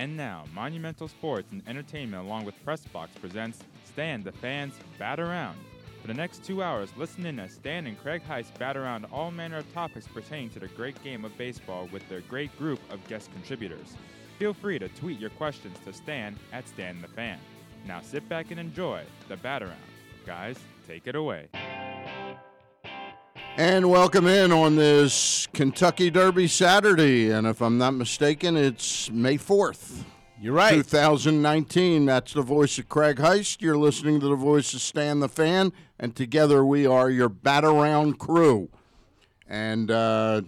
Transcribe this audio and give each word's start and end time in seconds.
And 0.00 0.16
now, 0.16 0.44
Monumental 0.54 1.08
Sports 1.08 1.48
and 1.52 1.62
Entertainment 1.68 2.24
along 2.24 2.46
with 2.46 2.54
Pressbox 2.64 3.08
presents 3.20 3.58
Stan 3.84 4.22
the 4.22 4.32
Fans 4.32 4.72
Bat 4.98 5.20
Around. 5.20 5.58
For 6.00 6.06
the 6.06 6.14
next 6.14 6.42
two 6.42 6.62
hours, 6.62 6.88
listen 6.96 7.26
in 7.26 7.38
as 7.38 7.52
Stan 7.52 7.86
and 7.86 8.00
Craig 8.00 8.22
Heist 8.26 8.58
bat 8.58 8.78
around 8.78 9.04
all 9.12 9.30
manner 9.30 9.58
of 9.58 9.70
topics 9.74 10.08
pertaining 10.08 10.48
to 10.50 10.58
the 10.58 10.68
great 10.68 11.04
game 11.04 11.22
of 11.26 11.36
baseball 11.36 11.86
with 11.92 12.08
their 12.08 12.22
great 12.22 12.56
group 12.56 12.80
of 12.88 13.06
guest 13.08 13.30
contributors. 13.34 13.94
Feel 14.38 14.54
free 14.54 14.78
to 14.78 14.88
tweet 14.88 15.20
your 15.20 15.28
questions 15.28 15.76
to 15.84 15.92
Stan 15.92 16.38
at 16.50 16.66
Stan 16.66 17.02
the 17.02 17.08
Fan. 17.08 17.38
Now 17.86 18.00
sit 18.00 18.26
back 18.26 18.50
and 18.50 18.58
enjoy 18.58 19.02
the 19.28 19.36
bat 19.36 19.62
around. 19.62 19.76
Guys, 20.24 20.56
take 20.88 21.08
it 21.08 21.14
away. 21.14 21.48
And 23.60 23.90
welcome 23.90 24.26
in 24.26 24.52
on 24.52 24.76
this 24.76 25.46
Kentucky 25.52 26.08
Derby 26.10 26.48
Saturday. 26.48 27.30
And 27.30 27.46
if 27.46 27.60
I'm 27.60 27.76
not 27.76 27.92
mistaken, 27.92 28.56
it's 28.56 29.10
May 29.10 29.36
4th. 29.36 30.04
You're 30.40 30.54
right. 30.54 30.72
2019. 30.72 32.06
That's 32.06 32.32
the 32.32 32.40
voice 32.40 32.78
of 32.78 32.88
Craig 32.88 33.18
Heist. 33.18 33.60
You're 33.60 33.76
listening 33.76 34.18
to 34.20 34.28
the 34.28 34.34
voice 34.34 34.72
of 34.72 34.80
Stan 34.80 35.20
the 35.20 35.28
Fan. 35.28 35.74
And 35.98 36.16
together 36.16 36.64
we 36.64 36.86
are 36.86 37.10
your 37.10 37.28
bat 37.28 37.66
around 37.66 38.18
crew. 38.18 38.70
And 39.46 39.90
uh, 39.90 40.40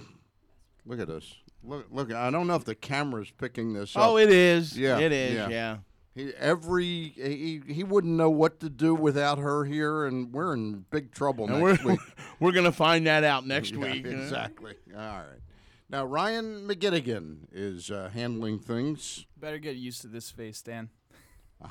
look 0.87 0.99
at 0.99 1.09
this. 1.09 1.35
Look, 1.63 1.89
look, 1.91 2.15
I 2.15 2.31
don't 2.31 2.47
know 2.47 2.55
if 2.55 2.65
the 2.65 2.75
camera's 2.75 3.31
picking 3.31 3.75
this 3.75 3.95
up. 3.95 4.09
Oh, 4.09 4.17
it 4.17 4.31
is. 4.31 4.79
Yeah, 4.79 4.99
It 4.99 5.13
is, 5.13 5.35
yeah. 5.35 5.49
yeah. 5.51 5.77
He, 6.15 6.33
every 6.35 7.15
he, 7.17 7.63
he 7.67 7.85
wouldn't 7.85 8.13
know 8.15 8.29
what 8.31 8.61
to 8.61 8.69
do 8.69 8.95
without 8.95 9.39
her 9.39 9.65
here, 9.65 10.05
and 10.05 10.33
we're 10.33 10.53
in 10.55 10.85
big 10.91 11.11
trouble 11.13 11.49
And 11.51 11.63
next 11.65 11.85
we're, 11.85 11.93
week. 11.93 12.01
we're 12.41 12.53
going 12.53 12.67
to 12.67 12.73
find 12.73 13.07
that 13.07 13.25
out 13.25 13.47
next 13.47 13.73
Yeah, 13.73 13.79
week. 13.93 14.07
exactly. 14.07 14.75
All 14.95 15.01
right. 15.01 15.41
Now 15.89 16.05
Ryan 16.05 16.67
McGettigan 16.69 17.49
is 17.53 17.91
uh, 17.91 18.11
handling 18.13 18.59
things. 18.59 19.27
Better 19.39 19.59
get 19.59 19.77
used 19.77 20.01
to 20.03 20.07
this 20.09 20.31
face, 20.31 20.61
Dan. 20.63 20.89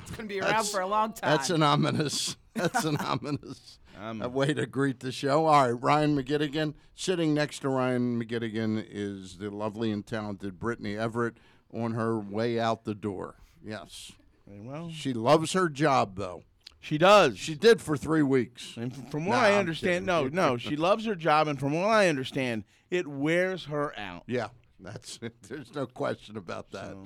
It's 0.00 0.10
gonna 0.12 0.26
be 0.26 0.40
That's- 0.40 0.54
around 0.54 0.66
for 0.68 0.80
a 0.80 0.86
long 0.86 1.12
time. 1.12 1.30
That's 1.36 1.50
an 1.50 1.62
ominous. 1.62 2.36
That's 2.54 2.84
an 2.84 2.96
ominous 2.96 3.78
Um, 4.00 4.20
way 4.32 4.54
to 4.54 4.64
greet 4.64 5.00
the 5.00 5.12
show. 5.12 5.44
All 5.44 5.64
right, 5.70 5.82
Ryan 5.82 6.16
McGettigan. 6.16 6.72
Sitting 6.94 7.34
next 7.34 7.58
to 7.60 7.68
Ryan 7.68 8.18
McGettigan 8.22 8.82
is 8.90 9.36
the 9.36 9.50
lovely 9.50 9.90
and 9.90 10.06
talented 10.06 10.58
Brittany 10.58 10.96
Everett 10.96 11.34
on 11.74 11.92
her 11.92 12.18
way 12.18 12.58
out 12.58 12.84
the 12.84 12.94
door. 12.94 13.34
Yes, 13.62 14.12
well, 14.46 14.90
she 14.90 15.12
loves 15.12 15.52
her 15.52 15.68
job 15.68 16.16
though. 16.16 16.42
she 16.80 16.98
does. 16.98 17.38
She 17.38 17.54
did 17.54 17.80
for 17.80 17.96
three 17.96 18.22
weeks. 18.22 18.74
and 18.76 18.94
from 19.10 19.26
what 19.26 19.36
Nah, 19.36 19.42
I 19.42 19.54
understand, 19.54 20.04
no, 20.06 20.28
no, 20.28 20.56
she 20.58 20.76
loves 20.76 21.04
her 21.06 21.14
job, 21.14 21.48
and 21.48 21.58
from 21.58 21.72
what 21.72 21.86
I 21.88 22.08
understand, 22.08 22.64
it 22.90 23.06
wears 23.06 23.66
her 23.66 23.98
out. 23.98 24.24
Yeah, 24.26 24.48
that's 24.80 25.18
there's 25.48 25.74
no 25.74 25.86
question 25.86 26.36
about 26.36 26.70
that. 26.72 26.96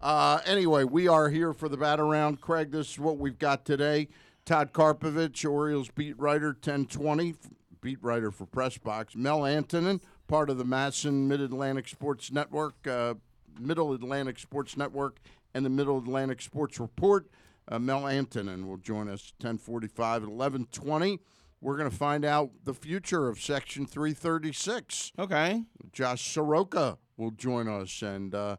Uh, 0.00 0.40
anyway, 0.46 0.84
we 0.84 1.08
are 1.08 1.28
here 1.28 1.52
for 1.52 1.68
the 1.68 1.76
bat 1.76 1.98
around. 2.00 2.40
Craig, 2.40 2.70
this 2.70 2.92
is 2.92 2.98
what 2.98 3.18
we've 3.18 3.38
got 3.38 3.64
today. 3.64 4.08
Todd 4.44 4.72
Karpovich, 4.72 5.48
Orioles 5.48 5.90
beat 5.90 6.18
writer, 6.18 6.48
1020, 6.48 7.34
beat 7.80 7.98
writer 8.02 8.30
for 8.30 8.46
Pressbox. 8.46 9.14
Mel 9.16 9.40
Antonnen, 9.40 10.00
part 10.26 10.48
of 10.50 10.56
the 10.56 10.64
MASN 10.64 11.26
Mid 11.26 11.40
Atlantic 11.40 11.86
Sports 11.88 12.30
Network, 12.32 12.86
uh, 12.86 13.14
Middle 13.60 13.92
Atlantic 13.92 14.38
Sports 14.38 14.76
Network, 14.76 15.18
and 15.58 15.66
the 15.66 15.70
Middle 15.70 15.98
Atlantic 15.98 16.40
Sports 16.40 16.78
Report. 16.78 17.28
Uh, 17.66 17.80
Mel 17.80 18.02
Antonnen 18.02 18.64
will 18.68 18.76
join 18.76 19.08
us 19.08 19.32
1045 19.40 20.22
at 20.22 20.28
1120. 20.28 21.18
We're 21.60 21.76
going 21.76 21.90
to 21.90 21.96
find 21.96 22.24
out 22.24 22.50
the 22.62 22.72
future 22.72 23.26
of 23.26 23.40
Section 23.40 23.84
336. 23.84 25.10
Okay. 25.18 25.64
Josh 25.92 26.32
Sroka 26.32 26.98
will 27.16 27.32
join 27.32 27.66
us, 27.66 28.02
and 28.02 28.36
uh, 28.36 28.56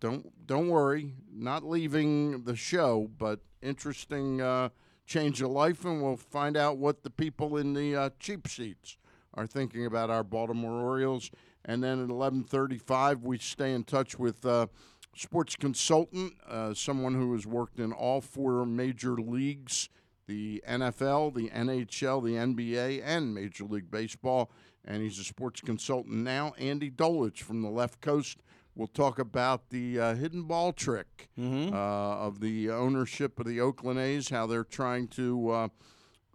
don't 0.00 0.26
don't 0.44 0.68
worry, 0.68 1.14
not 1.32 1.62
leaving 1.62 2.42
the 2.42 2.56
show, 2.56 3.08
but 3.16 3.38
interesting 3.62 4.40
uh, 4.40 4.70
change 5.06 5.40
of 5.40 5.50
life, 5.50 5.84
and 5.84 6.02
we'll 6.02 6.16
find 6.16 6.56
out 6.56 6.78
what 6.78 7.04
the 7.04 7.10
people 7.10 7.56
in 7.56 7.74
the 7.74 7.94
uh, 7.94 8.10
cheap 8.18 8.48
seats 8.48 8.98
are 9.34 9.46
thinking 9.46 9.86
about 9.86 10.10
our 10.10 10.24
Baltimore 10.24 10.82
Orioles. 10.82 11.30
And 11.64 11.82
then 11.84 12.02
at 12.02 12.10
eleven 12.10 12.42
thirty-five, 12.42 13.22
we 13.22 13.38
stay 13.38 13.72
in 13.72 13.84
touch 13.84 14.18
with. 14.18 14.44
Sports 15.16 15.56
consultant, 15.56 16.34
uh, 16.48 16.74
someone 16.74 17.14
who 17.14 17.32
has 17.34 17.46
worked 17.46 17.78
in 17.78 17.92
all 17.92 18.20
four 18.20 18.66
major 18.66 19.14
leagues 19.16 19.88
the 20.26 20.62
NFL, 20.66 21.34
the 21.34 21.50
NHL, 21.50 22.24
the 22.24 22.32
NBA, 22.32 23.02
and 23.04 23.34
Major 23.34 23.64
League 23.64 23.90
Baseball. 23.90 24.50
And 24.84 25.02
he's 25.02 25.18
a 25.18 25.24
sports 25.24 25.60
consultant 25.60 26.16
now. 26.16 26.54
Andy 26.58 26.90
Dolich 26.90 27.38
from 27.40 27.62
the 27.62 27.68
left 27.68 28.00
coast 28.00 28.38
will 28.74 28.86
talk 28.86 29.18
about 29.18 29.70
the 29.70 30.00
uh, 30.00 30.14
hidden 30.14 30.44
ball 30.44 30.72
trick 30.72 31.28
uh, 31.38 31.76
of 31.76 32.40
the 32.40 32.70
ownership 32.70 33.38
of 33.38 33.46
the 33.46 33.60
Oakland 33.60 33.98
A's, 33.98 34.30
how 34.30 34.46
they're 34.46 34.64
trying 34.64 35.08
to 35.08 35.50
uh, 35.50 35.68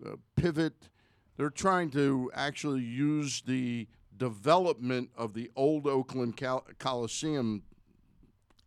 uh, 0.06 0.16
pivot. 0.35 0.90
They're 1.38 1.50
trying 1.50 1.90
to 1.91 2.31
actually 2.34 2.81
use 2.81 3.41
the 3.41 3.88
development 4.16 5.09
of 5.17 5.34
the 5.34 5.50
old 5.56 5.88
Oakland 5.88 6.38
Col- 6.38 6.66
Coliseum 6.78 7.63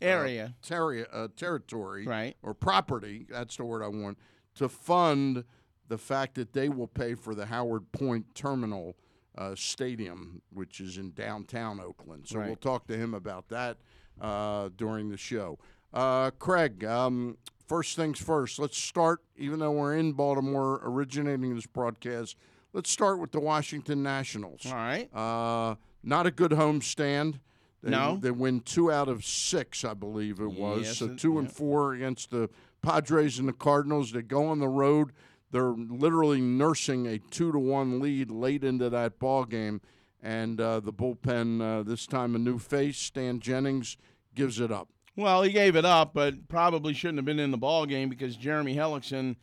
Area. 0.03 0.55
terri- 0.63 1.07
uh, 1.13 1.29
territory 1.37 2.07
Right. 2.07 2.37
or 2.43 2.55
property, 2.55 3.27
that's 3.29 3.57
the 3.57 3.65
word 3.65 3.83
I 3.83 3.89
want, 3.89 4.19
to 4.57 4.69
fund 4.69 5.45
the 5.89 5.99
fact 5.99 6.35
that 6.37 6.53
they 6.53 6.69
will 6.69 6.87
pay 6.89 7.15
for 7.15 7.35
the 7.35 7.47
Howard 7.47 7.91
Point 7.93 8.35
Terminal 8.35 8.97
uh, 9.37 9.55
Stadium, 9.55 10.43
which 10.51 10.81
is 10.81 10.99
in 10.99 11.13
downtown 11.13 11.81
Oakland. 11.81 12.27
So 12.29 12.41
we'll 12.41 12.57
talk 12.57 12.87
to 12.89 12.97
him 12.97 13.15
about 13.15 13.49
that 13.49 13.79
uh, 14.21 14.69
during 14.77 15.09
the 15.11 15.17
show. 15.17 15.59
Uh, 15.93 16.31
Craig, 16.33 16.85
um, 16.85 17.37
first 17.67 17.97
things 17.97 18.19
first, 18.19 18.59
let's 18.59 18.77
start, 18.79 19.21
even 19.37 19.59
though 19.59 19.73
we're 19.73 19.97
in 19.97 20.13
Baltimore 20.13 20.81
originating 20.85 21.55
this 21.55 21.67
broadcast, 21.67 22.37
let's 22.73 22.91
start 22.91 23.19
with 23.19 23.33
the 23.33 23.41
Washington 23.41 24.03
Nationals. 24.03 24.67
All 24.67 24.75
right. 24.75 25.09
Uh, 25.15 25.77
not 26.03 26.27
a 26.27 26.31
good 26.31 26.53
homestand. 26.53 27.39
They, 27.83 27.91
No. 27.91 28.17
they 28.21 28.31
win 28.31 28.61
two 28.61 28.93
out 28.93 29.09
of 29.09 29.25
six, 29.25 29.85
I 29.85 29.95
believe 29.95 30.39
it 30.41 30.53
was. 30.53 30.83
Yes, 30.83 30.99
so 30.99 31.07
it- 31.07 31.19
two 31.19 31.39
and 31.39 31.49
yeah. 31.49 31.53
four 31.55 31.95
against 31.95 32.31
the 32.31 32.49
Padres 32.81 33.39
and 33.39 33.49
the 33.49 33.53
Cardinals. 33.53 34.13
They 34.13 34.23
go 34.23 34.47
on 34.47 34.59
the 34.61 34.69
road. 34.69 35.13
They're 35.51 35.73
literally 35.75 36.41
nursing 36.41 37.07
a 37.07 37.19
two 37.19 37.53
to 37.53 37.59
one 37.59 38.01
lead 38.01 38.31
late 38.31 38.65
into 38.65 38.89
that 38.91 39.19
ball 39.19 39.45
game, 39.45 39.81
and 40.23 40.61
uh, 40.61 40.81
the 40.81 40.93
bullpen 40.93 41.61
uh, 41.61 41.83
this 41.83 42.07
time 42.07 42.35
a 42.35 42.39
new 42.39 42.59
face, 42.59 42.97
Stan 42.99 43.39
Jennings, 43.41 43.97
gives 44.35 44.61
it 44.61 44.71
up. 44.73 44.89
Well, 45.15 45.43
he 45.43 45.53
gave 45.53 45.77
it 45.77 45.85
up, 45.85 46.15
but 46.15 46.49
probably 46.49 46.95
shouldn't 46.95 47.19
have 47.19 47.27
been 47.27 47.39
in 47.39 47.51
the 47.51 47.59
ball 47.59 47.85
game 47.85 48.09
because 48.09 48.35
Jeremy 48.37 48.75
Hellickson 48.77 49.37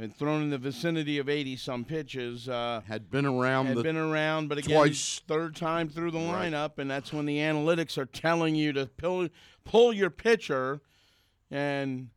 had 0.00 0.14
thrown 0.16 0.42
in 0.42 0.50
the 0.50 0.58
vicinity 0.58 1.18
of 1.18 1.28
80 1.28 1.56
some 1.56 1.84
pitches. 1.84 2.48
Uh, 2.48 2.82
Had 2.86 3.10
been 3.10 3.26
around 3.26 3.66
had 3.66 3.82
been 3.82 3.96
around, 3.96 4.48
but 4.48 4.58
again, 4.58 4.76
twice. 4.76 5.20
third 5.26 5.56
time 5.56 5.88
through 5.88 6.10
the 6.12 6.18
Right. 6.18 6.52
lineup, 6.52 6.78
and 6.78 6.90
that's 6.90 7.12
when 7.12 7.26
the 7.26 7.38
analytics 7.38 7.98
are 7.98 8.06
telling 8.06 8.54
you 8.54 8.72
to 8.74 8.86
pull 8.96 9.28
pull 9.64 9.92
your 9.92 10.10
pitcher, 10.10 10.80
and 11.50 12.08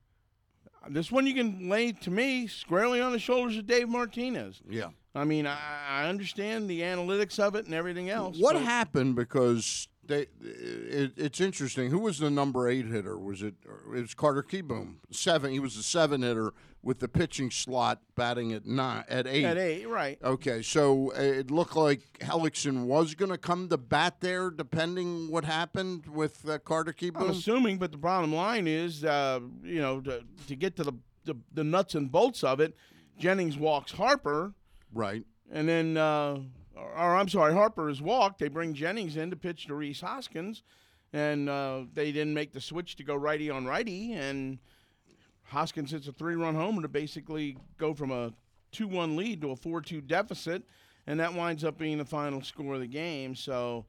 this 0.89 1.11
one 1.11 1.27
you 1.27 1.33
can 1.33 1.69
lay 1.69 1.91
to 1.91 2.09
me 2.11 2.47
squarely 2.47 3.01
on 3.01 3.11
the 3.11 3.19
shoulders 3.19 3.57
of 3.57 3.65
Dave 3.67 3.89
Martinez. 3.89 4.61
yeah. 4.69 4.89
I 5.13 5.25
mean, 5.25 5.45
I, 5.45 5.57
I 5.89 6.07
understand 6.07 6.69
the 6.69 6.79
analytics 6.81 7.37
of 7.37 7.53
it 7.55 7.65
and 7.65 7.73
everything 7.73 8.09
else. 8.09 8.37
What 8.39 8.55
happened? 8.55 9.17
Because 9.17 9.89
they, 10.11 10.27
it, 10.41 11.13
it's 11.17 11.41
interesting. 11.41 11.89
Who 11.89 11.99
was 11.99 12.19
the 12.19 12.29
number 12.29 12.69
eight 12.69 12.85
hitter? 12.85 13.17
Was 13.17 13.41
it? 13.41 13.55
It 13.95 14.01
was 14.01 14.13
Carter 14.13 14.43
Kieboom. 14.43 14.95
Seven. 15.11 15.51
He 15.51 15.59
was 15.59 15.75
the 15.75 15.83
seven 15.83 16.21
hitter 16.21 16.53
with 16.83 16.99
the 16.99 17.07
pitching 17.07 17.51
slot, 17.51 17.99
batting 18.15 18.51
at 18.53 18.65
nine 18.65 19.03
at 19.07 19.27
eight. 19.27 19.45
At 19.45 19.57
eight, 19.57 19.87
right? 19.87 20.17
Okay, 20.23 20.61
so 20.61 21.11
it 21.11 21.51
looked 21.51 21.75
like 21.75 22.01
Hellickson 22.19 22.85
was 22.85 23.13
going 23.13 23.31
to 23.31 23.37
come 23.37 23.69
to 23.69 23.77
bat 23.77 24.15
there, 24.19 24.49
depending 24.49 25.29
what 25.31 25.45
happened 25.45 26.07
with 26.07 26.47
uh, 26.49 26.57
Carter 26.59 26.93
I'm 27.15 27.29
assuming, 27.29 27.77
but 27.77 27.91
the 27.91 27.97
bottom 27.99 28.33
line 28.33 28.67
is, 28.67 29.03
uh, 29.03 29.39
you 29.63 29.79
know, 29.81 30.01
to, 30.01 30.23
to 30.47 30.55
get 30.55 30.75
to 30.77 30.83
the, 30.83 30.93
the 31.25 31.35
the 31.53 31.63
nuts 31.63 31.93
and 31.95 32.11
bolts 32.11 32.43
of 32.43 32.59
it, 32.59 32.75
Jennings 33.19 33.57
walks 33.57 33.91
Harper, 33.91 34.53
Right. 34.91 35.23
and 35.51 35.69
then, 35.69 35.97
uh, 35.97 36.39
or, 36.75 36.83
or 36.91 37.15
I'm 37.15 37.27
sorry, 37.29 37.53
Harper 37.53 37.89
is 37.89 38.01
walked. 38.01 38.39
They 38.39 38.47
bring 38.47 38.73
Jennings 38.73 39.17
in 39.17 39.29
to 39.29 39.35
pitch 39.35 39.67
to 39.67 39.75
Rhys 39.75 40.01
Hoskins, 40.01 40.63
and 41.13 41.49
uh, 41.49 41.81
they 41.93 42.11
didn't 42.11 42.33
make 42.33 42.53
the 42.53 42.61
switch 42.61 42.95
to 42.97 43.03
go 43.03 43.15
righty 43.15 43.49
on 43.49 43.65
righty, 43.65 44.13
and 44.13 44.59
Hoskins 45.45 45.91
hits 45.91 46.07
a 46.07 46.11
three-run 46.13 46.55
homer 46.55 46.81
to 46.81 46.87
basically 46.87 47.57
go 47.77 47.93
from 47.93 48.11
a 48.11 48.31
two-one 48.71 49.15
lead 49.17 49.41
to 49.41 49.51
a 49.51 49.55
four-two 49.55 50.01
deficit, 50.01 50.63
and 51.07 51.19
that 51.19 51.33
winds 51.33 51.63
up 51.63 51.77
being 51.77 51.97
the 51.97 52.05
final 52.05 52.41
score 52.41 52.75
of 52.75 52.79
the 52.79 52.87
game. 52.87 53.35
So. 53.35 53.85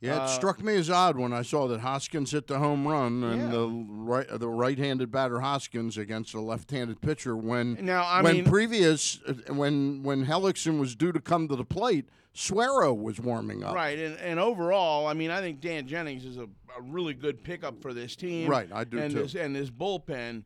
Yeah, 0.00 0.16
it 0.16 0.20
Uh, 0.22 0.26
struck 0.26 0.62
me 0.62 0.74
as 0.76 0.90
odd 0.90 1.16
when 1.16 1.32
I 1.32 1.40
saw 1.42 1.66
that 1.68 1.80
Hoskins 1.80 2.32
hit 2.32 2.46
the 2.46 2.58
home 2.58 2.86
run 2.86 3.22
and 3.24 3.42
Yeah. 3.42 3.48
the 3.48 3.68
right 3.68 4.26
the 4.28 4.48
right-handed 4.48 5.10
batter 5.10 5.40
Hoskins 5.40 5.96
against 5.96 6.34
a 6.34 6.40
left-handed 6.40 7.00
pitcher 7.00 7.34
when 7.36 7.78
Now, 7.80 8.02
I 8.02 8.20
when 8.20 8.34
mean- 8.34 8.44
previous 8.44 9.20
when 9.48 10.02
when 10.02 10.26
Hellickson 10.26 10.78
was 10.78 10.94
due 10.94 11.12
to 11.12 11.20
come 11.20 11.48
to 11.48 11.56
the 11.56 11.64
plate, 11.64 12.06
Suero 12.34 12.92
was 12.92 13.20
warming 13.20 13.62
up. 13.62 13.74
Right, 13.74 13.98
and, 13.98 14.18
and 14.18 14.40
overall, 14.40 15.06
I 15.06 15.14
mean, 15.14 15.30
I 15.30 15.40
think 15.40 15.60
Dan 15.60 15.86
Jennings 15.86 16.24
is 16.24 16.36
a, 16.36 16.44
a 16.44 16.82
really 16.82 17.14
good 17.14 17.42
pickup 17.44 17.80
for 17.80 17.94
this 17.94 18.16
team. 18.16 18.48
Right, 18.50 18.68
I 18.72 18.84
do 18.84 18.98
and 18.98 19.12
too. 19.14 19.22
This, 19.22 19.34
and 19.36 19.54
this 19.54 19.70
bullpen, 19.70 20.42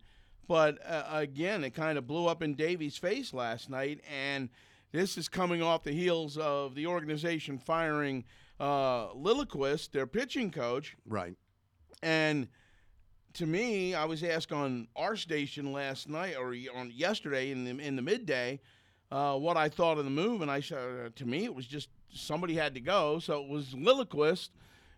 but 0.46 0.78
uh, 0.86 1.04
again, 1.10 1.64
it 1.64 1.70
kind 1.74 1.96
of 1.98 2.06
blew 2.06 2.26
up 2.26 2.42
in 2.42 2.54
Davey's 2.54 2.96
face 2.98 3.32
last 3.32 3.70
night, 3.70 4.00
and 4.14 4.50
this 4.92 5.16
is 5.16 5.28
coming 5.28 5.62
off 5.62 5.82
the 5.82 5.92
heels 5.92 6.36
of 6.36 6.74
the 6.74 6.86
organization 6.86 7.58
firing 7.58 8.24
uh, 8.60 9.08
Lilliquist, 9.14 9.92
their 9.92 10.06
pitching 10.06 10.50
coach, 10.50 10.94
Right. 11.06 11.34
and 12.02 12.48
to 13.34 13.46
me, 13.46 13.94
I 13.94 14.04
was 14.04 14.24
asked 14.24 14.52
on 14.52 14.88
our 14.96 15.14
station 15.14 15.72
last 15.72 16.08
night 16.08 16.34
or 16.36 16.54
on 16.74 16.90
yesterday 16.92 17.50
in 17.50 17.64
the 17.64 17.70
in 17.78 17.94
the 17.94 18.02
midday 18.02 18.58
uh, 19.10 19.36
what 19.36 19.56
I 19.56 19.68
thought 19.68 19.98
of 19.98 20.04
the 20.04 20.10
move, 20.10 20.42
and 20.42 20.50
I 20.50 20.60
said 20.60 20.78
uh, 20.78 21.08
to 21.16 21.26
me 21.26 21.44
it 21.44 21.54
was 21.54 21.66
just 21.66 21.88
somebody 22.12 22.54
had 22.54 22.74
to 22.74 22.80
go, 22.80 23.18
so 23.18 23.42
it 23.42 23.48
was 23.48 23.74
Lilliquist. 23.74 24.50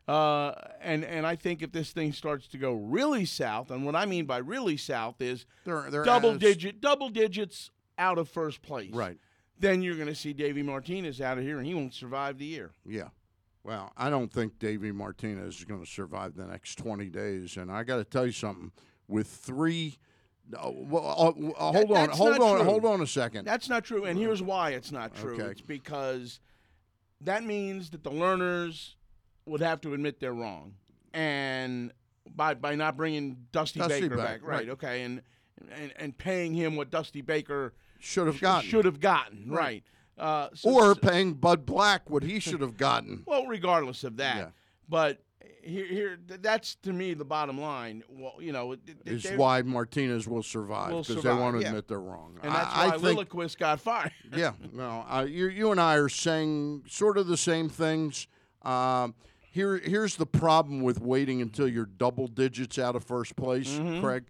Uh, 0.09 0.53
and 0.81 1.05
and 1.05 1.27
I 1.27 1.37
think 1.37 1.63
if 1.63 1.71
this 1.73 1.93
thing 1.93 2.13
starts 2.13 2.49
to 2.49 2.59
go 2.59 2.73
really 2.75 3.25
south, 3.25 3.71
and 3.71 3.85
what 3.85 3.95
I 3.95 4.07
mean 4.07 4.25
by 4.25 4.39
really 4.39 4.77
south 4.77 5.21
is 5.21 5.47
They're, 5.65 5.89
they're 5.91 6.05
double 6.05 6.31
as- 6.33 6.39
digit, 6.39 6.81
double 6.81 7.11
digits 7.11 7.71
out 7.99 8.19
of 8.19 8.29
first 8.29 8.63
place, 8.63 8.93
Right. 8.93 9.19
Then 9.59 9.83
you're 9.83 9.95
going 9.97 10.09
to 10.09 10.15
see 10.15 10.33
Davy 10.33 10.63
Martinez 10.63 11.21
out 11.21 11.37
of 11.37 11.45
here, 11.45 11.59
and 11.59 11.67
he 11.67 11.75
won't 11.75 11.93
survive 11.93 12.39
the 12.39 12.47
year. 12.47 12.71
Yeah. 12.87 13.09
Well, 13.63 13.93
I 13.95 14.09
don't 14.09 14.33
think 14.33 14.59
Davy 14.59 14.91
Martinez 14.91 15.59
is 15.59 15.65
going 15.65 15.85
to 15.85 15.87
survive 15.87 16.35
the 16.35 16.47
next 16.47 16.77
20 16.77 17.11
days. 17.11 17.59
And 17.59 17.71
I 17.71 17.83
got 17.83 17.99
to 17.99 18.05
tell 18.05 18.25
you 18.25 18.33
something. 18.33 18.73
With 19.07 19.27
three. 19.27 19.99
Uh, 20.57 20.71
well, 20.73 21.05
uh, 21.05 21.13
uh, 21.51 21.73
hold 21.73 21.89
That- 21.91 22.11
on. 22.11 22.17
Hold 22.17 22.41
on. 22.41 22.57
true. 22.57 22.65
Hold 22.65 22.85
on 22.85 23.01
a 23.01 23.07
second. 23.07 23.45
That's 23.45 23.69
not 23.69 23.85
true, 23.85 24.05
and 24.05 24.19
here's 24.19 24.43
why 24.43 24.71
it's 24.71 24.91
not 24.93 25.15
true. 25.15 25.35
Okay. 25.35 25.51
It's 25.53 25.61
because 25.61 26.41
that 27.21 27.45
means 27.45 27.91
that 27.91 28.03
the 28.03 28.11
Lerners 28.11 28.95
would 29.47 29.61
have 29.61 29.81
to 29.83 29.95
admit 29.95 30.21
they're 30.21 30.33
wrong, 30.35 30.75
and 31.13 31.93
by 32.35 32.55
by 32.55 32.75
not 32.75 32.97
bringing 32.97 33.47
Dusty, 33.53 33.81
Dusty 33.81 34.03
Baker 34.03 34.17
back, 34.17 34.27
back, 34.27 34.43
right? 34.43 34.59
right. 34.61 34.69
Okay, 34.71 35.03
and, 35.03 35.23
and 35.73 35.93
and 35.97 36.17
paying 36.19 36.55
him 36.55 36.77
what 36.77 36.91
Dusty 36.91 37.21
Baker 37.21 37.75
Should 37.99 38.27
have 38.27 38.41
gotten. 38.41 38.69
should 38.69 38.85
have 38.85 39.01
gotten, 39.01 39.49
Right. 39.51 39.57
right? 40.19 40.25
Uh, 40.27 40.49
so- 40.55 40.71
or 40.71 40.95
paying 40.95 41.35
Bud 41.35 41.65
Black 41.65 42.11
what 42.11 42.23
he 42.23 42.41
should 42.41 42.61
have 42.61 42.77
gotten. 42.77 43.23
well, 43.27 43.47
regardless 43.47 44.05
of 44.05 44.17
that, 44.19 44.37
Yeah. 44.37 44.49
but 44.89 45.23
here 45.63 45.87
here 45.87 46.19
that's 46.27 46.75
to 46.77 46.93
me 46.93 47.15
the 47.15 47.25
bottom 47.25 47.61
line. 47.61 48.03
Well, 48.09 48.35
you 48.41 48.53
know, 48.53 48.77
Is 49.05 49.31
why 49.37 49.63
Martinez 49.63 50.27
will 50.29 50.43
survive 50.43 51.07
because 51.07 51.23
they 51.23 51.33
won't 51.33 51.61
yeah. 51.61 51.69
admit 51.69 51.89
they're 51.89 52.01
wrong. 52.01 52.39
and 52.43 52.55
that's 52.55 52.75
I, 52.75 52.89
why 52.89 52.95
I 52.95 52.99
Lilliquist 52.99 53.59
got 53.59 53.81
fired. 53.81 54.13
yeah, 54.37 54.53
no, 54.73 55.05
uh, 55.09 55.27
you, 55.29 55.49
you 55.49 55.71
and 55.71 55.81
I 55.81 55.97
are 55.97 56.09
saying 56.09 56.85
sort 56.89 57.19
of 57.19 57.27
the 57.27 57.37
same 57.37 57.69
things. 57.69 58.27
Um, 58.63 59.15
here, 59.53 59.79
here's 59.79 60.17
the 60.17 60.27
problem 60.27 60.81
with 60.83 61.01
waiting 61.01 61.43
until 61.43 61.67
you're 61.67 61.87
double 61.87 62.29
digits 62.29 62.79
out 62.79 62.95
of 62.95 63.05
first 63.05 63.37
place, 63.37 63.71
Mm-hmm. 63.79 64.01
Craig. 64.01 64.25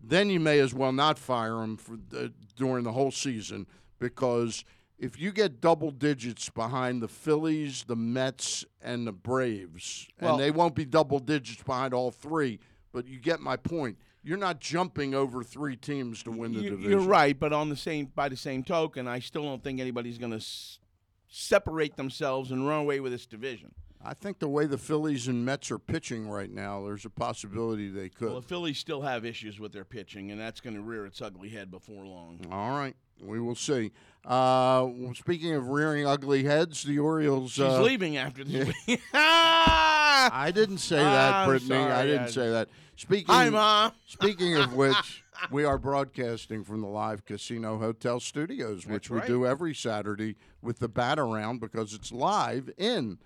Then 0.00 0.28
you 0.30 0.40
may 0.40 0.60
as 0.60 0.74
well 0.74 0.92
not 0.92 1.18
fire 1.18 1.62
him 1.62 1.76
for 1.76 1.96
the, 1.96 2.32
during 2.56 2.84
the 2.84 2.92
whole 2.92 3.10
season 3.10 3.66
because 3.98 4.64
if 4.98 5.18
you 5.20 5.30
get 5.32 5.60
double 5.60 5.90
digits 5.90 6.48
behind 6.48 7.02
the 7.02 7.08
Phillies, 7.08 7.84
the 7.86 7.96
Mets, 7.96 8.64
and 8.80 9.06
the 9.06 9.12
Braves, 9.12 10.08
Well- 10.20 10.32
and 10.34 10.40
they 10.42 10.50
won't 10.50 10.74
be 10.74 10.84
double 10.84 11.18
digits 11.18 11.62
behind 11.62 11.92
all 11.94 12.10
three, 12.10 12.58
but 12.92 13.06
you 13.06 13.18
get 13.18 13.40
my 13.40 13.56
point. 13.56 13.98
You're 14.22 14.38
not 14.38 14.60
jumping 14.60 15.14
over 15.14 15.44
three 15.44 15.76
teams 15.76 16.22
to 16.24 16.30
win 16.32 16.52
the 16.52 16.60
You- 16.62 16.70
division. 16.70 16.90
You're 16.90 17.00
right, 17.02 17.38
but 17.38 17.52
on 17.52 17.68
the 17.68 17.76
same 17.76 18.06
by 18.06 18.28
the 18.28 18.36
same 18.36 18.64
token, 18.64 19.06
I 19.06 19.18
still 19.20 19.42
don't 19.44 19.62
think 19.62 19.78
anybody's 19.80 20.18
going 20.18 20.32
to 20.32 20.38
s- 20.38 20.80
separate 21.28 21.96
themselves 21.96 22.50
and 22.50 22.66
run 22.66 22.80
away 22.80 22.98
with 23.00 23.12
this 23.12 23.26
division. 23.26 23.74
I 24.02 24.14
think 24.14 24.38
the 24.38 24.48
way 24.48 24.66
the 24.66 24.78
Phillies 24.78 25.26
and 25.26 25.44
Mets 25.44 25.70
are 25.70 25.78
pitching 25.78 26.28
right 26.28 26.50
now, 26.50 26.84
there's 26.84 27.04
a 27.04 27.10
possibility 27.10 27.88
they 27.88 28.08
could. 28.08 28.28
Well, 28.28 28.40
the 28.40 28.46
Phillies 28.46 28.78
still 28.78 29.02
have 29.02 29.24
issues 29.24 29.58
with 29.58 29.72
their 29.72 29.84
pitching, 29.84 30.30
and 30.30 30.40
that's 30.40 30.60
going 30.60 30.76
to 30.76 30.82
rear 30.82 31.06
its 31.06 31.20
ugly 31.20 31.48
head 31.48 31.70
before 31.70 32.04
long. 32.06 32.40
All 32.50 32.70
right, 32.76 32.94
we 33.20 33.40
will 33.40 33.54
see. 33.54 33.92
Uh, 34.24 34.88
speaking 35.14 35.54
of 35.54 35.68
rearing 35.68 36.06
ugly 36.06 36.42
heads, 36.44 36.82
the 36.82 36.98
Orioles. 36.98 37.52
She's 37.52 37.64
uh, 37.64 37.80
leaving 37.80 38.16
after 38.16 38.42
this 38.42 38.72
week. 38.86 39.00
I 39.12 40.50
didn't 40.52 40.78
say 40.78 40.96
that, 40.96 41.46
Brittany. 41.46 41.76
I 41.76 42.04
didn't 42.06 42.22
I- 42.22 42.30
say 42.30 42.50
that. 42.50 42.68
Speaking. 42.96 43.52
Mom. 43.52 43.92
Speaking 44.06 44.56
of 44.56 44.72
which, 44.76 45.22
we 45.50 45.64
are 45.64 45.78
broadcasting 45.78 46.64
from 46.64 46.80
the 46.80 46.86
live 46.86 47.24
casino 47.26 47.78
hotel 47.78 48.20
studios, 48.20 48.86
which 48.86 49.10
we 49.10 49.18
right. 49.18 49.26
do 49.26 49.46
every 49.46 49.74
Saturday 49.74 50.36
with 50.62 50.78
the 50.78 50.88
bat 50.88 51.18
around 51.18 51.60
because 51.60 51.92
it's 51.92 52.10
live 52.10 52.70
in 52.78 53.18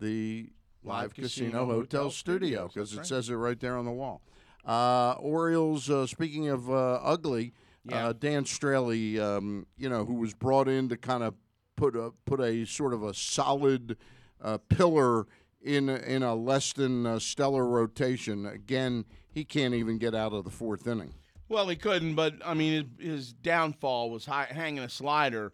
the 0.00 0.50
live, 0.82 1.02
Live 1.02 1.14
casino, 1.14 1.48
Casino 1.48 1.58
hotel, 1.64 1.76
Hotel 1.76 2.10
studio 2.10 2.70
because 2.72 2.92
it 2.92 2.98
right. 2.98 3.06
says 3.06 3.30
it 3.30 3.34
right 3.34 3.58
there 3.58 3.76
on 3.76 3.84
the 3.84 3.92
wall. 3.92 4.20
Uh, 4.66 5.12
Orioles. 5.12 5.88
Uh, 5.88 6.06
speaking 6.06 6.48
of 6.48 6.68
uh, 6.68 6.94
ugly, 7.02 7.52
Yeah. 7.86 8.08
uh, 8.08 8.12
Dan 8.14 8.44
Straily, 8.44 9.18
um, 9.20 9.66
you 9.76 9.88
know, 9.88 10.04
who 10.04 10.14
was 10.14 10.32
brought 10.34 10.68
in 10.68 10.88
to 10.88 10.96
kind 10.96 11.22
of 11.22 11.34
put 11.76 11.96
a 11.96 12.12
put 12.24 12.40
a 12.40 12.64
sort 12.64 12.94
of 12.94 13.02
a 13.02 13.12
solid 13.12 13.96
uh, 14.42 14.58
pillar 14.68 15.26
in 15.62 15.88
a- 15.88 15.96
in 15.98 16.22
a 16.22 16.34
less 16.34 16.72
than 16.72 17.04
uh, 17.06 17.18
stellar 17.18 17.66
rotation. 17.66 18.46
Again, 18.46 19.04
he 19.30 19.44
can't 19.44 19.74
even 19.74 19.98
get 19.98 20.14
out 20.14 20.32
of 20.32 20.44
the 20.44 20.50
fourth 20.50 20.86
inning. 20.86 21.14
Well, 21.48 21.68
he 21.68 21.76
couldn't, 21.76 22.14
but 22.14 22.34
I 22.44 22.54
mean, 22.54 22.88
his, 22.98 23.06
his 23.10 23.32
downfall 23.34 24.10
was 24.10 24.24
hi- 24.24 24.48
hanging 24.50 24.82
a 24.82 24.88
slider 24.88 25.52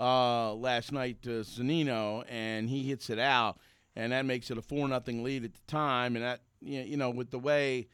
uh, 0.00 0.54
last 0.54 0.92
night 0.92 1.20
to 1.22 1.40
Zunino, 1.40 2.24
and 2.28 2.70
he 2.70 2.84
hits 2.84 3.10
it 3.10 3.18
out, 3.18 3.58
and 3.94 4.12
that 4.12 4.24
makes 4.24 4.50
it 4.50 4.56
a 4.56 4.62
four 4.62 4.88
nothing 4.88 5.22
lead 5.22 5.44
at 5.44 5.52
the 5.54 5.60
time. 5.66 6.16
And 6.16 6.24
that 6.24 6.40
you 6.62 6.80
you 6.80 6.96
know 6.96 7.10
with 7.10 7.30
the 7.30 7.38
way 7.38 7.88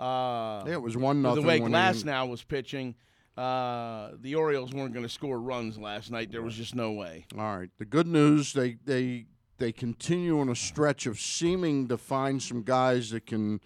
uh, 0.00 0.64
Yeah, 0.66 0.72
it 0.72 0.82
was 0.82 0.96
one 0.96 1.22
nothing. 1.22 1.42
the 1.42 1.46
way 1.48 1.60
Glasnow 1.60 2.28
was 2.28 2.42
pitching, 2.42 2.94
uh, 3.40 4.10
the 4.20 4.34
Orioles 4.34 4.72
weren't 4.72 4.92
going 4.92 5.04
to 5.04 5.12
score 5.12 5.40
runs 5.40 5.78
last 5.78 6.10
night. 6.10 6.30
There 6.30 6.42
was 6.42 6.54
just 6.54 6.74
no 6.74 6.92
way. 6.92 7.24
All 7.38 7.56
right. 7.56 7.70
The 7.78 7.86
good 7.86 8.06
news 8.06 8.52
they 8.52 8.76
they 8.84 9.26
they 9.56 9.72
continue 9.72 10.40
on 10.40 10.50
a 10.50 10.54
stretch 10.54 11.06
of 11.06 11.18
seeming 11.18 11.88
to 11.88 11.96
find 11.96 12.42
some 12.42 12.62
guys 12.62 13.10
that 13.10 13.24
can 13.24 13.60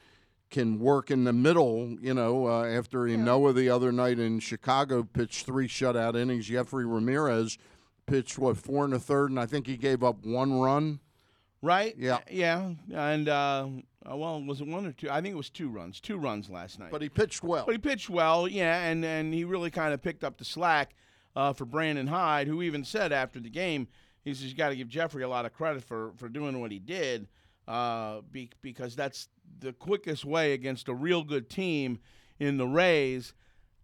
can 0.51 0.79
work 0.79 1.11
in 1.11 1.25
the 1.25 1.33
middle. 1.33 1.97
You 2.01 2.15
know, 2.15 2.47
uh, 2.47 2.65
after 2.65 3.09
Noah 3.09 3.53
the 3.53 3.69
other 3.69 3.91
night 3.91 4.21
in 4.21 4.39
Chicago 4.39 5.03
pitched 5.03 5.45
three 5.45 5.67
shutout 5.67 6.15
innings. 6.15 6.49
Yefry 6.49 6.85
Ramirez 6.89 7.59
pitched 8.07 8.39
what 8.39 8.57
four 8.57 8.85
and 8.85 8.95
a 8.95 9.01
third, 9.01 9.31
and 9.31 9.41
I 9.41 9.47
think 9.47 9.67
he 9.67 9.77
gave 9.77 10.05
up 10.05 10.25
one 10.25 10.61
run. 10.61 11.01
Right? 11.63 11.97
Yeah. 11.99 12.19
Yeah. 12.31 12.75
And 12.93 13.29
uh, 13.29 13.69
uh, 14.11 14.17
well, 14.17 14.43
was 14.43 14.61
it 14.61 14.67
one 14.67 14.87
or 14.87 14.93
two? 14.93 15.09
I 15.11 15.21
think 15.21 15.35
it 15.35 15.37
was 15.37 15.51
two 15.51 15.69
runs. 15.69 16.01
Two 16.01 16.19
runs 16.19 16.51
last 16.51 16.79
night. 16.79 16.91
But 16.91 17.03
he 17.03 17.09
pitched 17.09 17.43
well. 17.43 17.65
But 17.65 17.73
he 17.73 17.79
pitched 17.79 18.11
well, 18.11 18.47
yeah, 18.47 18.85
and, 18.85 19.05
and 19.05 19.33
he 19.33 19.45
really 19.45 19.71
kind 19.71 19.95
of 19.95 20.03
picked 20.03 20.25
up 20.25 20.37
the 20.37 20.45
slack 20.45 20.95
uh, 21.37 21.53
for 21.53 21.65
Brandon 21.65 22.07
Hyde, 22.07 22.47
who 22.47 22.63
even 22.63 22.85
said 22.85 23.13
after 23.13 23.41
the 23.41 23.51
game, 23.51 23.89
he 24.23 24.35
says 24.35 24.47
you 24.47 24.55
got 24.55 24.71
to 24.71 24.77
give 24.77 24.89
Yefry 24.89 25.23
a 25.23 25.29
lot 25.29 25.47
of 25.47 25.53
credit 25.53 25.83
for, 25.83 26.13
for 26.17 26.29
doing 26.29 26.61
what 26.61 26.71
he 26.71 26.79
did, 26.79 27.29
uh, 27.67 28.21
be, 28.31 28.51
because 28.63 28.95
that's 28.95 29.29
the 29.61 29.73
quickest 29.73 30.25
way 30.25 30.53
against 30.53 30.89
a 30.89 30.95
real 30.95 31.23
good 31.23 31.49
team 31.49 31.99
in 32.39 32.57
the 32.57 32.67
Rays 32.67 33.35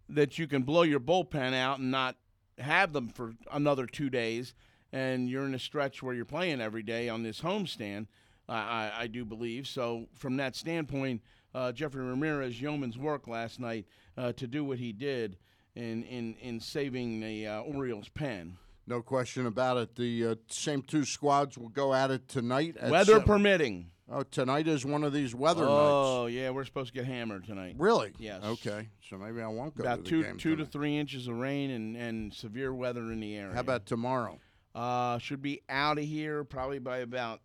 that 0.09 0.37
you 0.37 0.47
can 0.47 0.63
blow 0.63 0.83
your 0.83 0.99
bullpen 0.99 1.53
out 1.53 1.79
and 1.79 1.91
not 1.91 2.17
have 2.57 2.93
them 2.93 3.07
for 3.09 3.33
another 3.51 3.85
two 3.85 4.09
days, 4.09 4.53
and 4.91 5.29
you're 5.29 5.45
in 5.45 5.55
a 5.55 5.59
stretch 5.59 6.03
where 6.03 6.13
you're 6.13 6.25
playing 6.25 6.61
every 6.61 6.83
day 6.83 7.07
on 7.09 7.23
this 7.23 7.41
homestand. 7.41 8.07
I, 8.53 8.91
I, 9.01 9.07
do 9.07 9.25
believe 9.25 9.67
so. 9.67 10.07
From 10.13 10.37
that 10.37 10.55
standpoint, 10.55 11.21
uh, 11.53 11.71
Yefry 11.71 12.07
Ramirez 12.07 12.61
yeoman's 12.61 12.97
work 12.97 13.27
last 13.27 13.59
night 13.59 13.85
uh, 14.17 14.33
to 14.33 14.47
do 14.47 14.63
what 14.63 14.77
he 14.77 14.91
did 14.91 15.37
in 15.75 16.03
in 16.03 16.35
in 16.35 16.59
saving 16.59 17.19
the 17.21 17.47
uh, 17.47 17.61
Orioles' 17.61 18.09
pen. 18.09 18.57
no 18.87 19.01
question 19.01 19.45
about 19.45 19.77
it. 19.77 19.95
The 19.95 20.27
uh, 20.27 20.35
same 20.47 20.81
two 20.81 21.05
squads 21.05 21.57
will 21.57 21.69
go 21.69 21.93
at 21.93 22.11
it 22.11 22.27
tonight. 22.27 22.75
At 22.79 22.91
Weather 22.91 23.13
seven- 23.13 23.27
permitting. 23.27 23.91
Oh, 24.13 24.23
tonight 24.23 24.67
is 24.67 24.85
one 24.85 25.05
of 25.05 25.13
these 25.13 25.33
weather 25.33 25.61
nights. 25.61 25.71
Oh 25.71 26.25
yeah, 26.25 26.49
we're 26.49 26.65
supposed 26.65 26.93
to 26.93 26.93
get 26.93 27.05
hammered 27.05 27.45
tonight. 27.45 27.75
Really? 27.77 28.11
Yes. 28.19 28.43
Okay. 28.43 28.89
So 29.09 29.17
maybe 29.17 29.41
I 29.41 29.47
won't 29.47 29.73
go 29.73 29.83
About 29.83 30.03
to 30.03 30.23
the 30.23 30.31
two 30.31 30.37
two 30.37 30.55
to 30.57 30.65
three 30.65 30.97
inches 30.97 31.29
of 31.29 31.35
rain 31.37 31.71
and, 31.71 31.95
and 31.95 32.33
severe 32.33 32.73
weather 32.73 33.09
in 33.13 33.21
the 33.21 33.37
area. 33.37 33.53
How 33.53 33.61
about 33.61 33.85
tomorrow? 33.85 34.39
uh 34.73 35.17
should 35.17 35.41
be 35.41 35.61
out 35.67 35.97
of 35.97 36.05
here 36.05 36.45
probably 36.45 36.79
by 36.79 36.99
about 36.99 37.41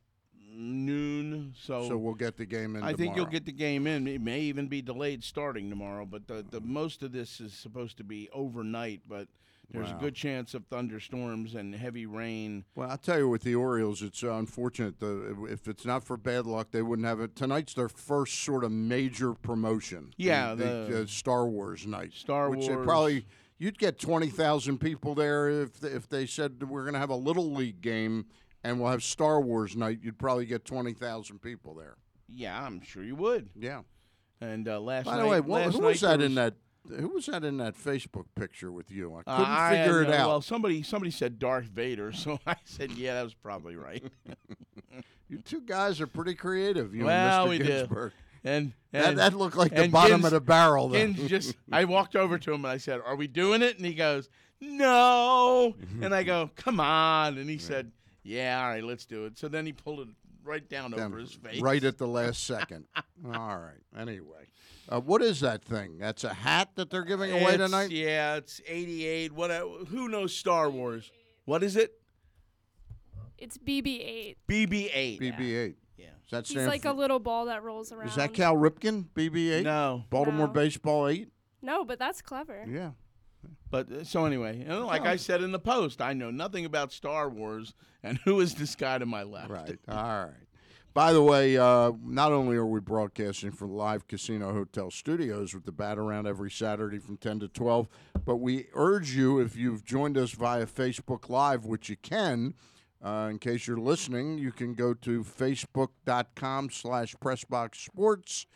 noon. 0.48 1.54
So, 1.60 1.88
So 1.88 1.96
we'll 1.96 2.14
get 2.14 2.36
the 2.36 2.46
game 2.46 2.76
in. 2.76 2.82
I 2.82 2.92
think 2.92 3.16
you'll 3.16 3.26
get 3.26 3.44
the 3.46 3.52
game 3.52 3.86
in. 3.86 4.06
It 4.06 4.20
may 4.20 4.40
even 4.40 4.68
be 4.68 4.82
delayed 4.82 5.22
starting 5.24 5.70
tomorrow, 5.70 6.06
but 6.06 6.26
the, 6.26 6.44
the 6.48 6.60
most 6.60 7.02
of 7.02 7.12
this 7.12 7.40
is 7.40 7.52
supposed 7.52 7.96
to 7.98 8.04
be 8.04 8.28
overnight. 8.32 9.02
But 9.08 9.28
there's 9.70 9.90
Wow. 9.90 9.96
a 9.96 10.00
good 10.00 10.14
chance 10.14 10.54
of 10.54 10.64
thunderstorms 10.66 11.54
and 11.54 11.74
heavy 11.74 12.06
rain. 12.06 12.64
Well, 12.74 12.88
I'll 12.90 12.98
tell 12.98 13.18
you, 13.18 13.28
with 13.28 13.42
the 13.42 13.54
Orioles, 13.56 14.00
it's 14.02 14.22
unfortunate. 14.22 15.00
The, 15.00 15.46
if 15.50 15.66
it's 15.68 15.84
not 15.84 16.04
for 16.04 16.16
bad 16.16 16.46
luck, 16.46 16.68
they 16.70 16.82
wouldn't 16.82 17.06
have 17.06 17.20
it. 17.20 17.34
Tonight's 17.34 17.74
their 17.74 17.88
first 17.88 18.40
sort 18.44 18.62
of 18.64 18.70
major 18.72 19.34
promotion. 19.34 20.12
Yeah, 20.16 20.54
the, 20.54 20.64
the- 20.88 21.02
uh, 21.02 21.06
Star 21.06 21.46
Wars 21.46 21.86
night. 21.86 22.12
Star 22.14 22.50
which 22.50 22.68
Wars. 22.68 22.84
probably 22.86 23.26
you'd 23.58 23.78
get 23.78 23.98
twenty 23.98 24.28
thousand 24.28 24.78
people 24.78 25.14
there 25.14 25.48
if 25.48 25.82
if 25.82 26.08
they 26.08 26.26
said 26.26 26.62
we're 26.68 26.82
going 26.82 26.92
to 26.94 27.00
have 27.00 27.10
a 27.10 27.16
little 27.16 27.52
league 27.52 27.80
game 27.80 28.26
and 28.66 28.80
we'll 28.80 28.90
have 28.90 29.02
Star 29.02 29.40
Wars 29.40 29.76
night. 29.76 30.00
You'd 30.02 30.18
probably 30.18 30.46
get 30.46 30.64
twenty 30.64 30.92
thousand 30.92 31.40
people 31.40 31.74
there. 31.74 31.96
Yeah, 32.28 32.60
I'm 32.62 32.80
sure 32.82 33.02
you 33.04 33.16
would. 33.16 33.48
Yeah. 33.54 33.82
And 34.40 34.68
uh, 34.68 34.80
last 34.80 35.04
By 35.06 35.16
night, 35.16 35.22
the 35.22 35.28
way, 35.28 35.40
what, 35.40 35.62
who 35.72 35.80
was 35.80 36.00
that 36.00 36.18
there 36.18 36.26
in 36.26 36.34
that? 36.34 36.54
Who 36.88 37.08
was 37.08 37.26
that 37.26 37.42
in 37.44 37.56
that 37.56 37.74
Facebook 37.76 38.26
picture 38.36 38.70
with 38.70 38.90
you? 38.92 39.14
I 39.14 39.18
Uh, 39.26 39.36
couldn't 39.38 39.52
I 39.52 39.74
had 39.74 39.86
figure 39.86 40.02
it 40.02 40.08
no- 40.08 40.14
out. 40.16 40.28
Well, 40.28 40.40
somebody 40.42 40.82
somebody 40.82 41.10
said 41.10 41.38
Darth 41.38 41.64
Vader, 41.66 42.12
so 42.12 42.38
I 42.46 42.56
said, 42.64 42.92
yeah, 42.92 43.14
that 43.14 43.22
was 43.24 43.34
probably 43.34 43.76
right. 43.76 44.04
you 45.28 45.38
two 45.38 45.60
guys 45.62 46.00
are 46.00 46.06
pretty 46.06 46.34
creative. 46.34 46.94
You 46.94 47.04
Well, 47.06 47.50
and 47.50 47.60
Mr. 47.60 47.64
do. 47.64 47.64
Ginsburg. 47.72 48.12
And, 48.44 48.72
That, 48.92 49.16
that 49.16 49.34
looked 49.34 49.56
like 49.56 49.74
the 49.74 49.88
bottom 49.88 50.20
Gins- 50.20 50.26
of 50.26 50.30
the 50.30 50.40
barrel. 50.40 50.88
Though. 50.88 50.98
Gins 50.98 51.28
just, 51.28 51.56
I 51.72 51.84
walked 51.84 52.14
over 52.14 52.38
to 52.38 52.52
him 52.52 52.64
and 52.64 52.72
I 52.72 52.76
said, 52.76 53.00
"Are 53.04 53.16
we 53.16 53.26
doing 53.26 53.60
it?" 53.62 53.76
And 53.76 53.84
he 53.84 53.94
goes, 53.94 54.28
"No." 54.60 55.74
and 56.00 56.14
I 56.14 56.22
go, 56.22 56.50
"Come 56.54 56.78
on!" 56.78 57.38
And 57.38 57.50
he 57.50 57.58
said, 57.58 57.90
"Yeah, 58.26 58.60
all 58.62 58.68
right, 58.70 58.84
let's 58.84 59.06
do 59.06 59.24
it." 59.26 59.38
So 59.38 59.48
then 59.48 59.64
he 59.66 59.72
pulled 59.72 60.00
it 60.00 60.08
right 60.44 60.68
down, 60.68 60.90
Down 60.92 61.00
over 61.12 61.18
his 61.18 61.32
face. 61.32 61.60
Right 61.60 61.82
at 61.84 61.98
the 61.98 62.06
last 62.06 62.44
second. 62.46 62.86
All 63.24 63.58
right. 63.58 63.80
Anyway, 63.98 64.46
uh, 64.88 65.00
what 65.00 65.22
is 65.22 65.40
that 65.40 65.64
thing? 65.64 65.98
That's 65.98 66.22
a 66.24 66.32
hat 66.34 66.70
that 66.76 66.90
they're 66.90 67.04
giving 67.04 67.30
away 67.32 67.54
It's- 67.54 67.58
tonight. 67.70 67.90
Yeah, 67.90 68.36
it's 68.36 68.60
88. 68.66 69.32
What? 69.32 69.50
uh, 69.50 69.66
Who 69.88 70.08
knows 70.08 70.34
Star 70.36 70.70
Wars? 70.70 71.10
What 71.44 71.62
is 71.62 71.76
it? 71.76 71.92
It's 73.38 73.58
BB-8. 73.58 74.36
BB-8. 74.48 75.20
BB-8. 75.20 75.74
Yeah. 75.98 76.06
Does 76.30 76.30
that 76.30 76.46
He's 76.48 76.66
like 76.66 76.82
for? 76.82 76.88
a 76.88 76.92
little 76.92 77.18
ball 77.18 77.46
that 77.46 77.62
rolls 77.62 77.92
around. 77.92 78.08
is 78.08 78.14
that 78.16 78.32
Cal 78.32 78.54
Ripken? 78.56 79.06
BB-8. 79.14 79.62
No, 79.64 80.04
Baltimore 80.10 80.46
No. 80.46 80.52
baseball 80.52 81.08
eight. 81.08 81.28
No, 81.62 81.84
but 81.84 81.98
that's 81.98 82.22
clever. 82.22 82.64
Yeah. 82.68 82.92
But 83.70 83.90
uh, 83.90 84.04
so 84.04 84.24
anyway, 84.24 84.58
you 84.58 84.64
know, 84.64 84.86
like 84.86 85.06
I 85.06 85.16
said 85.16 85.42
in 85.42 85.52
the 85.52 85.58
post, 85.58 86.00
I 86.00 86.12
know 86.12 86.30
nothing 86.30 86.64
about 86.64 86.92
Star 86.92 87.28
Wars, 87.28 87.74
and 88.02 88.18
who 88.24 88.40
is 88.40 88.54
this 88.54 88.74
guy 88.74 88.98
to 88.98 89.06
my 89.06 89.22
left? 89.22 89.50
Right. 89.50 89.78
All 89.88 90.26
right. 90.26 90.34
By 90.94 91.12
the 91.12 91.22
way, 91.22 91.58
uh, 91.58 91.92
not 92.02 92.32
only 92.32 92.56
are 92.56 92.64
we 92.64 92.80
broadcasting 92.80 93.50
from 93.50 93.74
live 93.74 94.08
Casino 94.08 94.54
Hotel 94.54 94.90
Studios 94.90 95.52
with 95.52 95.66
the 95.66 95.72
bat 95.72 95.98
around 95.98 96.26
every 96.26 96.50
Saturday 96.50 96.98
from 96.98 97.18
10 97.18 97.40
to 97.40 97.48
12, 97.48 97.86
but 98.24 98.36
we 98.36 98.68
urge 98.72 99.10
you, 99.10 99.38
if 99.38 99.56
you've 99.56 99.84
joined 99.84 100.16
us 100.16 100.30
via 100.30 100.64
Facebook 100.64 101.28
Live, 101.28 101.66
which 101.66 101.90
you 101.90 101.98
can, 101.98 102.54
uh, 103.04 103.28
in 103.30 103.38
case 103.38 103.66
you're 103.66 103.76
listening, 103.76 104.38
you 104.38 104.50
can 104.50 104.72
go 104.72 104.94
to 104.94 105.22
facebook.com 105.22 106.70
slash 106.70 107.14
pressboxsports. 107.16 108.46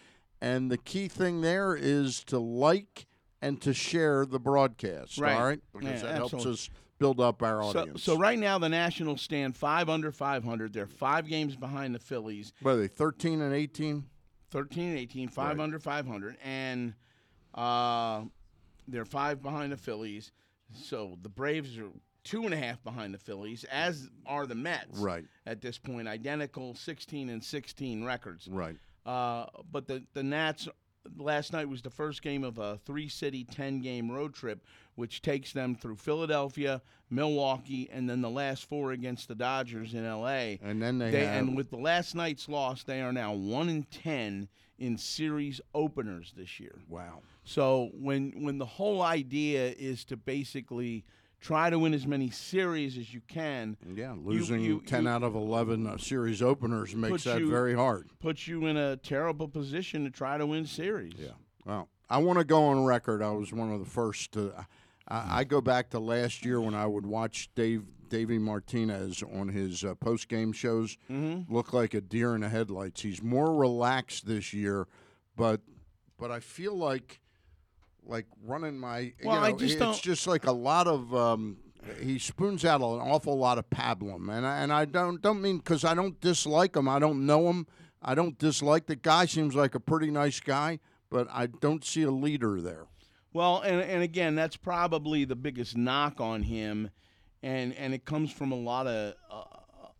And 0.40 0.71
the 0.71 0.79
key 0.79 1.09
thing 1.09 1.43
there 1.43 1.76
is 1.76 2.25
to 2.25 2.38
like 2.38 3.07
and 3.42 3.61
to 3.62 3.73
share 3.73 4.26
the 4.26 4.38
broadcast. 4.38 5.18
Right. 5.18 5.37
All 5.37 5.44
right? 5.44 5.61
Because 5.73 6.02
Yeah, 6.02 6.09
that 6.09 6.16
helps 6.16 6.47
us 6.47 6.70
build 6.99 7.20
up 7.20 7.42
our 7.42 7.62
So, 7.73 7.80
audience. 7.80 8.02
so 8.02 8.16
right 8.16 8.38
now 8.38 8.59
the 8.59 8.68
Nationals 8.68 9.23
stand 9.23 9.56
five 9.56 9.88
under 9.88 10.12
500. 10.12 10.73
They're 10.73 10.87
five 10.87 11.26
games 11.26 11.56
behind 11.56 11.94
the 11.94 11.99
Phillies, 11.99 12.52
what 12.61 12.73
are 12.73 12.76
they, 12.76 12.88
13 12.88 13.40
and 13.40 13.54
18? 13.54 14.04
13 14.50 14.88
and 14.90 14.99
18, 14.99 15.28
five 15.28 15.56
Right. 15.59 15.62
under 15.62 15.78
500, 15.78 16.37
and 16.44 16.94
uh, 17.54 18.23
they're 18.88 19.04
five 19.04 19.42
behind 19.42 19.73
the 19.73 19.76
Phillies. 19.76 20.32
So 20.75 21.16
the 21.23 21.28
Braves 21.28 21.78
are 21.78 21.88
two 22.25 22.44
and 22.44 22.52
a 22.52 22.56
half 22.56 22.82
behind 22.85 23.14
the 23.14 23.18
Phillies, 23.18 23.64
as 23.64 24.11
are 24.26 24.47
the 24.47 24.54
Mets. 24.54 24.99
Right. 24.99 25.25
At 25.47 25.61
this 25.62 25.78
point, 25.78 26.06
identical 26.09 26.75
16 26.75 27.28
and 27.30 27.42
16 27.42 28.04
records. 28.04 28.49
Right. 28.49 28.76
Uh, 29.06 29.47
but 29.73 29.87
the 29.87 30.04
the 30.12 30.23
Nats 30.23 30.68
last 31.16 31.52
night 31.52 31.69
was 31.69 31.83
the 31.83 31.90
first 31.90 32.23
game 32.23 32.45
of 32.45 32.59
a 32.59 32.78
three 32.85 33.09
city 33.09 33.45
ten 33.45 33.80
game 33.80 34.11
road 34.11 34.35
trip, 34.35 34.64
which 34.95 35.23
takes 35.23 35.52
them 35.52 35.75
through 35.75 35.97
Philadelphia, 35.97 36.83
Milwaukee, 37.09 37.88
and 37.92 38.09
then 38.09 38.21
the 38.21 38.30
last 38.30 38.69
four 38.69 38.92
against 38.92 39.28
the 39.28 39.35
Dodgers 39.35 39.95
in 39.95 40.04
L.A. 40.04 40.59
And 40.62 40.80
then 40.80 40.99
they, 40.99 41.11
They, 41.11 41.26
have 41.26 41.37
and 41.42 41.57
with 41.57 41.71
the 41.71 41.76
last 41.78 42.14
night's 42.14 42.49
loss, 42.49 42.83
they 42.83 43.00
are 43.00 43.12
now 43.12 43.33
one 43.35 43.69
in 43.69 43.85
ten 43.85 44.49
in 44.78 44.97
series 44.97 45.61
openers 45.75 46.33
this 46.37 46.59
year. 46.59 46.78
wow. 46.88 47.21
So 47.45 47.90
when 47.95 48.45
when 48.45 48.59
the 48.59 48.66
whole 48.66 49.02
idea 49.02 49.75
is 49.78 50.04
to 50.07 50.16
basically 50.16 51.04
try 51.40 51.70
to 51.70 51.78
win 51.78 51.94
as 51.94 52.06
many 52.06 52.30
series 52.30 52.99
as 52.99 53.12
you 53.14 53.20
can, 53.26 53.76
Yeah, 53.94 54.14
losing 54.16 54.61
you- 54.61 54.82
10 54.87 55.04
you- 55.04 55.09
out 55.09 55.23
of 55.23 55.35
11 55.35 55.87
uh, 55.87 55.97
series 55.99 56.42
openers 56.42 56.94
makes 56.94 57.25
that 57.25 57.40
you- 57.40 57.50
very 57.50 57.75
hard. 57.75 58.11
puts 58.20 58.47
you 58.47 58.66
in 58.66 58.76
a 58.76 58.97
terrible 58.99 59.49
position 59.49 60.04
to 60.04 60.11
try 60.11 60.37
to 60.38 60.47
win 60.47 60.66
series. 60.66 61.14
Yeah. 61.18 61.32
Well, 61.64 61.88
I 62.09 62.18
want 62.18 62.38
to 62.38 62.44
go 62.44 62.64
on 62.64 62.85
record. 62.85 63.23
I 63.23 63.30
was 63.30 63.52
one 63.52 63.73
of 63.73 63.78
the 63.80 63.87
first 63.87 64.32
to. 64.32 64.52
I, 65.09 65.40
I 65.40 65.44
go 65.44 65.61
back 65.61 65.90
to 65.90 65.99
last 65.99 66.44
year 66.44 66.61
when 66.61 66.75
I 66.75 66.87
would 66.87 67.06
watch 67.06 67.49
Dave 67.54 67.85
Davey 68.09 68.38
Martinez 68.38 69.23
on 69.23 69.49
his 69.49 69.85
uh, 69.85 69.94
post 69.94 70.28
game 70.28 70.52
shows. 70.52 70.97
Mm-hmm. 71.11 71.52
Look 71.54 71.73
like 71.73 71.94
a 71.94 72.00
deer 72.00 72.35
in 72.35 72.40
the 72.40 72.49
headlights. 72.49 73.02
He's 73.02 73.23
more 73.23 73.54
relaxed 73.54 74.26
this 74.26 74.52
year, 74.52 74.88
but 75.37 75.61
but 76.18 76.30
I 76.32 76.40
feel 76.40 76.75
like 76.76 77.20
like 78.11 78.26
running 78.45 78.79
my. 78.79 78.99
you 78.99 79.12
Well, 79.25 79.38
I 79.43 79.52
just 79.52 79.75
it's 79.75 79.81
don't- 79.81 80.00
just 80.02 80.26
like 80.26 80.47
a 80.47 80.52
lot 80.52 80.87
of. 80.87 81.14
Um, 81.14 81.59
he 82.02 82.19
spoons 82.19 82.64
out 82.67 82.83
an 82.83 83.00
awful 83.00 83.38
lot 83.38 83.57
of 83.57 83.71
pablum, 83.71 84.31
and 84.31 84.47
I, 84.47 84.59
and 84.59 84.71
I 84.73 84.85
don't 84.85 85.23
don't 85.23 85.40
mean 85.40 85.59
because 85.59 85.83
I 85.85 85.95
don't 85.95 86.21
dislike 86.21 86.76
him. 86.76 86.88
I 86.88 86.99
don't 86.99 87.25
know 87.25 87.49
him. 87.49 87.67
I 88.02 88.14
don't 88.14 88.38
dislike 88.38 88.87
the 88.87 88.97
guy. 88.97 89.25
Seems 89.26 89.55
like 89.55 89.75
a 89.75 89.81
pretty 89.81 90.11
nice 90.11 90.40
guy, 90.40 90.81
but 91.11 91.26
I 91.31 91.47
don't 91.47 91.83
see 91.85 92.02
a 92.02 92.11
leader 92.11 92.61
there. 92.61 92.87
Well, 93.33 93.61
and 93.61 93.81
and 93.81 94.02
again, 94.02 94.35
that's 94.35 94.57
probably 94.57 95.25
the 95.25 95.37
biggest 95.37 95.76
knock 95.76 96.21
on 96.21 96.43
him, 96.43 96.90
and 97.43 97.73
and 97.75 97.95
it 97.95 98.05
comes 98.05 98.31
from 98.31 98.52
a 98.52 98.57
lot 98.57 98.87
of 98.87 99.14
uh, 99.31 99.45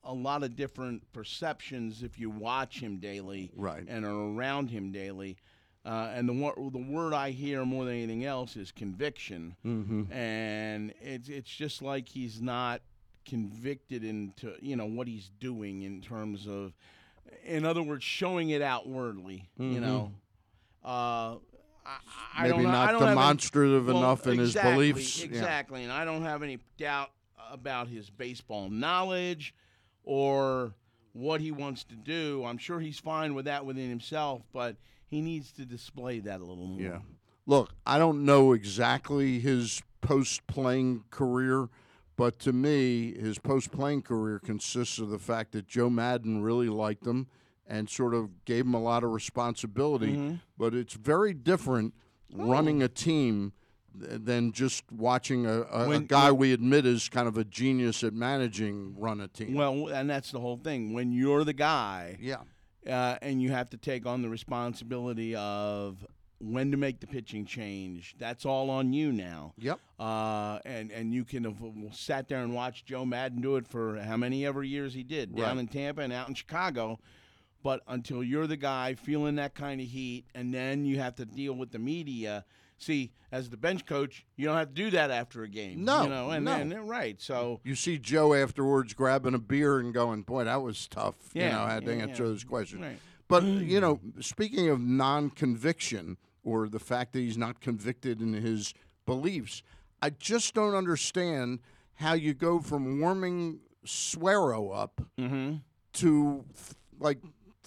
a 0.05 0.13
lot 0.13 0.43
of 0.43 0.57
different 0.57 1.11
perceptions 1.13 2.03
if 2.03 2.19
you 2.19 2.29
watch 2.29 2.81
him 2.81 2.99
daily, 2.99 3.53
Right. 3.57 3.85
and 3.89 4.05
are 4.05 4.35
around 4.35 4.71
him 4.71 4.93
daily. 4.93 5.37
Uh, 5.85 6.11
and 6.15 6.29
the 6.29 6.33
the 6.73 6.87
word 6.91 7.15
I 7.15 7.31
hear 7.31 7.65
more 7.65 7.87
than 7.87 7.95
anything 7.95 8.25
else 8.27 8.55
is 8.57 8.71
conviction, 8.71 9.57
Mm-hmm. 9.65 10.13
and 10.13 10.93
it's 11.01 11.29
it's 11.31 11.51
just 11.51 11.81
like 11.81 12.07
he's 12.09 12.41
not 12.43 12.83
convicted 13.25 14.05
into 14.05 14.55
you 14.61 14.77
know 14.77 14.85
what 14.87 15.07
he's 15.09 15.31
doing 15.41 15.83
in 15.83 16.03
terms 16.03 16.47
of, 16.47 16.75
in 17.45 17.65
other 17.65 17.83
words, 17.83 18.05
showing 18.05 18.51
it 18.51 18.61
outwardly. 18.61 19.49
You 19.57 19.81
know, 19.81 20.13
uh, 20.85 21.37
I, 21.87 22.43
Maybe 22.43 22.51
don't 22.51 22.63
not 22.65 22.89
I 22.89 22.93
don't 22.93 23.01
have 23.01 23.09
any- 23.13 23.17
demonstrative 23.21 23.87
well, 23.87 23.97
enough 23.99 24.27
in 24.27 24.39
his 24.39 24.51
exactly, 24.51 24.93
beliefs. 24.93 25.19
Yeah. 25.21 25.25
Exactly, 25.27 25.83
and 25.85 25.93
I 25.93 26.05
don't 26.05 26.23
have 26.25 26.43
any 26.43 26.59
doubt 26.77 27.11
about 27.51 27.89
his 27.89 28.11
baseball 28.11 28.69
knowledge 28.69 29.55
or 30.05 30.75
what 31.15 31.41
he 31.41 31.51
wants 31.53 31.85
to 31.85 31.95
do. 31.97 32.45
I'm 32.45 32.59
sure 32.59 32.81
he's 32.81 32.99
fine 32.99 33.35
with 33.35 33.47
that 33.47 33.65
within 33.65 33.89
himself, 33.89 34.43
but 34.53 34.77
he 35.11 35.21
needs 35.21 35.53
to 35.53 35.67
display 35.67 36.21
that 36.21 36.41
a 36.41 36.45
little 36.45 36.67
more. 36.67 36.81
Yeah. 36.81 36.99
Look, 37.47 37.73
I 37.85 37.99
don't 37.99 38.25
know 38.25 38.53
exactly 38.53 39.41
his 39.41 39.83
post 40.01 40.47
playing 40.47 41.05
career, 41.11 41.69
but 42.17 42.39
to 42.41 42.53
me, 42.53 43.13
his 43.19 43.39
post 43.39 43.73
playing 43.73 44.03
career 44.03 44.39
consists 44.39 44.99
of 44.99 45.11
the 45.11 45.19
fact 45.19 45.53
that 45.53 45.67
Joe 45.67 45.91
Maddon 45.91 46.43
really 46.43 46.69
liked 46.69 47.05
him 47.07 47.27
and 47.67 47.89
sort 47.89 48.15
of 48.15 48.45
gave 48.45 48.65
him 48.67 48.75
a 48.75 48.81
lot 48.81 49.03
of 49.05 49.11
responsibility. 49.11 50.13
Mm-hmm. 50.13 50.35
But 50.57 50.75
it's 50.75 50.95
very 50.95 51.35
different 51.35 51.95
running 52.33 52.83
a 52.83 52.89
team 52.89 53.53
than 53.93 54.53
just 54.53 54.85
watching 54.93 55.47
a, 55.47 55.63
a, 55.63 55.85
a 55.85 55.89
When- 55.89 56.07
guy 56.07 56.31
we 56.31 56.53
admit 56.53 56.87
is 56.87 57.09
kind 57.09 57.27
of 57.27 57.37
a 57.37 57.45
genius 57.45 58.05
at 58.05 58.13
managing 58.13 58.95
run 58.97 59.21
a 59.21 59.27
team. 59.27 59.55
Well, 59.55 59.89
and 59.89 60.09
that's 60.09 60.31
the 60.31 60.39
whole 60.39 60.57
thing. 60.59 60.93
When 60.93 61.13
you're 61.13 61.43
the 61.43 61.53
guy, 61.53 62.17
yeah. 62.21 62.43
Uh, 62.89 63.17
and 63.23 63.43
you 63.43 63.51
have 63.51 63.69
to 63.71 63.77
take 63.77 64.07
on 64.07 64.23
the 64.23 64.29
responsibility 64.29 65.35
of 65.35 66.05
when 66.39 66.71
to 66.71 66.77
make 66.79 67.01
the 67.01 67.07
pitching 67.07 67.45
change. 67.45 68.15
That's 68.19 68.47
all 68.47 68.71
on 68.71 68.93
you 68.95 69.13
now. 69.13 69.53
Yep. 69.59 69.79
Uh, 69.99 70.59
and 70.65 70.91
and 70.91 71.13
you 71.13 71.25
can 71.25 71.45
have 71.45 71.59
sat 71.93 72.29
there 72.29 72.43
and 72.43 72.55
watched 72.55 72.87
Joe 72.87 73.05
Maddon 73.05 73.43
do 73.43 73.57
it 73.57 73.69
for 73.69 73.99
how 74.01 74.17
many 74.17 74.47
ever 74.47 74.63
years 74.65 74.95
he 74.95 75.03
did 75.03 75.35
down 75.37 75.45
Right. 75.57 75.59
in 75.59 75.69
Tampa 75.69 76.01
and 76.01 76.13
out 76.13 76.29
in 76.29 76.35
Chicago. 76.35 76.99
But 77.63 77.83
until 77.87 78.25
you're 78.25 78.47
the 78.47 78.57
guy 78.57 78.95
feeling 78.95 79.35
that 79.37 79.55
kind 79.55 79.83
of 79.83 79.87
heat, 79.87 80.25
and 80.35 80.55
then 80.55 80.87
you 80.87 80.99
have 80.99 81.17
to 81.17 81.27
deal 81.27 81.53
with 81.53 81.73
the 81.73 81.79
media. 81.79 82.47
See, 82.81 83.13
as 83.31 83.51
the 83.51 83.59
bench 83.59 83.85
coach, 83.85 84.25
you 84.37 84.47
don't 84.47 84.57
have 84.57 84.69
to 84.69 84.75
do 84.75 84.91
that 84.91 85.11
after 85.11 85.43
a 85.43 85.49
game. 85.49 85.85
No, 85.85 86.03
you 86.05 86.09
know, 86.09 86.31
and 86.31 86.45
no. 86.47 86.53
and 86.55 86.89
right. 86.89 87.21
So 87.21 87.61
You 87.63 87.75
see 87.75 87.99
Joe 87.99 88.33
afterwards 88.35 88.95
grabbing 88.95 89.35
a 89.35 89.39
beer 89.39 89.79
and 89.79 89.93
going, 89.93 90.23
"Boy, 90.23 90.45
that 90.45 90.63
was 90.63 90.89
tough." 90.89 91.17
Yeah, 91.35 91.45
you 91.47 91.53
know, 91.53 91.61
I 91.63 91.73
had 91.75 91.85
to 91.85 91.93
answer 91.93 92.23
yeah. 92.25 92.31
those 92.31 92.43
questions. 92.43 92.83
Right. 92.83 92.99
But 93.29 93.45
you 93.45 93.81
know, 93.81 94.01
speaking 94.21 94.71
of 94.71 94.81
non-conviction 94.81 96.17
or 96.43 96.69
the 96.69 96.79
fact 96.81 97.13
that 97.13 97.21
he's 97.21 97.37
not 97.39 97.61
convicted 97.61 98.21
in 98.21 98.33
his 98.33 98.73
beliefs, 99.07 99.63
I 100.03 100.11
just 100.11 100.55
don't 100.55 100.75
understand 100.75 101.61
how 101.95 102.15
you 102.15 102.33
go 102.35 102.61
from 102.61 102.99
warming 103.01 103.61
Suero 103.85 104.71
up 104.71 105.03
Mm-hmm. 105.19 105.57
to 105.95 106.45
like 106.99 107.19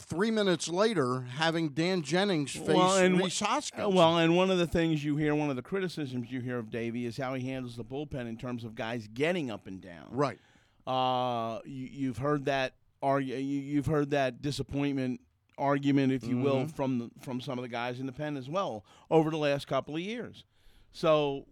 three 0.05 0.31
minutes 0.31 0.67
later 0.67 1.21
having 1.21 1.69
Dan 1.69 2.01
Jennings 2.01 2.51
face 2.51 2.67
Well, 2.67 2.97
and 2.97 3.17
Rhys 3.19 3.39
Hoskins. 3.39 3.93
Well, 3.93 4.17
and 4.17 4.35
one 4.35 4.51
of 4.51 4.57
the 4.57 4.67
things 4.67 5.03
you 5.03 5.15
hear, 5.17 5.33
one 5.35 5.49
of 5.49 5.55
the 5.55 5.61
criticisms 5.61 6.31
you 6.31 6.41
hear 6.41 6.57
of 6.59 6.69
Davey 6.69 7.05
is 7.05 7.17
how 7.17 7.33
he 7.33 7.47
handles 7.47 7.75
the 7.75 7.83
bullpen 7.83 8.27
in 8.27 8.37
terms 8.37 8.63
of 8.63 8.75
guys 8.75 9.07
getting 9.13 9.49
up 9.51 9.67
and 9.67 9.81
down. 9.81 10.07
right. 10.11 10.37
Uh, 10.85 11.59
you, 11.65 11.87
you've 11.91 12.17
heard 12.17 12.45
that 12.45 12.73
argue. 13.01 13.35
You, 13.35 13.61
you've 13.61 13.85
heard 13.85 14.09
that 14.11 14.41
disappointment 14.41 15.21
argument, 15.57 16.11
if 16.11 16.25
you 16.25 16.37
will, 16.37 16.55
Mm-hmm. 16.63 16.67
from 16.75 16.99
the, 16.99 17.09
from 17.21 17.39
some 17.39 17.57
of 17.57 17.61
the 17.63 17.69
guys 17.69 17.99
in 18.01 18.05
the 18.05 18.11
pen 18.11 18.35
as 18.35 18.49
well 18.49 18.83
over 19.09 19.29
the 19.31 19.37
last 19.37 19.65
couple 19.67 19.95
of 19.95 20.01
years. 20.01 20.43
So, 20.91 21.45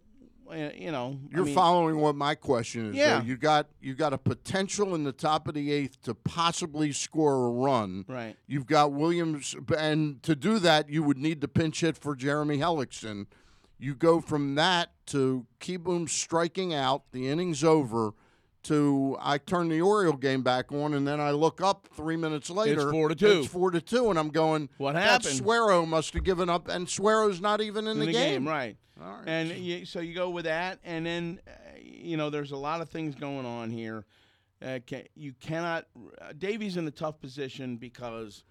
Eh, 0.52 0.72
you 0.78 0.92
know, 0.92 1.18
You're 1.30 1.46
mean, 1.46 1.56
following 1.56 1.98
what 1.98 2.16
my 2.16 2.36
question 2.36 2.88
is. 2.88 2.92
though. 2.96 3.00
Yeah. 3.02 3.24
You 3.24 3.38
got 3.38 3.68
you 3.80 3.94
got 3.94 4.14
a 4.14 4.18
potential 4.18 4.94
in 4.96 5.04
the 5.04 5.12
top 5.12 5.48
of 5.48 5.54
the 5.54 5.72
eighth 5.72 6.02
to 6.04 6.14
possibly 6.14 6.92
score 6.92 7.48
a 7.48 7.50
run. 7.52 8.06
right? 8.08 8.36
You've 8.48 8.66
got 8.66 8.92
Williams, 8.92 9.56
and 9.78 10.22
to 10.24 10.36
do 10.36 10.60
that, 10.60 10.90
you 10.90 11.04
would 11.04 11.18
need 11.18 11.42
to 11.42 11.48
pinch 11.48 11.82
hit 11.82 11.98
for 11.98 12.16
Jeremy 12.16 12.58
Hellickson. 12.58 13.28
You 13.80 13.96
go 13.96 14.22
from 14.22 14.56
that 14.56 14.92
to 15.08 15.46
Kieboom 15.60 16.08
striking 16.08 16.74
out, 16.74 17.04
the 17.12 17.28
inning's 17.28 17.64
over, 17.64 18.14
to 18.64 19.18
I 19.20 19.38
turn 19.38 19.70
the 19.70 19.82
Oriole 19.82 20.14
game 20.14 20.44
back 20.44 20.72
on, 20.72 20.94
and 20.94 21.08
then 21.08 21.20
I 21.20 21.32
look 21.32 21.62
up 21.62 21.88
three 21.96 22.18
minutes 22.18 22.50
later. 22.50 22.82
It's 22.82 22.92
four 22.92 23.10
to 23.10 23.16
two. 23.16 23.40
It's 23.40 23.48
four 23.48 23.72
to 23.72 23.82
two, 23.82 24.10
and 24.10 24.20
I'm 24.20 24.30
going. 24.30 24.70
What 24.78 24.94
that 24.94 25.04
happened? 25.04 25.36
Suero 25.36 25.86
must 25.86 26.14
have 26.14 26.24
given 26.24 26.50
up, 26.50 26.68
and 26.68 26.88
Suero's 26.88 27.42
not 27.42 27.62
even 27.62 27.88
in, 27.88 28.00
in 28.00 28.08
the, 28.08 28.12
game. 28.12 28.48
right? 28.48 28.78
All 29.02 29.12
right. 29.14 29.24
And 29.28 29.50
you, 29.50 29.86
so 29.86 30.00
you 30.00 30.14
go 30.14 30.30
with 30.30 30.46
that, 30.46 30.80
and 30.84 31.06
then 31.06 31.40
uh, 31.48 31.52
you 31.82 32.18
know 32.18 32.30
there's 32.30 32.52
a 32.52 32.58
lot 32.58 32.82
of 32.82 32.90
things 32.90 33.16
going 33.16 33.46
on 33.46 33.70
here. 33.70 34.06
Uh, 34.64 34.80
you 35.16 35.34
cannot. 35.40 35.88
Uh, 36.22 36.34
Davey's 36.38 36.78
in 36.78 36.88
a 36.88 36.92
tough 36.92 37.20
position 37.20 37.78
because 37.78 38.44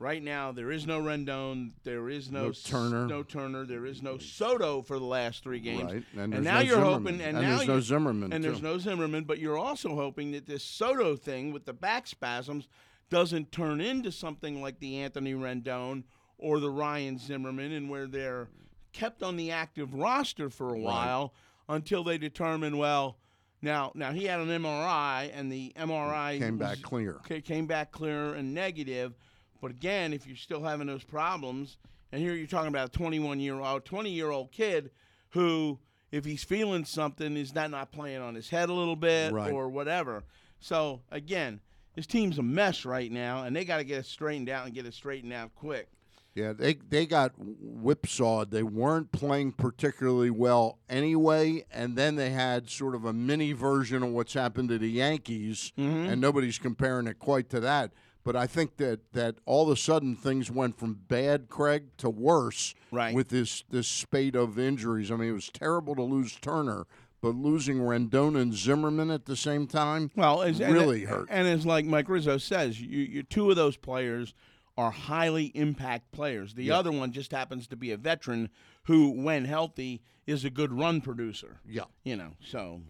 right 0.00 0.22
now 0.22 0.50
there 0.50 0.72
is 0.72 0.86
no 0.86 1.00
Rendon, 1.00 1.70
there 1.84 2.08
is 2.08 2.32
no, 2.32 2.46
No 2.46 2.52
Turner. 2.52 3.06
no 3.06 3.22
Turner, 3.22 3.64
there 3.64 3.86
is 3.86 4.02
no 4.02 4.18
Soto 4.18 4.82
for 4.82 4.98
the 4.98 5.04
last 5.04 5.44
three 5.44 5.60
games. 5.60 5.84
Right, 5.84 6.04
and, 6.16 6.34
And 6.34 6.42
now 6.44 6.54
no 6.56 6.60
you're 6.60 6.74
Zimmerman. 6.76 7.02
hoping- 7.14 7.20
and 7.20 7.36
and 7.36 7.46
now 7.46 7.56
there's 7.58 7.68
no 7.68 7.80
Zimmerman, 7.80 8.32
and 8.32 8.42
there's 8.42 8.62
no 8.62 8.78
Zimmerman, 8.78 9.24
but 9.24 9.38
you're 9.38 9.58
also 9.58 9.94
hoping 9.94 10.32
that 10.32 10.46
this 10.46 10.64
Soto 10.64 11.14
thing 11.14 11.52
with 11.52 11.66
the 11.66 11.72
back 11.74 12.06
spasms 12.08 12.66
doesn't 13.10 13.52
turn 13.52 13.80
into 13.80 14.10
something 14.10 14.60
like 14.62 14.80
the 14.80 14.96
Anthony 14.98 15.34
Rendon 15.34 16.04
or 16.38 16.58
the 16.58 16.70
Ryan 16.70 17.18
Zimmerman, 17.18 17.70
and 17.72 17.90
where 17.90 18.06
they're 18.06 18.48
kept 18.92 19.22
on 19.22 19.36
the 19.36 19.50
active 19.50 19.92
roster 19.94 20.48
for 20.48 20.74
a 20.74 20.78
while 20.78 21.34
until 21.68 22.02
they 22.02 22.16
determine 22.18 22.78
well. 22.78 23.18
Now, 23.62 23.92
now 23.94 24.12
he 24.12 24.24
had 24.24 24.40
an 24.40 24.48
MRI, 24.48 25.30
and 25.34 25.52
the 25.52 25.72
MRI 25.76 26.38
came 26.38 26.58
was- 26.58 26.68
back 26.68 26.82
clear. 26.82 27.20
ca- 27.28 27.42
came 27.42 27.66
back 27.66 27.92
clear 27.92 28.32
and 28.32 28.54
negative. 28.54 29.14
But 29.60 29.70
again, 29.70 30.12
if 30.12 30.26
you're 30.26 30.36
still 30.36 30.62
having 30.62 30.86
those 30.86 31.04
problems, 31.04 31.76
and 32.12 32.20
here 32.22 32.34
you're 32.34 32.46
talking 32.46 32.68
about 32.68 32.88
a 32.88 32.92
21 32.92 33.40
year 33.40 33.60
old, 33.60 33.84
20 33.84 34.10
year 34.10 34.30
old 34.30 34.50
kid 34.52 34.90
who, 35.30 35.78
if 36.10 36.24
he's 36.24 36.42
feeling 36.44 36.84
something, 36.84 37.36
is 37.36 37.52
that 37.52 37.70
not 37.70 37.92
playing 37.92 38.20
on 38.22 38.34
his 38.34 38.48
head 38.50 38.68
a 38.68 38.72
little 38.72 38.96
bit 38.96 39.32
Right. 39.32 39.52
or 39.52 39.68
whatever. 39.68 40.24
So 40.60 41.02
again, 41.10 41.60
this 41.94 42.06
team's 42.06 42.38
a 42.38 42.42
mess 42.42 42.84
right 42.84 43.10
now, 43.10 43.44
and 43.44 43.54
they 43.54 43.64
got 43.64 43.78
to 43.78 43.84
get 43.84 43.98
it 43.98 44.06
straightened 44.06 44.48
out 44.48 44.64
and 44.66 44.74
get 44.74 44.86
it 44.86 44.94
straightened 44.94 45.32
out 45.32 45.54
quick. 45.54 45.88
Yeah, 46.34 46.52
they 46.52 46.74
they 46.74 47.06
got 47.06 47.32
whipsawed. 47.36 48.50
They 48.52 48.62
weren't 48.62 49.10
playing 49.12 49.52
particularly 49.52 50.30
well 50.30 50.78
anyway, 50.88 51.64
and 51.72 51.96
then 51.96 52.14
they 52.16 52.30
had 52.30 52.70
sort 52.70 52.94
of 52.94 53.04
a 53.04 53.12
mini 53.12 53.52
version 53.52 54.02
of 54.02 54.10
what's 54.10 54.34
happened 54.34 54.68
to 54.68 54.78
the 54.78 54.90
Yankees, 54.90 55.72
Mm-hmm. 55.76 56.10
and 56.10 56.20
nobody's 56.20 56.58
comparing 56.58 57.06
it 57.08 57.18
quite 57.18 57.48
to 57.50 57.60
that. 57.60 57.90
But 58.22 58.36
I 58.36 58.46
think 58.46 58.76
that 58.76 59.12
that 59.12 59.36
all 59.46 59.64
of 59.64 59.70
a 59.70 59.76
sudden 59.80 60.14
things 60.14 60.50
went 60.50 60.78
from 60.78 60.94
bad, 61.08 61.48
Craig, 61.48 61.84
to 61.98 62.10
worse 62.10 62.74
Right. 62.90 63.14
with 63.14 63.28
this 63.28 63.64
this 63.70 63.88
spate 63.88 64.36
of 64.36 64.58
injuries. 64.58 65.10
I 65.10 65.16
mean, 65.16 65.30
it 65.30 65.32
was 65.32 65.48
terrible 65.50 65.94
to 65.96 66.02
lose 66.02 66.36
Turner, 66.36 66.86
but 67.22 67.34
losing 67.34 67.78
Rendon 67.78 68.38
and 68.40 68.52
Zimmerman 68.54 69.10
at 69.10 69.24
the 69.24 69.36
same 69.36 69.66
time, 69.66 70.10
Well, 70.16 70.42
as, 70.42 70.60
and- 70.60 70.72
really 70.72 71.04
hurt. 71.04 71.28
And 71.30 71.48
as 71.48 71.64
like 71.64 71.84
Mike 71.86 72.08
Rizzo 72.08 72.36
says, 72.38 72.80
you, 72.80 72.98
you 73.00 73.22
two 73.22 73.48
of 73.50 73.56
those 73.56 73.76
players 73.78 74.34
are 74.76 74.90
highly 74.90 75.46
impact 75.54 76.10
players. 76.12 76.54
The 76.54 76.70
other 76.70 76.90
one 76.92 77.12
just 77.12 77.32
happens 77.32 77.66
to 77.68 77.76
be 77.76 77.90
a 77.90 77.96
veteran 77.98 78.48
who, 78.84 79.10
when 79.10 79.44
healthy, 79.44 80.00
is 80.26 80.44
a 80.44 80.50
good 80.50 80.72
run 80.72 81.00
producer. 81.00 81.60
yeah. 81.68 81.84
You 82.04 82.16
know, 82.16 82.32
so 82.40 82.80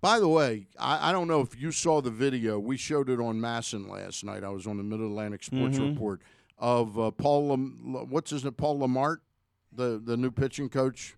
By 0.00 0.18
the 0.18 0.28
way, 0.28 0.66
I, 0.78 1.10
I 1.10 1.12
don't 1.12 1.28
know 1.28 1.40
if 1.40 1.60
you 1.60 1.72
saw 1.72 2.00
the 2.00 2.10
video. 2.10 2.58
We 2.58 2.76
showed 2.76 3.10
it 3.10 3.20
on 3.20 3.38
MASN 3.40 3.88
last 3.88 4.24
night. 4.24 4.42
I 4.44 4.48
was 4.48 4.66
on 4.66 4.76
the 4.78 4.82
Mid 4.82 5.00
Atlantic 5.00 5.42
Sports 5.42 5.76
Mm-hmm. 5.76 5.90
Report 5.92 6.20
of 6.58 6.98
uh, 6.98 7.10
Paul. 7.10 7.48
Lam- 7.48 8.06
what's 8.08 8.30
his 8.30 8.44
name? 8.44 8.54
Paul 8.54 8.78
Lamart, 8.80 9.18
the 9.72 10.00
the 10.02 10.16
new 10.16 10.30
pitching 10.30 10.68
coach. 10.70 11.16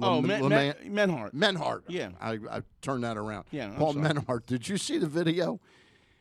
oh, 0.00 0.20
Men, 0.20 0.42
Laman- 0.42 0.74
Men, 0.82 1.08
Menhart. 1.10 1.34
Menhart. 1.34 1.84
Yeah. 1.88 2.10
I, 2.20 2.38
I 2.50 2.62
turned 2.80 3.02
that 3.04 3.16
around. 3.16 3.44
Yeah, 3.50 3.66
I'm 3.66 3.74
Paul 3.76 3.92
sorry. 3.94 4.02
Menhart. 4.04 4.46
Did 4.46 4.68
you 4.68 4.76
see 4.76 4.98
the 4.98 5.06
video? 5.08 5.60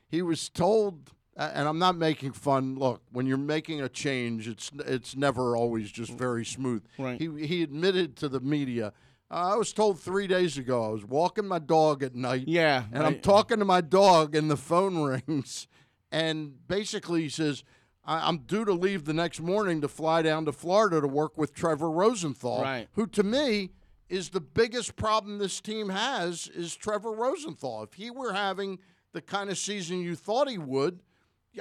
He 0.09 0.21
was 0.23 0.49
told, 0.49 1.11
and 1.37 1.67
I'm 1.67 1.79
not 1.79 1.95
making 1.97 2.33
fun. 2.33 2.75
Look, 2.77 3.01
when 3.11 3.25
you're 3.27 3.37
making 3.37 3.81
a 3.81 3.89
change, 3.89 4.47
it's 4.47 4.71
it's 4.85 5.15
never 5.15 5.55
always 5.55 5.91
just 5.91 6.11
very 6.13 6.45
smooth. 6.45 6.83
Right. 6.97 7.19
He 7.21 7.45
he 7.45 7.61
admitted 7.61 8.15
to 8.17 8.27
the 8.29 8.39
media. 8.39 8.93
"Uh, 9.31 9.53
I 9.53 9.55
was 9.55 9.73
told 9.73 9.99
three 9.99 10.27
days 10.27 10.57
ago 10.57 10.85
I 10.85 10.89
was 10.89 11.05
walking 11.05 11.47
my 11.47 11.59
dog 11.59 12.03
at 12.03 12.15
night. 12.15 12.47
Yeah, 12.47 12.85
And 12.91 13.03
I'm 13.03 13.19
talking 13.19 13.59
to 13.59 13.65
my 13.65 13.81
dog, 13.81 14.35
and 14.35 14.49
the 14.49 14.57
phone 14.57 14.97
rings, 15.27 15.67
and 16.11 16.67
basically 16.67 17.23
he 17.23 17.29
says. 17.29 17.63
I- 18.05 18.27
I'm 18.27 18.39
due 18.39 18.65
to 18.65 18.73
leave 18.73 19.05
the 19.05 19.13
next 19.13 19.39
morning 19.39 19.79
to 19.79 19.87
fly 19.87 20.21
down 20.23 20.43
to 20.43 20.51
Florida 20.51 20.99
to 20.99 21.07
work 21.07 21.37
with 21.37 21.53
Trevor 21.53 21.89
Rosenthal, 21.89 22.61
Right. 22.61 22.89
who 22.95 23.07
to 23.07 23.23
me 23.23 23.69
is 24.09 24.31
the 24.31 24.41
biggest 24.41 24.97
problem 24.97 25.37
this 25.37 25.61
team 25.61 25.87
has 25.87 26.49
is 26.53 26.75
Trevor 26.75 27.13
Rosenthal. 27.13 27.81
If 27.83 27.93
he 27.93 28.11
were 28.11 28.33
having 28.33 28.79
the 29.13 29.21
kind 29.21 29.49
of 29.49 29.57
season 29.57 30.01
you 30.01 30.17
thought 30.17 30.49
he 30.49 30.57
would, 30.57 30.99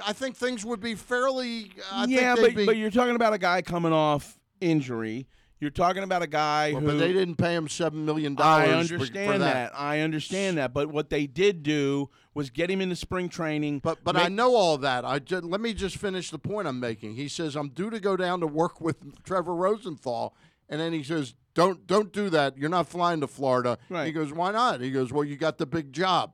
I 0.05 0.11
think 0.11 0.35
things 0.35 0.65
would 0.65 0.81
be 0.81 0.95
fairly. 0.95 1.71
I 1.89 2.07
yeah, 2.09 2.35
think 2.35 2.47
but 2.47 2.55
be, 2.57 2.65
but 2.65 2.75
you're 2.75 2.91
talking 2.91 3.15
about 3.15 3.31
a 3.31 3.37
guy 3.37 3.61
coming 3.61 3.93
off 3.93 4.37
injury. 4.59 5.29
You're 5.59 5.69
talking 5.69 6.03
about 6.03 6.21
a 6.21 6.27
guy 6.27 6.71
Well, 6.73 6.81
who 6.81 6.87
but 6.87 6.97
they 6.99 7.13
didn't 7.13 7.35
pay 7.35 7.55
him 7.55 7.69
seven 7.69 8.05
million 8.05 8.35
dollars. 8.35 8.69
I 8.69 8.73
understand 8.73 9.31
for 9.31 9.37
that. 9.39 9.71
I 9.73 10.01
understand 10.01 10.57
that. 10.57 10.73
But 10.73 10.89
what 10.89 11.09
they 11.09 11.25
did 11.25 11.63
do 11.63 12.09
was 12.33 12.49
get 12.49 12.69
him 12.69 12.81
into 12.81 12.95
spring 12.95 13.29
training. 13.29 13.79
But 13.79 14.03
but 14.03 14.15
make- 14.15 14.25
I 14.25 14.27
know 14.27 14.55
all 14.55 14.77
that. 14.79 15.05
I 15.05 15.19
just, 15.19 15.43
let 15.43 15.61
me 15.61 15.73
just 15.73 15.97
finish 15.97 16.31
the 16.31 16.39
point 16.39 16.67
I'm 16.67 16.79
making. 16.79 17.15
He 17.15 17.27
says 17.29 17.55
I'm 17.55 17.69
due 17.69 17.89
to 17.89 17.99
go 17.99 18.17
down 18.17 18.41
to 18.41 18.47
work 18.47 18.81
with 18.81 19.23
Trevor 19.23 19.55
Rosenthal, 19.55 20.35
and 20.67 20.81
then 20.81 20.91
he 20.91 21.01
says, 21.03 21.33
"Don't 21.53 21.87
don't 21.87 22.11
do 22.11 22.29
that. 22.31 22.57
You're 22.57 22.69
not 22.69 22.87
flying 22.87 23.21
to 23.21 23.27
Florida." 23.27 23.77
Right. 23.89 24.05
He 24.07 24.11
goes, 24.11 24.33
"Why 24.33 24.51
not?" 24.51 24.81
He 24.81 24.91
goes, 24.91 25.13
"Well, 25.13 25.23
you 25.23 25.37
got 25.37 25.57
the 25.59 25.65
big 25.65 25.93
job." 25.93 26.33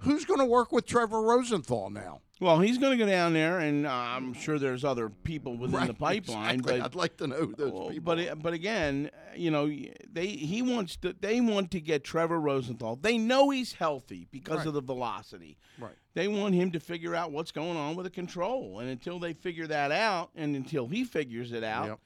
Who's 0.00 0.26
going 0.26 0.40
to 0.40 0.44
work 0.46 0.72
with 0.72 0.84
Trevor 0.84 1.22
Rosenthal 1.22 1.88
now? 1.88 2.20
Well, 2.38 2.60
he's 2.60 2.76
going 2.76 2.98
to 2.98 3.02
go 3.02 3.10
down 3.10 3.32
there, 3.32 3.60
and 3.60 3.86
uh, 3.86 3.90
I'm 3.90 4.34
sure 4.34 4.58
there's 4.58 4.84
other 4.84 5.08
people 5.08 5.56
within 5.56 5.72
the 5.80 5.86
Right, 5.92 5.98
pipeline. 5.98 6.56
exactly. 6.56 6.80
But 6.80 6.84
I'd 6.84 6.94
like 6.94 7.16
to 7.16 7.26
know 7.28 7.36
who 7.36 7.54
those 7.56 7.72
Well, 7.72 7.88
people. 7.88 8.14
but 8.14 8.18
are. 8.28 8.36
but 8.36 8.52
again, 8.52 9.10
you 9.34 9.50
know, 9.50 9.66
they 10.12 10.26
he 10.26 10.60
wants 10.60 10.96
to 10.98 11.14
they 11.18 11.40
want 11.40 11.70
to 11.70 11.80
get 11.80 12.04
Trevor 12.04 12.38
Rosenthal. 12.38 12.96
They 12.96 13.16
know 13.16 13.48
he's 13.48 13.72
healthy 13.72 14.26
because 14.30 14.58
Right. 14.58 14.66
of 14.66 14.74
the 14.74 14.82
velocity. 14.82 15.56
Right. 15.78 15.94
They 16.12 16.28
want 16.28 16.54
him 16.54 16.72
to 16.72 16.80
figure 16.80 17.14
out 17.14 17.32
what's 17.32 17.52
going 17.52 17.78
on 17.78 17.96
with 17.96 18.04
the 18.04 18.10
control, 18.10 18.80
and 18.80 18.90
until 18.90 19.18
they 19.18 19.32
figure 19.32 19.66
that 19.68 19.90
out, 19.90 20.28
and 20.36 20.54
until 20.54 20.88
he 20.88 21.04
figures 21.04 21.52
it 21.52 21.64
out, 21.64 21.86
Yep. 21.86 21.98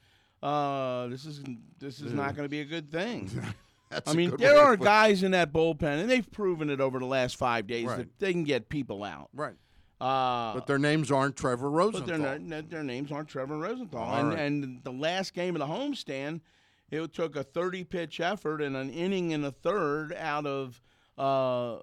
uh, 0.43 1.07
this 1.07 1.25
is 1.25 1.41
this 1.77 1.99
is 1.99 2.13
not 2.13 2.35
going 2.37 2.45
to 2.45 2.49
be 2.49 2.61
a 2.61 2.65
good 2.65 2.89
thing. 2.89 3.29
That's 3.89 4.09
I 4.09 4.13
mean, 4.13 4.33
there 4.37 4.57
are 4.57 4.77
guys 4.77 5.23
in 5.23 5.31
that 5.31 5.51
bullpen, 5.51 5.99
and 5.99 6.09
they've 6.09 6.31
proven 6.31 6.69
it 6.69 6.79
over 6.79 6.99
the 6.99 7.05
last 7.05 7.35
five 7.35 7.67
days 7.67 7.87
Right. 7.87 7.97
that 7.97 8.19
they 8.19 8.31
can 8.31 8.45
get 8.45 8.69
people 8.69 9.03
out. 9.03 9.29
right, 9.33 9.55
Uh, 10.01 10.55
but 10.55 10.65
their 10.65 10.79
names 10.79 11.11
aren't 11.11 11.35
Trevor 11.35 11.69
but 11.69 11.77
Rosenthal. 11.77 12.17
their, 12.17 12.39
na- 12.39 12.61
their 12.67 12.83
names 12.83 13.11
aren't 13.11 13.27
Trevor 13.27 13.57
Rosenthal. 13.57 14.01
All 14.01 14.15
and, 14.15 14.29
right. 14.29 14.39
and 14.39 14.83
the 14.83 14.91
last 14.91 15.35
game 15.35 15.55
of 15.55 15.59
the 15.59 15.67
homestand, 15.67 16.41
it 16.89 17.13
took 17.13 17.35
a 17.35 17.43
30 17.43 17.83
pitch 17.83 18.19
effort 18.19 18.61
and 18.61 18.75
an 18.75 18.89
inning 18.89 19.31
and 19.31 19.45
a 19.45 19.51
third 19.51 20.11
out 20.13 20.47
of 20.47 20.81
uh, 21.19 21.77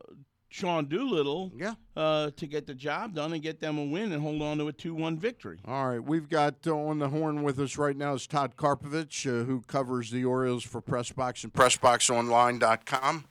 Sean 0.48 0.86
Doolittle 0.86 1.52
yeah. 1.56 1.74
uh, 1.96 2.30
to 2.36 2.46
get 2.48 2.66
the 2.66 2.74
job 2.74 3.14
done 3.14 3.32
and 3.34 3.40
get 3.40 3.60
them 3.60 3.78
a 3.78 3.84
win 3.84 4.10
and 4.10 4.20
hold 4.20 4.42
on 4.42 4.58
to 4.58 4.66
a 4.66 4.72
2 4.72 4.94
1 4.94 5.16
victory. 5.16 5.60
All 5.64 5.88
right, 5.88 6.02
we've 6.02 6.28
got 6.28 6.54
uh, 6.66 6.74
on 6.76 6.98
the 6.98 7.10
horn 7.10 7.44
with 7.44 7.60
us 7.60 7.78
right 7.78 7.96
now 7.96 8.14
is 8.14 8.26
Todd 8.26 8.56
Karpovich, 8.56 9.26
uh, 9.26 9.44
who 9.44 9.60
covers 9.68 10.10
the 10.10 10.24
Orioles 10.24 10.64
for 10.64 10.82
PressBox 10.82 11.44
and 11.44 11.52
PressBoxOnline.com. 11.52 13.24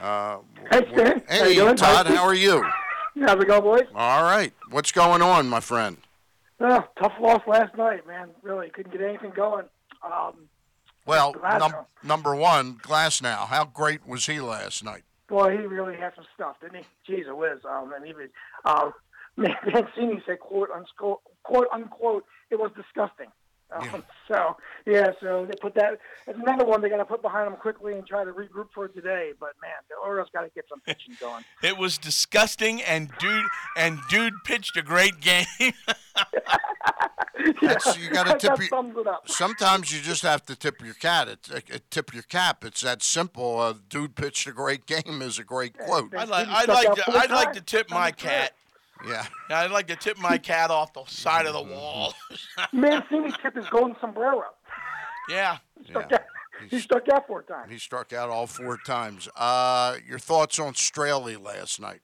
Uh, 0.00 0.38
Hey, 0.70 0.92
Stan. 0.92 1.22
Hey, 1.28 1.52
you? 1.54 1.74
Todd, 1.74 2.06
how 2.08 2.24
are 2.24 2.34
you? 2.34 2.64
How's 3.20 3.40
it 3.42 3.46
going, 3.48 3.62
boys? 3.62 3.86
All 3.94 4.22
right, 4.22 4.52
what's 4.70 4.92
going 4.92 5.22
on, 5.22 5.48
my 5.48 5.60
friend? 5.60 5.96
Oh, 6.60 6.84
tough 7.00 7.12
loss 7.20 7.42
last 7.46 7.76
night, 7.76 8.06
man. 8.06 8.30
Really 8.42 8.68
couldn't 8.70 8.92
get 8.92 9.00
anything 9.00 9.30
going. 9.30 9.64
Um, 10.04 10.48
Well, 11.06 11.34
num- 11.42 11.86
number 12.02 12.34
one, 12.34 12.74
Glasnow. 12.76 13.46
How 13.48 13.64
great 13.64 14.06
was 14.06 14.26
he 14.26 14.40
last 14.40 14.84
night? 14.84 15.04
Boy, 15.28 15.52
he 15.58 15.64
really 15.66 15.96
had 15.96 16.14
some 16.16 16.26
stuff, 16.34 16.56
didn't 16.60 16.84
he? 17.06 17.12
Jeez, 17.14 17.34
whiz. 17.36 17.60
Um, 17.64 17.92
and 17.94 18.04
he 18.04 18.12
was, 18.12 18.28
um, 18.64 18.92
Mancini 19.36 20.22
said, 20.26 20.40
quote, 20.40 20.70
unsco- 20.70 21.20
quote 21.44 21.68
unquote, 21.72 22.24
it 22.50 22.58
was 22.58 22.70
disgusting. 22.76 23.28
Um, 23.70 24.02
So, 24.26 24.56
yeah, 24.86 25.10
so 25.20 25.46
they 25.46 25.54
put 25.60 25.74
that. 25.74 25.98
It's 26.26 26.38
another 26.38 26.64
one 26.64 26.80
they 26.82 26.88
got 26.88 26.98
to 26.98 27.04
put 27.04 27.22
behind 27.22 27.46
them 27.46 27.56
quickly 27.60 27.94
and 27.94 28.06
try 28.06 28.24
to 28.24 28.32
regroup 28.32 28.68
for 28.74 28.88
today. 28.88 29.32
But, 29.38 29.50
man, 29.62 29.70
the 29.88 29.96
Orioles 29.96 30.28
got 30.32 30.42
to 30.42 30.50
get 30.54 30.64
some 30.68 30.80
pitching 30.80 31.14
going. 31.20 31.44
It 31.62 31.76
was 31.78 31.98
disgusting, 31.98 32.82
and 32.82 33.10
dude 33.18 33.44
and 33.76 33.98
dude 34.10 34.34
pitched 34.44 34.76
a 34.76 34.82
great 34.82 35.20
game. 35.20 35.44
That's- 37.62 37.98
you 37.98 38.10
gotta 38.10 38.30
that, 38.30 38.40
tip 38.40 38.58
your- 38.58 38.68
sums 38.68 38.96
it 38.98 39.06
up. 39.06 39.28
Sometimes 39.28 39.92
you 39.92 40.00
just 40.02 40.22
have 40.22 40.44
to 40.46 40.56
tip 40.56 40.82
your 40.82 40.94
cat. 40.94 41.28
It, 41.28 41.48
uh, 41.54 41.78
tip 41.90 42.12
your 42.12 42.24
cap. 42.24 42.64
It's 42.64 42.80
that 42.82 43.02
simple. 43.02 43.60
Uh, 43.60 43.74
dude 43.88 44.16
pitched 44.16 44.46
a 44.46 44.52
great 44.52 44.86
game 44.86 45.22
is 45.22 45.38
a 45.38 45.44
great 45.44 45.76
quote. 45.78 46.14
I'd 46.16 46.28
like, 46.28 46.48
He 46.48 46.54
I'd 46.54 46.68
like 46.68 46.94
to, 46.94 47.02
I'd 47.18 47.30
like 47.30 47.52
to 47.52 47.60
tip 47.60 47.90
my 47.90 48.10
cat. 48.10 48.52
Yeah. 49.06 49.26
I'd 49.50 49.70
like 49.70 49.86
to 49.88 49.96
tip 49.96 50.18
my 50.18 50.38
cat 50.38 50.70
off 50.70 50.92
the 50.92 51.04
side 51.06 51.46
of 51.46 51.52
the 51.52 51.60
Mm-hmm. 51.60 51.70
wall. 51.72 52.14
Mancini 52.72 53.30
tipped 53.42 53.56
his 53.56 53.68
golden 53.68 53.96
sombrero. 54.00 54.42
yeah. 55.28 55.58
He 55.78 55.84
struck, 55.90 56.10
Yeah. 56.10 56.16
out, 56.16 56.22
he 56.70 56.78
stuck 56.80 57.08
out 57.12 57.26
four 57.26 57.42
times. 57.42 57.70
He 57.70 57.78
struck 57.78 58.12
out 58.12 58.28
all 58.30 58.46
four 58.46 58.78
times. 58.84 59.28
Uh, 59.36 59.96
your 60.06 60.18
thoughts 60.18 60.58
on 60.58 60.72
Straily 60.74 61.40
last 61.42 61.80
night? 61.80 62.00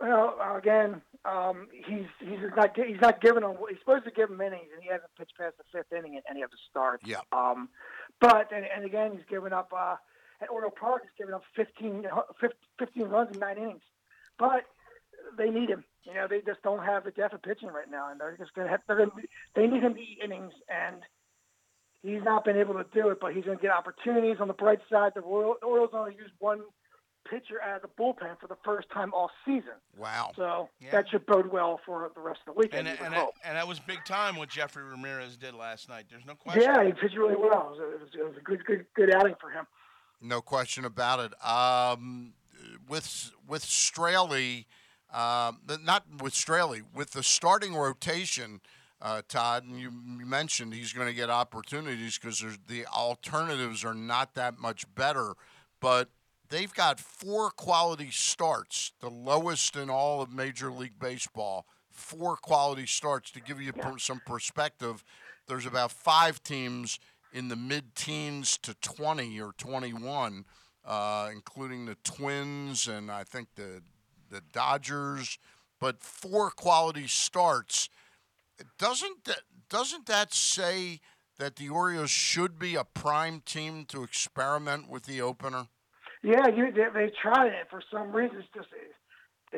Well, 0.00 0.36
again, 0.56 1.00
um, 1.24 1.68
he's 1.86 2.06
he's 2.18 2.40
not 2.56 2.76
he's 2.76 3.00
not 3.00 3.20
giving 3.20 3.44
him. 3.44 3.52
He's 3.68 3.78
supposed 3.78 4.04
to 4.06 4.10
give 4.10 4.28
them 4.30 4.40
innings, 4.40 4.66
and 4.74 4.82
he 4.82 4.88
hasn't 4.88 5.10
pitched 5.16 5.36
past 5.38 5.54
the 5.58 5.64
fifth 5.72 5.92
inning 5.96 6.14
in 6.14 6.22
any 6.28 6.42
of 6.42 6.50
the 6.50 6.56
starts. 6.68 7.04
Yeah. 7.06 7.20
Um, 7.30 7.68
but 8.20 8.50
and, 8.52 8.64
and 8.74 8.84
again, 8.84 9.12
he's 9.14 9.24
given 9.30 9.52
up 9.52 9.70
uh, 9.76 9.94
at 10.40 10.48
Oriole 10.50 10.72
Park. 10.72 11.02
He's 11.04 11.12
given 11.16 11.34
up 11.34 11.42
15, 11.54 12.06
uh, 12.12 12.22
15 12.80 13.04
runs 13.06 13.30
in 13.34 13.38
nine 13.38 13.58
innings. 13.58 13.82
But 14.40 14.64
they 15.38 15.50
need 15.50 15.70
him. 15.70 15.84
You 16.04 16.14
know, 16.14 16.26
they 16.28 16.40
just 16.40 16.62
don't 16.62 16.84
have 16.84 17.04
the 17.04 17.10
depth 17.12 17.34
of 17.34 17.42
pitching 17.42 17.68
right 17.68 17.90
now, 17.90 18.10
and 18.10 18.20
they're 18.20 18.36
just 18.36 18.54
gonna 18.54 18.68
have. 18.68 18.80
They're 18.86 18.98
gonna. 18.98 19.12
They 19.54 19.66
need 19.66 19.82
him 19.82 19.94
to 19.94 20.00
eat 20.00 20.18
innings, 20.24 20.52
and 20.68 20.96
he's 22.02 22.22
not 22.24 22.44
been 22.44 22.56
able 22.56 22.74
to 22.74 22.86
do 22.92 23.08
it. 23.10 23.18
But 23.20 23.34
he's 23.34 23.44
gonna 23.44 23.56
get 23.58 23.70
opportunities. 23.70 24.36
On 24.40 24.48
the 24.48 24.54
bright 24.54 24.80
side, 24.90 25.12
the 25.14 25.20
Royal, 25.20 25.56
the 25.60 25.66
Orioles 25.66 25.90
only 25.92 26.14
used 26.14 26.32
one 26.38 26.60
pitcher 27.30 27.62
out 27.62 27.76
of 27.76 27.82
the 27.82 28.02
bullpen 28.02 28.38
for 28.40 28.48
the 28.48 28.56
first 28.64 28.88
time 28.90 29.14
all 29.14 29.30
season. 29.44 29.78
Wow. 29.96 30.32
So 30.34 30.68
Yeah. 30.80 30.90
that 30.90 31.08
should 31.08 31.24
bode 31.24 31.46
well 31.52 31.78
for 31.86 32.10
the 32.16 32.20
rest 32.20 32.40
of 32.46 32.54
the 32.54 32.58
weekend. 32.58 32.88
And 32.88 32.98
you 32.98 33.04
and, 33.04 33.14
hope. 33.14 33.34
and 33.44 33.56
that 33.56 33.68
was 33.68 33.78
big 33.78 34.04
time 34.04 34.34
what 34.34 34.48
Yefry 34.48 34.90
Ramirez 34.90 35.36
did 35.36 35.54
last 35.54 35.88
night. 35.88 36.06
There's 36.10 36.26
no 36.26 36.34
question. 36.34 36.62
yeah, 36.62 36.84
he 36.84 36.90
pitched 36.92 37.16
really 37.16 37.36
well. 37.36 37.68
It 37.68 37.70
was, 37.70 37.78
a, 37.78 37.92
it 37.94 38.00
was, 38.00 38.08
it 38.18 38.24
was 38.24 38.36
a 38.36 38.40
good, 38.40 38.64
good, 38.64 38.86
good 38.96 39.14
outing 39.14 39.36
for 39.40 39.50
him. 39.50 39.66
No 40.20 40.40
question 40.40 40.84
about 40.84 41.20
it. 41.20 41.46
Um, 41.46 42.32
with 42.88 43.30
with 43.46 43.64
Straily, 43.64 44.66
um, 45.12 45.60
not 45.82 46.04
with 46.22 46.32
Straily, 46.32 46.82
with 46.94 47.10
the 47.10 47.22
starting 47.22 47.74
rotation, 47.74 48.60
uh, 49.00 49.20
Todd, 49.28 49.64
and 49.64 49.78
you, 49.78 49.92
you 50.18 50.26
mentioned 50.26 50.72
he's 50.72 50.92
going 50.92 51.08
to 51.08 51.14
get 51.14 51.28
opportunities 51.28 52.18
because 52.18 52.42
the 52.68 52.86
alternatives 52.86 53.84
are 53.84 53.94
not 53.94 54.34
that 54.34 54.58
much 54.58 54.84
better, 54.94 55.34
but 55.80 56.08
they've 56.48 56.72
got 56.72 56.98
four 57.00 57.50
quality 57.50 58.10
starts, 58.10 58.92
the 59.00 59.10
lowest 59.10 59.76
in 59.76 59.90
all 59.90 60.22
of 60.22 60.32
Major 60.32 60.70
League 60.70 60.98
Baseball. 60.98 61.66
Four 61.90 62.36
quality 62.36 62.86
starts 62.86 63.30
to 63.32 63.40
give 63.40 63.60
you 63.60 63.72
per- 63.72 63.98
some 63.98 64.22
perspective. 64.24 65.04
There's 65.46 65.66
about 65.66 65.92
five 65.92 66.42
teams 66.42 66.98
in 67.32 67.48
the 67.48 67.56
mid-teens 67.56 68.56
to 68.58 68.74
20 68.74 69.40
or 69.40 69.52
21, 69.58 70.44
uh, 70.84 71.28
including 71.32 71.86
the 71.86 71.96
Twins 72.04 72.86
and 72.86 73.10
I 73.10 73.24
think 73.24 73.48
the 73.56 73.82
the 74.32 74.42
Dodgers. 74.52 75.38
But 75.80 76.02
four 76.02 76.50
quality 76.50 77.06
starts. 77.06 77.88
Doesn't 78.78 79.24
that 79.24 79.40
doesn't 79.68 80.06
that 80.06 80.32
say 80.34 81.00
that 81.38 81.56
the 81.56 81.68
Orioles 81.68 82.10
should 82.10 82.58
be 82.58 82.74
a 82.76 82.84
prime 82.84 83.40
team 83.40 83.84
to 83.86 84.02
experiment 84.02 84.88
with 84.88 85.04
the 85.04 85.20
opener? 85.20 85.66
Yeah, 86.22 86.46
you, 86.48 86.70
they, 86.70 86.84
they 86.94 87.12
tried 87.20 87.48
it 87.48 87.66
for 87.68 87.82
some 87.92 88.12
reason. 88.12 88.38
It's 88.38 88.48
just. 88.54 88.68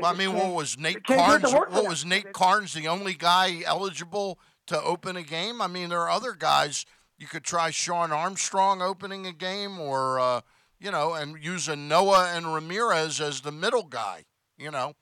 Well, 0.00 0.12
I 0.12 0.16
mean, 0.16 0.32
what 0.32 0.52
was 0.54 0.78
Nate 0.78 1.06
they 1.06 1.14
can't 1.14 1.42
get 1.42 1.42
it 1.42 1.42
Carnes? 1.42 1.50
to 1.52 1.58
work 1.58 1.68
for 1.68 1.74
What 1.74 1.82
them. 1.82 1.90
was 1.90 2.04
Nate 2.04 2.32
Karns 2.32 2.72
the 2.72 2.88
only 2.88 3.14
guy 3.14 3.60
eligible 3.66 4.38
to 4.66 4.80
open 4.82 5.16
a 5.16 5.22
game? 5.22 5.60
I 5.60 5.66
mean, 5.68 5.90
there 5.90 6.00
are 6.00 6.10
other 6.10 6.32
guys. 6.32 6.84
You 7.18 7.26
could 7.28 7.44
try 7.44 7.70
Shawn 7.70 8.10
Armstrong 8.12 8.82
opening 8.82 9.26
a 9.26 9.32
game, 9.32 9.78
or 9.78 10.18
uh, 10.18 10.40
you 10.80 10.90
know, 10.90 11.12
and 11.14 11.42
use 11.42 11.68
a 11.68 11.76
Noah 11.76 12.32
and 12.34 12.52
Ramirez 12.54 13.20
as 13.20 13.42
the 13.42 13.52
middle 13.52 13.84
guy. 13.84 14.24
You 14.58 14.70
know, 14.70 14.94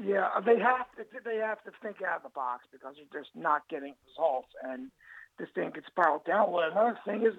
Yeah, 0.00 0.28
they 0.44 0.58
have 0.58 0.86
to. 0.96 1.04
They 1.24 1.36
have 1.36 1.62
to 1.64 1.70
think 1.82 2.02
out 2.02 2.18
of 2.18 2.22
the 2.22 2.28
box 2.34 2.64
because 2.72 2.94
you're 2.96 3.22
just 3.22 3.34
not 3.34 3.68
getting 3.68 3.94
results, 4.06 4.48
and 4.62 4.90
this 5.38 5.48
thing 5.54 5.70
could 5.72 5.84
spiral 5.86 6.22
downward. 6.26 6.72
Another 6.72 6.98
thing 7.04 7.22
is 7.26 7.34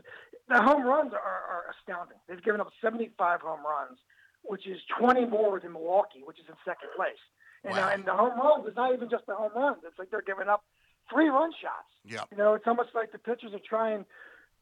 the 0.48 0.62
home 0.62 0.84
runs 0.84 1.14
are, 1.14 1.20
are 1.20 1.66
astounding. 1.80 2.18
They've 2.28 2.42
given 2.44 2.62
up 2.62 2.72
75 2.82 3.42
home 3.42 3.60
runs, 3.66 4.00
which 4.44 4.66
is 4.68 4.80
20 5.00 5.26
more 5.26 5.60
than 5.60 5.74
Milwaukee, 5.74 6.22
which 6.24 6.40
is 6.40 6.46
in 6.48 6.56
second 6.66 6.90
place. 6.96 7.20
And, 7.64 7.74
uh, 7.74 7.82
Wow. 7.82 7.90
and 7.94 8.06
the 8.06 8.14
home 8.14 8.40
runs 8.40 8.68
is 8.68 8.76
not 8.76 8.94
even 8.94 9.10
just 9.10 9.26
the 9.26 9.36
home 9.36 9.52
runs. 9.54 9.84
It's 9.86 10.00
like 10.00 10.10
they're 10.12 10.22
giving 10.22 10.48
up 10.48 10.64
three 11.12 11.28
run 11.28 11.52
shots. 11.62 11.92
yeah. 12.06 12.24
You 12.32 12.38
know, 12.38 12.54
it's 12.54 12.66
almost 12.68 12.90
like 12.96 13.12
the 13.12 13.20
pitchers 13.20 13.54
are 13.54 13.60
trying 13.68 14.06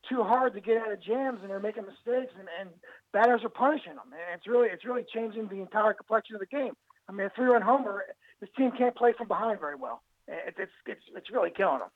too 0.10 0.24
hard 0.24 0.54
to 0.56 0.62
get 0.62 0.78
out 0.78 0.92
of 0.92 1.02
jams, 1.02 1.40
and 1.42 1.50
they're 1.50 1.60
making 1.60 1.84
mistakes, 1.86 2.34
and, 2.40 2.48
and 2.60 2.70
batters 3.14 3.42
are 3.44 3.50
punishing 3.50 3.94
them. 3.96 4.10
And 4.12 4.22
it's 4.36 4.48
really, 4.48 4.70
it's 4.70 4.84
really 4.86 5.06
changing 5.14 5.48
the 5.48 5.62
entire 5.62 5.94
complexion 5.94 6.36
of 6.36 6.40
the 6.40 6.48
game. 6.48 6.74
I 7.10 7.12
mean, 7.12 7.28
a 7.28 7.30
three-run 7.32 7.62
homer, 7.62 8.04
this 8.42 8.50
team 8.58 8.72
can't 8.78 8.96
play 8.96 9.14
from 9.18 9.28
behind 9.28 9.60
very 9.60 9.76
well. 9.76 10.02
It, 10.28 10.56
it's, 10.58 10.72
it's, 10.86 11.02
it's 11.16 11.32
really 11.32 11.50
killing 11.56 11.80
them. 11.80 11.90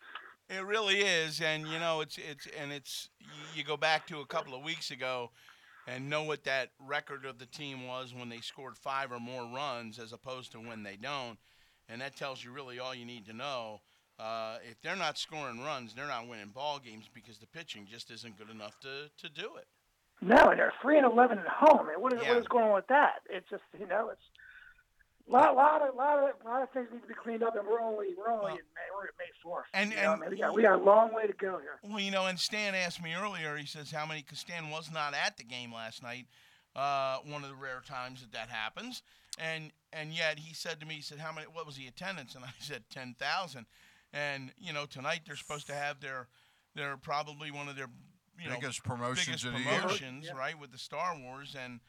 It 0.50 0.66
really 0.66 1.00
is, 1.00 1.40
and 1.40 1.66
you 1.66 1.80
know 1.80 2.02
it's 2.02 2.18
it's 2.18 2.46
and 2.60 2.74
it's 2.74 3.08
you- 3.56 3.64
go 3.64 3.78
back 3.78 4.06
to 4.08 4.20
a 4.20 4.26
couple 4.26 4.54
of 4.54 4.62
weeks 4.64 4.92
ago, 4.92 5.32
and 5.88 6.10
know 6.10 6.24
what 6.24 6.44
that 6.44 6.72
record 6.78 7.24
of 7.26 7.40
the 7.40 7.46
team 7.46 7.88
was 7.88 8.14
when 8.14 8.28
they 8.28 8.40
scored 8.40 8.78
five 8.78 9.14
or 9.14 9.20
more 9.20 9.46
runs 9.56 9.98
as 9.98 10.12
opposed 10.12 10.52
to 10.52 10.58
when 10.60 10.84
they 10.84 10.98
don't, 10.98 11.38
and 11.88 12.02
that 12.02 12.18
tells 12.18 12.44
you 12.44 12.52
really 12.52 12.80
all 12.80 12.94
you 12.94 13.06
need 13.06 13.26
to 13.28 13.34
know. 13.34 13.80
Uh, 14.20 14.58
if 14.70 14.82
they're 14.82 14.98
not 14.98 15.18
scoring 15.18 15.62
runs, 15.62 15.94
they're 15.94 16.06
not 16.08 16.28
winning 16.28 16.50
ball 16.54 16.80
games 16.84 17.06
because 17.14 17.38
the 17.38 17.48
pitching 17.48 17.88
just 17.90 18.12
isn't 18.12 18.38
good 18.38 18.50
enough 18.50 18.78
to, 18.82 19.10
to 19.18 19.30
do 19.34 19.56
it. 19.56 19.68
No, 20.22 20.50
and 20.50 20.60
they're 20.60 20.74
three 20.82 20.98
and 20.98 21.06
eleven 21.10 21.40
at 21.40 21.48
home. 21.48 21.88
And 21.94 22.02
what 22.02 22.12
is, 22.12 22.20
Yeah. 22.22 22.30
what 22.34 22.38
is 22.40 22.48
going 22.48 22.66
on 22.66 22.74
with 22.74 22.88
that? 22.88 23.20
It's 23.30 23.50
just, 23.50 23.64
you 23.80 23.88
know, 23.88 24.10
it's 24.12 24.22
lot, 25.32 25.56
lot 25.56 25.82
of, 25.88 25.96
lot 25.96 26.20
of, 26.20 26.30
lot 26.46 26.62
of 26.62 26.70
things 26.72 26.88
need 26.92 27.02
to 27.02 27.08
be 27.08 27.14
cleaned 27.14 27.44
up, 27.44 27.56
and 27.56 27.68
we're 27.68 27.82
only, 27.82 28.08
we're 28.18 28.30
only 28.30 28.44
Well, 28.46 28.52
in 28.54 28.56
May, 28.76 28.88
we're 28.96 29.06
at 29.08 29.14
May 29.18 29.26
fourth. 29.42 29.66
and- 29.74 29.92
you 29.92 29.96
know, 29.98 30.14
and- 30.14 30.24
I 30.24 30.26
mean, 30.26 30.30
we 30.32 30.38
got, 30.38 30.54
we 30.56 30.62
got 30.64 30.74
a 30.80 30.84
long 30.84 31.14
way 31.14 31.26
to 31.28 31.34
go 31.34 31.60
here. 31.60 31.80
Well, 31.84 32.00
you 32.00 32.12
know, 32.12 32.26
and 32.28 32.40
Stan 32.40 32.76
asked 32.76 33.02
me 33.02 33.14
earlier. 33.14 33.56
He 33.58 33.66
says 33.66 33.92
how 33.92 34.06
many 34.06 34.22
because 34.22 34.40
Stan 34.40 34.70
was 34.70 34.92
not 34.92 35.14
at 35.14 35.38
the 35.38 35.44
game 35.44 35.74
last 35.74 36.04
night. 36.04 36.28
Uh, 36.76 37.18
one 37.26 37.44
of 37.44 37.50
the 37.50 37.56
rare 37.56 37.82
times 37.86 38.22
that 38.22 38.32
that 38.32 38.50
happens, 38.50 39.04
and 39.38 39.72
and 39.92 40.14
yet 40.14 40.40
he 40.40 40.54
said 40.54 40.80
to 40.80 40.86
me, 40.86 40.96
he 40.96 41.02
said, 41.02 41.20
"How 41.20 41.34
many? 41.34 41.46
What 41.48 41.66
was 41.66 41.76
the 41.76 41.86
attendance?" 41.88 42.34
And 42.34 42.46
I 42.46 42.50
said, 42.60 42.84
10,000. 42.90 43.66
And 44.14 44.52
you 44.58 44.72
know, 44.72 44.86
tonight 44.86 45.22
they're 45.26 45.36
supposed 45.36 45.68
to 45.68 45.74
have 45.74 46.00
their, 46.00 46.28
their 46.74 46.96
probably 46.96 47.52
one 47.52 47.68
of 47.68 47.76
their, 47.76 47.88
you 48.42 48.48
know, 48.50 48.56
Biggest 48.56 48.84
promotions 48.86 49.44
biggest 49.44 49.46
of 49.46 49.54
the 49.54 49.60
year. 49.60 49.80
promotions, 49.82 50.30
right, 50.34 50.58
with 50.58 50.72
the 50.72 50.78
Star 50.78 51.18
Wars, 51.18 51.58
and 51.62 51.82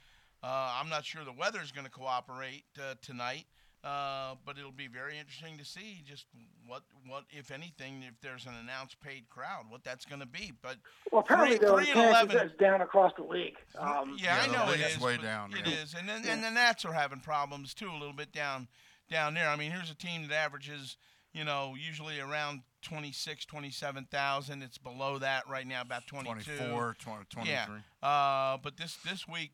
uh, 0.43 0.77
I'm 0.81 0.89
not 0.89 1.05
sure 1.05 1.25
the 1.25 1.33
weather 1.33 1.61
is 1.63 1.73
going 1.73 1.85
to 1.87 1.91
cooperate 1.93 2.65
uh, 2.79 2.95
tonight. 3.03 3.45
Uh, 3.85 4.37
but 4.47 4.57
it'll 4.59 4.71
be 4.71 4.87
very 4.87 5.19
interesting 5.19 5.59
to 5.59 5.65
see 5.65 6.05
just 6.07 6.27
what, 6.69 6.83
what 7.05 7.25
if 7.31 7.51
anything, 7.51 8.05
if 8.07 8.15
there's 8.21 8.47
an 8.47 8.53
announced 8.63 9.01
paid 9.01 9.29
crowd, 9.29 9.65
what 9.71 9.83
that's 9.83 10.05
going 10.05 10.21
to 10.21 10.27
be. 10.27 10.53
But 10.63 10.77
Well, 11.11 11.23
apparently 11.23 11.57
Three- 11.59 11.67
though, 11.67 11.77
three 11.79 11.87
the 11.87 11.91
and 11.99 12.01
attendance 12.11 12.33
11. 12.33 12.47
is 12.53 12.59
down 12.61 12.81
across 12.81 13.13
the 13.17 13.25
league. 13.25 13.57
Um, 13.77 14.17
yeah, 14.21 14.41
I 14.41 14.47
know 14.53 14.73
it 14.73 14.79
league's 14.79 15.01
way 15.01 15.17
down, 15.17 15.53
It 15.53 15.67
yeah. 15.67 15.83
is, 15.83 15.95
and 15.95 16.09
then 16.09 16.23
and 16.29 16.45
the 16.45 16.51
Nats 16.53 16.85
are 16.85 16.93
having 16.93 17.19
problems 17.19 17.75
too, 17.75 17.91
a 17.91 17.99
little 17.99 18.13
bit 18.13 18.31
down 18.31 18.69
down 19.11 19.35
there. 19.35 19.49
I 19.49 19.57
mean, 19.57 19.73
here's 19.73 19.91
a 19.91 19.97
team 19.97 20.29
that 20.29 20.33
averages, 20.37 20.97
you 21.33 21.43
know, 21.43 21.75
usually 21.77 22.21
around 22.21 22.61
26, 22.83 23.47
27,000. 23.47 24.63
It's 24.63 24.79
below 24.79 25.19
that 25.19 25.49
right 25.49 25.67
now, 25.67 25.81
about 25.81 26.07
22. 26.07 26.53
24, 26.57 26.97
20, 27.01 27.25
23. 27.31 27.53
Yeah. 27.53 27.67
Uh, 28.09 28.59
but 28.63 28.77
this 28.77 28.97
this 29.05 29.27
week 29.27 29.51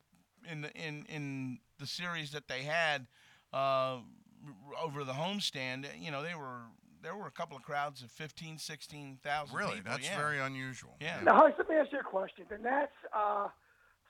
in 0.50 0.62
the 0.62 0.72
in 0.72 1.04
in 1.08 1.58
the 1.78 1.86
series 1.86 2.30
that 2.32 2.48
they 2.48 2.62
had 2.62 3.06
uh, 3.52 3.98
over 4.82 5.04
the 5.04 5.12
homestand, 5.12 5.86
you 5.98 6.10
know, 6.10 6.22
they 6.22 6.34
were 6.34 6.60
there 7.02 7.16
were 7.16 7.26
a 7.26 7.30
couple 7.30 7.56
of 7.56 7.62
crowds 7.62 8.02
of 8.02 8.10
15, 8.10 8.58
16,000 8.58 9.56
Really, 9.56 9.76
people. 9.76 9.92
that's 9.92 10.04
yeah. 10.08 10.16
very 10.18 10.40
unusual. 10.40 10.96
Yeah. 11.00 11.20
Now, 11.22 11.34
Hollis, 11.36 11.54
let 11.56 11.68
me 11.68 11.76
ask 11.76 11.92
you 11.92 12.00
a 12.00 12.02
question. 12.02 12.44
The 12.50 12.58
Nats 12.58 12.90
uh, 13.16 13.46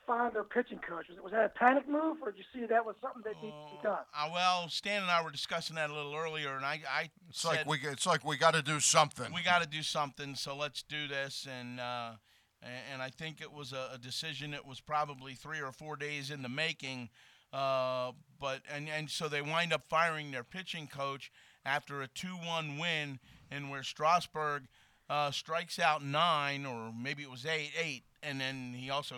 find 0.07 0.33
their 0.33 0.43
pitching 0.43 0.79
coach. 0.79 1.05
Was, 1.07 1.19
was 1.21 1.31
that 1.31 1.45
a 1.45 1.49
panic 1.49 1.87
move, 1.87 2.17
or 2.23 2.31
did 2.31 2.39
you 2.39 2.45
see 2.61 2.65
that 2.65 2.83
was 2.83 2.95
something 2.99 3.21
that 3.25 3.35
needs 3.43 3.53
to 3.69 3.77
be 3.77 3.83
done? 3.83 3.99
Uh, 4.17 4.29
well, 4.33 4.67
Stan 4.69 5.03
and 5.03 5.11
I 5.11 5.21
were 5.23 5.29
discussing 5.29 5.75
that 5.75 5.91
a 5.91 5.93
little 5.93 6.15
earlier, 6.15 6.55
and 6.55 6.65
I, 6.65 6.81
I 6.91 7.09
It's 7.29 7.41
said 7.41 7.49
like 7.49 7.67
we 7.67 7.77
it's 7.83 8.07
like 8.07 8.25
we 8.25 8.37
got 8.37 8.55
to 8.55 8.63
do 8.63 8.79
something. 8.79 9.31
we 9.35 9.43
got 9.43 9.61
to 9.61 9.67
do 9.67 9.83
something, 9.83 10.33
so 10.33 10.55
let's 10.57 10.81
do 10.81 11.07
this. 11.07 11.47
And 11.47 11.79
uh, 11.79 11.83
A- 11.83 12.19
And 12.61 13.01
I 13.01 13.09
think 13.09 13.41
it 13.41 13.51
was 13.51 13.71
a, 13.73 13.91
a 13.93 13.97
decision 13.97 14.51
that 14.51 14.65
was 14.67 14.79
probably 14.81 15.33
three 15.33 15.61
or 15.61 15.71
four 15.71 15.95
days 15.95 16.29
in 16.29 16.41
the 16.41 16.49
making. 16.49 17.09
Uh, 17.53 18.11
but 18.39 18.61
and, 18.73 18.87
and 18.89 19.09
so 19.09 19.27
they 19.27 19.41
wind 19.41 19.73
up 19.73 19.83
firing 19.89 20.31
their 20.31 20.43
pitching 20.43 20.87
coach 20.87 21.31
after 21.65 22.01
a 22.01 22.07
2-1 22.07 22.79
win, 22.79 23.19
and 23.49 23.69
where 23.69 23.83
Strasburg 23.83 24.63
uh, 25.09 25.31
strikes 25.31 25.79
out 25.79 26.03
nine, 26.03 26.65
or 26.65 26.91
maybe 26.93 27.23
it 27.23 27.31
was 27.31 27.45
eight, 27.45 27.71
eight, 27.81 28.03
and 28.21 28.39
then 28.39 28.73
he 28.75 28.89
also 28.89 29.15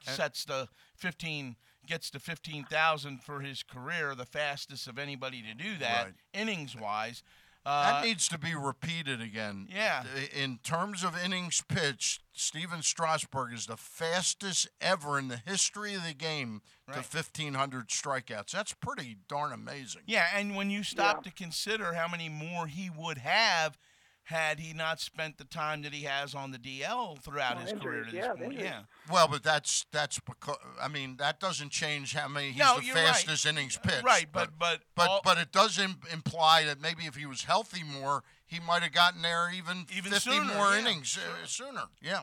sets 0.00 0.44
the 0.44 0.68
15 0.96 1.56
gets 1.86 2.10
to 2.10 2.18
15,000 2.18 3.22
for 3.22 3.40
his 3.40 3.62
career, 3.62 4.14
the 4.14 4.24
fastest 4.24 4.86
of 4.86 4.98
anybody 4.98 5.42
to 5.42 5.54
do 5.54 5.76
that 5.78 6.04
Right. 6.06 6.14
innings 6.32 6.74
wise. 6.74 7.22
Uh, 7.66 7.92
That 8.00 8.04
needs 8.04 8.28
to 8.28 8.38
be 8.38 8.54
repeated 8.54 9.20
again. 9.22 9.68
Yeah. 9.70 10.04
In 10.34 10.58
terms 10.62 11.02
of 11.02 11.16
innings 11.16 11.62
pitched, 11.66 12.20
Stephen 12.32 12.82
Strasburg 12.82 13.54
is 13.54 13.66
the 13.66 13.76
fastest 13.76 14.68
ever 14.80 15.18
in 15.18 15.28
the 15.28 15.40
history 15.46 15.94
of 15.94 16.04
the 16.04 16.12
game 16.12 16.60
to 16.88 16.98
1,500 16.98 17.88
strikeouts. 17.88 18.50
That's 18.50 18.74
pretty 18.74 19.16
darn 19.28 19.52
amazing. 19.52 20.02
Yeah, 20.06 20.26
and 20.34 20.54
when 20.54 20.68
you 20.68 20.82
stop 20.82 21.18
Yeah. 21.24 21.30
to 21.30 21.36
consider 21.36 21.94
how 21.94 22.06
many 22.08 22.28
more 22.28 22.66
he 22.66 22.90
would 22.90 23.18
have 23.18 23.78
had 24.24 24.58
he 24.58 24.72
not 24.72 25.00
spent 25.00 25.36
the 25.36 25.44
time 25.44 25.82
that 25.82 25.92
he 25.92 26.04
has 26.04 26.34
on 26.34 26.50
the 26.50 26.58
DL 26.58 27.18
throughout 27.18 27.56
Well, 27.56 27.64
his 27.64 27.72
career 27.74 28.04
to 28.04 28.08
injuries, 28.08 28.12
this 28.12 28.24
yeah, 28.24 28.32
point. 28.46 28.58
Yeah. 28.58 28.78
Well, 29.12 29.28
but 29.28 29.42
that's 29.42 29.84
that's 29.92 30.18
because 30.20 30.56
I 30.80 30.88
mean 30.88 31.16
that 31.18 31.40
doesn't 31.40 31.70
change 31.70 32.14
how 32.14 32.28
many 32.28 32.48
he's 32.50 32.58
No, 32.58 32.78
the 32.78 32.86
you're 32.86 32.94
right. 32.94 33.06
fastest 33.08 33.44
innings 33.44 33.76
pitched. 33.82 34.02
Right, 34.04 34.26
but 34.32 34.58
but 34.58 34.80
but 34.94 35.08
all- 35.08 35.20
but 35.22 35.36
it 35.38 35.52
does 35.52 35.78
Im- 35.78 36.00
imply 36.12 36.64
that 36.64 36.80
maybe 36.80 37.04
if 37.04 37.16
he 37.16 37.26
was 37.26 37.44
healthy 37.44 37.82
more, 37.82 38.22
he 38.46 38.60
might 38.60 38.82
have 38.82 38.92
gotten 38.92 39.20
there 39.20 39.50
even, 39.54 39.86
Even 39.94 40.12
50 40.12 40.30
sooner, 40.30 40.54
more 40.54 40.70
yeah, 40.72 40.78
innings 40.78 41.18
uh, 41.18 41.46
sooner. 41.46 41.82
Yeah. 42.00 42.22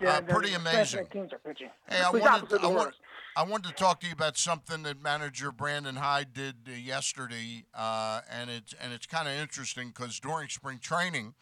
Yeah, 0.00 0.16
Uh, 0.16 0.20
pretty 0.22 0.52
amazing. 0.54 1.06
Teams 1.06 1.32
are 1.32 1.38
pitching. 1.38 1.70
Hey, 1.88 1.96
I 2.02 2.10
It's 2.10 2.12
wanted, 2.12 2.26
opposite 2.28 2.58
I, 2.58 2.62
the 2.62 2.68
want, 2.68 2.76
Warriors. 2.76 2.94
I 3.38 3.42
wanted 3.42 3.68
to 3.68 3.74
talk 3.74 4.00
to 4.00 4.06
you 4.06 4.14
about 4.14 4.38
something 4.38 4.82
that 4.84 5.02
manager 5.02 5.52
Brandon 5.52 5.96
Hyde 5.96 6.32
did 6.32 6.54
uh, 6.66 6.72
yesterday, 6.72 7.64
uh, 7.74 8.22
and 8.30 8.48
it's 8.48 8.74
and 8.82 8.94
it's 8.94 9.04
kind 9.04 9.28
of 9.28 9.34
interesting 9.34 9.88
because 9.88 10.18
during 10.18 10.48
spring 10.48 10.78
training, 10.78 11.34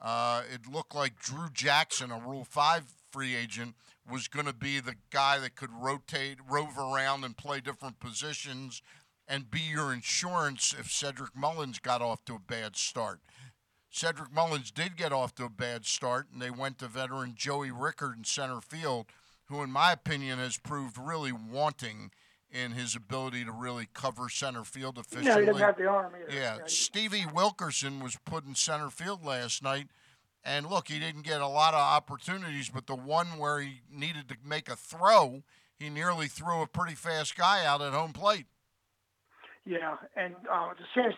uh, 0.00 0.44
it 0.50 0.66
looked 0.66 0.94
like 0.94 1.20
Drew 1.20 1.50
Jackson, 1.52 2.10
a 2.10 2.18
Rule 2.18 2.46
Five 2.46 2.84
free 3.10 3.36
agent, 3.36 3.74
was 4.10 4.28
going 4.28 4.46
to 4.46 4.54
be 4.54 4.80
the 4.80 4.94
guy 5.10 5.38
that 5.40 5.54
could 5.54 5.68
rotate, 5.78 6.38
rove 6.48 6.78
around, 6.78 7.22
and 7.22 7.36
play 7.36 7.60
different 7.60 8.00
positions, 8.00 8.80
and 9.28 9.50
be 9.50 9.60
your 9.60 9.92
insurance 9.92 10.74
if 10.78 10.90
Cedric 10.90 11.36
Mullins 11.36 11.78
got 11.78 12.00
off 12.00 12.24
to 12.24 12.36
a 12.36 12.38
bad 12.38 12.76
start. 12.76 13.20
Cedric 13.90 14.32
Mullins 14.32 14.70
did 14.70 14.96
get 14.96 15.12
off 15.12 15.34
to 15.34 15.44
a 15.44 15.50
bad 15.50 15.84
start, 15.84 16.28
and 16.32 16.40
they 16.40 16.50
went 16.50 16.78
to 16.78 16.88
veteran 16.88 17.34
Joey 17.36 17.70
Rickard 17.70 18.16
in 18.16 18.24
center 18.24 18.62
field, 18.62 19.04
who, 19.52 19.62
in 19.62 19.70
my 19.70 19.92
opinion, 19.92 20.38
has 20.38 20.56
proved 20.56 20.96
really 20.98 21.32
wanting 21.32 22.10
in 22.50 22.72
his 22.72 22.94
ability 22.96 23.44
to 23.44 23.52
really 23.52 23.86
cover 23.94 24.28
center 24.28 24.64
field 24.64 24.98
efficiently. 24.98 25.30
No, 25.30 25.40
he 25.40 25.46
doesn't 25.46 25.62
have 25.62 25.76
the 25.76 25.86
arm 25.86 26.12
either. 26.20 26.34
Yeah, 26.34 26.58
he- 26.64 26.68
Stevie 26.68 27.26
Wilkerson 27.26 28.00
was 28.00 28.16
put 28.24 28.44
in 28.46 28.54
center 28.54 28.90
field 28.90 29.24
last 29.24 29.62
night, 29.62 29.88
and 30.44 30.66
look, 30.66 30.88
he 30.88 30.98
didn't 30.98 31.22
get 31.22 31.40
a 31.40 31.46
lot 31.48 31.72
of 31.74 31.80
opportunities, 31.80 32.68
but 32.68 32.86
the 32.86 32.94
one 32.96 33.38
where 33.38 33.60
he 33.60 33.82
needed 33.90 34.28
to 34.28 34.36
make 34.44 34.68
a 34.68 34.76
throw, 34.76 35.42
he 35.78 35.88
nearly 35.88 36.28
threw 36.28 36.60
a 36.62 36.66
pretty 36.66 36.94
fast 36.94 37.36
guy 37.36 37.64
out 37.64 37.80
at 37.80 37.92
home 37.92 38.12
plate. 38.12 38.46
Yeah, 39.64 39.96
and 40.16 40.34
uh, 40.52 40.70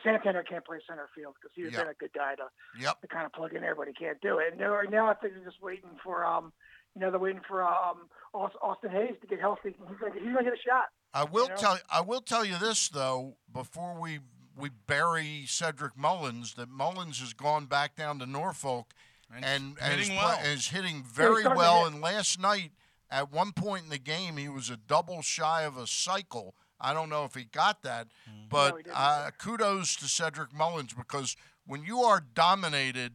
Santander 0.05 0.43
can't 0.43 0.65
play 0.67 0.79
center 0.87 1.09
field 1.15 1.35
because 1.41 1.51
he's 1.55 1.73
Yeah. 1.73 1.81
been 1.81 1.89
a 1.89 1.95
good 1.95 2.13
guy 2.13 2.35
to, 2.35 2.45
Yep. 2.79 3.01
to 3.01 3.09
kind 3.09 3.25
of 3.25 3.33
plug 3.33 3.55
in 3.55 3.63
there, 3.63 3.75
but 3.75 3.89
he 3.89 3.95
can't 3.95 4.21
do 4.21 4.39
it. 4.39 4.53
And 4.53 4.61
now, 4.61 4.79
now 4.91 5.07
I 5.09 5.15
think 5.15 5.33
they're 5.35 5.45
just 5.45 5.63
waiting 5.63 5.99
for, 6.05 6.27
um, 6.27 6.53
you 6.95 7.01
know, 7.01 7.11
they're 7.11 7.21
waiting 7.21 7.41
for 7.47 7.63
um, 7.63 8.09
Austin 8.33 8.91
Hays 8.91 9.15
to 9.21 9.27
get 9.27 9.41
healthy. 9.41 9.75
He's 9.89 9.99
gonna, 10.01 10.15
he's 10.15 10.23
gonna 10.25 10.45
get 10.45 10.53
a 10.55 10.57
shot. 10.57 10.87
I 11.13 11.25
will 11.25 11.49
know? 11.49 11.57
tell 11.57 11.79
I 11.91 12.01
will 12.01 12.21
tell 12.21 12.45
you 12.45 12.59
this 12.59 12.89
though 12.89 13.37
before 13.53 14.01
we 14.01 14.19
we 14.57 14.71
bury 14.87 15.45
Cedric 15.47 15.97
Mullins 15.97 16.55
that 16.55 16.69
Mullins 16.69 17.21
has 17.21 17.33
gone 17.33 17.67
back 17.67 17.97
down 17.97 18.19
to 18.21 18.27
Norfolk 18.27 18.93
And 19.35 19.45
and, 19.45 19.77
and 19.81 20.01
is, 20.01 20.07
hitting 20.09 20.19
pla- 20.21 20.37
well. 20.41 20.47
is 20.53 20.69
hitting 20.69 21.03
very 21.05 21.41
starting 21.43 21.59
well. 21.59 21.85
hit. 21.85 21.93
And 21.95 22.03
last 22.03 22.41
night 22.41 22.73
at 23.11 23.33
one 23.33 23.53
point 23.53 23.85
in 23.85 23.91
the 23.91 23.99
game 23.99 24.37
he 24.37 24.49
was 24.49 24.71
a 24.71 24.77
double 24.77 25.23
shy 25.23 25.63
of 25.63 25.77
a 25.77 25.87
cycle. 25.87 26.55
I 26.81 26.93
don't 26.93 27.09
know 27.09 27.25
if 27.25 27.35
he 27.35 27.45
got 27.45 27.83
that, 27.83 28.09
but 28.51 28.85
No, 28.87 28.93
uh, 28.93 29.31
kudos 29.39 29.95
to 29.97 30.07
Cedric 30.07 30.53
Mullins 30.53 30.93
because 30.93 31.37
when 31.67 31.85
you 31.85 32.01
are 32.01 32.21
dominated 32.35 33.15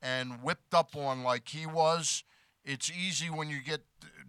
and 0.00 0.42
whipped 0.42 0.72
up 0.72 0.96
on 0.96 1.22
like 1.24 1.48
he 1.48 1.66
was, 1.66 2.22
it's 2.70 2.90
easy 2.90 3.28
when 3.28 3.48
you 3.48 3.58
get 3.60 3.80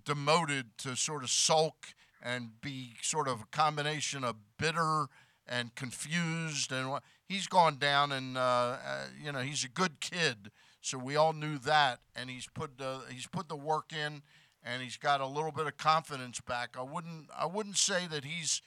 demoted 0.03 0.77
to 0.79 0.95
sort 0.95 1.23
of 1.23 1.29
sulk 1.29 1.93
and 2.23 2.61
be 2.61 2.93
sort 3.01 3.27
of 3.27 3.41
a 3.41 3.45
combination 3.51 4.23
of 4.23 4.35
bitter 4.57 5.05
and 5.47 5.75
confused 5.75 6.71
and 6.71 6.99
he's 7.27 7.47
gone 7.47 7.77
down 7.77 8.11
and 8.11 8.37
uh, 8.37 8.41
uh, 8.41 9.05
you 9.23 9.31
know 9.31 9.39
he's 9.39 9.63
a 9.63 9.69
good 9.69 9.99
kid. 9.99 10.51
So 10.81 10.97
we 10.97 11.15
all 11.15 11.33
knew 11.33 11.59
that 11.59 11.99
and 12.15 12.29
he's 12.29 12.47
put 12.47 12.77
the 12.77 13.01
he's 13.09 13.27
put 13.27 13.47
the 13.47 13.55
work 13.55 13.91
in 13.93 14.23
and 14.63 14.81
he's 14.81 14.97
got 14.97 15.21
a 15.21 15.27
little 15.27 15.51
bit 15.51 15.67
of 15.67 15.77
confidence 15.77 16.41
back. 16.41 16.75
I 16.77 16.83
wouldn't 16.83 17.27
I 17.37 17.45
wouldn't 17.45 17.77
say 17.77 18.07
that 18.07 18.23
he's 18.23 18.61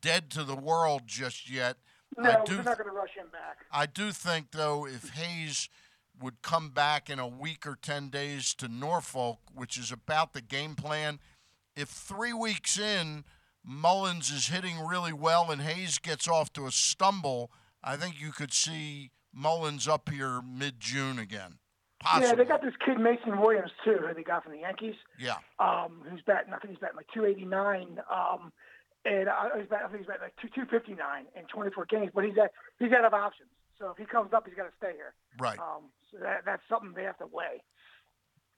dead 0.00 0.30
to 0.30 0.42
the 0.42 0.56
world 0.56 1.02
just 1.06 1.48
yet. 1.48 1.76
No, 2.18 2.30
I 2.30 2.44
do 2.44 2.56
they're 2.56 2.64
not 2.64 2.78
going 2.78 2.90
to 2.90 2.96
rush 2.96 3.14
him 3.16 3.28
back. 3.32 3.58
I 3.70 3.86
do 3.86 4.12
think, 4.12 4.50
though, 4.50 4.86
if 4.86 5.10
Hays 5.10 5.68
would 6.22 6.42
come 6.42 6.70
back 6.70 7.10
in 7.10 7.18
a 7.18 7.26
week 7.26 7.66
or 7.66 7.76
10 7.80 8.08
days 8.08 8.54
to 8.54 8.68
Norfolk, 8.68 9.38
which 9.54 9.76
is 9.76 9.90
about 9.90 10.32
the 10.32 10.40
game 10.40 10.74
plan, 10.74 11.18
if 11.76 11.88
three 11.88 12.32
weeks 12.32 12.78
in 12.78 13.24
Mullins 13.64 14.30
is 14.30 14.48
hitting 14.48 14.78
really 14.84 15.12
well 15.12 15.50
and 15.50 15.60
Hays 15.62 15.98
gets 15.98 16.28
off 16.28 16.52
to 16.54 16.66
a 16.66 16.70
stumble, 16.70 17.50
I 17.82 17.96
think 17.96 18.20
you 18.20 18.32
could 18.32 18.52
see 18.52 19.10
Mullins 19.32 19.88
up 19.88 20.10
here 20.10 20.40
mid 20.42 20.80
June 20.80 21.18
again. 21.18 21.58
Possibly. 22.00 22.28
Yeah, 22.28 22.34
they 22.34 22.44
got 22.44 22.62
this 22.62 22.74
kid 22.84 22.98
Mason 22.98 23.40
Williams 23.40 23.70
too, 23.84 23.98
who 24.00 24.12
they 24.12 24.24
got 24.24 24.42
from 24.42 24.52
the 24.52 24.58
Yankees. 24.58 24.96
Yeah. 25.18 25.36
um, 25.60 26.02
who's 26.08 26.20
batting, 26.26 26.52
I 26.52 26.58
think 26.58 26.72
he's 26.74 26.80
batting 26.80 26.96
like 26.96 27.06
289, 27.14 28.00
um, 28.10 28.52
and 29.04 29.28
uh, 29.28 29.54
he's 29.56 29.68
batting, 29.68 29.86
I 29.86 29.88
think 29.88 30.00
he's 30.02 30.06
batting 30.08 30.22
like 30.22 30.36
2, 30.42 30.48
259 30.66 30.98
in 31.36 31.44
24 31.46 31.86
games, 31.86 32.10
but 32.14 32.24
he's 32.24 32.34
at, 32.42 32.50
he's 32.80 32.92
out 32.92 33.04
of 33.04 33.14
options. 33.14 33.50
So 33.78 33.90
if 33.90 33.98
he 33.98 34.04
comes 34.04 34.32
up, 34.32 34.46
he's 34.46 34.54
got 34.54 34.70
to 34.70 34.76
stay 34.78 34.92
here. 34.94 35.14
Right. 35.38 35.58
Um, 35.58 35.90
that, 36.20 36.42
that's 36.44 36.62
something 36.68 36.92
they 36.94 37.04
have 37.04 37.18
to 37.18 37.26
weigh. 37.26 37.62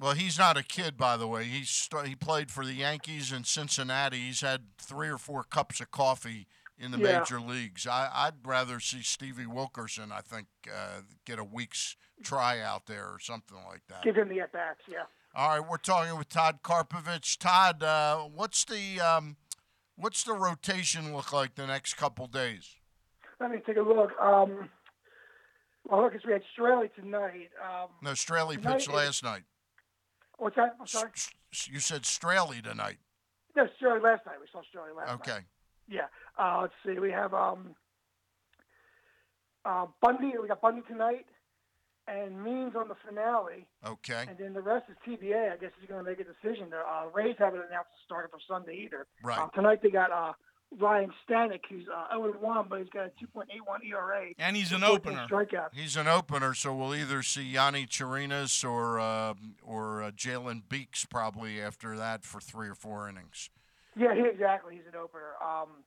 Well, 0.00 0.14
he's 0.14 0.38
not 0.38 0.56
a 0.56 0.64
kid, 0.64 0.96
by 0.96 1.16
the 1.16 1.28
way. 1.28 1.44
He's 1.44 1.68
st- 1.70 2.06
he 2.08 2.14
played 2.16 2.50
for 2.50 2.64
the 2.66 2.72
Yankees 2.72 3.32
in 3.32 3.44
Cincinnati. 3.44 4.18
He's 4.18 4.40
had 4.40 4.62
three 4.78 5.08
or 5.08 5.18
four 5.18 5.44
cups 5.44 5.80
of 5.80 5.90
coffee 5.92 6.48
in 6.76 6.90
the 6.90 6.98
Yeah. 6.98 7.20
major 7.20 7.40
leagues. 7.40 7.86
I, 7.86 8.10
I'd 8.12 8.44
rather 8.44 8.80
see 8.80 9.02
Stevie 9.02 9.46
Wilkerson, 9.46 10.10
I 10.10 10.20
think, 10.20 10.48
uh, 10.68 11.02
get 11.24 11.38
a 11.38 11.44
week's 11.44 11.96
try 12.24 12.60
out 12.60 12.86
there 12.86 13.06
or 13.06 13.20
something 13.20 13.58
like 13.68 13.82
that. 13.88 14.02
Give 14.02 14.16
him 14.16 14.28
the 14.28 14.40
at 14.40 14.52
bats. 14.52 14.80
Yeah. 14.88 15.04
All 15.36 15.48
right, 15.58 15.68
we're 15.68 15.76
talking 15.78 16.16
with 16.18 16.28
Todd 16.28 16.58
Karpovich. 16.62 17.38
Todd, 17.38 17.82
uh, 17.82 18.18
what's 18.22 18.64
the 18.64 19.00
um, 19.00 19.36
what's 19.96 20.22
the 20.24 20.32
rotation 20.32 21.14
look 21.14 21.32
like 21.32 21.54
the 21.54 21.66
next 21.66 21.94
couple 21.94 22.26
days? 22.26 22.76
Let 23.40 23.50
me 23.50 23.58
take 23.66 23.76
a 23.76 23.80
look. 23.82 24.10
Um, 24.20 24.70
well, 25.84 26.02
look, 26.02 26.12
we 26.24 26.32
had 26.32 26.42
Straily 26.56 26.92
tonight. 26.94 27.50
Um, 27.62 27.88
No, 28.02 28.10
Straily 28.12 28.54
Tonight 28.56 28.72
pitched 28.78 28.88
is- 28.88 28.94
last 28.94 29.22
night. 29.22 29.42
what's 30.38 30.56
that? 30.56 30.76
I'm 30.80 30.86
sorry. 30.86 31.10
S- 31.14 31.68
You 31.68 31.80
said 31.80 32.02
Straily 32.02 32.62
tonight. 32.62 32.98
No, 33.56 33.66
Straily 33.80 34.02
last 34.02 34.26
night. 34.26 34.40
We 34.40 34.46
saw 34.50 34.60
Straily 34.62 34.94
last 34.96 35.08
night. 35.08 35.14
Okay. 35.14 35.44
Yeah. 35.86 36.06
Uh, 36.38 36.60
let's 36.62 36.74
see. 36.84 36.98
We 36.98 37.10
have 37.12 37.32
um, 37.34 37.76
uh, 39.64 39.86
Bundy. 40.00 40.32
We 40.40 40.48
got 40.48 40.60
Bundy 40.60 40.82
tonight, 40.88 41.26
and 42.08 42.42
Means 42.42 42.74
on 42.76 42.88
the 42.88 42.96
finale. 43.06 43.66
Okay. 43.86 44.24
And 44.28 44.36
then 44.38 44.52
the 44.54 44.60
rest 44.62 44.86
is 44.90 44.96
TBA. 45.06 45.52
I 45.52 45.56
guess 45.56 45.70
he's 45.78 45.88
going 45.88 46.04
to 46.04 46.10
make 46.10 46.18
a 46.20 46.24
decision. 46.24 46.70
The 46.70 46.78
uh, 46.78 47.06
Rays 47.14 47.36
haven't 47.38 47.60
announced 47.60 47.90
the 47.92 48.02
starter 48.04 48.28
for 48.28 48.38
Sunday 48.48 48.74
either. 48.84 49.06
Right. 49.22 49.38
Uh, 49.38 49.48
tonight 49.48 49.80
they 49.82 49.90
got 49.90 50.10
uh, 50.10 50.32
Ryan 50.78 51.10
Stanek, 51.28 51.60
who's 51.68 51.86
uh, 51.88 52.16
0 52.16 52.34
1, 52.40 52.66
but 52.68 52.80
he's 52.80 52.88
got 52.88 53.06
a 53.06 53.10
2.81 53.38 53.88
ERA. 53.90 54.26
And 54.38 54.56
he's 54.56 54.72
an 54.72 54.84
opener. 54.84 55.26
He's 55.72 55.96
an 55.96 56.08
opener, 56.08 56.54
so 56.54 56.74
we'll 56.74 56.94
either 56.94 57.22
see 57.22 57.52
Yonny 57.52 57.88
Chirinos 57.88 58.68
or 58.68 58.98
uh, 58.98 59.34
or 59.62 60.02
uh, 60.02 60.10
Jalen 60.10 60.62
Beeks 60.68 61.04
probably 61.04 61.60
after 61.60 61.96
that 61.96 62.24
for 62.24 62.40
three 62.40 62.68
or 62.68 62.74
four 62.74 63.08
innings. 63.08 63.50
Yeah, 63.96 64.14
he, 64.14 64.22
exactly. 64.22 64.74
He's 64.74 64.86
an 64.92 64.98
opener. 64.98 65.34
Um, 65.42 65.84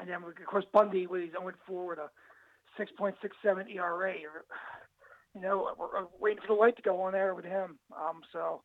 and 0.00 0.08
then, 0.08 0.16
of 0.22 0.46
course, 0.46 0.64
Bundy, 0.72 1.06
with 1.06 1.22
his 1.22 1.32
0 1.32 1.52
4 1.66 1.86
with 1.86 1.98
a 1.98 2.10
6.67 2.80 3.74
ERA. 3.74 4.14
You 5.34 5.40
know, 5.42 5.70
we're, 5.78 6.02
we're 6.02 6.06
waiting 6.20 6.40
for 6.40 6.54
the 6.54 6.60
light 6.60 6.76
to 6.76 6.82
go 6.82 7.02
on 7.02 7.12
there 7.12 7.34
with 7.34 7.44
him. 7.44 7.78
Um, 7.94 8.20
so, 8.32 8.62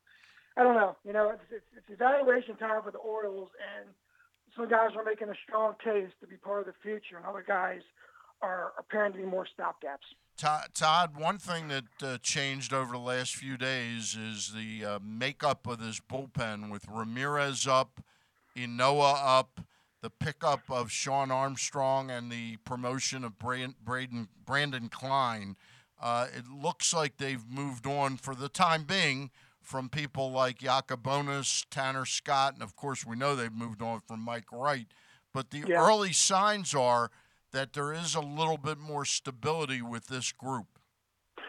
I 0.58 0.63
don't 0.63 0.76
know. 0.76 0.95
You 1.04 1.13
know, 1.13 1.32
it's, 1.32 1.43
it's, 1.52 1.65
it's 1.78 1.89
evaluation 1.89 2.56
time 2.56 2.82
for 2.84 2.91
the 2.91 2.99
Orioles, 2.99 3.49
and 3.78 3.89
some 4.56 4.70
guys 4.70 4.92
are 4.96 5.04
making 5.04 5.30
a 5.30 5.36
strong 5.48 5.74
case 5.84 6.12
to 6.22 6.28
be 6.28 6.36
part 6.36 6.62
of 6.62 6.66
the 6.68 6.74
future, 6.82 7.18
and 7.18 7.26
other 7.26 7.44
guys 7.46 7.82
are 8.42 8.74
appearing 8.78 9.13
to 9.13 9.18
be 9.18 9.26
more 9.26 9.46
stopgaps. 9.46 10.06
Todd, 10.36 10.70
Todd, 10.74 11.18
one 11.18 11.38
thing 11.38 11.68
that 11.68 11.84
uh, 12.02 12.18
changed 12.22 12.74
over 12.74 12.94
the 12.94 13.00
last 13.00 13.36
few 13.36 13.56
days 13.56 14.16
is 14.16 14.52
the 14.54 14.86
uh, 14.86 15.00
makeup 15.04 15.68
of 15.68 15.80
this 15.80 16.00
bullpen 16.00 16.72
with 16.72 16.86
Ramirez 16.89 17.68
up, 17.68 18.02
Ynoa 18.58 19.16
up, 19.24 19.62
the 20.02 20.10
pickup 20.10 20.63
of 20.70 20.92
Shawn 20.92 21.32
Armstrong, 21.32 22.12
and 22.12 22.32
the 22.32 22.58
promotion 22.66 23.24
of 23.24 23.38
Braden, 23.39 24.28
Brandon 24.46 24.89
Kline. 24.89 25.56
Uh, 26.02 26.28
it 26.36 26.46
looks 26.50 26.94
like 26.94 27.18
they've 27.18 27.48
moved 27.48 27.88
on 27.88 28.18
for 28.18 28.36
the 28.36 28.50
time 28.50 28.84
being 28.84 29.32
from 29.63 29.89
people 29.89 30.32
like 30.32 30.60
Yacabonis, 30.60 31.65
Tanner 31.69 32.06
Scott, 32.06 32.54
and 32.54 32.63
of 32.63 32.76
course 32.76 33.06
we 33.06 33.15
know 33.15 33.36
they've 33.36 33.52
moved 33.52 33.82
on 33.82 34.02
from 34.02 34.19
Mike 34.19 34.52
Wright. 34.52 34.88
But 35.34 35.49
the 35.49 35.65
Yeah. 35.67 35.80
early 35.80 36.13
signs 36.13 36.76
are 36.76 37.10
that 37.52 37.73
there 37.73 37.93
is 37.93 38.13
a 38.15 38.21
little 38.21 38.58
bit 38.58 38.78
more 38.78 39.06
stability 39.06 39.82
with 39.82 40.08
this 40.08 40.32
group. 40.32 40.67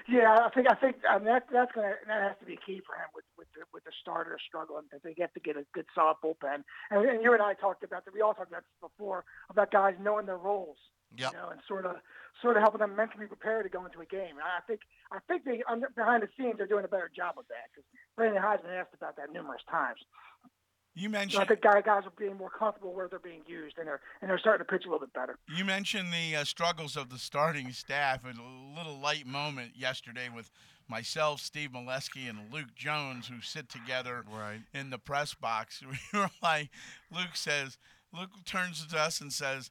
Yeah, 0.06 0.36
I 0.44 0.50
think 0.50 0.66
I 0.70 0.74
think 0.74 0.96
I 1.08 1.16
mean, 1.16 1.26
that 1.26 1.48
that's 1.50 1.72
gonna 1.72 1.94
that 2.06 2.22
has 2.22 2.38
to 2.40 2.44
be 2.44 2.56
key 2.64 2.80
for 2.86 2.94
him 2.94 3.08
with 3.14 3.24
with 3.38 3.48
the, 3.54 3.64
with 3.72 3.84
the 3.84 3.92
starters 4.00 4.42
struggling. 4.46 4.84
That 4.92 5.02
they 5.02 5.14
have 5.18 5.32
to 5.32 5.40
get 5.40 5.56
a 5.56 5.64
good 5.72 5.86
solid 5.94 6.16
bullpen. 6.22 6.62
And, 6.90 7.08
and 7.08 7.22
you 7.22 7.32
and 7.32 7.42
I 7.42 7.54
talked 7.54 7.84
about 7.84 8.04
that. 8.04 8.12
We 8.12 8.20
all 8.20 8.34
talked 8.34 8.50
about 8.50 8.64
this 8.64 8.90
before 8.90 9.24
about 9.48 9.70
guys 9.70 9.94
knowing 9.98 10.26
their 10.26 10.36
roles. 10.36 10.76
Yep. 11.16 11.32
You 11.32 11.38
know, 11.38 11.48
and 11.50 11.60
sort 11.68 11.86
of 11.86 11.96
sort 12.42 12.56
of 12.56 12.62
helping 12.62 12.80
them 12.80 12.96
mentally 12.96 13.26
prepare 13.26 13.62
to 13.62 13.68
go 13.68 13.84
into 13.86 14.00
a 14.00 14.06
game. 14.06 14.36
And 14.36 14.42
I 14.44 14.60
think 14.66 14.80
I 15.12 15.18
think 15.28 15.44
they 15.44 15.62
under, 15.70 15.88
behind 15.94 16.22
the 16.22 16.28
scenes 16.36 16.56
they're 16.58 16.66
doing 16.66 16.84
a 16.84 16.88
better 16.88 17.10
job 17.14 17.34
of 17.38 17.44
that 17.48 17.70
because 17.72 17.84
Brandon 18.16 18.42
Hyde's 18.42 18.62
been 18.62 18.72
asked 18.72 18.94
about 18.94 19.16
that 19.16 19.32
numerous 19.32 19.62
times. 19.70 19.98
You 20.96 21.08
So 21.10 21.16
I 21.16 21.20
mentioned 21.20 21.48
think 21.48 21.60
guys 21.60 21.82
guys 21.84 22.02
are 22.06 22.12
being 22.16 22.36
more 22.36 22.50
comfortable 22.50 22.92
where 22.94 23.08
they're 23.08 23.18
being 23.18 23.42
used 23.46 23.78
and 23.78 23.86
they're 23.88 24.00
and 24.20 24.30
they're 24.30 24.38
starting 24.38 24.64
to 24.64 24.70
pitch 24.72 24.84
a 24.86 24.88
little 24.90 25.04
bit 25.04 25.12
better. 25.12 25.38
you 25.48 25.64
mentioned 25.64 26.12
the 26.12 26.36
uh, 26.36 26.44
struggles 26.44 26.96
of 26.96 27.08
the 27.10 27.18
starting 27.18 27.72
staff. 27.72 28.24
and 28.24 28.38
A 28.38 28.76
little 28.78 28.98
light 29.00 29.26
moment 29.26 29.72
yesterday 29.76 30.28
with 30.32 30.50
myself, 30.88 31.40
Steve 31.40 31.70
Melewski, 31.70 32.28
and 32.30 32.52
Luke 32.52 32.74
Jones, 32.76 33.26
who 33.26 33.40
sit 33.40 33.68
together 33.68 34.22
Right. 34.30 34.60
in 34.72 34.90
the 34.90 34.98
press 34.98 35.34
box. 35.34 35.82
We 36.12 36.18
were 36.18 36.30
like, 36.42 36.68
Luke 37.10 37.34
says, 37.34 37.76
Luke 38.12 38.30
turns 38.44 38.86
to 38.86 38.96
us 38.96 39.20
and 39.20 39.32
says, 39.32 39.70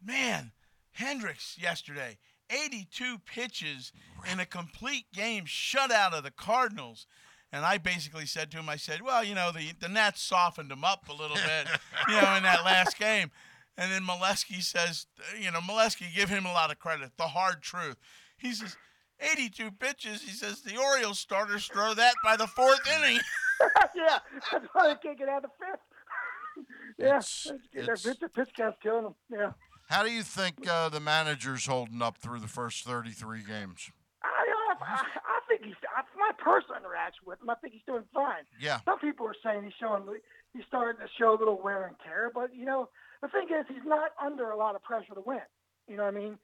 "Man, 0.00 0.52
Hendricks 0.92 1.56
yesterday, 1.60 2.18
82 2.50 3.18
pitches 3.26 3.92
in 4.30 4.40
a 4.40 4.46
complete 4.46 5.06
game 5.12 5.44
shutout 5.44 6.12
of 6.12 6.24
the 6.24 6.30
Cardinals." 6.30 7.06
And 7.54 7.66
I 7.66 7.76
basically 7.76 8.24
said 8.24 8.50
to 8.52 8.58
him, 8.58 8.68
I 8.68 8.76
said, 8.76 9.02
"Well, 9.02 9.22
you 9.24 9.34
know, 9.34 9.50
the 9.52 9.72
the 9.78 9.88
Nats 9.88 10.22
softened 10.22 10.72
him 10.72 10.84
up 10.84 11.08
a 11.08 11.12
little 11.12 11.36
bit, 11.36 11.68
you 12.08 12.14
know, 12.20 12.34
in 12.36 12.42
that 12.44 12.64
last 12.64 12.98
game." 12.98 13.30
And 13.78 13.90
then 13.90 14.02
Melewski 14.04 14.62
says, 14.62 15.06
you 15.40 15.50
know, 15.50 15.60
Melewski 15.60 16.14
give 16.14 16.28
him 16.28 16.44
a 16.44 16.52
lot 16.52 16.70
of 16.70 16.78
credit. 16.78 17.12
The 17.16 17.28
hard 17.28 17.62
truth. 17.62 17.96
He 18.36 18.52
says, 18.52 18.76
82 19.18 19.70
pitches. 19.72 20.20
He 20.22 20.30
says 20.32 20.60
the 20.60 20.76
Orioles 20.76 21.18
starters 21.18 21.66
throw 21.72 21.94
that 21.94 22.14
by 22.22 22.36
the 22.36 22.46
fourth 22.46 22.80
inning. 22.98 23.18
yeah, 23.96 24.18
that's 24.50 24.66
why 24.74 24.88
they 24.88 24.94
can't 25.02 25.16
get 25.18 25.30
out 25.30 25.44
of 25.44 25.50
the 25.58 25.66
fifth. 25.66 26.66
yeah, 26.98 27.06
It's- 27.16 27.50
their 27.72 27.82
it's- 27.84 28.02
pitch, 28.02 28.18
their 28.20 28.28
pitch 28.28 28.50
count's 28.54 28.76
killing 28.82 29.04
them. 29.04 29.14
Yeah. 29.30 29.52
How 29.92 30.02
do 30.02 30.10
you 30.10 30.22
think 30.22 30.66
uh, 30.66 30.88
the 30.88 31.00
manager's 31.00 31.66
holding 31.66 32.00
up 32.00 32.16
through 32.16 32.40
the 32.40 32.48
first 32.48 32.82
33 32.86 33.44
games? 33.44 33.92
I, 34.24 34.24
I, 34.24 34.72
I, 34.80 34.96
I 35.04 35.38
think 35.46 35.68
he's. 35.68 35.76
I, 35.84 36.00
my 36.16 36.32
personal 36.40 36.80
interaction 36.80 37.28
with 37.28 37.42
him, 37.42 37.50
I 37.50 37.56
think 37.60 37.74
he's 37.74 37.84
doing 37.84 38.04
fine. 38.14 38.48
Yeah. 38.58 38.80
Some 38.86 38.98
people 39.00 39.26
are 39.26 39.36
saying 39.44 39.64
he's 39.64 39.76
showing. 39.78 40.08
He's 40.54 40.64
starting 40.66 40.96
to 40.96 41.12
show 41.20 41.36
a 41.36 41.38
little 41.38 41.60
wear 41.60 41.84
and 41.84 41.96
tear, 42.02 42.32
but 42.32 42.56
you 42.56 42.64
know, 42.64 42.88
the 43.20 43.28
thing 43.28 43.52
is, 43.52 43.66
he's 43.68 43.84
not 43.84 44.12
under 44.16 44.48
a 44.48 44.56
lot 44.56 44.76
of 44.76 44.82
pressure 44.82 45.12
to 45.12 45.20
win. 45.20 45.44
You 45.86 45.98
know 45.98 46.04
what 46.04 46.16
I 46.16 46.18
mean? 46.18 46.38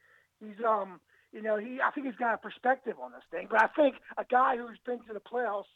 He's 0.44 0.60
um. 0.60 1.00
You 1.32 1.40
know, 1.40 1.56
he. 1.56 1.80
I 1.80 1.90
think 1.90 2.04
he's 2.04 2.20
got 2.20 2.34
a 2.34 2.38
perspective 2.44 3.00
on 3.00 3.12
this 3.12 3.24
thing, 3.30 3.48
but 3.48 3.62
I 3.62 3.68
think 3.72 3.94
a 4.18 4.26
guy 4.28 4.58
who's 4.58 4.76
been 4.84 5.00
to 5.08 5.14
the 5.14 5.24
playoffs, 5.24 5.72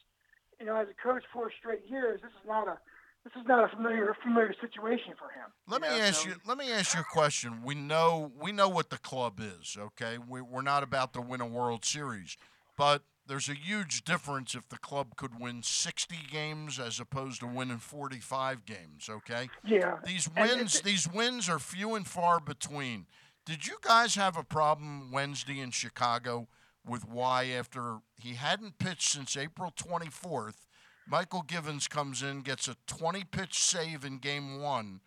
you 0.61 0.67
know, 0.67 0.77
as 0.77 0.89
a 0.93 0.97
coach 1.03 1.25
for 1.33 1.51
straight 1.59 1.89
years, 1.89 2.21
this 2.21 2.37
is 2.37 2.47
not 2.47 2.69
a. 2.69 2.77
This 3.25 3.33
is 3.41 3.47
not 3.47 3.65
a 3.65 3.69
familiar 3.77 4.15
familiar 4.23 4.53
situation 4.61 5.15
for 5.19 5.29
him. 5.29 5.51
Let 5.69 5.81
me 5.83 5.89
know, 5.89 5.95
ask 6.05 6.23
so- 6.23 6.31
you. 6.31 6.35
Let 6.45 6.59
me 6.59 6.73
ask 6.73 6.95
you 6.95 7.01
a 7.01 7.05
question. 7.05 7.63
We 7.65 7.75
know 7.75 8.33
we 8.41 8.51
know 8.53 8.69
what 8.69 8.91
the 8.91 8.99
club 8.99 9.39
is. 9.41 9.77
Okay, 9.79 10.19
we, 10.19 10.41
we're 10.43 10.63
not 10.63 10.83
about 10.83 11.13
to 11.15 11.21
win 11.21 11.41
a 11.41 11.47
World 11.47 11.85
Series, 11.85 12.37
but 12.77 13.03
there's 13.29 13.49
a 13.49 13.55
huge 13.55 14.03
difference 14.05 14.57
if 14.57 14.69
the 14.69 14.77
club 14.79 15.15
could 15.17 15.39
win 15.39 15.63
60 15.63 16.17
games 16.31 16.81
as 16.81 16.99
opposed 16.99 17.39
to 17.41 17.47
winning 17.47 17.79
45 17.79 18.65
games. 18.67 19.09
Okay, 19.09 19.49
Yeah. 19.65 19.99
these 20.05 20.29
wins 20.37 20.75
it's- 20.77 20.81
these 20.81 21.09
wins 21.09 21.49
are 21.49 21.61
few 21.61 21.95
and 21.95 22.07
far 22.07 22.41
between. 22.41 23.07
Did 23.47 23.67
you 23.69 23.77
guys 23.83 24.17
have 24.17 24.37
a 24.37 24.45
problem 24.45 25.13
Wednesday 25.13 25.61
in 25.61 25.71
Chicago 25.71 26.49
with 26.85 27.07
why 27.09 27.45
after 27.47 27.99
he 28.17 28.35
hadn't 28.35 28.79
pitched 28.79 29.13
since 29.13 29.37
April 29.37 29.71
24th, 29.71 30.67
Mychal 31.11 31.47
Givens 31.47 31.89
comes 31.89 32.23
in, 32.23 32.41
gets 32.41 32.69
a 32.69 32.77
20 32.87 33.25
pitch 33.25 33.55
save 33.59 34.05
in 34.05 34.19
game 34.19 34.61
1, 34.61 35.01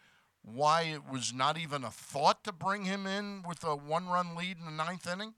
why 0.43 0.83
it 0.83 1.01
was 1.11 1.33
not 1.33 1.57
even 1.57 1.83
a 1.83 1.91
thought 1.91 2.43
to 2.43 2.51
bring 2.51 2.85
him 2.85 3.07
in 3.07 3.43
with 3.47 3.63
a 3.63 3.75
one-run 3.75 4.35
lead 4.35 4.57
in 4.59 4.65
the 4.65 4.71
ninth 4.83 5.07
inning? 5.11 5.33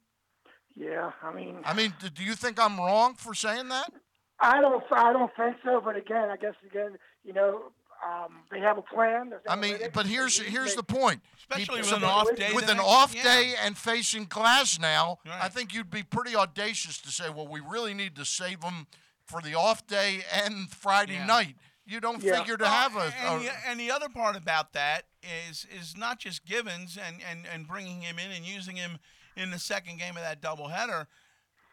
Yeah. 0.75 1.11
I 1.23 1.33
mean. 1.33 1.57
I 1.63 1.73
mean, 1.73 1.93
do 2.13 2.23
you 2.23 2.35
think 2.35 2.59
I'm 2.59 2.77
wrong 2.77 3.15
for 3.15 3.33
saying 3.33 3.69
that? 3.69 3.91
I 4.39 4.61
don't. 4.61 4.83
I 4.91 5.13
don't 5.13 5.31
think 5.35 5.55
so. 5.65 5.81
But 5.83 5.95
again, 5.95 6.29
I 6.29 6.37
guess 6.37 6.53
again, 6.63 6.97
you 7.23 7.33
know, 7.33 7.71
um, 8.07 8.43
they 8.51 8.59
have 8.59 8.77
a 8.77 8.83
plan. 8.83 9.31
I 9.49 9.55
mean, 9.55 9.77
but 9.93 10.05
here's 10.05 10.37
here's 10.37 10.71
they- 10.71 10.75
the 10.75 10.83
point. 10.83 11.21
Especially 11.39 11.81
He- 11.81 11.81
with 11.81 11.93
an 11.93 12.03
off 12.03 12.27
day. 12.35 12.51
with 12.53 12.69
an 12.69 12.79
off 12.79 13.15
yeah. 13.15 13.23
day 13.23 13.55
and 13.63 13.75
facing 13.75 14.27
Glasnow, 14.27 15.17
I 15.25 15.49
think 15.49 15.73
you'd 15.73 15.89
be 15.89 16.03
pretty 16.03 16.35
audacious 16.35 16.99
to 16.99 17.09
say, 17.09 17.31
well, 17.31 17.47
we 17.47 17.59
really 17.61 17.95
need 17.95 18.15
to 18.17 18.25
save 18.25 18.61
him 18.61 18.85
for 19.27 19.41
the 19.41 19.53
off 19.55 19.85
day 19.87 20.23
and 20.33 20.71
Friday 20.71 21.13
Yeah. 21.15 21.25
night. 21.25 21.55
You 21.85 21.99
don't 22.01 22.21
Yeah. 22.21 22.39
figure 22.39 22.57
to 22.57 22.63
Well, 22.63 22.71
have 22.73 22.95
a, 22.95 23.13
and, 23.17 23.41
a- 23.41 23.45
the, 23.45 23.67
and 23.67 23.79
the 23.79 23.91
other 23.91 24.09
part 24.09 24.35
about 24.35 24.73
that 24.73 25.03
is 25.21 25.65
is 25.65 25.95
not 25.95 26.19
just 26.19 26.45
Givens 26.45 26.97
and, 26.97 27.21
and, 27.21 27.45
and 27.45 27.67
bringing 27.67 28.01
him 28.01 28.19
in 28.19 28.31
and 28.31 28.45
using 28.45 28.75
him 28.75 28.99
in 29.35 29.51
the 29.51 29.59
second 29.59 29.97
game 29.97 30.17
of 30.17 30.23
that 30.23 30.41
doubleheader. 30.41 31.07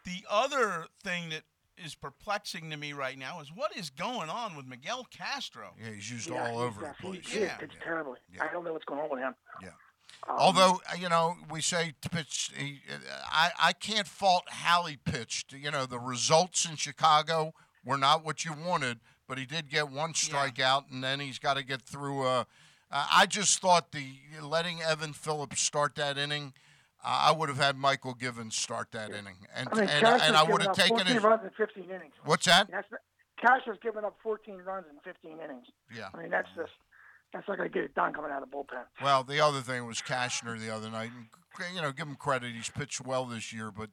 The 0.05 0.25
other 0.29 0.87
thing 1.03 1.31
that 1.31 1.45
is 1.77 1.95
perplexing 1.97 2.71
to 2.71 2.77
me 2.77 2.93
right 2.93 3.19
now 3.19 3.41
is 3.41 3.51
what 3.53 3.77
is 3.77 3.91
going 3.91 4.31
on 4.31 4.55
with 4.55 4.67
Miguel 4.67 5.05
Castro. 5.11 5.75
yeah, 5.81 5.91
he's 5.91 6.09
used 6.11 6.29
Yeah, 6.29 6.49
all 6.51 6.59
over 6.61 6.85
uh, 6.85 6.89
the 6.89 6.95
place. 6.95 7.29
He, 7.29 7.41
Yeah. 7.41 7.57
pitched 7.57 7.81
terribly. 7.83 8.19
Yeah. 8.33 8.45
I 8.45 8.53
don't 8.53 8.65
know 8.65 8.73
what's 8.73 8.85
going 8.85 9.01
on 9.01 9.11
with 9.11 9.19
him. 9.21 9.35
Yeah. 9.63 9.71
Um, 10.29 10.37
Although 10.39 10.81
uh, 10.91 10.97
you 10.99 11.09
know, 11.09 11.37
we 11.51 11.61
say 11.61 11.95
to 12.01 12.09
pitch. 12.09 12.51
He, 12.57 12.81
I 13.27 13.51
I 13.61 13.73
can't 13.73 14.09
fault 14.09 14.45
how 14.49 14.85
he 14.85 14.97
pitched. 14.97 15.53
You 15.53 15.71
know, 15.71 15.87
the 15.87 15.99
results 15.99 16.65
in 16.69 16.77
Chicago 16.77 17.53
were 17.85 17.99
not 17.99 18.25
what 18.25 18.45
you 18.45 18.53
wanted, 18.53 19.01
but 19.29 19.39
he 19.39 19.45
did 19.45 19.71
get 19.71 19.91
one 19.91 20.13
strikeout, 20.13 20.91
and 20.91 21.03
then 21.05 21.21
he's 21.21 21.39
got 21.39 21.57
to 21.57 21.65
get 21.65 21.83
through. 21.83 22.27
Uh, 22.27 22.45
uh, 22.91 23.07
I 23.11 23.27
just 23.27 23.61
thought 23.61 23.93
the 23.93 24.15
letting 24.43 24.81
Evan 24.81 25.13
Phillips 25.13 25.61
start 25.61 25.95
that 25.97 26.17
inning. 26.17 26.53
Uh, 27.05 27.29
I 27.29 27.33
would 27.33 27.51
have 27.51 27.59
had 27.59 27.77
Mychal 27.77 28.19
Givens 28.19 28.57
start 28.57 28.93
that 28.93 29.11
inning, 29.11 29.37
and 29.55 29.69
I 29.71 29.75
mean, 29.75 29.89
and, 29.89 30.07
and 30.07 30.37
I 30.37 30.43
would 30.43 30.63
have 30.63 30.75
taken 30.75 31.07
it. 31.07 31.23
runs 31.23 31.43
in 31.45 31.51
15 31.51 31.85
innings. 31.85 32.15
What's 32.25 32.47
that? 32.47 32.71
That's 32.71 32.89
has 33.67 33.77
given 33.83 34.05
up 34.05 34.17
14 34.23 34.57
runs 34.63 34.87
in 34.91 34.97
15 35.05 35.33
innings. 35.33 35.67
Yeah. 35.95 36.09
I 36.15 36.23
mean, 36.23 36.31
that's 36.31 36.49
just 36.57 36.73
that's 37.35 37.47
not 37.49 37.59
going 37.59 37.69
to 37.69 37.75
get 37.75 37.85
it 37.85 37.95
done 37.95 38.15
coming 38.15 38.31
out 38.31 38.43
of 38.43 38.51
the 38.51 38.57
bullpen. 38.57 38.85
Well, 39.03 39.25
the 39.25 39.41
other 39.41 39.61
thing 39.61 39.87
was 39.87 39.99
Cashner 40.01 40.59
the 40.59 40.75
other 40.75 40.89
night. 40.89 41.11
And, 41.15 41.75
you 41.75 41.83
know, 41.83 41.93
give 41.93 42.07
him 42.07 42.15
credit. 42.15 42.55
He's 42.55 42.71
pitched 42.71 43.05
well 43.05 43.27
this 43.27 43.53
year, 43.53 43.71
but 43.71 43.91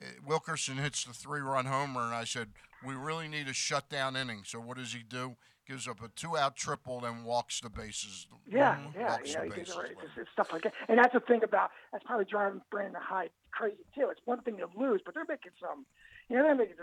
uh, 0.00 0.06
Wilkerson 0.26 0.78
hits 0.78 1.04
the 1.04 1.12
three-run 1.12 1.66
homer, 1.66 2.02
and 2.02 2.14
I 2.14 2.24
said 2.24 2.48
we 2.84 2.94
really 2.94 3.28
need 3.28 3.46
a 3.46 3.52
shutdown 3.52 4.16
inning. 4.16 4.42
So 4.44 4.58
what 4.58 4.78
does 4.78 4.92
he 4.92 5.02
do? 5.08 5.36
Gives 5.66 5.86
up 5.86 6.02
a 6.02 6.08
two-out 6.08 6.56
triple, 6.56 7.00
then 7.00 7.24
walks 7.24 7.60
the 7.60 7.68
bases. 7.68 8.26
Yeah, 8.50 8.78
yeah, 8.96 9.10
Walks 9.10 9.28
you 9.28 9.36
the 9.36 9.44
he 9.44 9.50
gets 9.50 9.74
bases 9.74 9.76
it 9.84 9.98
It's, 10.02 10.12
it's 10.16 10.30
stuff 10.32 10.50
like 10.50 10.62
that. 10.62 10.72
And 10.88 10.98
that's 10.98 11.12
the 11.12 11.20
thing 11.20 11.44
about 11.44 11.70
that's 11.92 12.04
probably 12.04 12.24
driving 12.24 12.62
Brandon 12.70 13.02
Hyde 13.04 13.28
crazy 13.50 13.84
too. 13.94 14.08
It's 14.10 14.20
one 14.24 14.40
thing 14.40 14.56
to 14.56 14.68
lose, 14.78 15.02
but 15.04 15.12
they're 15.12 15.26
making 15.28 15.52
some, 15.60 15.84
you 16.30 16.36
know, 16.36 16.44
they're 16.44 16.54
making 16.54 16.76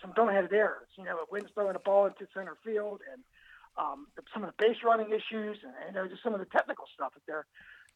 some 0.00 0.12
boneheaded 0.12 0.52
errors. 0.52 0.88
You 0.98 1.04
know, 1.04 1.18
a 1.18 1.24
Wynn's 1.30 1.50
throwing 1.54 1.76
a 1.76 1.78
ball 1.78 2.06
into 2.06 2.26
center 2.34 2.56
field, 2.64 3.00
and 3.12 3.22
um, 3.76 4.06
some 4.32 4.44
of 4.44 4.50
the 4.56 4.64
base 4.66 4.76
running 4.84 5.08
issues, 5.10 5.58
and 5.64 5.72
you 5.88 5.94
know, 5.94 6.06
just 6.08 6.22
some 6.22 6.34
of 6.34 6.40
the 6.40 6.46
technical 6.46 6.84
stuff 6.94 7.12
that 7.14 7.22
they're 7.26 7.46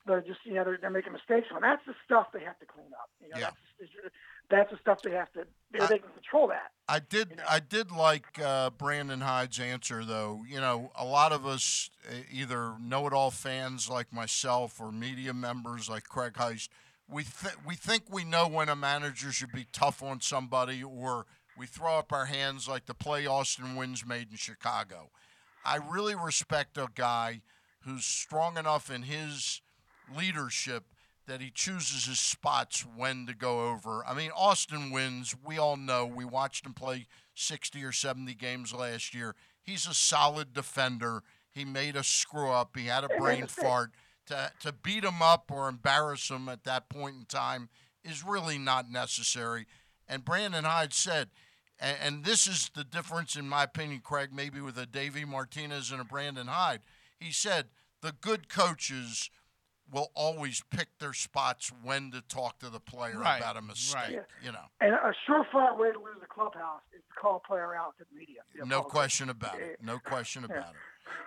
they're 0.07 0.21
just 0.21 0.41
you 0.45 0.55
know 0.55 0.65
they're, 0.65 0.79
they're 0.81 0.91
making 0.91 1.13
mistakes 1.13 1.49
on. 1.55 1.61
That's 1.63 1.85
the 1.87 1.95
stuff 2.05 2.29
they 2.33 2.41
have 2.45 2.59
to 2.61 2.67
clean 2.67 2.87
up. 3.01 3.11
You 3.21 3.29
know, 3.31 3.39
Yeah. 3.39 3.51
that's 3.81 3.91
that's 4.49 4.71
the 4.71 4.79
stuff 4.79 5.03
they 5.03 5.11
have 5.11 5.33
to. 5.33 5.45
They, 5.73 5.81
I- 5.81 5.87
they 5.87 5.99
can 5.99 6.11
control 6.13 6.49
that. 6.49 6.71
I 6.89 7.01
did. 7.01 7.31
you 7.31 7.37
know. 7.37 7.43
I 7.49 7.59
did 7.59 7.91
like 7.91 8.27
uh, 8.43 8.71
Brandon 8.71 9.21
Hyde's 9.21 9.59
answer, 9.59 10.05
though. 10.05 10.43
You 10.49 10.61
know, 10.61 10.93
a 10.95 11.05
lot 11.05 11.33
of 11.33 11.45
us, 11.45 11.91
uh, 12.09 12.15
either 12.31 12.75
know-it-all 12.81 13.33
fans 13.33 13.91
like 13.91 14.13
myself 14.13 14.81
or 14.81 14.93
media 14.93 15.35
members 15.35 15.89
like 15.91 16.05
Craig 16.05 16.35
Heist, 16.35 16.69
we 17.09 17.25
th- 17.25 17.57
we 17.67 17.75
think 17.75 18.05
we 18.09 18.23
know 18.23 18.47
when 18.47 18.69
a 18.69 18.77
manager 18.77 19.33
should 19.33 19.51
be 19.53 19.67
tough 19.73 20.01
on 20.03 20.21
somebody, 20.21 20.81
or 20.85 21.27
we 21.59 21.67
throw 21.67 21.99
up 21.99 22.13
our 22.13 22.27
hands 22.27 22.69
like 22.69 22.87
the 22.87 22.95
play 22.95 23.27
Austin 23.27 23.75
Wynns 23.77 24.07
made 24.07 24.31
in 24.31 24.37
Chicago. 24.37 25.11
I 25.67 25.79
really 25.91 26.15
respect 26.15 26.79
a 26.79 26.89
guy 26.95 27.43
who's 27.81 28.05
strong 28.05 28.57
enough 28.57 28.91
in 28.91 29.03
his 29.03 29.61
leadership 30.17 30.85
that 31.27 31.41
he 31.41 31.51
chooses 31.51 32.07
his 32.07 32.21
spots 32.21 32.87
when 32.97 33.27
to 33.27 33.35
go 33.35 33.69
over. 33.69 34.05
I 34.07 34.15
mean, 34.15 34.31
Austin 34.37 34.93
Wynns. 34.93 35.35
We 35.45 35.59
all 35.59 35.77
know. 35.77 36.07
We 36.07 36.25
watched 36.25 36.65
him 36.65 36.73
play 36.73 37.07
60 37.35 37.83
or 37.83 37.93
70 37.93 38.35
games 38.35 38.73
last 38.73 39.15
year. 39.15 39.35
He's 39.63 39.87
a 39.87 39.95
solid 39.95 40.53
defender. 40.53 41.23
He 41.51 41.65
made 41.65 41.97
a 41.97 42.05
screw 42.05 42.51
up. 42.51 42.77
He 42.77 42.87
had 42.87 43.05
a 43.05 43.19
brain 43.19 43.47
fart. 43.49 43.91
To, 44.27 44.51
to 44.61 44.73
beat 44.73 45.05
him 45.05 45.23
up 45.23 45.53
or 45.53 45.69
embarrass 45.69 46.31
him 46.31 46.49
at 46.49 46.65
that 46.65 46.89
point 46.89 47.15
in 47.15 47.25
time 47.27 47.69
is 48.05 48.25
really 48.25 48.59
not 48.59 48.91
necessary. 48.91 49.67
And 50.09 50.25
Brandon 50.25 50.65
Hyde 50.65 50.93
said, 50.93 51.29
and, 51.81 51.97
and 52.03 52.25
this 52.25 52.47
is 52.47 52.71
the 52.75 52.85
difference, 52.85 53.37
in 53.37 53.49
my 53.49 53.65
opinion, 53.65 54.01
Craig, 54.03 54.31
maybe 54.33 54.61
with 54.61 54.79
a 54.79 54.87
Davey 54.87 55.25
Martinez 55.25 55.91
and 55.91 56.01
a 56.01 56.05
Brandon 56.05 56.47
Hyde. 56.47 56.81
He 57.19 57.33
said 57.33 57.67
the 58.03 58.13
good 58.21 58.49
coaches 58.49 59.31
will 59.93 60.11
always 60.15 60.63
pick 60.71 60.89
their 60.99 61.13
spots 61.13 61.71
when 61.85 62.11
to 62.11 62.21
talk 62.21 62.59
to 62.59 62.69
the 62.69 62.81
player 62.81 63.19
Right, 63.19 63.39
about 63.39 63.57
a 63.57 63.63
mistake. 63.63 63.95
right. 64.17 64.19
You 64.43 64.51
know, 64.51 64.65
And 64.81 64.93
a 64.95 65.13
surefire 65.29 65.79
way 65.79 65.93
to 65.93 65.99
lose 65.99 66.17
the 66.21 66.27
clubhouse 66.27 66.81
is 66.93 67.03
to 67.09 67.21
call 67.21 67.37
a 67.45 67.47
player 67.47 67.73
out 67.77 67.97
to 67.99 68.05
the 68.11 68.19
media. 68.19 68.41
You 68.53 68.63
no 68.63 68.79
publicly. 68.79 68.91
question 68.91 69.31
about 69.31 69.61
it. 69.61 69.79
No 69.81 69.99
question 70.01 70.45
about 70.45 70.59
it. 70.71 70.77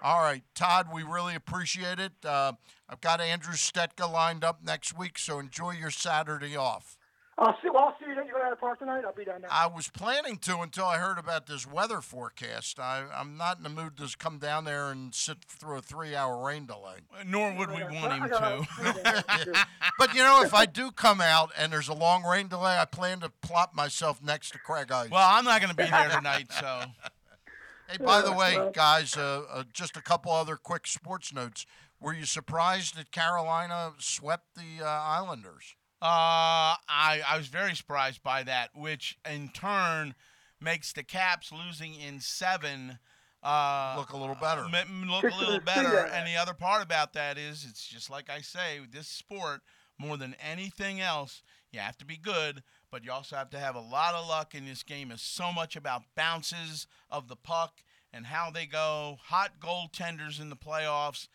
All 0.04 0.22
right, 0.22 0.44
Todd, 0.56 0.88
we 0.94 1.04
really 1.04 1.36
appreciate 1.36 2.00
it. 2.00 2.12
Uh, 2.26 2.52
I've 2.90 3.00
got 3.00 3.22
Andrew 3.22 3.54
Stetka 3.54 4.12
lined 4.12 4.44
up 4.44 4.62
next 4.62 4.98
week, 4.98 5.18
so 5.18 5.40
enjoy 5.40 5.72
your 5.72 5.90
Saturday 5.92 6.58
off. 6.58 6.98
I'll 7.40 7.58
see. 7.62 7.70
Well, 7.70 7.84
I'll 7.86 7.96
see 8.00 8.06
you. 8.06 8.12
You 8.12 8.16
going 8.16 8.44
to 8.44 8.50
the 8.50 8.56
park 8.58 8.80
tonight? 8.80 9.04
I'll 9.06 9.14
be 9.14 9.24
down 9.24 9.42
there. 9.42 9.50
I 9.52 9.68
was 9.68 9.88
planning 9.88 10.38
to 10.40 10.60
until 10.60 10.86
I 10.86 10.98
heard 10.98 11.18
about 11.18 11.48
this 11.48 11.66
weather 11.66 12.02
forecast. 12.02 12.80
I, 12.80 13.06
I'm 13.16 13.38
not 13.38 13.58
in 13.58 13.64
the 13.64 13.70
mood 13.70 13.96
to 13.98 14.14
come 14.18 14.40
down 14.40 14.66
there 14.66 14.92
and 14.92 15.16
sit 15.16 15.38
through 15.48 15.78
a 15.78 15.82
three-hour 15.82 16.46
rain 16.46 16.66
delay. 16.66 16.98
Nor 17.26 17.54
would 17.54 17.70
we 17.70 17.84
want 17.84 18.14
him 18.14 18.30
to. 18.30 19.56
But 19.98 20.14
you 20.14 20.22
know, 20.22 20.42
if 20.44 20.54
I 20.54 20.66
do 20.66 20.92
come 20.92 21.20
out 21.20 21.52
and 21.58 21.74
there's 21.74 21.90
a 21.90 21.94
long 21.94 22.24
rain 22.24 22.48
delay, 22.48 22.78
I 22.78 22.86
plan 22.86 23.20
to 23.20 23.30
plop 23.42 23.76
myself 23.76 24.24
next 24.24 24.52
to 24.52 24.60
Craig 24.60 24.88
Heist. 24.88 25.12
Well, 25.12 25.28
I'm 25.30 25.44
not 25.44 25.62
going 25.62 25.72
to 25.72 25.76
be 25.76 25.90
there 25.90 26.10
tonight, 26.10 26.48
so 26.52 26.84
hey, 27.90 27.98
by 28.04 28.22
the 28.22 28.32
way, 28.32 28.70
guys, 28.74 29.18
uh, 29.18 29.44
uh, 29.52 29.64
just 29.74 29.98
a 29.98 30.02
couple 30.02 30.32
other 30.32 30.56
quick 30.56 30.88
sports 30.88 31.34
notes. 31.34 31.66
Were 32.00 32.14
you 32.14 32.24
surprised 32.26 32.96
that 32.98 33.12
Carolina 33.12 33.92
swept 34.00 34.56
the 34.56 34.86
uh, 34.86 34.88
Islanders? 34.88 35.76
Uh, 36.02 36.76
I 36.88 37.22
I 37.28 37.38
was 37.38 37.48
very 37.48 37.76
surprised 37.76 38.24
by 38.24 38.44
that, 38.44 38.70
which 38.76 39.18
in 39.30 39.50
turn 39.50 40.16
makes 40.62 40.94
the 40.94 41.04
Caps 41.04 41.52
losing 41.52 41.96
in 41.96 42.20
seven 42.20 43.00
uh, 43.44 43.96
Look 43.98 44.12
a 44.12 44.18
little 44.18 44.36
better. 44.36 44.64
m- 44.66 44.76
m- 44.76 45.10
look 45.10 45.24
a 45.24 45.36
little 45.36 45.60
better. 45.62 45.98
And 46.06 46.28
the 46.28 46.36
other 46.36 46.54
part 46.54 46.84
about 46.84 47.14
that 47.14 47.38
is, 47.38 47.66
it's 47.70 47.88
just 47.88 48.10
like 48.10 48.30
I 48.30 48.42
say, 48.42 48.80
with 48.82 48.92
this 48.92 49.08
sport, 49.08 49.62
more 49.98 50.18
than 50.18 50.36
anything 50.46 51.00
else, 51.00 51.42
you 51.72 51.80
have 51.80 51.98
to 52.00 52.06
be 52.06 52.18
good, 52.18 52.64
but 52.92 53.06
you 53.06 53.12
also 53.14 53.38
have 53.38 53.50
to 53.52 53.60
have 53.60 53.76
a 53.76 53.80
lot 53.82 54.14
of 54.14 54.28
luck. 54.28 54.54
In 54.54 54.66
this 54.66 54.84
game 54.84 55.10
is 55.12 55.22
so 55.22 55.54
much 55.54 55.76
about 55.78 56.02
bounces 56.16 56.88
of 57.10 57.30
the 57.30 57.38
puck 57.38 57.84
and 58.12 58.26
how 58.26 58.50
they 58.52 58.66
go, 58.66 59.18
hot 59.28 59.60
goaltenders 59.62 60.42
in 60.42 60.50
the 60.50 60.56
playoffs. 60.58 61.28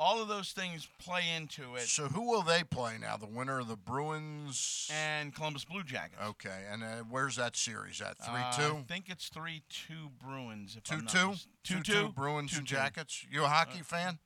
All 0.00 0.22
of 0.22 0.28
those 0.28 0.52
things 0.52 0.86
play 1.00 1.24
into 1.36 1.74
it. 1.74 1.82
So 1.88 2.04
who 2.06 2.30
will 2.30 2.42
they 2.42 2.62
play 2.62 2.96
now? 3.00 3.16
The 3.16 3.26
winner 3.26 3.58
of 3.58 3.66
the 3.68 3.76
Bruins? 3.76 4.88
And 4.94 5.34
Columbus 5.34 5.64
Blue 5.64 5.82
Jackets. 5.82 6.22
okay, 6.24 6.64
and 6.70 6.82
uh, 6.84 6.86
where's 7.10 7.36
that 7.36 7.56
series 7.56 8.00
at? 8.00 8.16
Three 8.18 8.34
Uh, 8.40 8.52
two. 8.52 8.76
I 8.78 8.82
think 8.86 9.06
it's 9.08 9.28
three 9.28 9.62
two 9.68 10.10
Bruins. 10.22 10.76
If 10.76 10.84
Two 10.84 10.94
I'm 10.96 11.04
not 11.04 11.10
two. 11.12 11.28
mis- 11.30 11.46
Two 11.64 11.82
two 11.82 11.92
two. 12.04 12.08
Bruins 12.10 12.56
and 12.56 12.66
2-2. 12.66 12.70
Jackets. 12.70 13.26
You 13.30 13.44
a 13.44 13.48
hockey 13.48 13.82
fan? 13.82 14.18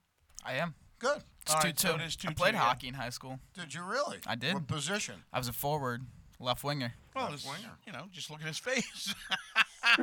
I 0.45 0.55
am. 0.55 0.75
Good. 0.99 1.23
It's 1.41 1.53
All 1.55 1.61
two 1.61 1.69
right, 1.69 1.77
two. 1.77 1.89
so 1.89 1.95
it 1.97 2.01
is 2.03 2.17
I 2.25 2.29
2-2, 2.33 2.37
played 2.37 2.55
yeah. 2.55 2.61
hockey 2.61 2.89
in 2.89 2.95
high 2.95 3.11
school. 3.11 3.41
Did 3.55 3.75
you 3.75 3.83
really? 3.83 4.19
I 4.27 4.35
did. 4.37 4.55
What 4.55 4.67
position? 4.69 5.25
I 5.33 5.39
was 5.39 5.49
a 5.49 5.53
forward, 5.53 6.03
left 6.43 6.65
winger. 6.65 6.93
Well, 7.15 7.31
Left 7.31 7.45
winger. 7.47 7.73
you 7.87 7.93
know, 7.93 8.07
just 8.13 8.31
look 8.31 8.41
at 8.41 8.47
his 8.49 8.59
face. 8.59 9.15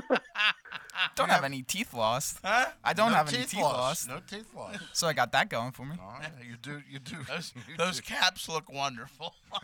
Don't 1.16 1.28
Yeah. 1.28 1.36
have 1.36 1.44
any 1.44 1.62
teeth 1.62 1.94
lost. 1.94 2.40
huh? 2.44 2.66
I 2.84 2.94
don't 2.94 3.12
no 3.12 3.18
have 3.18 3.30
any 3.30 3.38
teeth 3.38 3.52
teeth 3.52 3.62
loss. 3.62 4.08
lost. 4.08 4.10
No 4.10 4.20
teeth 4.20 4.54
loss. 4.54 4.76
So 4.94 5.08
I 5.08 5.14
got 5.14 5.32
that 5.32 5.50
going 5.50 5.72
for 5.72 5.86
me. 5.86 5.96
All 6.02 6.18
right, 6.20 6.30
you 6.46 6.56
do. 6.62 6.82
You 6.90 7.00
do. 7.00 7.16
Those, 7.28 7.54
you 7.70 7.78
those 7.78 7.98
do. 7.98 8.02
caps 8.04 8.50
look 8.50 8.72
wonderful. 8.72 9.34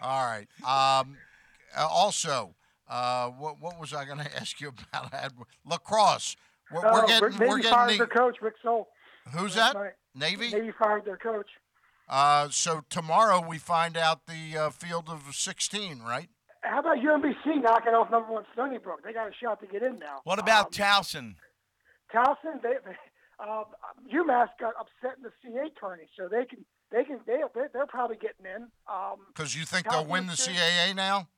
All 0.00 0.24
right. 0.24 0.46
Um, 0.64 1.16
uh, 1.76 1.86
also, 1.88 2.54
uh, 2.88 3.28
what 3.30 3.60
what 3.60 3.78
was 3.80 3.92
I 3.94 4.04
going 4.04 4.18
to 4.18 4.36
ask 4.36 4.60
you 4.60 4.72
about? 4.92 5.12
Lacrosse. 5.64 6.36
We're, 6.72 6.82
we're 6.82 7.04
Oh, 7.04 7.06
getting. 7.06 7.28
Navy 7.30 7.46
We're 7.46 7.62
fired 7.62 7.88
getting. 7.90 7.98
their 7.98 8.06
coach, 8.08 8.36
Rick 8.42 8.54
Sowell. 8.62 8.88
who's 9.32 9.56
last 9.56 9.74
that? 9.74 9.78
night. 9.80 9.92
Navy. 10.14 10.50
Navy 10.50 10.72
fired 10.78 11.04
their 11.04 11.16
coach. 11.16 11.48
Uh, 12.08 12.48
so 12.50 12.82
tomorrow 12.88 13.44
we 13.46 13.58
find 13.58 13.96
out 13.96 14.26
the 14.26 14.56
uh, 14.56 14.70
field 14.70 15.08
of 15.08 15.34
16, 15.34 16.00
right? 16.02 16.28
How 16.62 16.80
about 16.80 16.96
UMBC 16.98 17.62
knocking 17.62 17.94
off 17.94 18.10
number 18.10 18.32
one 18.32 18.44
Stony 18.52 18.78
Brook? 18.78 19.00
They 19.04 19.12
got 19.12 19.28
a 19.28 19.32
shot 19.40 19.60
to 19.60 19.66
get 19.66 19.82
in 19.82 19.98
now. 19.98 20.20
what 20.24 20.38
about 20.38 20.66
um, 20.66 20.70
Towson? 20.72 21.34
Towson? 22.14 22.62
They, 22.62 22.74
they 22.84 22.96
um, 23.42 23.64
UMass 24.12 24.48
got 24.58 24.74
upset 24.78 25.16
in 25.18 25.22
the 25.22 25.32
CA 25.42 25.68
tourney, 25.80 26.08
so 26.16 26.28
they 26.28 26.44
can 26.44 26.64
they 26.90 27.04
can 27.04 27.20
they 27.26 27.40
they're, 27.54 27.70
they're 27.72 27.86
probably 27.86 28.16
getting 28.16 28.46
in. 28.46 28.62
Um, 28.88 29.18
Because 29.28 29.54
you 29.54 29.64
think 29.64 29.88
they'll 29.90 30.06
win 30.06 30.26
the 30.26 30.32
CAA 30.32 30.94
now? 30.94 31.28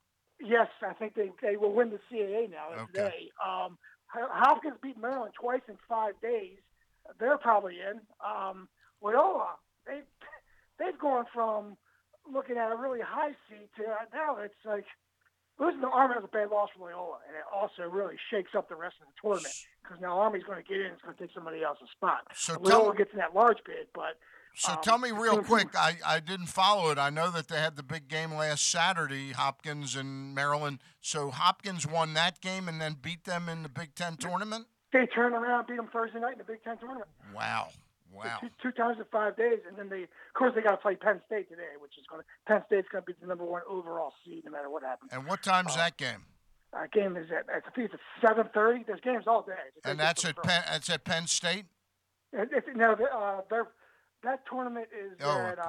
yes, 0.40 0.68
I 0.86 0.92
think 0.94 1.14
they 1.14 1.30
they 1.42 1.56
will 1.56 1.72
win 1.74 1.90
the 1.90 2.00
CAA 2.10 2.50
now 2.50 2.68
Okay. 2.72 2.84
today. 2.94 3.30
Um, 3.46 3.76
Hopkins 4.10 4.76
beat 4.82 4.98
Maryland 4.98 5.32
twice 5.38 5.60
in 5.68 5.76
five 5.88 6.14
days. 6.22 6.56
They're 7.20 7.36
probably 7.38 7.76
in. 7.80 8.00
Um, 8.24 8.68
Loyola, 9.02 9.56
they 9.86 10.00
they've 10.79 10.99
gone 10.99 11.24
from 11.33 11.76
looking 12.33 12.57
at 12.57 12.70
a 12.70 12.76
really 12.76 13.01
high 13.01 13.35
seed 13.49 13.68
to 13.76 13.83
now 14.12 14.37
it's 14.37 14.55
like 14.64 14.85
losing 15.59 15.81
to 15.81 15.89
Army 15.89 16.14
was 16.16 16.24
a 16.24 16.29
bad 16.29 16.51
loss 16.51 16.68
for 16.76 16.87
Loyola, 16.87 17.18
and 17.26 17.37
it 17.37 17.45
also 17.53 17.91
really 17.91 18.16
shakes 18.31 18.53
up 18.57 18.68
the 18.68 18.76
rest 18.76 18.97
of 19.01 19.09
the 19.09 19.14
tournament 19.20 19.55
because 19.83 20.01
now 20.01 20.18
Army's 20.18 20.45
going 20.45 20.62
to 20.62 20.68
get 20.68 20.81
in. 20.81 20.93
It's 20.93 21.03
going 21.03 21.16
to 21.16 21.20
take 21.20 21.35
somebody 21.35 21.62
else's 21.62 21.89
spot. 21.91 22.29
So 22.35 22.59
Loyola 22.61 22.85
tell, 22.85 22.93
gets 22.93 23.12
in 23.12 23.18
that 23.18 23.35
large 23.35 23.59
bid, 23.66 23.89
but 23.95 24.18
so 24.55 24.72
um, 24.72 24.79
tell 24.83 24.99
me 24.99 25.11
real 25.11 25.43
quick. 25.43 25.68
I, 25.76 25.97
I 26.05 26.20
didn't 26.20 26.47
follow 26.47 26.91
it. 26.91 26.99
I 26.99 27.11
know 27.11 27.31
that 27.31 27.49
they 27.49 27.59
had 27.59 27.76
the 27.76 27.83
big 27.83 28.09
game 28.09 28.35
last 28.35 28.68
Saturday, 28.68 29.33
Hopkins 29.33 29.95
and 29.95 30.35
Maryland. 30.35 30.81
So 31.01 31.31
Hopkins 31.31 31.87
won 31.87 32.14
that 32.14 32.41
game 32.41 32.68
and 32.68 32.81
then 32.81 32.97
beat 33.01 33.24
them 33.24 33.49
in 33.49 33.62
the 33.62 33.68
Big 33.68 33.95
Ten 33.95 34.16
tournament? 34.16 34.66
they 34.93 35.07
turn 35.07 35.35
around, 35.35 35.66
beat 35.66 35.76
them 35.76 35.89
Thursday 35.93 36.18
night 36.18 36.33
in 36.33 36.39
the 36.39 36.45
Big 36.45 36.62
Ten 36.64 36.79
tournament. 36.79 37.09
Wow. 37.35 37.68
Wow. 38.18 38.38
Two, 38.40 38.48
two 38.62 38.72
times 38.72 38.98
in 38.98 39.04
five 39.12 39.36
days, 39.36 39.60
and 39.68 39.76
then 39.78 39.88
they, 39.88 40.02
of 40.04 40.08
course, 40.34 40.52
they 40.54 40.60
got 40.62 40.72
to 40.72 40.76
play 40.78 40.96
Penn 40.96 41.20
State 41.26 41.48
today, 41.48 41.76
which 41.80 41.92
is 41.98 42.04
going 42.10 42.22
to 42.22 42.26
Penn 42.46 42.62
State's 42.66 42.88
going 42.90 43.02
to 43.02 43.06
be 43.06 43.14
the 43.20 43.26
number 43.26 43.44
one 43.44 43.62
overall 43.68 44.12
seed 44.24 44.44
no 44.44 44.50
matter 44.50 44.68
what 44.70 44.82
happens. 44.82 45.10
And 45.12 45.26
what 45.26 45.42
time's 45.42 45.72
Uh, 45.74 45.76
that 45.76 45.96
game? 45.96 46.24
Uh, 46.72 46.86
game 46.92 47.16
is 47.16 47.30
at 47.30 47.46
I 47.48 47.60
think 47.70 47.90
it's 47.90 47.94
at 47.94 48.28
seven 48.28 48.50
thirty. 48.52 48.84
There's 48.86 49.00
games 49.00 49.24
all 49.26 49.42
day. 49.42 49.52
It's 49.76 49.86
And 49.86 49.98
that's 49.98 50.24
at 50.24 50.36
Penn, 50.42 50.62
that's 50.70 50.90
at 50.90 51.04
Penn 51.04 51.26
State? 51.26 51.64
It, 52.32 52.50
it's, 52.52 52.66
no, 52.74 52.92
uh, 52.92 53.40
that 54.22 54.40
tournament 54.50 54.88
is 54.92 55.16
Oh, 55.22 55.38
at 55.38 55.58
uh, 55.58 55.64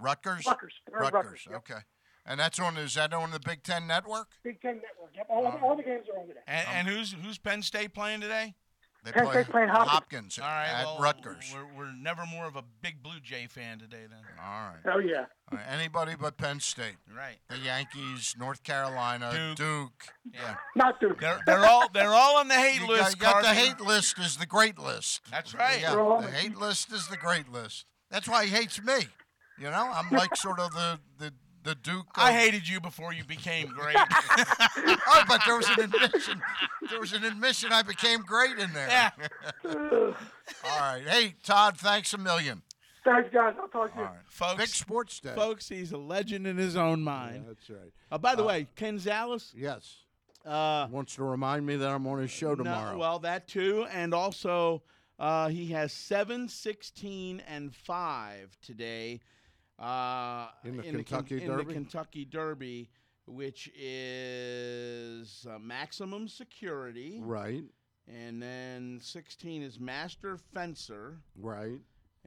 Rutgers? 0.00 0.46
Rutgers. 0.46 0.74
They're 0.88 1.00
Rutgers. 1.00 1.46
yep. 1.50 1.58
Okay. 1.58 1.80
And 2.24 2.38
that's 2.40 2.58
on 2.58 2.76
is 2.76 2.94
that 2.94 3.12
on 3.14 3.30
the 3.30 3.40
Big 3.40 3.62
Ten 3.62 3.86
network? 3.86 4.28
Big 4.42 4.60
Ten 4.60 4.76
Network. 4.76 5.12
Yep. 5.16 5.26
All, 5.28 5.46
all 5.62 5.76
the 5.76 5.82
games 5.82 6.06
are 6.12 6.20
on 6.20 6.26
today. 6.28 6.40
And, 6.46 6.66
and 6.68 6.88
who's 6.88 7.12
who's 7.12 7.38
Penn 7.38 7.62
State 7.62 7.94
playing 7.94 8.20
today? 8.20 8.54
They 9.06 9.12
Penn 9.12 9.28
State's 9.30 9.48
playing 9.48 9.68
Hopkins. 9.68 10.36
All 10.42 10.48
right, 10.48 10.66
at 10.66 10.84
well, 10.84 10.98
Rutgers. 10.98 11.54
We're, 11.54 11.78
we're 11.78 11.92
never 11.92 12.26
more 12.26 12.44
of 12.46 12.56
a 12.56 12.64
big 12.82 13.04
Blue 13.04 13.20
Jay 13.22 13.46
fan 13.48 13.78
today, 13.78 14.04
then. 14.10 14.18
All 14.44 14.68
right. 14.68 14.94
Oh 14.94 14.98
yeah. 14.98 15.26
All 15.52 15.58
right. 15.58 15.66
Anybody 15.70 16.14
but 16.20 16.36
Penn 16.36 16.58
State. 16.58 16.96
Right. 17.16 17.36
The 17.48 17.58
Yankees, 17.58 18.34
North 18.36 18.64
Carolina, 18.64 19.30
Duke. 19.32 19.56
Duke. 19.56 20.08
Yeah. 20.34 20.56
Not 20.74 20.98
Duke. 20.98 21.20
They're, 21.20 21.38
they're 21.46 21.64
all 21.64 21.88
they're 21.94 22.12
all 22.12 22.38
on 22.38 22.48
the 22.48 22.54
hate 22.54 22.80
You 22.80 22.88
got, 22.88 22.90
list. 22.98 23.16
you 23.16 23.20
got 23.22 23.36
the 23.42 23.46
Carson. 23.48 23.64
hate 23.64 23.80
list 23.80 24.18
is 24.18 24.36
the 24.38 24.46
great 24.46 24.76
list. 24.78 25.20
That's 25.30 25.54
right. 25.54 25.80
Yeah, 25.80 25.92
They're 25.92 26.00
all 26.00 26.20
the 26.20 26.28
hate 26.28 26.56
list 26.58 26.92
is 26.92 27.06
the 27.06 27.16
great 27.16 27.48
list. 27.52 27.86
That's 28.10 28.28
why 28.28 28.44
he 28.46 28.50
hates 28.50 28.82
me. 28.82 29.06
You 29.58 29.70
know, 29.70 29.90
I'm 29.94 30.10
like 30.16 30.34
sort 30.34 30.58
of 30.58 30.72
the 30.72 30.98
the, 31.18 31.32
the 31.66 31.74
Duke. 31.74 32.06
I 32.16 32.32
hated 32.32 32.66
you 32.68 32.80
before 32.80 33.12
you 33.12 33.24
became 33.24 33.68
great. 33.68 33.96
Oh, 35.08 35.22
but 35.28 35.40
there 35.46 35.56
was 35.56 35.68
an 35.68 35.80
admission. 35.84 36.40
There 36.90 37.00
was 37.00 37.12
an 37.12 37.24
admission. 37.24 37.70
I 37.72 37.82
became 37.82 38.20
great 38.22 38.58
in 38.58 38.72
there. 38.72 38.88
yeah. 38.88 39.10
All 39.64 40.12
right. 40.80 41.02
Hey, 41.06 41.34
Todd. 41.42 41.76
Thanks 41.78 42.12
a 42.14 42.18
million. 42.18 42.62
Thanks, 43.04 43.28
guys. 43.32 43.54
I'll 43.60 43.68
talk 43.68 43.92
to 43.94 43.98
you. 44.00 44.04
right. 44.04 44.16
Folks, 44.26 44.56
Big 44.56 44.68
sports 44.68 45.20
day. 45.20 45.32
folks, 45.34 45.68
he's 45.68 45.92
a 45.92 45.96
legend 45.98 46.46
in 46.46 46.56
his 46.56 46.76
own 46.76 46.98
Yeah, 47.00 47.04
mind. 47.04 47.44
that's 47.48 47.70
right. 47.70 47.92
Uh, 48.10 48.18
by 48.18 48.34
the 48.34 48.42
Uh, 48.42 48.46
way, 48.48 48.66
Ken 48.76 48.98
Zales, 48.98 49.52
Yes. 49.56 49.98
uh, 50.44 50.88
Wants 50.90 51.14
to 51.16 51.22
remind 51.24 51.64
me 51.66 51.76
that 51.76 51.88
I'm 51.88 52.06
on 52.06 52.18
his 52.18 52.30
show 52.32 52.50
no- 52.50 52.56
tomorrow. 52.64 52.98
well, 52.98 53.18
that 53.20 53.46
too, 53.46 53.86
and 53.92 54.12
also 54.12 54.82
uh, 55.18 55.48
he 55.48 55.68
has 55.68 55.92
seven, 55.92 56.48
16, 56.48 57.40
and 57.46 57.74
five 57.74 58.58
today 58.60 59.20
uh, 59.78 60.48
In 60.64 60.76
the 60.76 60.82
Ken- 60.82 60.94
Kentucky 60.94 61.42
in 61.42 61.50
the 61.50 61.56
Derby? 61.56 61.72
Kentucky 61.74 62.24
Derby, 62.24 62.90
which 63.26 63.70
is 63.76 65.46
uh, 65.50 65.58
maximum 65.58 66.28
security, 66.28 67.18
right. 67.22 67.64
and 68.08 68.40
then 68.42 68.98
16 69.02 69.62
is 69.62 69.78
master 69.80 70.36
fencer, 70.54 71.18
Right. 71.38 71.80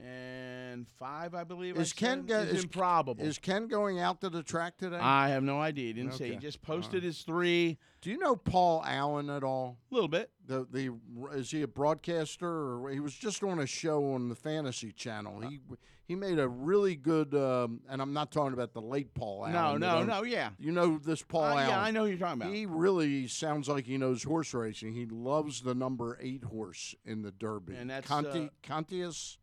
And 0.03 0.87
five, 0.97 1.33
I 1.35 1.43
believe. 1.43 1.77
I 1.77 1.81
Is 1.81 1.93
Ken 1.93 2.25
go- 2.25 2.39
is 2.39 2.53
is- 2.59 2.63
improbable. 2.63 3.23
Is 3.23 3.37
Ken 3.37 3.67
going 3.67 3.99
out 3.99 4.21
to 4.21 4.29
the 4.29 4.43
track 4.43 4.77
today? 4.77 4.97
I 4.97 5.29
have 5.29 5.43
no 5.43 5.59
idea. 5.59 5.87
He 5.87 5.93
didn't 5.93 6.13
say. 6.13 6.31
He 6.31 6.35
just 6.37 6.61
posted 6.61 7.03
his 7.03 7.21
three. 7.21 7.77
Do 8.01 8.09
you 8.09 8.17
know 8.17 8.35
Paul 8.35 8.83
Allen 8.85 9.29
at 9.29 9.43
all? 9.43 9.77
A 9.91 9.93
little 9.93 10.07
bit. 10.07 10.31
The 10.45 10.65
the 10.71 10.91
is 11.33 11.51
he 11.51 11.61
a 11.63 11.67
broadcaster 11.67 12.47
or 12.47 12.89
he 12.91 12.99
was 12.99 13.13
just 13.13 13.43
on 13.43 13.59
a 13.59 13.65
show 13.67 14.13
on 14.13 14.29
the 14.29 14.35
Fantasy 14.35 14.91
Channel? 14.91 15.41
He 15.41 15.59
he 16.07 16.15
made 16.15 16.39
a 16.39 16.47
really 16.47 16.95
good 16.95 17.35
um, 17.35 17.81
and 17.89 18.01
I'm 18.01 18.13
not 18.13 18.31
talking 18.31 18.53
about 18.53 18.73
the 18.73 18.81
late 18.81 19.13
Paul 19.13 19.45
Allen. 19.45 19.79
no, 19.81 19.99
no, 19.99 20.03
no. 20.03 20.23
Yeah. 20.23 20.51
You 20.57 20.71
know 20.71 20.97
this 20.97 21.21
Paul 21.21 21.43
Uh, 21.43 21.49
Allen. 21.55 21.67
yeah, 21.67 21.81
I 21.81 21.91
know 21.91 22.03
who 22.05 22.09
you're 22.11 22.17
talking 22.17 22.41
about. 22.41 22.53
He 22.53 22.65
really 22.65 23.27
sounds 23.27 23.67
like 23.67 23.85
he 23.85 23.97
knows 23.97 24.23
horse 24.23 24.53
racing. 24.53 24.93
He 24.93 25.05
loves 25.05 25.61
the 25.61 25.75
number 25.75 26.17
eight 26.21 26.45
horse 26.45 26.95
in 27.05 27.21
the 27.21 27.31
Derby. 27.31 27.75
And 27.75 27.89
that's, 27.89 28.07
Conti, 28.07 28.45
uh, 28.45 28.49
Contius. 28.67 29.37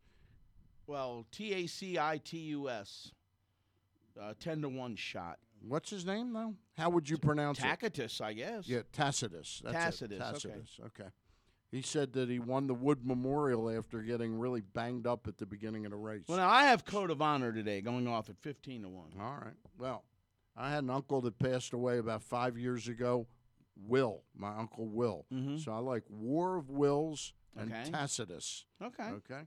Well, 0.87 1.25
T 1.31 1.53
A 1.53 1.67
C 1.67 1.99
I 1.99 2.17
T 2.17 2.37
U 2.37 2.69
S. 2.69 3.11
Uh, 4.19 4.33
ten 4.39 4.61
to 4.63 4.69
one 4.69 4.95
shot. 4.95 5.37
What's 5.67 5.89
his 5.89 6.05
name 6.05 6.33
though? 6.33 6.55
How 6.77 6.89
would 6.89 7.09
you 7.09 7.17
pronounce 7.17 7.59
it? 7.59 7.63
Tacitus, 7.63 8.21
I 8.21 8.33
guess. 8.33 8.67
Yeah, 8.67 8.81
Tacitus. 8.91 9.61
That's 9.63 9.75
Tacitus, 9.75 10.17
It. 10.17 10.19
Tacitus. 10.19 10.79
Okay. 10.87 11.09
He 11.69 11.81
said 11.81 12.13
that 12.13 12.29
he 12.29 12.39
won 12.39 12.67
the 12.67 12.73
Wood 12.73 13.05
Memorial 13.05 13.69
after 13.69 14.01
getting 14.01 14.39
really 14.39 14.61
banged 14.61 15.05
up 15.05 15.27
at 15.27 15.37
the 15.37 15.45
beginning 15.45 15.85
of 15.85 15.91
the 15.91 15.97
race. 15.97 16.23
Well, 16.27 16.37
now 16.37 16.49
I 16.49 16.63
have 16.65 16.85
code 16.85 17.11
of 17.11 17.21
honor 17.21 17.51
today, 17.51 17.81
going 17.81 18.07
off 18.07 18.29
at 18.29 18.37
fifteen 18.39 18.83
to 18.83 18.89
one. 18.89 19.11
All 19.19 19.37
right. 19.43 19.55
Well, 19.77 20.03
I 20.55 20.69
had 20.71 20.83
an 20.83 20.89
uncle 20.89 21.21
that 21.21 21.37
passed 21.37 21.73
away 21.73 21.97
about 21.97 22.23
five 22.23 22.57
years 22.57 22.87
ago. 22.87 23.27
Will, 23.75 24.23
my 24.35 24.55
uncle 24.57 24.87
Will. 24.87 25.25
Mhm. 25.31 25.63
So 25.63 25.71
I 25.71 25.77
like 25.79 26.03
War 26.09 26.55
of 26.57 26.69
Wills 26.71 27.33
and 27.55 27.71
Okay. 27.71 27.91
Tacitus. 27.91 28.65
Okay. 28.81 29.03
Okay. 29.09 29.41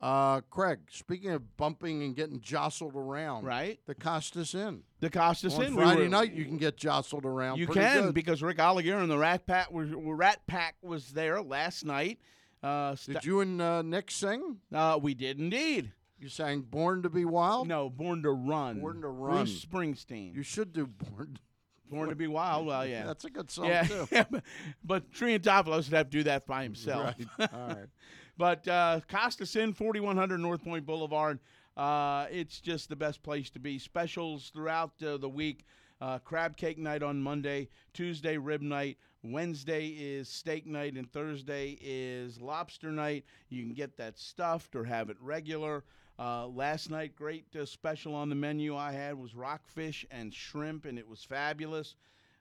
Uh, 0.00 0.42
Craig, 0.50 0.80
speaking 0.90 1.30
of 1.30 1.56
bumping 1.56 2.02
and 2.02 2.14
getting 2.14 2.40
jostled 2.40 2.94
around, 2.94 3.44
Right. 3.44 3.80
The 3.86 3.94
Costas 3.94 4.54
Inn. 4.54 4.82
The 5.00 5.08
Costas 5.08 5.54
On 5.54 5.64
Inn. 5.64 5.74
we 5.74 5.82
Friday 5.82 6.02
were- 6.02 6.08
night, 6.08 6.32
you 6.34 6.44
can 6.44 6.58
get 6.58 6.76
jostled 6.76 7.24
around. 7.24 7.58
You 7.58 7.66
can 7.66 8.04
good. 8.04 8.14
because 8.14 8.42
Rick 8.42 8.58
Oliger 8.58 9.00
and 9.00 9.10
the 9.10 9.16
Rat 9.16 9.46
Pack 9.46 9.70
was 9.72 9.88
Rat 9.90 10.46
Pack 10.46 10.76
was 10.82 11.12
there 11.12 11.40
last 11.40 11.84
night. 11.84 12.18
Uh, 12.62 12.94
sta- 12.94 13.14
Did 13.14 13.24
you 13.24 13.40
and 13.40 13.60
uh, 13.62 13.82
Nick 13.82 14.10
sing? 14.10 14.58
uh, 14.72 14.98
we 15.00 15.14
did 15.14 15.38
indeed. 15.38 15.92
You 16.18 16.28
sang 16.28 16.62
"Born 16.62 17.02
to 17.02 17.10
Be 17.10 17.24
Wild." 17.24 17.68
No, 17.68 17.88
Born 17.90 18.22
to 18.22 18.30
Run. 18.30 18.80
Born 18.80 19.00
to 19.02 19.08
Run. 19.08 19.36
Bruce 19.44 19.64
Springsteen. 19.64 20.34
You 20.34 20.42
should 20.42 20.72
do 20.72 20.86
"Born." 20.86 21.38
Born 21.90 22.08
to 22.08 22.16
Be 22.16 22.26
Wild. 22.26 22.66
Well, 22.66 22.84
yeah. 22.86 23.06
That's 23.06 23.24
a 23.24 23.30
good 23.30 23.50
song 23.50 23.66
yeah, 23.66 23.84
too. 23.84 24.08
but, 24.10 24.42
but 24.82 25.12
Triantopoulos 25.12 25.84
would 25.88 25.96
have 25.96 26.10
to 26.10 26.18
do 26.18 26.22
that 26.24 26.46
by 26.46 26.64
himself. 26.64 27.14
Right. 27.38 27.48
All 27.54 27.68
right. 27.68 27.86
But 28.36 28.66
uh, 28.68 29.00
Costas 29.08 29.56
Inn, 29.56 29.72
4100 29.72 30.38
North 30.38 30.62
Point 30.62 30.84
Boulevard. 30.84 31.38
Uh, 31.76 32.26
it's 32.30 32.60
just 32.60 32.88
the 32.88 32.96
best 32.96 33.22
place 33.22 33.50
to 33.50 33.58
be. 33.58 33.78
Specials 33.78 34.50
throughout 34.52 34.92
uh, 35.02 35.16
the 35.16 35.28
week. 35.28 35.64
Uh, 36.00 36.18
crab 36.18 36.58
cake 36.58 36.76
night 36.76 37.02
on 37.02 37.22
Monday, 37.22 37.70
Tuesday 37.94 38.36
rib 38.36 38.60
night, 38.60 38.98
Wednesday 39.22 39.88
is 39.88 40.28
steak 40.28 40.66
night, 40.66 40.92
and 40.92 41.10
Thursday 41.10 41.78
is 41.80 42.38
lobster 42.38 42.90
night. 42.90 43.24
You 43.48 43.62
can 43.62 43.72
get 43.72 43.96
that 43.96 44.18
stuffed 44.18 44.76
or 44.76 44.84
have 44.84 45.08
it 45.08 45.16
regular. 45.20 45.84
Uh, 46.18 46.46
last 46.48 46.90
night, 46.90 47.16
great 47.16 47.46
uh, 47.58 47.64
special 47.64 48.14
on 48.14 48.28
the 48.28 48.34
menu 48.34 48.76
I 48.76 48.92
had 48.92 49.18
was 49.18 49.34
rockfish 49.34 50.04
and 50.10 50.32
shrimp, 50.32 50.84
and 50.84 50.98
it 50.98 51.08
was 51.08 51.24
fabulous. 51.24 51.94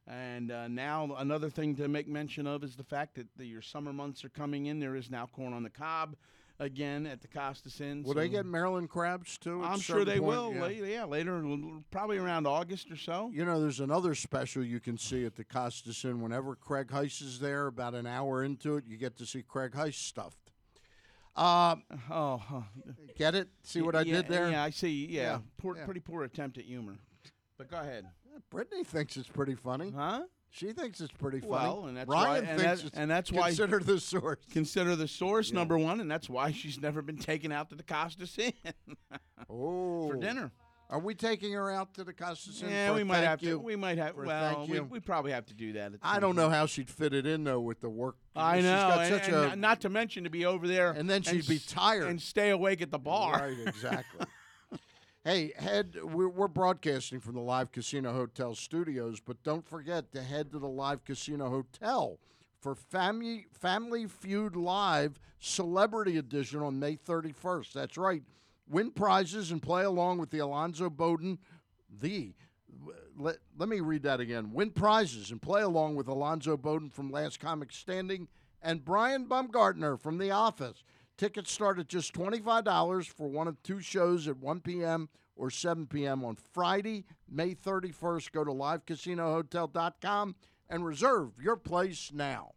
And 0.08 0.52
uh, 0.52 0.68
now 0.68 1.16
another 1.18 1.50
thing 1.50 1.76
to 1.78 1.88
make 1.88 2.08
mention 2.08 2.46
of 2.46 2.64
is 2.64 2.76
the 2.76 2.84
fact 2.84 3.16
that 3.16 3.28
the, 3.38 3.46
your 3.46 3.62
summer 3.62 3.92
months 3.92 4.24
are 4.24 4.30
coming 4.30 4.68
in. 4.68 4.80
There 4.80 4.96
is 4.96 5.10
now 5.10 5.26
corn 5.26 5.52
on 5.54 5.64
the 5.64 5.70
cob 5.70 6.16
again 6.60 7.06
at 7.08 7.22
the 7.22 7.28
Costas 7.28 7.82
Inn. 7.82 8.04
Will 8.04 8.14
so 8.14 8.20
they 8.20 8.30
get 8.30 8.46
Maryland 8.46 8.90
crabs 8.90 9.38
too? 9.40 9.64
I'm 9.64 9.80
sure 9.80 10.06
they 10.06 10.20
point? 10.20 10.24
will. 10.24 10.54
Yeah. 10.54 10.62
la- 10.62 10.68
Yeah. 10.68 11.04
later, 11.06 11.44
probably 11.90 12.18
around 12.18 12.46
August 12.46 12.92
or 12.92 12.96
so. 12.98 13.32
You 13.34 13.46
know, 13.46 13.60
there's 13.60 13.80
another 13.80 14.14
special 14.14 14.64
you 14.64 14.80
can 14.80 14.98
see 15.00 15.26
at 15.26 15.36
the 15.36 15.44
Costas 15.44 16.06
Inn. 16.06 16.22
Whenever 16.22 16.56
Craig 16.56 16.88
Heist 16.90 17.22
is 17.24 17.40
there, 17.40 17.66
about 17.68 17.96
an 17.96 18.06
hour 18.06 18.44
into 18.44 18.78
it, 18.78 18.86
you 18.86 18.98
get 18.98 19.18
to 19.18 19.26
see 19.26 19.42
Craig 19.42 19.72
Heist 19.72 19.96
stuffed. 19.96 20.38
Uh, 21.36 21.76
Oh, 22.10 22.38
huh. 22.38 22.62
get 23.18 23.36
it? 23.36 23.50
See 23.64 23.82
what 23.82 23.96
I 23.96 24.04
did 24.06 24.28
there? 24.28 24.50
Yeah, 24.52 24.64
I 24.64 24.70
see. 24.70 25.08
Yeah, 25.08 25.22
Yeah, 25.22 25.40
Poor, 25.58 25.76
yeah. 25.76 25.84
pretty 25.84 26.00
poor 26.00 26.24
attempt 26.24 26.58
at 26.60 26.64
humor. 26.66 26.96
But 27.58 27.70
go 27.70 27.78
ahead. 27.80 28.06
Brittany 28.50 28.84
thinks 28.84 29.18
it's 29.18 29.28
pretty 29.30 29.56
funny. 29.56 29.92
Huh? 29.96 30.24
She 30.52 30.72
thinks 30.72 31.02
it's 31.02 31.12
pretty 31.12 31.42
funny. 31.42 31.52
Well, 31.52 31.86
and 31.88 31.98
that's 31.98 32.08
Ryan 32.08 32.28
why, 32.46 32.50
and, 32.52 32.62
thinks 32.62 32.82
that, 32.82 32.88
it's 32.88 32.98
and 32.98 33.12
that's 33.12 33.32
why 33.32 33.48
consider 33.48 33.80
the 33.80 34.00
source. 34.00 34.38
consider 34.52 34.96
the 34.96 35.08
source 35.08 35.52
number 35.52 35.78
one, 35.78 36.00
and 36.00 36.10
that's 36.10 36.30
why 36.30 36.52
she's 36.52 36.80
never 36.80 37.02
been 37.02 37.18
taken 37.18 37.52
out 37.52 37.70
to 37.70 37.76
the 37.76 37.84
Costas 37.84 38.38
Inn 38.40 38.54
Oh, 39.50 40.10
for 40.10 40.16
dinner. 40.16 40.52
Are 40.88 41.00
we 41.00 41.16
taking 41.16 41.52
her 41.54 41.72
out 41.72 41.96
to 41.96 42.04
the 42.04 42.14
Costas 42.14 42.62
Inn? 42.62 42.70
Yeah, 42.70 42.94
we 42.94 43.04
might 43.04 43.18
have 43.24 43.42
you? 43.42 43.52
to. 43.54 43.60
We 43.60 43.76
might 43.76 43.98
have. 43.98 44.16
Well, 44.16 44.56
thank 44.56 44.70
we, 44.70 44.76
you? 44.78 44.84
we 44.84 45.00
probably 45.00 45.32
have 45.32 45.46
to 45.48 45.54
do 45.56 45.74
that. 45.74 45.94
At 45.96 46.00
I 46.04 46.20
don't 46.20 46.36
know 46.36 46.50
how 46.50 46.68
she'd 46.68 46.90
fit 46.92 47.14
it 47.14 47.26
in 47.26 47.44
though 47.44 47.60
with 47.60 47.82
the 47.82 47.90
work. 47.90 48.16
I 48.36 48.58
She's 48.58 48.66
know, 48.66 48.72
got 48.78 49.00
and, 49.00 49.10
such 49.14 49.28
and 49.28 49.54
a 49.54 49.56
not 49.56 49.82
to 49.82 49.90
mention 49.90 50.24
to 50.26 50.30
be 50.30 50.46
over 50.46 50.68
there, 50.68 50.92
And 50.92 51.10
then 51.10 51.22
she'd 51.24 51.48
be 51.48 51.60
tired. 51.60 52.08
and 52.08 52.22
stay 52.22 52.52
awake 52.52 52.82
at 52.82 52.92
the 52.92 53.00
bar. 53.00 53.34
Right, 53.40 53.58
exactly. 53.68 54.26
hey, 55.26 55.52
head. 55.58 55.98
We're, 56.02 56.48
broadcasting 56.48 57.20
from 57.20 57.34
the 57.34 57.42
Live 57.42 57.72
Casino 57.72 58.14
Hotel 58.14 58.56
studios, 58.56 59.20
but 59.20 59.44
don't 59.44 59.68
forget 59.68 60.14
to 60.14 60.22
head 60.22 60.52
to 60.52 60.60
the 60.60 60.70
Live 60.70 61.04
Casino 61.04 61.50
Hotel 61.50 62.20
for 62.62 62.76
Family 62.76 63.48
Family 63.52 64.06
Feud 64.06 64.56
Live 64.56 65.20
Celebrity 65.40 66.18
Edition 66.18 66.62
on 66.62 66.80
May 66.80 66.96
31st. 66.96 67.74
That's 67.74 67.98
right. 67.98 68.22
Win 68.70 68.92
prizes 68.92 69.52
and 69.52 69.62
play 69.62 69.84
along 69.84 70.20
with 70.20 70.30
the 70.30 70.40
Alonzo 70.40 70.90
Bowden, 70.90 71.40
the. 72.00 72.34
Let, 73.18 73.38
let 73.58 73.70
me 73.70 73.80
read 73.80 74.04
that 74.04 74.20
again. 74.20 74.52
Win 74.54 74.72
prizes 74.72 75.32
and 75.32 75.42
play 75.42 75.62
along 75.62 75.96
with 75.96 76.08
Alonzo 76.08 76.58
Bowden 76.58 76.90
from 76.90 77.10
Last 77.10 77.40
Comic 77.40 77.72
Standing 77.72 78.28
and 78.62 78.84
Brian 78.84 79.26
Baumgartner 79.26 79.98
from 79.98 80.18
The 80.18 80.32
Office. 80.32 80.84
Tickets 81.18 81.52
start 81.52 81.80
at 81.80 81.88
just 81.88 82.14
$25 82.14 83.08
for 83.08 83.28
one 83.28 83.48
of 83.48 83.62
two 83.64 83.80
shows 83.80 84.28
at 84.28 84.38
1 84.38 84.60
p.m. 84.62 85.08
or 85.36 85.50
7 85.50 85.88
p.m. 85.88 86.26
on 86.26 86.36
Friday, 86.54 87.06
May 87.30 87.56
31st. 87.56 88.32
Go 88.32 88.44
to 88.44 88.52
livecasinohotel.com 88.52 90.36
and 90.70 90.86
reserve 90.86 91.32
your 91.42 91.56
place 91.56 92.12
now. 92.14 92.52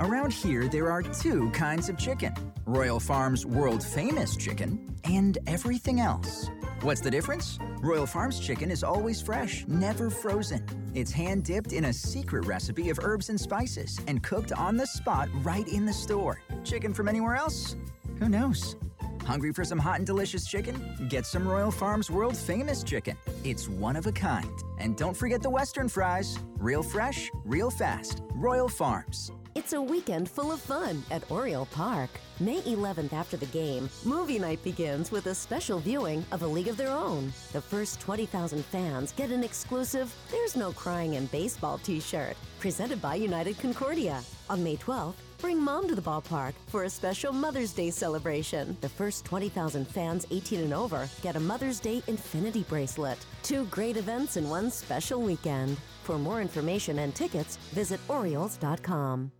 Around 0.00 0.32
here, 0.32 0.68
there 0.68 0.90
are 0.90 1.02
two 1.02 1.50
kinds 1.50 1.88
of 1.88 1.98
chicken 1.98 2.32
Royal 2.66 3.00
Farms 3.00 3.46
world 3.46 3.82
famous 3.82 4.36
chicken 4.36 4.96
and 5.04 5.38
everything 5.46 6.00
else. 6.00 6.48
What's 6.82 7.00
the 7.00 7.10
difference? 7.10 7.58
Royal 7.80 8.06
Farms 8.06 8.38
chicken 8.38 8.70
is 8.70 8.84
always 8.84 9.20
fresh, 9.20 9.64
never 9.66 10.10
frozen. 10.10 10.64
It's 10.94 11.10
hand 11.10 11.42
dipped 11.42 11.72
in 11.72 11.86
a 11.86 11.92
secret 11.92 12.46
recipe 12.46 12.88
of 12.90 13.00
herbs 13.02 13.30
and 13.30 13.40
spices 13.40 13.98
and 14.06 14.22
cooked 14.22 14.52
on 14.52 14.76
the 14.76 14.86
spot 14.86 15.28
right 15.42 15.66
in 15.66 15.86
the 15.86 15.92
store. 15.92 16.40
Chicken 16.62 16.94
from 16.94 17.08
anywhere 17.08 17.34
else? 17.34 17.74
Who 18.20 18.28
knows? 18.28 18.76
Hungry 19.24 19.52
for 19.52 19.64
some 19.64 19.80
hot 19.80 19.96
and 19.96 20.06
delicious 20.06 20.46
chicken? 20.46 21.08
Get 21.08 21.26
some 21.26 21.48
Royal 21.48 21.72
Farms 21.72 22.12
world 22.12 22.36
famous 22.36 22.84
chicken. 22.84 23.16
It's 23.42 23.68
one 23.68 23.96
of 23.96 24.06
a 24.06 24.12
kind. 24.12 24.62
And 24.78 24.96
don't 24.96 25.16
forget 25.16 25.42
the 25.42 25.50
Western 25.50 25.88
fries. 25.88 26.38
Real 26.58 26.84
fresh, 26.84 27.28
real 27.44 27.70
fast. 27.70 28.22
Royal 28.34 28.68
Farms. 28.68 29.32
It's 29.56 29.72
a 29.72 29.82
weekend 29.82 30.30
full 30.30 30.52
of 30.52 30.60
fun 30.60 31.02
at 31.10 31.28
Oriole 31.28 31.66
Park. 31.66 32.10
May 32.40 32.60
11th 32.60 33.12
after 33.12 33.36
the 33.36 33.46
game, 33.46 33.90
movie 34.04 34.38
night 34.38 34.62
begins 34.62 35.10
with 35.10 35.26
a 35.26 35.34
special 35.34 35.80
viewing 35.80 36.24
of 36.30 36.42
A 36.42 36.46
League 36.46 36.68
of 36.68 36.76
Their 36.76 36.90
Own. 36.90 37.32
The 37.52 37.60
first 37.60 37.98
20,000 37.98 38.64
fans 38.64 39.10
get 39.10 39.30
an 39.30 39.42
exclusive 39.42 40.14
There's 40.30 40.54
No 40.54 40.70
Crying 40.70 41.14
in 41.14 41.26
Baseball 41.26 41.78
t 41.78 41.98
shirt, 41.98 42.36
presented 42.60 43.02
by 43.02 43.16
United 43.16 43.58
Concordia. 43.58 44.22
On 44.48 44.62
May 44.62 44.76
12th, 44.76 45.14
bring 45.38 45.60
mom 45.60 45.88
to 45.88 45.96
the 45.96 46.02
ballpark 46.02 46.52
for 46.68 46.84
a 46.84 46.90
special 46.90 47.32
Mother's 47.32 47.72
Day 47.72 47.90
celebration. 47.90 48.76
The 48.82 48.88
first 48.88 49.24
20,000 49.24 49.84
fans 49.84 50.24
18 50.30 50.60
and 50.60 50.72
over 50.72 51.08
get 51.22 51.34
a 51.34 51.40
Mother's 51.40 51.80
Day 51.80 52.04
Infinity 52.06 52.62
bracelet. 52.68 53.18
Two 53.42 53.64
great 53.64 53.96
events 53.96 54.36
in 54.36 54.48
one 54.48 54.70
special 54.70 55.20
weekend. 55.20 55.76
For 56.04 56.18
more 56.18 56.40
information 56.40 57.00
and 57.00 57.12
tickets, 57.16 57.56
visit 57.72 57.98
Orioles.com. 58.06 59.32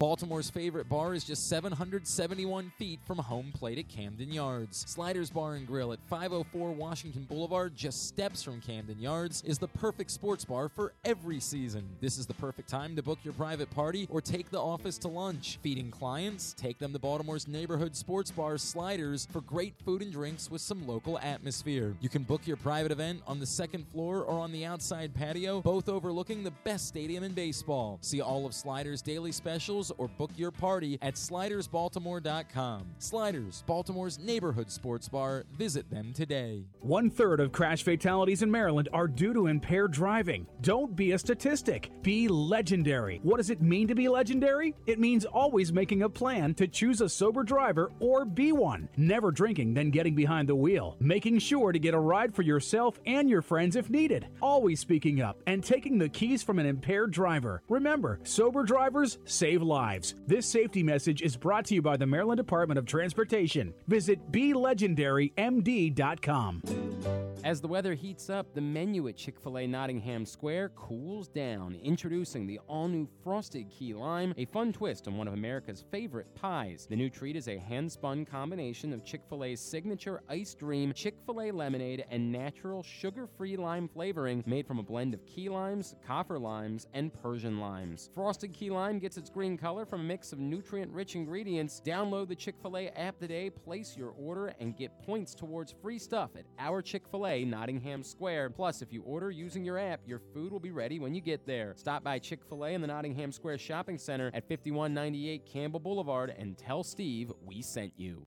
Baltimore's 0.00 0.48
favorite 0.48 0.88
bar 0.88 1.12
is 1.12 1.24
just 1.24 1.46
771 1.50 2.72
feet 2.78 3.00
from 3.06 3.18
home 3.18 3.52
plate 3.54 3.76
at 3.76 3.86
Camden 3.86 4.32
Yards. 4.32 4.86
Sliders 4.88 5.28
Bar 5.28 5.56
and 5.56 5.66
Grill 5.66 5.92
at 5.92 5.98
504 6.08 6.70
Washington 6.70 7.24
Boulevard, 7.24 7.76
just 7.76 8.08
steps 8.08 8.42
from 8.42 8.62
Camden 8.62 8.98
Yards, 8.98 9.42
is 9.42 9.58
the 9.58 9.68
perfect 9.68 10.10
sports 10.10 10.42
bar 10.42 10.70
for 10.70 10.94
every 11.04 11.38
season. 11.38 11.86
This 12.00 12.16
is 12.16 12.24
the 12.24 12.32
perfect 12.32 12.70
time 12.70 12.96
to 12.96 13.02
book 13.02 13.18
your 13.22 13.34
private 13.34 13.68
party 13.72 14.06
or 14.08 14.22
take 14.22 14.48
the 14.48 14.58
office 14.58 14.96
to 15.00 15.08
lunch. 15.08 15.58
Feeding 15.62 15.90
clients? 15.90 16.54
Take 16.54 16.78
them 16.78 16.94
to 16.94 16.98
Baltimore's 16.98 17.46
neighborhood 17.46 17.94
sports 17.94 18.30
bar 18.30 18.56
Sliders 18.56 19.28
for 19.30 19.42
great 19.42 19.74
food 19.84 20.00
and 20.00 20.10
drinks 20.10 20.50
with 20.50 20.62
some 20.62 20.88
local 20.88 21.18
atmosphere. 21.18 21.94
You 22.00 22.08
can 22.08 22.22
book 22.22 22.46
your 22.46 22.56
private 22.56 22.90
event 22.90 23.20
on 23.26 23.38
the 23.38 23.44
second 23.44 23.86
floor 23.92 24.22
or 24.22 24.40
on 24.40 24.50
the 24.50 24.64
outside 24.64 25.14
patio, 25.14 25.60
both 25.60 25.90
overlooking 25.90 26.42
the 26.42 26.52
best 26.64 26.88
stadium 26.88 27.22
in 27.22 27.32
baseball. 27.32 27.98
See 28.00 28.22
all 28.22 28.46
of 28.46 28.54
Sliders' 28.54 29.02
daily 29.02 29.32
specials 29.32 29.89
or 29.98 30.08
book 30.08 30.30
your 30.36 30.50
party 30.50 30.98
at 31.02 31.14
slidersbaltimore.com. 31.14 32.86
Sliders, 32.98 33.64
Baltimore's 33.66 34.18
neighborhood 34.18 34.70
sports 34.70 35.08
bar. 35.08 35.44
Visit 35.58 35.90
them 35.90 36.12
today. 36.12 36.64
One 36.80 37.10
third 37.10 37.40
of 37.40 37.52
crash 37.52 37.82
fatalities 37.82 38.42
in 38.42 38.50
Maryland 38.50 38.88
are 38.92 39.08
due 39.08 39.32
to 39.32 39.46
impaired 39.46 39.92
driving. 39.92 40.46
Don't 40.60 40.94
be 40.94 41.12
a 41.12 41.18
statistic. 41.18 41.90
Be 42.02 42.28
legendary. 42.28 43.20
What 43.22 43.38
does 43.38 43.50
it 43.50 43.62
mean 43.62 43.88
to 43.88 43.94
be 43.94 44.08
legendary? 44.08 44.74
It 44.86 44.98
means 44.98 45.24
always 45.24 45.72
making 45.72 46.02
a 46.02 46.08
plan 46.08 46.54
to 46.54 46.66
choose 46.68 47.00
a 47.00 47.08
sober 47.08 47.42
driver 47.42 47.90
or 48.00 48.24
be 48.24 48.52
one. 48.52 48.88
Never 48.96 49.30
drinking, 49.30 49.74
then 49.74 49.90
getting 49.90 50.14
behind 50.14 50.48
the 50.48 50.54
wheel. 50.54 50.96
Making 51.00 51.38
sure 51.38 51.72
to 51.72 51.78
get 51.78 51.94
a 51.94 51.98
ride 51.98 52.34
for 52.34 52.42
yourself 52.42 52.98
and 53.06 53.28
your 53.28 53.42
friends 53.42 53.76
if 53.76 53.90
needed. 53.90 54.26
Always 54.40 54.80
speaking 54.80 55.20
up 55.20 55.38
and 55.46 55.62
taking 55.62 55.98
the 55.98 56.08
keys 56.08 56.42
from 56.42 56.58
an 56.58 56.66
impaired 56.66 57.10
driver. 57.10 57.62
Remember, 57.68 58.20
sober 58.22 58.62
drivers 58.62 59.18
save 59.24 59.62
lives. 59.62 59.79
This 60.26 60.46
safety 60.46 60.82
message 60.82 61.22
is 61.22 61.36
brought 61.36 61.64
to 61.66 61.74
you 61.74 61.82
by 61.82 61.96
the 61.96 62.06
Maryland 62.06 62.36
Department 62.36 62.78
of 62.78 62.86
Transportation. 62.86 63.74
Visit 63.88 64.30
BeLegendaryMD.com. 64.30 67.29
As 67.42 67.62
the 67.62 67.68
weather 67.68 67.94
heats 67.94 68.28
up, 68.28 68.52
the 68.52 68.60
menu 68.60 69.08
at 69.08 69.16
Chick 69.16 69.40
fil 69.40 69.56
A 69.56 69.66
Nottingham 69.66 70.26
Square 70.26 70.70
cools 70.70 71.26
down. 71.26 71.74
Introducing 71.82 72.46
the 72.46 72.58
all 72.68 72.86
new 72.86 73.08
Frosted 73.24 73.70
Key 73.70 73.94
Lime, 73.94 74.34
a 74.36 74.44
fun 74.44 74.74
twist 74.74 75.08
on 75.08 75.16
one 75.16 75.26
of 75.26 75.32
America's 75.32 75.82
favorite 75.90 76.34
pies. 76.34 76.86
The 76.88 76.96
new 76.96 77.08
treat 77.08 77.36
is 77.36 77.48
a 77.48 77.56
hand 77.56 77.90
spun 77.90 78.26
combination 78.26 78.92
of 78.92 79.06
Chick 79.06 79.22
fil 79.26 79.44
A's 79.44 79.58
signature 79.58 80.20
Ice 80.28 80.54
Dream, 80.54 80.92
Chick 80.92 81.14
fil 81.24 81.40
A 81.40 81.50
lemonade, 81.50 82.04
and 82.10 82.30
natural 82.30 82.82
sugar 82.82 83.26
free 83.26 83.56
lime 83.56 83.88
flavoring 83.88 84.44
made 84.46 84.66
from 84.66 84.78
a 84.78 84.82
blend 84.82 85.14
of 85.14 85.24
key 85.24 85.48
limes, 85.48 85.94
kaffir 86.06 86.38
limes, 86.38 86.88
and 86.92 87.10
Persian 87.22 87.58
limes. 87.58 88.10
Frosted 88.14 88.52
Key 88.52 88.68
Lime 88.68 88.98
gets 88.98 89.16
its 89.16 89.30
green 89.30 89.56
color 89.56 89.86
from 89.86 90.02
a 90.02 90.04
mix 90.04 90.34
of 90.34 90.38
nutrient 90.38 90.92
rich 90.92 91.14
ingredients. 91.14 91.80
Download 91.82 92.28
the 92.28 92.36
Chick 92.36 92.56
fil 92.60 92.76
A 92.76 92.88
app 92.88 93.18
today, 93.18 93.48
place 93.48 93.96
your 93.96 94.10
order, 94.10 94.52
and 94.60 94.76
get 94.76 95.02
points 95.06 95.34
towards 95.34 95.74
free 95.80 95.98
stuff 95.98 96.32
at 96.36 96.44
our 96.58 96.82
Chick 96.82 97.08
fil 97.10 97.26
A 97.26 97.29
Nottingham 97.38 98.02
Square. 98.02 98.50
Plus, 98.50 98.82
if 98.82 98.92
you 98.92 99.02
order 99.02 99.30
using 99.30 99.64
your 99.64 99.78
app, 99.78 100.00
your 100.06 100.18
food 100.34 100.52
will 100.52 100.60
be 100.60 100.70
ready 100.70 100.98
when 100.98 101.14
you 101.14 101.20
get 101.20 101.46
there. 101.46 101.74
Stop 101.76 102.04
by 102.04 102.18
Chick 102.18 102.40
fil 102.48 102.64
A 102.64 102.70
in 102.70 102.80
the 102.80 102.86
Nottingham 102.86 103.32
Square 103.32 103.58
Shopping 103.58 103.98
Center 103.98 104.30
at 104.34 104.48
5198 104.48 105.46
Campbell 105.46 105.80
Boulevard 105.80 106.34
and 106.36 106.58
tell 106.58 106.82
Steve 106.82 107.32
we 107.46 107.62
sent 107.62 107.92
you. 107.96 108.24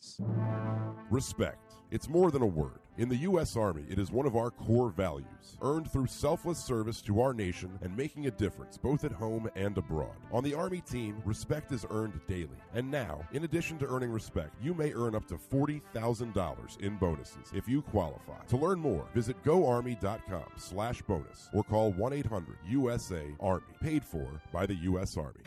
Respect. 1.10 1.74
It's 1.94 2.10
more 2.10 2.32
than 2.32 2.42
a 2.42 2.48
word. 2.48 2.80
In 2.98 3.08
the 3.08 3.18
U.S. 3.18 3.56
Army, 3.56 3.84
it 3.88 4.00
is 4.00 4.10
one 4.10 4.26
of 4.26 4.36
our 4.36 4.50
core 4.50 4.90
values, 4.90 5.58
earned 5.62 5.92
through 5.92 6.08
selfless 6.08 6.58
service 6.58 7.04
to 7.04 7.22
our 7.22 7.36
nation 7.36 7.78
and 7.84 7.96
making 7.96 8.26
a 8.26 8.32
difference 8.32 8.80
both 8.80 9.04
at 9.04 9.12
home 9.12 9.48
and 9.56 9.78
abroad. 9.78 10.16
On 10.32 10.44
the 10.44 10.56
Army 10.56 10.82
team, 10.82 11.22
respect 11.24 11.72
is 11.72 11.86
earned 11.92 12.20
daily. 12.28 12.58
And 12.74 12.90
now, 12.90 13.22
in 13.32 13.44
addition 13.44 13.78
to 13.78 13.88
earning 13.88 14.10
respect, 14.10 14.56
you 14.60 14.74
may 14.74 14.92
earn 14.92 15.14
up 15.14 15.28
to 15.28 15.36
$40,000 15.36 16.82
in 16.82 16.98
bonuses 16.98 17.52
if 17.54 17.70
you 17.70 17.84
qualify. 17.84 18.44
To 18.48 18.58
learn 18.58 18.80
more, 18.80 19.06
visit 19.14 19.36
goarmy.com 19.44 20.50
slash 20.56 21.04
bonus 21.04 21.52
or 21.54 21.64
call 21.64 21.94
1-800-USA-ARMY, 21.94 23.66
paid 23.82 24.04
for 24.04 24.42
by 24.52 24.66
the 24.66 24.76
U.S. 24.76 25.16
Army. 25.16 25.44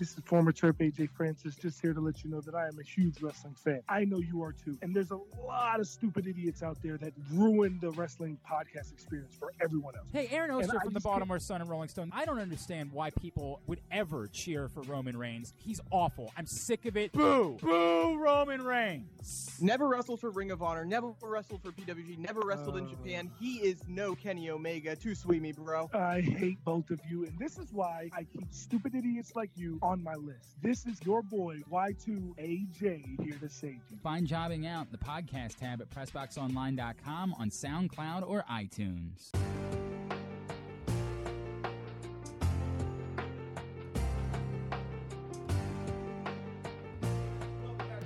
This 0.00 0.16
is 0.16 0.24
former 0.24 0.50
Terp 0.50 0.78
AJ 0.78 1.10
Francis, 1.10 1.54
just 1.56 1.78
here 1.82 1.92
to 1.92 2.00
let 2.00 2.24
you 2.24 2.30
know 2.30 2.40
that 2.40 2.54
I 2.54 2.66
am 2.68 2.78
a 2.78 2.82
huge 2.82 3.20
wrestling 3.20 3.54
fan. 3.54 3.82
I 3.86 4.06
know 4.06 4.16
you 4.16 4.42
are 4.42 4.54
too. 4.54 4.78
And 4.80 4.96
there's 4.96 5.10
a 5.10 5.18
lot 5.46 5.78
of 5.78 5.86
stupid 5.86 6.26
idiots 6.26 6.62
out 6.62 6.78
there 6.82 6.96
that 6.96 7.12
ruin 7.30 7.78
the 7.82 7.90
wrestling 7.90 8.38
podcast 8.50 8.94
experience 8.94 9.34
for 9.38 9.52
everyone 9.60 9.94
else. 9.96 10.06
Hey, 10.10 10.26
Aaron 10.30 10.52
Oster 10.52 10.78
I 10.78 10.84
from 10.84 10.94
the 10.94 11.00
just 11.00 11.04
can't- 11.04 11.12
Baltimore 11.12 11.38
Sun 11.38 11.60
and 11.60 11.68
Rolling 11.68 11.90
Stone. 11.90 12.12
I 12.14 12.24
don't 12.24 12.38
understand 12.38 12.90
why 12.92 13.10
people 13.10 13.60
would 13.66 13.82
ever 13.92 14.26
cheer 14.28 14.68
for 14.68 14.80
Roman 14.84 15.18
Reigns. 15.18 15.52
He's 15.58 15.82
awful. 15.90 16.32
I'm 16.34 16.46
sick 16.46 16.86
of 16.86 16.96
it. 16.96 17.12
Boo! 17.12 17.58
Boo 17.60 18.16
Roman 18.18 18.62
Reigns! 18.62 19.58
Never 19.60 19.86
wrestled 19.86 20.20
for 20.20 20.30
Ring 20.30 20.50
of 20.50 20.62
Honor, 20.62 20.86
never 20.86 21.12
wrestled 21.20 21.62
for 21.62 21.72
PWG, 21.72 22.16
never 22.16 22.40
wrestled 22.40 22.78
in 22.78 22.86
oh. 22.86 22.88
Japan. 22.88 23.30
He 23.38 23.56
is 23.56 23.82
no 23.86 24.14
Kenny 24.14 24.48
Omega. 24.48 24.96
Too 24.96 25.14
sweet 25.14 25.42
me, 25.42 25.52
bro. 25.52 25.90
I 25.92 26.22
hate 26.22 26.64
both 26.64 26.88
of 26.88 27.00
you, 27.06 27.26
and 27.26 27.38
this 27.38 27.58
is 27.58 27.70
why 27.70 28.08
I 28.14 28.24
keep 28.24 28.50
stupid 28.50 28.94
idiots 28.94 29.36
like 29.36 29.50
you 29.56 29.78
on 29.90 30.04
my 30.04 30.14
list. 30.14 30.54
This 30.62 30.86
is 30.86 31.00
your 31.04 31.20
boy 31.20 31.56
Y2AJ 31.68 33.24
here 33.24 33.38
to 33.40 33.48
save 33.48 33.80
you. 33.90 33.96
Find 34.04 34.24
Jobbing 34.24 34.64
Out, 34.64 34.92
the 34.92 34.98
podcast 34.98 35.56
tab 35.56 35.80
at 35.80 35.90
PressBoxOnline.com 35.90 37.34
on 37.36 37.50
SoundCloud 37.50 38.28
or 38.28 38.44
iTunes. 38.48 39.32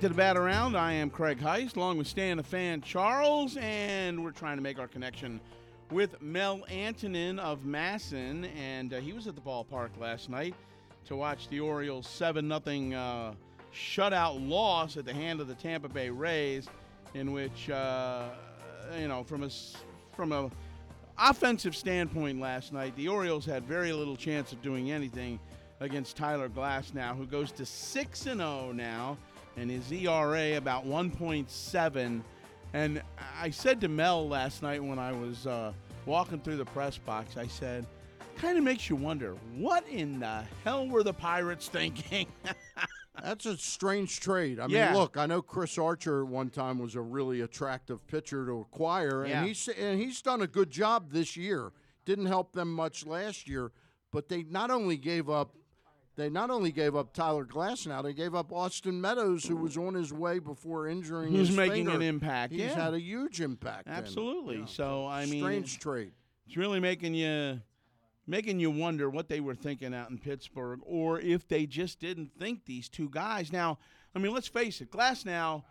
To 0.01 0.09
the 0.09 0.15
bat 0.15 0.37
around, 0.37 0.75
I 0.75 0.93
am 0.93 1.11
Craig 1.11 1.39
Heist, 1.39 1.77
along 1.77 1.99
with 1.99 2.07
Stan 2.07 2.37
the 2.37 2.43
Fan 2.43 2.81
Charles, 2.81 3.57
and 3.57 4.23
we're 4.23 4.31
trying 4.31 4.57
to 4.57 4.63
make 4.63 4.79
our 4.79 4.87
connection 4.87 5.39
with 5.91 6.19
Mel 6.19 6.61
Antonnen 6.71 7.37
of 7.37 7.59
MASN, 7.63 8.49
and 8.57 8.91
uh, 8.91 8.97
he 8.97 9.13
was 9.13 9.27
at 9.27 9.35
the 9.35 9.41
ballpark 9.41 9.99
last 9.99 10.31
night 10.31 10.55
to 11.05 11.15
watch 11.15 11.47
the 11.49 11.59
Orioles 11.59 12.07
seven 12.07 12.47
nothing 12.47 12.93
uh, 12.93 13.33
shutout 13.73 14.47
loss 14.47 14.97
at 14.97 15.05
the 15.05 15.13
hand 15.13 15.39
of 15.39 15.47
the 15.47 15.55
Tampa 15.55 15.89
Bay 15.89 16.09
Rays, 16.09 16.67
in 17.13 17.31
which 17.31 17.69
uh, 17.69 18.29
you 18.99 19.07
know 19.07 19.23
from 19.23 19.43
a 19.43 19.49
from 20.15 20.31
a 20.31 20.49
offensive 21.17 21.75
standpoint 21.75 22.39
last 22.39 22.73
night, 22.73 22.95
the 22.95 23.07
Orioles 23.07 23.45
had 23.45 23.63
very 23.65 23.93
little 23.93 24.15
chance 24.15 24.51
of 24.51 24.61
doing 24.61 24.91
anything 24.91 25.39
against 25.79 26.15
Tyler 26.15 26.49
Glasnow, 26.49 27.15
who 27.15 27.25
goes 27.25 27.51
to 27.53 27.65
6 27.65 28.25
and 28.27 28.39
0 28.39 28.71
now, 28.73 29.17
and 29.57 29.69
his 29.69 29.91
ERA 29.91 30.57
about 30.57 30.85
1.7. 30.85 32.21
And 32.73 33.01
I 33.39 33.49
said 33.49 33.79
to 33.81 33.87
Mel 33.87 34.27
last 34.27 34.61
night 34.61 34.83
when 34.83 34.99
I 34.99 35.11
was 35.11 35.47
uh, 35.47 35.73
walking 36.05 36.39
through 36.39 36.57
the 36.57 36.65
press 36.65 36.97
box, 36.97 37.37
I 37.37 37.47
said, 37.47 37.85
kind 38.37 38.57
of 38.57 38.63
makes 38.63 38.89
you 38.89 38.95
wonder 38.95 39.35
what 39.57 39.87
in 39.87 40.19
the 40.19 40.43
hell 40.63 40.87
were 40.87 41.03
the 41.03 41.13
Pirates 41.13 41.67
thinking? 41.67 42.27
That's 43.23 43.45
a 43.45 43.57
strange 43.57 44.19
trade. 44.19 44.59
I 44.59 44.67
mean, 44.67 44.75
Yeah. 44.75 44.93
look, 44.93 45.15
I 45.17 45.25
know 45.25 45.41
Chris 45.41 45.77
Archer 45.77 46.21
at 46.23 46.27
one 46.27 46.49
time 46.49 46.79
was 46.79 46.95
a 46.95 47.01
really 47.01 47.41
attractive 47.41 48.05
pitcher 48.07 48.45
to 48.45 48.59
acquire, 48.59 49.25
Yeah. 49.25 49.39
and 49.39 49.47
he's 49.47 49.67
and 49.69 49.99
he's 49.99 50.21
done 50.21 50.41
a 50.41 50.47
good 50.47 50.69
job 50.69 51.11
this 51.11 51.37
year. 51.37 51.71
Didn't 52.03 52.25
help 52.27 52.51
them 52.51 52.71
much 52.73 53.05
last 53.05 53.47
year, 53.47 53.71
but 54.11 54.27
they 54.27 54.43
not 54.43 54.69
only 54.69 54.97
gave 54.97 55.29
up 55.29 55.55
they 56.17 56.29
not 56.29 56.49
only 56.49 56.71
gave 56.71 56.95
up 56.95 57.13
Tyler 57.13 57.45
Glasnow, 57.45 58.01
they 58.03 58.13
gave 58.13 58.33
up 58.35 58.51
Austin 58.53 59.01
Meadows, 59.01 59.43
who 59.45 59.57
was 59.57 59.75
on 59.77 59.93
his 59.95 60.13
way 60.13 60.39
before 60.39 60.87
injuring 60.87 61.31
Who's 61.33 61.49
his 61.49 61.57
making 61.57 61.85
finger. 61.87 61.91
an 61.91 62.01
impact, 62.01 62.53
He's 62.53 62.61
yeah. 62.61 62.85
had 62.85 62.93
a 62.93 63.01
huge 63.01 63.41
impact. 63.41 63.87
Absolutely. 63.89 64.63
so 64.67 65.05
I 65.07 65.25
mean, 65.25 65.41
strange 65.41 65.79
trade. 65.79 66.11
It's 66.47 66.55
really 66.57 66.79
making 66.79 67.15
you 67.15 67.59
making 68.27 68.59
you 68.59 68.71
wonder 68.71 69.09
what 69.09 69.29
they 69.29 69.39
were 69.39 69.55
thinking 69.55 69.93
out 69.93 70.09
in 70.09 70.17
Pittsburgh, 70.17 70.79
or 70.83 71.19
if 71.19 71.47
they 71.47 71.65
just 71.65 71.99
didn't 71.99 72.31
think 72.39 72.65
these 72.65 72.89
two 72.89 73.09
guys. 73.09 73.51
Now, 73.51 73.77
I 74.15 74.19
mean, 74.19 74.33
let's 74.33 74.47
face 74.47 74.81
it, 74.81 74.91
Glasnow, 74.91 75.63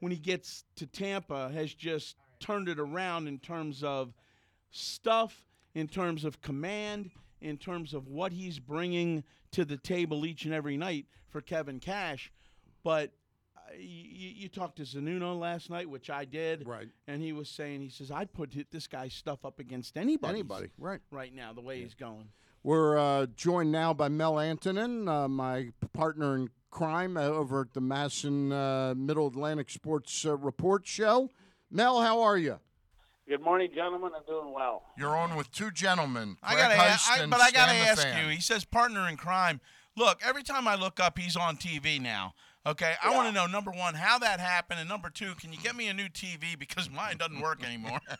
when 0.00 0.12
he 0.12 0.18
gets 0.18 0.64
to 0.76 0.86
Tampa, 0.86 1.50
has 1.52 1.72
just 1.72 2.16
turned 2.40 2.68
it 2.68 2.78
around 2.78 3.28
in 3.28 3.38
terms 3.38 3.82
of 3.82 4.12
stuff, 4.70 5.46
in 5.74 5.86
terms 5.88 6.24
of 6.24 6.42
command, 6.42 7.10
in 7.40 7.56
terms 7.56 7.94
of 7.94 8.08
what 8.08 8.32
he's 8.32 8.58
bringing 8.58 9.24
to 9.52 9.64
the 9.64 9.76
table 9.76 10.26
each 10.26 10.44
and 10.44 10.54
every 10.54 10.76
night 10.76 11.06
for 11.28 11.40
Kevin 11.40 11.78
Cash. 11.78 12.32
But 12.82 13.12
you, 13.78 14.30
you 14.34 14.48
talked 14.48 14.76
to 14.76 14.82
Zunino 14.82 15.38
last 15.38 15.70
night, 15.70 15.88
which 15.88 16.10
I 16.10 16.24
did, 16.24 16.66
right? 16.66 16.88
And 17.06 17.22
he 17.22 17.32
was 17.32 17.48
saying, 17.48 17.80
he 17.80 17.90
says, 17.90 18.10
I'd 18.10 18.32
put 18.32 18.54
this 18.70 18.86
guy's 18.86 19.14
stuff 19.14 19.44
up 19.44 19.58
against 19.58 19.96
anybody, 19.96 20.40
Anybody, 20.40 20.68
right? 20.78 21.00
right 21.10 21.34
now, 21.34 21.52
the 21.52 21.60
way 21.60 21.80
he's 21.80 21.94
going. 21.94 22.28
We're 22.62 22.96
uh, 22.96 23.26
joined 23.36 23.72
now 23.72 23.92
by 23.92 24.08
Mel 24.08 24.34
Antonnen, 24.34 25.08
uh, 25.08 25.28
my 25.28 25.70
partner 25.92 26.36
in 26.36 26.50
crime 26.70 27.16
uh, 27.16 27.22
over 27.22 27.62
at 27.62 27.74
the 27.74 27.80
MASN 27.80 28.52
uh, 28.52 28.94
Middle 28.94 29.26
Atlantic 29.26 29.68
Sports 29.68 30.24
uh, 30.24 30.36
Report 30.36 30.86
Show. 30.86 31.30
Mel, 31.70 32.00
how 32.00 32.20
are 32.20 32.38
you? 32.38 32.58
Good 33.28 33.40
morning, 33.40 33.70
gentlemen. 33.74 34.10
I'm 34.16 34.24
doing 34.26 34.52
well. 34.52 34.82
You're 34.98 35.16
on 35.16 35.36
with 35.36 35.50
two 35.52 35.70
gentlemen. 35.70 36.36
I 36.42 36.54
gotta, 36.54 36.74
ask, 36.74 37.10
I, 37.10 37.26
but 37.26 37.40
I 37.40 37.50
gotta 37.50 37.72
ask 37.72 38.06
you. 38.20 38.28
He 38.28 38.40
says 38.40 38.64
partner 38.64 39.08
in 39.08 39.16
crime. 39.16 39.60
Look, 39.96 40.20
every 40.24 40.42
time 40.42 40.66
I 40.66 40.74
look 40.74 40.98
up, 40.98 41.18
he's 41.18 41.36
on 41.36 41.56
TV 41.56 42.00
now. 42.00 42.34
Okay, 42.64 42.94
I 43.02 43.10
want 43.14 43.26
to 43.28 43.32
know 43.34 43.46
number 43.46 43.72
one 43.72 43.94
how 43.94 44.18
that 44.20 44.38
happened, 44.38 44.78
and 44.78 44.88
number 44.88 45.10
two, 45.10 45.34
can 45.34 45.52
you 45.52 45.58
get 45.58 45.74
me 45.74 45.88
a 45.88 45.94
new 45.94 46.08
TV 46.08 46.56
because 46.56 46.88
mine 46.88 47.16
doesn't 47.16 47.40
work 47.40 47.64
anymore. 47.64 47.98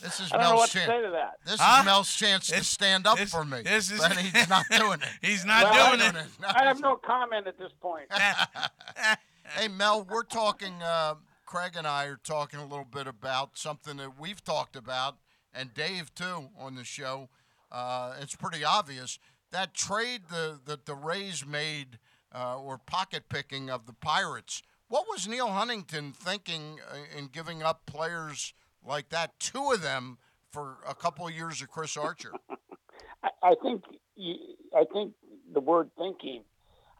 This 0.00 0.18
is 0.18 0.32
I 0.32 0.36
don't 0.36 0.42
know 0.44 0.48
Mel's 0.50 0.60
what 0.60 0.70
to 0.70 0.78
chance. 0.78 0.88
say 0.90 1.02
to 1.02 1.10
that. 1.10 1.32
This 1.44 1.60
Huh? 1.60 1.80
is 1.80 1.84
Mel's 1.84 2.14
chance 2.16 2.46
to 2.48 2.64
stand 2.64 3.06
up 3.06 3.18
for 3.18 3.44
me. 3.44 3.60
this 3.62 3.90
is- 3.90 4.00
but 4.00 4.16
he's 4.16 4.48
not 4.48 4.64
doing 4.70 5.00
it. 5.02 5.08
He's 5.20 5.44
not 5.44 5.64
Well, 5.70 5.90
doing 5.96 6.00
I- 6.16 6.20
it. 6.20 6.26
I 6.56 6.64
have 6.64 6.80
no 6.80 6.96
comment 6.96 7.46
at 7.46 7.58
this 7.58 7.70
point. 7.78 8.06
hey, 8.10 9.68
Mel, 9.68 10.04
we're 10.08 10.24
talking. 10.24 10.82
Uh, 10.82 11.16
Craig 11.44 11.72
and 11.76 11.86
I 11.86 12.04
are 12.06 12.16
talking 12.16 12.60
a 12.60 12.64
little 12.66 12.86
bit 12.86 13.06
about 13.06 13.58
something 13.58 13.98
that 13.98 14.18
we've 14.18 14.42
talked 14.42 14.74
about, 14.74 15.16
and 15.52 15.74
Dave 15.74 16.14
too 16.14 16.48
on 16.58 16.74
the 16.74 16.84
show. 16.84 17.28
Uh, 17.70 18.14
it's 18.20 18.34
pretty 18.36 18.64
obvious. 18.64 19.18
That 19.50 19.74
trade 19.74 20.22
the 20.30 20.60
that 20.66 20.86
the 20.86 20.94
Rays 20.94 21.46
made 21.46 21.98
uh, 22.34 22.58
or 22.58 22.78
pocket 22.78 23.28
picking 23.28 23.70
of 23.70 23.86
the 23.86 23.92
Pirates. 23.92 24.62
What 24.88 25.06
was 25.08 25.28
Neil 25.28 25.48
Huntington 25.48 26.12
thinking 26.12 26.78
uh, 26.90 27.18
in 27.18 27.26
giving 27.26 27.62
up 27.62 27.86
players 27.86 28.54
like 28.84 29.10
that, 29.10 29.38
two 29.38 29.72
of 29.72 29.82
them, 29.82 30.18
for 30.50 30.78
a 30.88 30.94
couple 30.94 31.26
of 31.26 31.34
years 31.34 31.60
of 31.60 31.68
Chris 31.68 31.96
Archer? 31.96 32.32
I, 33.22 33.28
I 33.42 33.54
think 33.62 33.82
you, 34.16 34.36
I 34.74 34.84
think 34.92 35.12
the 35.52 35.60
word 35.60 35.90
thinking. 35.98 36.42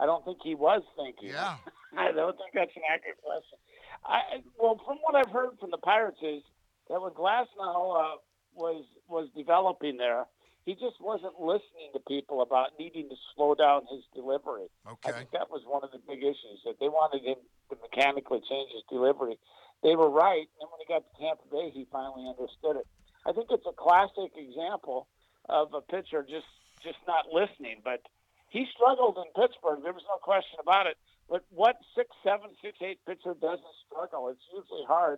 I 0.00 0.06
don't 0.06 0.24
think 0.24 0.38
he 0.42 0.54
was 0.54 0.82
thinking. 0.96 1.30
Yeah. 1.30 1.56
I 1.98 2.12
don't 2.12 2.36
think 2.36 2.50
that's 2.54 2.76
an 2.76 2.82
accurate 2.92 3.18
question. 3.22 3.58
I 4.04 4.42
well, 4.58 4.80
from 4.86 4.98
what 5.02 5.14
I've 5.14 5.32
heard 5.32 5.58
from 5.58 5.70
the 5.70 5.78
Pirates 5.78 6.18
is 6.22 6.42
that 6.88 7.00
when 7.00 7.12
Glasnow 7.12 8.14
uh, 8.14 8.16
was 8.54 8.84
was 9.08 9.28
developing 9.36 9.96
there, 9.96 10.26
he 10.68 10.76
just 10.76 11.00
wasn't 11.00 11.32
listening 11.40 11.88
to 11.96 12.00
people 12.04 12.42
about 12.44 12.76
needing 12.78 13.08
to 13.08 13.16
slow 13.32 13.54
down 13.54 13.88
his 13.88 14.04
delivery. 14.12 14.68
Okay. 14.84 15.08
I 15.08 15.12
think 15.16 15.30
that 15.32 15.48
was 15.48 15.64
one 15.64 15.80
of 15.80 15.88
the 15.96 16.02
big 16.04 16.20
issues 16.20 16.60
that 16.68 16.76
they 16.76 16.92
wanted 16.92 17.24
him 17.24 17.40
to 17.72 17.76
mechanically 17.80 18.44
change 18.44 18.68
his 18.76 18.84
delivery. 18.92 19.40
They 19.82 19.96
were 19.96 20.12
right, 20.12 20.44
and 20.60 20.68
when 20.68 20.76
he 20.76 20.84
got 20.84 21.08
to 21.08 21.12
Tampa 21.16 21.48
Bay, 21.48 21.72
he 21.72 21.88
finally 21.88 22.28
understood 22.28 22.76
it. 22.76 22.86
I 23.24 23.32
think 23.32 23.48
it's 23.48 23.64
a 23.64 23.72
classic 23.72 24.36
example 24.36 25.08
of 25.48 25.72
a 25.72 25.80
pitcher 25.80 26.20
just 26.20 26.52
just 26.84 27.00
not 27.08 27.32
listening. 27.32 27.80
But 27.80 28.04
he 28.52 28.68
struggled 28.76 29.16
in 29.16 29.24
Pittsburgh. 29.32 29.80
There 29.80 29.96
was 29.96 30.04
no 30.04 30.20
question 30.20 30.60
about 30.60 30.84
it. 30.84 31.00
But 31.32 31.48
what 31.48 31.80
six 31.96 32.12
seven 32.20 32.52
six 32.60 32.76
eight 32.84 33.00
pitcher 33.08 33.32
doesn't 33.32 33.76
struggle? 33.88 34.28
It's 34.28 34.44
usually 34.52 34.84
hard 34.84 35.16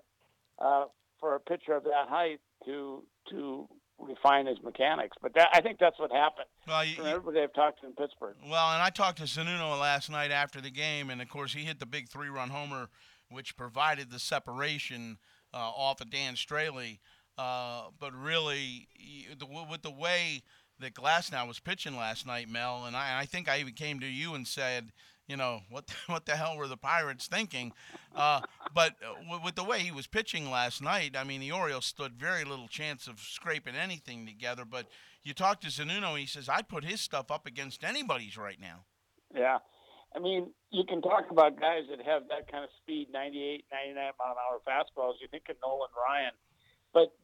uh, 0.62 0.86
for 1.18 1.34
a 1.34 1.40
pitcher 1.40 1.74
of 1.74 1.82
that 1.90 2.07
height 2.07 2.38
to 2.66 3.03
to 3.34 3.66
refine 4.01 4.46
his 4.46 4.59
mechanics. 4.62 5.16
But 5.20 5.34
that, 5.34 5.48
I 5.53 5.61
think 5.61 5.78
that's 5.78 5.98
what 5.98 6.11
happened. 6.11 6.46
Well, 6.66 6.84
you, 6.84 7.05
everybody 7.05 7.40
I've 7.40 7.53
talked 7.53 7.80
to 7.80 7.86
in 7.86 7.92
Pittsburgh. 7.92 8.36
Well, 8.42 8.72
and 8.72 8.82
I 8.82 8.90
talked 8.90 9.18
to 9.18 9.24
Zunino 9.24 9.78
last 9.80 10.11
night 10.11 10.30
after 10.30 10.61
the 10.61 10.70
game, 10.70 11.11
and 11.11 11.20
of 11.20 11.28
course 11.28 11.53
he 11.53 11.61
hit 11.61 11.78
the 11.78 11.86
big 11.86 12.09
three-run 12.09 12.51
homer, 12.51 12.88
which 13.28 13.57
provided 13.57 14.11
the 14.11 14.18
separation 14.18 15.18
uh, 15.55 15.59
off 15.59 16.01
of 16.01 16.11
Dan 16.11 16.34
Straily. 16.34 16.98
Uh, 17.38 17.84
but 17.98 18.12
really, 18.14 18.88
the, 19.38 19.46
with 19.46 19.82
the 19.82 19.90
way 19.90 20.42
that 20.78 20.94
Glasnow 20.94 21.46
was 21.46 21.61
pitching 21.61 21.96
last 21.96 22.26
night, 22.26 22.48
Mel, 22.48 22.84
and 22.86 22.96
I, 22.96 23.20
I 23.20 23.26
think 23.26 23.48
I 23.48 23.61
even 23.61 23.74
came 23.74 24.01
to 24.01 24.07
you 24.07 24.34
and 24.34 24.46
said, 24.46 24.92
you 25.30 25.36
know, 25.36 25.60
what 25.70 25.86
the, 25.86 25.94
what 26.12 26.26
the 26.26 26.34
hell 26.34 26.56
were 26.56 26.66
the 26.66 26.76
Pirates 26.76 27.28
thinking? 27.28 27.72
Uh, 28.14 28.40
but 28.74 28.96
uh, 29.00 29.14
w- 29.22 29.40
with 29.44 29.54
the 29.54 29.62
way 29.62 29.78
he 29.78 29.92
was 29.92 30.08
pitching 30.08 30.50
last 30.50 30.82
night, 30.82 31.16
I 31.16 31.22
mean, 31.22 31.40
the 31.40 31.52
Orioles 31.52 31.86
stood 31.86 32.14
very 32.14 32.44
little 32.44 32.66
chance 32.66 33.06
of 33.06 33.20
scraping 33.20 33.76
anything 33.76 34.26
together. 34.26 34.64
But 34.64 34.86
you 35.22 35.32
talk 35.32 35.60
to 35.60 35.68
Zunino, 35.68 36.18
he 36.18 36.26
says, 36.26 36.48
I'd 36.48 36.68
put 36.68 36.84
his 36.84 37.00
stuff 37.00 37.30
up 37.30 37.46
against 37.46 37.84
anybody's 37.84 38.36
right 38.36 38.60
now. 38.60 38.86
Yeah. 39.32 39.58
I 40.16 40.18
mean, 40.18 40.50
you 40.72 40.82
can 40.84 41.00
talk 41.00 41.30
about 41.30 41.60
guys 41.60 41.84
that 41.88 42.04
have 42.04 42.22
that 42.30 42.50
kind 42.50 42.64
of 42.64 42.70
speed, 42.82 43.08
98, 43.12 43.64
99 43.70 43.94
mile 43.94 44.32
an 44.32 44.36
hour 44.36 44.58
fastballs. 44.66 45.14
You 45.22 45.28
think 45.30 45.44
of 45.48 45.56
Nolan 45.62 45.90
Ryan. 45.96 46.32
But 46.92 47.14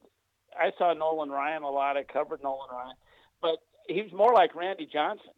I 0.57 0.70
saw 0.78 0.92
Nolan 0.92 1.30
Ryan 1.30 1.64
a 1.64 1.70
lot. 1.70 1.96
I 1.96 2.04
covered 2.04 2.40
Nolan 2.44 2.68
Ryan. 2.70 2.94
But 3.42 3.57
he 3.88 4.02
was 4.02 4.12
more 4.12 4.32
like 4.32 4.54
Randy 4.54 4.88
Johnson. 4.90 5.34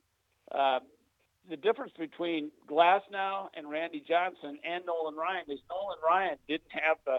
Uh, 0.53 0.81
the 1.49 1.57
difference 1.57 1.93
between 1.99 2.51
Glasnow 2.69 3.49
and 3.55 3.69
Randy 3.69 4.03
Johnson 4.07 4.59
and 4.65 4.85
Nolan 4.87 5.17
Ryan 5.17 5.45
is 5.49 5.61
Nolan 5.71 5.99
Ryan 6.07 6.37
didn't 6.47 6.71
have 6.71 6.99
the, 7.07 7.19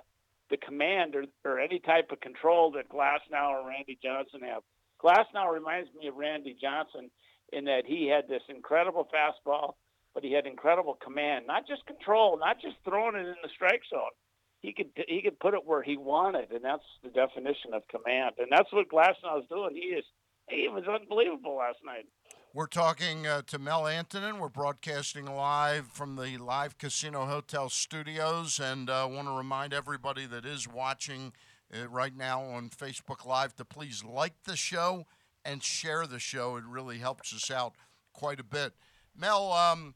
the 0.50 0.58
command 0.58 1.16
or, 1.16 1.26
or 1.44 1.60
any 1.60 1.80
type 1.80 2.12
of 2.12 2.20
control 2.22 2.72
that 2.72 2.90
Glasnow 2.90 3.50
or 3.50 3.68
Randy 3.68 3.98
Johnson 4.02 4.42
have. 4.42 4.62
Glasnow 5.04 5.52
reminds 5.52 5.90
me 5.94 6.08
of 6.08 6.16
Randy 6.16 6.56
Johnson 6.62 7.10
in 7.52 7.66
that 7.66 7.84
he 7.86 8.08
had 8.08 8.28
this 8.28 8.44
incredible 8.50 9.08
fastball, 9.10 9.74
but 10.14 10.24
he 10.24 10.34
had 10.34 10.46
incredible 10.46 10.98
command, 11.02 11.48
not 11.48 11.68
just 11.68 11.86
control, 11.86 12.38
not 12.38 12.62
just 12.62 12.76
throwing 12.84 13.16
it 13.16 13.26
in 13.26 13.36
the 13.42 13.50
strike 13.56 13.82
zone. 13.90 14.14
He 14.62 14.74
could 14.74 14.92
he 15.08 15.22
could 15.22 15.40
put 15.40 15.54
it 15.54 15.66
where 15.66 15.82
he 15.82 15.96
wanted, 15.96 16.52
and 16.52 16.64
that's 16.64 16.84
the 17.02 17.10
definition 17.10 17.74
of 17.74 17.88
command. 17.88 18.36
And 18.38 18.50
that's 18.52 18.72
what 18.74 18.90
Glasnow 18.90 19.40
is 19.40 19.48
doing. 19.48 19.74
He 19.74 19.96
is 19.96 20.04
he 20.50 20.68
was 20.68 20.84
unbelievable 20.84 21.56
last 21.56 21.80
night. 21.86 22.06
We're 22.52 22.66
talking 22.66 23.28
uh, 23.28 23.44
to 23.46 23.60
Mel 23.60 23.84
Antonnen. 23.84 24.40
We're 24.40 24.50
broadcasting 24.50 25.28
live 25.28 25.86
from 25.86 26.16
the 26.16 26.40
Live 26.40 26.80
Casino 26.80 27.28
Hotel 27.28 27.70
studios, 27.70 28.60
and 28.60 28.90
uh, 28.90 29.08
want 29.08 29.28
to 29.28 29.38
remind 29.38 29.72
everybody 29.72 30.26
that 30.26 30.46
is 30.46 30.68
watching 30.68 31.32
uh, 31.72 31.88
right 31.88 32.18
now 32.18 32.42
on 32.42 32.72
Facebook 32.72 33.24
Live 33.24 33.56
to 33.58 33.66
please 33.66 34.04
like 34.04 34.34
the 34.46 34.56
show 34.56 35.06
and 35.46 35.62
share 35.62 36.08
the 36.08 36.18
show. 36.18 36.58
It 36.58 36.64
really 36.68 36.98
helps 36.98 37.36
us 37.36 37.52
out 37.52 37.76
quite 38.14 38.40
a 38.40 38.44
bit. 38.44 38.74
Mel, 39.16 39.54
um, 39.54 39.94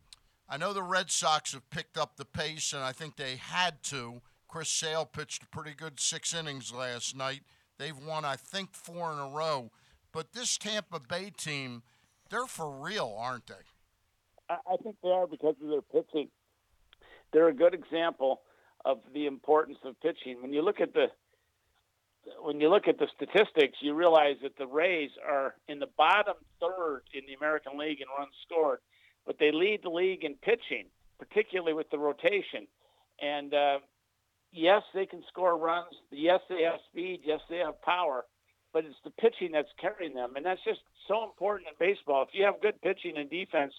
I 0.48 0.58
know 0.58 0.74
the 0.74 0.84
Red 0.84 1.10
Sox 1.10 1.54
have 1.54 1.68
picked 1.72 1.98
up 1.98 2.18
the 2.18 2.26
pace, 2.26 2.72
and 2.72 2.84
I 2.84 2.92
think 2.92 3.16
they 3.16 3.38
had 3.38 3.82
to. 3.86 4.22
Chris 4.48 4.70
Sale 4.70 5.06
pitched 5.06 5.42
a 5.42 5.48
pretty 5.48 5.74
good 5.74 6.00
six 6.00 6.36
innings 6.36 6.72
last 6.72 7.16
night. 7.16 7.42
They've 7.80 7.98
won, 7.98 8.26
I 8.26 8.36
think, 8.36 8.76
four 8.76 9.12
in 9.12 9.18
a 9.18 9.28
row. 9.28 9.72
But 10.12 10.34
this 10.34 10.60
Tampa 10.60 11.00
Bay 11.00 11.32
team, 11.36 11.82
they're 12.30 12.48
for 12.48 12.70
real, 12.70 13.16
aren't 13.20 13.48
they? 13.48 13.56
I 14.50 14.76
think 14.84 14.98
they 15.02 15.10
are 15.10 15.28
because 15.28 15.56
of 15.64 15.70
their 15.70 15.82
pitching. 15.82 16.30
They're 17.32 17.48
a 17.48 17.54
good 17.54 17.74
example 17.74 18.42
of 18.86 19.00
the 19.14 19.26
importance 19.26 19.78
of 19.86 20.00
pitching. 20.02 20.42
When 20.42 20.54
you 20.54 20.62
look 20.62 20.82
at 20.82 20.94
the 20.94 21.08
when 22.42 22.62
you 22.62 22.70
look 22.70 22.88
at 22.88 23.00
the 23.00 23.08
statistics, 23.16 23.78
you 23.82 23.94
realize 23.94 24.38
that 24.44 24.58
the 24.58 24.68
Rays 24.68 25.10
are 25.28 25.56
in 25.68 25.80
the 25.80 25.90
bottom 25.98 26.36
third 26.60 27.02
in 27.14 27.22
the 27.28 27.34
American 27.34 27.78
League 27.78 28.00
in 28.00 28.08
runs 28.18 28.34
scored, 28.46 28.80
but 29.26 29.38
they 29.40 29.52
lead 29.52 29.82
the 29.84 29.90
league 29.90 30.24
in 30.24 30.36
pitching, 30.36 30.86
particularly 31.20 31.74
with 31.74 31.90
the 31.90 31.98
rotation. 31.98 32.68
And 33.22 33.54
uh, 33.54 33.80
yes, 34.52 34.84
they 34.94 35.06
can 35.06 35.22
score 35.28 35.58
runs. 35.58 35.94
Yes, 36.12 36.40
they 36.50 36.64
have 36.64 36.80
speed. 36.90 37.22
Yes, 37.26 37.42
they 37.50 37.58
have 37.58 37.82
power. 37.82 38.26
But 38.74 38.86
it's 38.86 38.96
the 39.04 39.12
pitching 39.12 39.52
that's 39.54 39.70
carrying 39.80 40.16
them, 40.16 40.36
and 40.36 40.46
that's 40.46 40.64
just 40.66 40.80
so 41.08 41.24
important 41.24 41.70
in 41.70 41.76
baseball. 41.80 42.24
If 42.24 42.30
you 42.34 42.44
have 42.46 42.60
good 42.62 42.82
pitching 42.82 43.18
and 43.18 43.30
defense, 43.30 43.74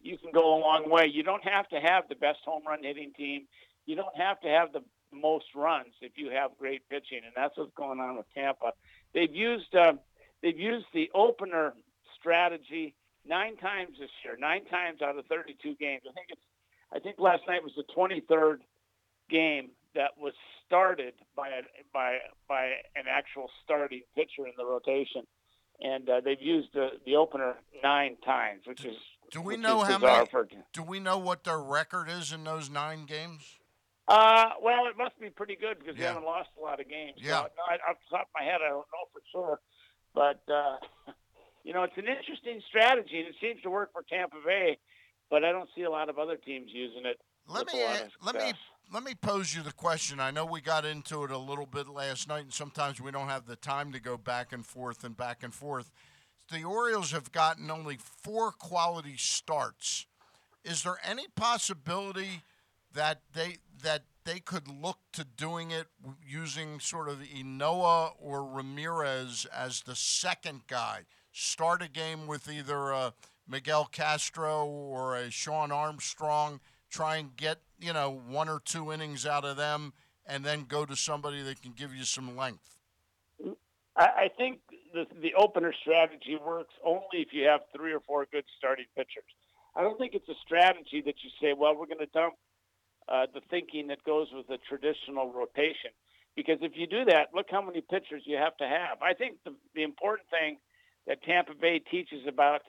you 0.00 0.16
can 0.16 0.32
go 0.32 0.56
a 0.56 0.58
long 0.58 0.90
way. 0.90 1.06
You 1.12 1.22
don't 1.22 1.44
have 1.44 1.68
to 1.68 1.76
have 1.80 2.08
the 2.08 2.14
best 2.14 2.38
home 2.44 2.62
run 2.66 2.82
hitting 2.82 3.12
team. 3.12 3.46
You 3.84 3.96
don't 3.96 4.16
have 4.16 4.40
to 4.40 4.48
have 4.48 4.72
the 4.72 4.80
most 5.12 5.46
runs 5.54 5.94
if 6.00 6.12
you 6.16 6.30
have 6.30 6.50
great 6.58 6.88
pitching, 6.88 7.20
and 7.24 7.32
that's 7.36 7.56
what's 7.56 7.72
going 7.74 8.00
on 8.00 8.16
with 8.16 8.26
Tampa. 8.34 8.72
They've 9.14 9.34
used 9.34 9.74
uh, 9.74 9.94
they've 10.42 10.58
used 10.58 10.86
the 10.94 11.10
opener 11.14 11.74
strategy 12.18 12.94
nine 13.26 13.56
times 13.56 13.96
this 14.00 14.10
year, 14.24 14.36
nine 14.38 14.64
times 14.66 15.02
out 15.02 15.18
of 15.18 15.26
32 15.26 15.76
games. 15.76 16.02
I 16.08 16.12
think 16.12 16.26
it's 16.30 16.42
I 16.92 16.98
think 16.98 17.16
last 17.18 17.42
night 17.46 17.62
was 17.62 17.72
the 17.76 17.84
23rd 17.94 18.58
game 19.28 19.70
that 19.98 20.16
was 20.16 20.32
started 20.64 21.12
by 21.36 21.48
a, 21.48 21.62
by 21.92 22.18
by 22.48 22.66
an 22.94 23.04
actual 23.10 23.50
starting 23.64 24.02
pitcher 24.14 24.46
in 24.46 24.52
the 24.56 24.64
rotation, 24.64 25.22
and 25.80 26.08
uh, 26.08 26.20
they've 26.24 26.40
used 26.40 26.68
the 26.72 26.90
the 27.04 27.16
opener 27.16 27.56
nine 27.82 28.16
times, 28.24 28.62
which 28.64 28.84
is 28.84 28.94
Do 29.32 29.42
we 29.42 29.56
know 29.56 29.80
how 29.82 29.98
many? 29.98 30.26
for- 30.26 30.46
Do 30.72 30.82
we 30.82 31.00
know 31.00 31.18
what 31.18 31.42
their 31.42 31.58
record 31.60 32.08
is 32.08 32.32
in 32.32 32.44
those 32.44 32.70
nine 32.70 33.06
games? 33.06 33.58
Uh, 34.06 34.50
well, 34.62 34.86
it 34.86 34.96
must 34.96 35.18
be 35.20 35.28
pretty 35.28 35.56
good 35.56 35.78
because 35.80 35.96
they 35.96 36.04
haven't 36.04 36.24
lost 36.24 36.48
a 36.58 36.62
lot 36.62 36.80
of 36.80 36.88
games. 36.88 37.18
Yeah. 37.18 37.42
So, 37.42 37.48
no, 37.58 37.62
I, 37.68 37.74
off 37.90 37.98
the 38.08 38.16
top 38.16 38.22
of 38.28 38.34
my 38.38 38.44
head, 38.44 38.60
I 38.64 38.70
don't 38.70 38.86
know 38.88 39.04
for 39.12 39.20
sure, 39.32 39.60
but 40.14 40.40
uh, 40.50 41.12
you 41.64 41.74
know, 41.74 41.82
it's 41.82 41.96
an 41.98 42.06
interesting 42.06 42.62
strategy, 42.68 43.18
and 43.18 43.28
it 43.28 43.34
seems 43.40 43.60
to 43.62 43.70
work 43.70 43.92
for 43.92 44.04
Tampa 44.08 44.36
Bay. 44.46 44.78
But 45.28 45.44
I 45.44 45.52
don't 45.52 45.68
see 45.76 45.82
a 45.82 45.90
lot 45.90 46.08
of 46.08 46.18
other 46.18 46.36
teams 46.36 46.70
using 46.72 47.04
it. 47.04 47.18
Let 47.48 47.66
me 47.66 47.82
a 47.82 47.84
lot 47.84 48.00
a- 48.00 48.04
of 48.04 48.10
let 48.22 48.34
me. 48.36 48.52
Let 48.90 49.02
me 49.02 49.14
pose 49.14 49.54
you 49.54 49.62
the 49.62 49.72
question. 49.72 50.18
I 50.18 50.30
know 50.30 50.46
we 50.46 50.62
got 50.62 50.86
into 50.86 51.22
it 51.24 51.30
a 51.30 51.36
little 51.36 51.66
bit 51.66 51.88
last 51.88 52.26
night, 52.26 52.44
and 52.44 52.52
sometimes 52.52 53.02
we 53.02 53.10
don't 53.10 53.28
have 53.28 53.44
the 53.44 53.56
time 53.56 53.92
to 53.92 54.00
go 54.00 54.16
back 54.16 54.50
and 54.50 54.64
forth 54.64 55.04
and 55.04 55.14
back 55.14 55.42
and 55.42 55.52
forth. 55.52 55.90
The 56.50 56.64
Orioles 56.64 57.10
have 57.10 57.30
gotten 57.30 57.70
only 57.70 57.98
four 57.98 58.50
quality 58.50 59.16
starts. 59.18 60.06
Is 60.64 60.84
there 60.84 60.96
any 61.04 61.26
possibility 61.36 62.42
that 62.94 63.20
they 63.34 63.58
that 63.82 64.04
they 64.24 64.40
could 64.40 64.66
look 64.68 64.98
to 65.12 65.24
doing 65.24 65.70
it 65.70 65.88
using 66.26 66.80
sort 66.80 67.10
of 67.10 67.18
Ynoa 67.18 68.12
or 68.18 68.42
Ramirez 68.46 69.46
as 69.54 69.82
the 69.82 69.96
second 69.96 70.62
guy? 70.66 71.02
Start 71.30 71.82
a 71.82 71.88
game 71.90 72.26
with 72.26 72.50
either 72.50 72.94
uh, 72.94 73.10
Miguel 73.46 73.84
Castro 73.92 74.64
or 74.64 75.14
a 75.14 75.30
Shawn 75.30 75.70
Armstrong. 75.70 76.60
Try 76.88 77.16
and 77.16 77.36
get 77.36 77.58
you 77.80 77.92
know 77.92 78.22
one 78.28 78.48
or 78.48 78.60
two 78.64 78.92
innings 78.92 79.26
out 79.26 79.44
of 79.44 79.56
them, 79.56 79.92
and 80.26 80.44
then 80.44 80.64
go 80.64 80.84
to 80.84 80.96
somebody 80.96 81.42
that 81.42 81.62
can 81.62 81.72
give 81.72 81.94
you 81.94 82.04
some 82.04 82.36
length. 82.36 82.78
I, 83.96 84.30
think 84.36 84.60
the 84.94 85.06
the 85.20 85.34
opener 85.34 85.72
strategy 85.82 86.38
works 86.40 86.74
only 86.84 87.02
if 87.14 87.32
you 87.32 87.44
have 87.44 87.60
three 87.74 87.92
or 87.92 88.00
four 88.00 88.26
good 88.30 88.44
starting 88.56 88.86
pitchers. 88.96 89.24
I 89.74 89.82
don't 89.82 89.98
think 89.98 90.14
it's 90.14 90.28
a 90.28 90.38
strategy 90.44 91.02
that 91.04 91.16
you 91.22 91.30
say, 91.40 91.52
well, 91.52 91.76
we're 91.76 91.86
going 91.86 91.98
to 91.98 92.06
dump 92.06 92.34
uh, 93.08 93.26
the 93.32 93.40
thinking 93.50 93.88
that 93.88 94.02
goes 94.04 94.28
with 94.32 94.46
the 94.46 94.58
traditional 94.68 95.32
rotation. 95.32 95.90
Because 96.36 96.58
if 96.62 96.72
you 96.74 96.86
do 96.86 97.04
that, 97.06 97.28
look 97.34 97.46
how 97.50 97.62
many 97.62 97.80
pitchers 97.80 98.22
you 98.24 98.36
have 98.36 98.56
to 98.58 98.66
have. 98.66 99.02
I 99.02 99.14
think 99.14 99.38
the, 99.44 99.54
the 99.74 99.82
important 99.82 100.28
thing 100.30 100.58
that 101.06 101.22
Tampa 101.22 101.54
Bay 101.54 101.80
teaches 101.80 102.26
about 102.28 102.62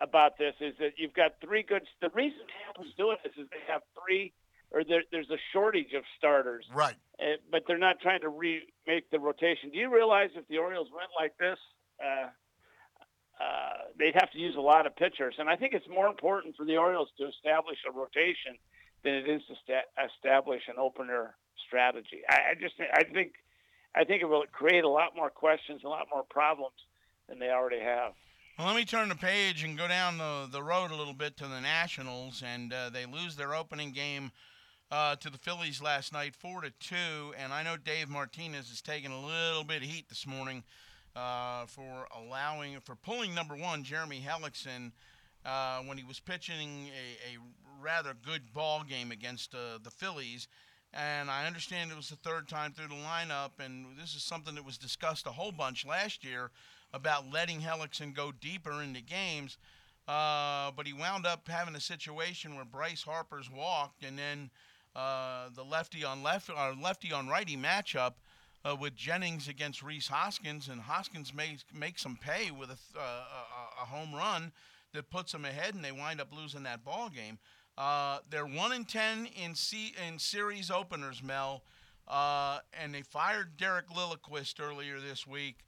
about 0.00 0.38
this 0.38 0.54
is 0.60 0.74
that 0.78 0.92
you've 0.96 1.14
got 1.14 1.34
three 1.40 1.62
good. 1.62 1.82
The 2.00 2.10
reason 2.14 2.38
Tampa's 2.64 2.92
doing 2.96 3.16
this 3.22 3.32
is 3.38 3.48
they 3.50 3.72
have 3.72 3.82
three, 3.94 4.32
or 4.70 4.84
there, 4.84 5.02
there's 5.12 5.30
a 5.30 5.38
shortage 5.52 5.92
of 5.96 6.02
starters. 6.18 6.66
Right. 6.74 6.96
Uh, 7.18 7.38
but 7.50 7.62
they're 7.66 7.78
not 7.78 8.00
trying 8.00 8.20
to 8.22 8.28
remake 8.28 9.10
the 9.10 9.20
rotation. 9.20 9.70
Do 9.70 9.78
you 9.78 9.92
realize 9.94 10.30
if 10.34 10.46
the 10.48 10.58
Orioles 10.58 10.88
went 10.92 11.10
like 11.18 11.36
this, 11.38 11.58
uh, 12.02 12.28
uh, 13.40 13.78
they'd 13.98 14.14
have 14.14 14.30
to 14.32 14.38
use 14.38 14.56
a 14.56 14.60
lot 14.60 14.86
of 14.86 14.96
pitchers? 14.96 15.36
And 15.38 15.48
I 15.48 15.56
think 15.56 15.74
it's 15.74 15.88
more 15.88 16.08
important 16.08 16.56
for 16.56 16.64
the 16.64 16.76
Orioles 16.76 17.08
to 17.18 17.28
establish 17.28 17.78
a 17.88 17.92
rotation 17.92 18.58
than 19.04 19.14
it 19.14 19.28
is 19.28 19.42
to 19.46 19.54
sta- 19.62 19.88
establish 20.02 20.62
an 20.68 20.74
opener 20.78 21.36
strategy. 21.68 22.22
I, 22.28 22.34
I 22.50 22.54
just 22.60 22.74
I 22.92 23.04
think 23.04 23.34
I 23.94 24.04
think 24.04 24.22
it 24.22 24.26
will 24.26 24.44
create 24.50 24.82
a 24.82 24.88
lot 24.88 25.14
more 25.14 25.30
questions, 25.30 25.82
a 25.84 25.88
lot 25.88 26.08
more 26.12 26.24
problems 26.24 26.74
than 27.28 27.38
they 27.38 27.50
already 27.50 27.80
have. 27.80 28.12
Well, 28.56 28.68
let 28.68 28.76
me 28.76 28.84
turn 28.84 29.08
the 29.08 29.16
page 29.16 29.64
and 29.64 29.76
go 29.76 29.88
down 29.88 30.16
the, 30.16 30.46
the 30.48 30.62
road 30.62 30.92
a 30.92 30.94
little 30.94 31.12
bit 31.12 31.36
to 31.38 31.48
the 31.48 31.60
Nationals, 31.60 32.40
and 32.46 32.72
uh, 32.72 32.88
they 32.88 33.04
lose 33.04 33.34
their 33.34 33.52
opening 33.52 33.90
game 33.90 34.30
uh, 34.92 35.16
to 35.16 35.28
the 35.28 35.38
Phillies 35.38 35.82
last 35.82 36.12
night, 36.12 36.36
four 36.36 36.60
to 36.60 36.70
two. 36.78 37.34
And 37.36 37.52
I 37.52 37.64
know 37.64 37.76
Dave 37.76 38.08
Martinez 38.08 38.70
is 38.70 38.80
taking 38.80 39.10
a 39.10 39.26
little 39.26 39.64
bit 39.64 39.82
of 39.82 39.88
heat 39.88 40.08
this 40.08 40.24
morning 40.24 40.62
uh, 41.16 41.66
for 41.66 42.06
allowing 42.16 42.78
for 42.78 42.94
pulling 42.94 43.34
number 43.34 43.56
one 43.56 43.82
Jeremy 43.82 44.24
Hellickson 44.24 44.92
uh, 45.44 45.80
when 45.80 45.98
he 45.98 46.04
was 46.04 46.20
pitching 46.20 46.90
a, 46.90 47.34
a 47.34 47.38
rather 47.82 48.14
good 48.24 48.52
ball 48.52 48.84
game 48.84 49.10
against 49.10 49.52
uh, 49.52 49.78
the 49.82 49.90
Phillies. 49.90 50.46
And 50.92 51.28
I 51.28 51.48
understand 51.48 51.90
it 51.90 51.96
was 51.96 52.08
the 52.08 52.14
third 52.14 52.48
time 52.48 52.70
through 52.70 52.86
the 52.86 52.94
lineup, 52.94 53.58
and 53.58 53.98
this 54.00 54.14
is 54.14 54.22
something 54.22 54.54
that 54.54 54.64
was 54.64 54.78
discussed 54.78 55.26
a 55.26 55.30
whole 55.30 55.50
bunch 55.50 55.84
last 55.84 56.22
year 56.22 56.52
about 56.94 57.30
letting 57.30 57.60
Hellickson 57.60 58.14
go 58.14 58.32
deeper 58.32 58.80
into 58.82 59.02
games. 59.02 59.58
Uh, 60.06 60.70
but 60.76 60.86
he 60.86 60.92
wound 60.92 61.26
up 61.26 61.48
having 61.48 61.74
a 61.74 61.80
situation 61.80 62.54
where 62.54 62.64
Bryce 62.64 63.02
Harper's 63.02 63.50
walked, 63.50 64.04
and 64.04 64.18
then 64.18 64.50
uh, 64.94 65.48
the 65.54 65.64
lefty 65.64 66.04
on 66.04 66.22
left 66.22 66.50
or 66.50 66.74
lefty 66.80 67.10
on 67.12 67.26
righty 67.28 67.56
matchup 67.56 68.12
uh, 68.64 68.76
with 68.78 68.94
Jennings 68.94 69.48
against 69.48 69.82
Rhys 69.82 70.06
Hoskins, 70.06 70.68
and 70.68 70.80
Hoskins 70.80 71.34
makes 71.34 71.64
makes 71.72 72.04
him 72.04 72.18
pay 72.20 72.50
with 72.50 72.70
a, 72.70 72.98
uh, 72.98 73.82
a, 73.82 73.86
home 73.86 74.14
run 74.14 74.52
that 74.92 75.10
puts 75.10 75.32
them 75.32 75.44
ahead, 75.44 75.74
and 75.74 75.84
they 75.84 75.90
wind 75.92 76.20
up 76.20 76.28
losing 76.34 76.62
that 76.62 76.84
ball 76.84 77.08
game. 77.08 77.38
Uh, 77.76 78.18
they're 78.30 78.46
one 78.46 78.72
in 78.72 78.84
ten 78.84 79.26
in 79.42 79.54
C- 79.54 79.94
in 80.06 80.18
series 80.18 80.70
openers, 80.70 81.22
Mel, 81.22 81.62
uh, 82.06 82.58
and 82.80 82.94
they 82.94 83.02
fired 83.02 83.56
Derek 83.56 83.88
Lilliquist 83.88 84.60
earlier 84.60 85.00
this 85.00 85.26
week. 85.26 85.64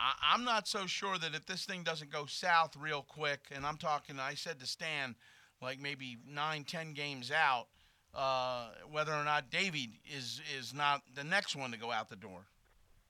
I- 0.00 0.32
I'm 0.32 0.44
not 0.44 0.66
so 0.66 0.86
sure 0.86 1.18
that 1.18 1.34
if 1.34 1.44
this 1.44 1.66
thing 1.66 1.82
doesn't 1.82 2.10
go 2.10 2.24
south 2.24 2.74
real 2.74 3.02
quick, 3.02 3.40
and 3.50 3.66
I'm 3.66 3.76
talking, 3.76 4.18
I 4.18 4.34
said 4.34 4.58
to 4.60 4.66
Stan, 4.66 5.14
like 5.60 5.78
maybe 5.78 6.16
nine, 6.26 6.64
ten 6.64 6.94
games 6.94 7.30
out, 7.30 7.68
uh, 8.14 8.70
whether 8.90 9.12
or 9.12 9.24
not 9.24 9.50
Davied 9.50 9.92
is 10.06 10.40
is 10.56 10.72
not 10.72 11.02
the 11.14 11.22
next 11.22 11.54
one 11.54 11.70
to 11.72 11.76
go 11.76 11.92
out 11.92 12.08
the 12.08 12.16
door. 12.16 12.46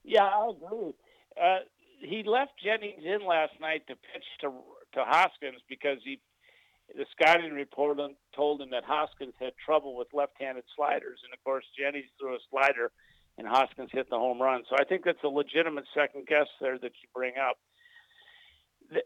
Yeah, 0.02 0.24
I 0.24 0.50
agree. 0.50 0.94
Uh, 1.40 1.58
he 2.00 2.22
left 2.24 2.52
Jennings 2.62 3.04
in 3.04 3.24
last 3.24 3.52
night 3.60 3.86
to 3.86 3.94
pitch 3.94 4.24
to 4.40 4.52
to 4.94 5.04
Hoskins 5.04 5.62
because 5.68 5.98
he 6.02 6.20
the 6.96 7.06
scouting 7.12 7.52
report 7.52 7.98
told 8.34 8.60
him 8.60 8.70
that 8.70 8.82
Hoskins 8.84 9.34
had 9.38 9.52
trouble 9.64 9.94
with 9.94 10.08
left-handed 10.12 10.64
sliders, 10.74 11.20
and 11.22 11.32
of 11.32 11.42
course 11.44 11.64
Jennings 11.78 12.10
threw 12.18 12.34
a 12.34 12.38
slider, 12.50 12.90
and 13.40 13.48
Hoskins 13.48 13.88
hit 13.90 14.10
the 14.10 14.18
home 14.18 14.40
run. 14.40 14.62
So 14.68 14.76
I 14.78 14.84
think 14.84 15.02
that's 15.04 15.24
a 15.24 15.28
legitimate 15.28 15.84
second 15.94 16.26
guess 16.26 16.46
there 16.60 16.78
that 16.78 16.92
you 17.02 17.08
bring 17.14 17.34
up. 17.40 17.56
The, 18.92 19.00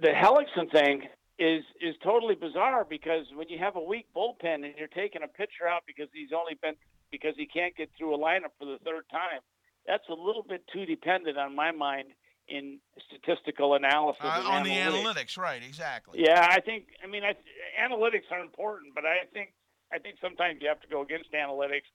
the 0.00 0.08
Hellickson 0.14 0.70
thing 0.70 1.02
is 1.40 1.64
is 1.80 1.96
totally 2.04 2.36
bizarre 2.36 2.86
because 2.88 3.26
when 3.34 3.48
you 3.48 3.58
have 3.58 3.74
a 3.74 3.82
weak 3.82 4.06
bullpen 4.16 4.62
and 4.64 4.74
you're 4.78 4.86
taking 4.94 5.22
a 5.24 5.26
pitcher 5.26 5.66
out 5.68 5.82
because 5.86 6.06
he's 6.14 6.30
only 6.32 6.54
been 6.62 6.74
because 7.10 7.34
he 7.36 7.46
can't 7.46 7.76
get 7.76 7.90
through 7.98 8.14
a 8.14 8.18
lineup 8.18 8.54
for 8.58 8.66
the 8.66 8.78
third 8.84 9.02
time, 9.10 9.40
that's 9.86 10.08
a 10.08 10.14
little 10.14 10.44
bit 10.48 10.62
too 10.72 10.86
dependent 10.86 11.36
on 11.36 11.56
my 11.56 11.72
mind 11.72 12.08
in 12.46 12.78
statistical 13.08 13.74
analysis 13.74 14.22
Uh, 14.22 14.42
on 14.46 14.62
the 14.62 14.70
analytics. 14.70 15.02
analytics, 15.02 15.38
right? 15.38 15.62
Exactly. 15.64 16.20
Yeah, 16.22 16.46
I 16.48 16.60
think. 16.60 16.84
I 17.02 17.08
mean, 17.08 17.24
I, 17.24 17.34
analytics 17.80 18.30
are 18.30 18.40
important, 18.40 18.94
but 18.94 19.04
I 19.04 19.24
think 19.32 19.52
I 19.92 19.98
think 19.98 20.16
sometimes 20.20 20.58
you 20.60 20.68
have 20.68 20.80
to 20.82 20.88
go 20.88 21.02
against 21.02 21.32
analytics. 21.32 21.88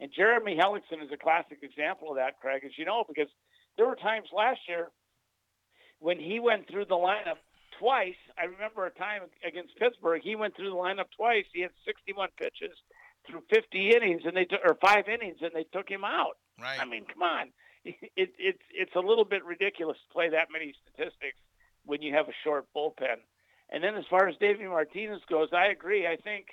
And 0.00 0.10
Jeremy 0.14 0.56
Hellickson 0.56 1.02
is 1.02 1.10
a 1.12 1.16
classic 1.16 1.58
example 1.62 2.10
of 2.10 2.16
that, 2.16 2.38
Craig, 2.40 2.62
as 2.64 2.72
you 2.76 2.84
know, 2.84 3.04
because 3.08 3.28
there 3.76 3.86
were 3.86 3.96
times 3.96 4.28
last 4.34 4.60
year 4.68 4.88
when 6.00 6.18
he 6.18 6.38
went 6.38 6.68
through 6.68 6.84
the 6.84 6.94
lineup 6.94 7.40
twice. 7.78 8.16
I 8.38 8.44
remember 8.44 8.86
a 8.86 8.90
time 8.90 9.22
against 9.46 9.76
Pittsburgh, 9.76 10.20
he 10.22 10.36
went 10.36 10.56
through 10.56 10.70
the 10.70 10.76
lineup 10.76 11.08
twice. 11.16 11.44
He 11.52 11.62
had 11.62 11.70
61 11.86 12.28
pitches 12.38 12.76
through 13.26 13.42
50 13.52 13.90
innings, 13.90 14.22
and 14.24 14.36
they 14.36 14.44
took 14.44 14.60
or 14.64 14.76
five 14.80 15.08
innings, 15.08 15.38
and 15.40 15.50
they 15.54 15.66
took 15.72 15.88
him 15.88 16.04
out. 16.04 16.36
Right. 16.60 16.80
I 16.80 16.84
mean, 16.84 17.04
come 17.06 17.22
on. 17.22 17.52
It, 18.16 18.32
it's 18.36 18.62
it's 18.74 18.96
a 18.96 18.98
little 18.98 19.24
bit 19.24 19.44
ridiculous 19.44 19.96
to 19.96 20.12
play 20.12 20.28
that 20.30 20.48
many 20.50 20.74
statistics 20.82 21.38
when 21.84 22.02
you 22.02 22.12
have 22.14 22.26
a 22.28 22.34
short 22.42 22.66
bullpen. 22.74 23.22
And 23.70 23.84
then 23.84 23.94
as 23.94 24.02
far 24.10 24.26
as 24.26 24.34
Davey 24.40 24.66
Martinez 24.66 25.20
goes, 25.30 25.50
I 25.52 25.66
agree. 25.66 26.04
I 26.04 26.16
think 26.16 26.46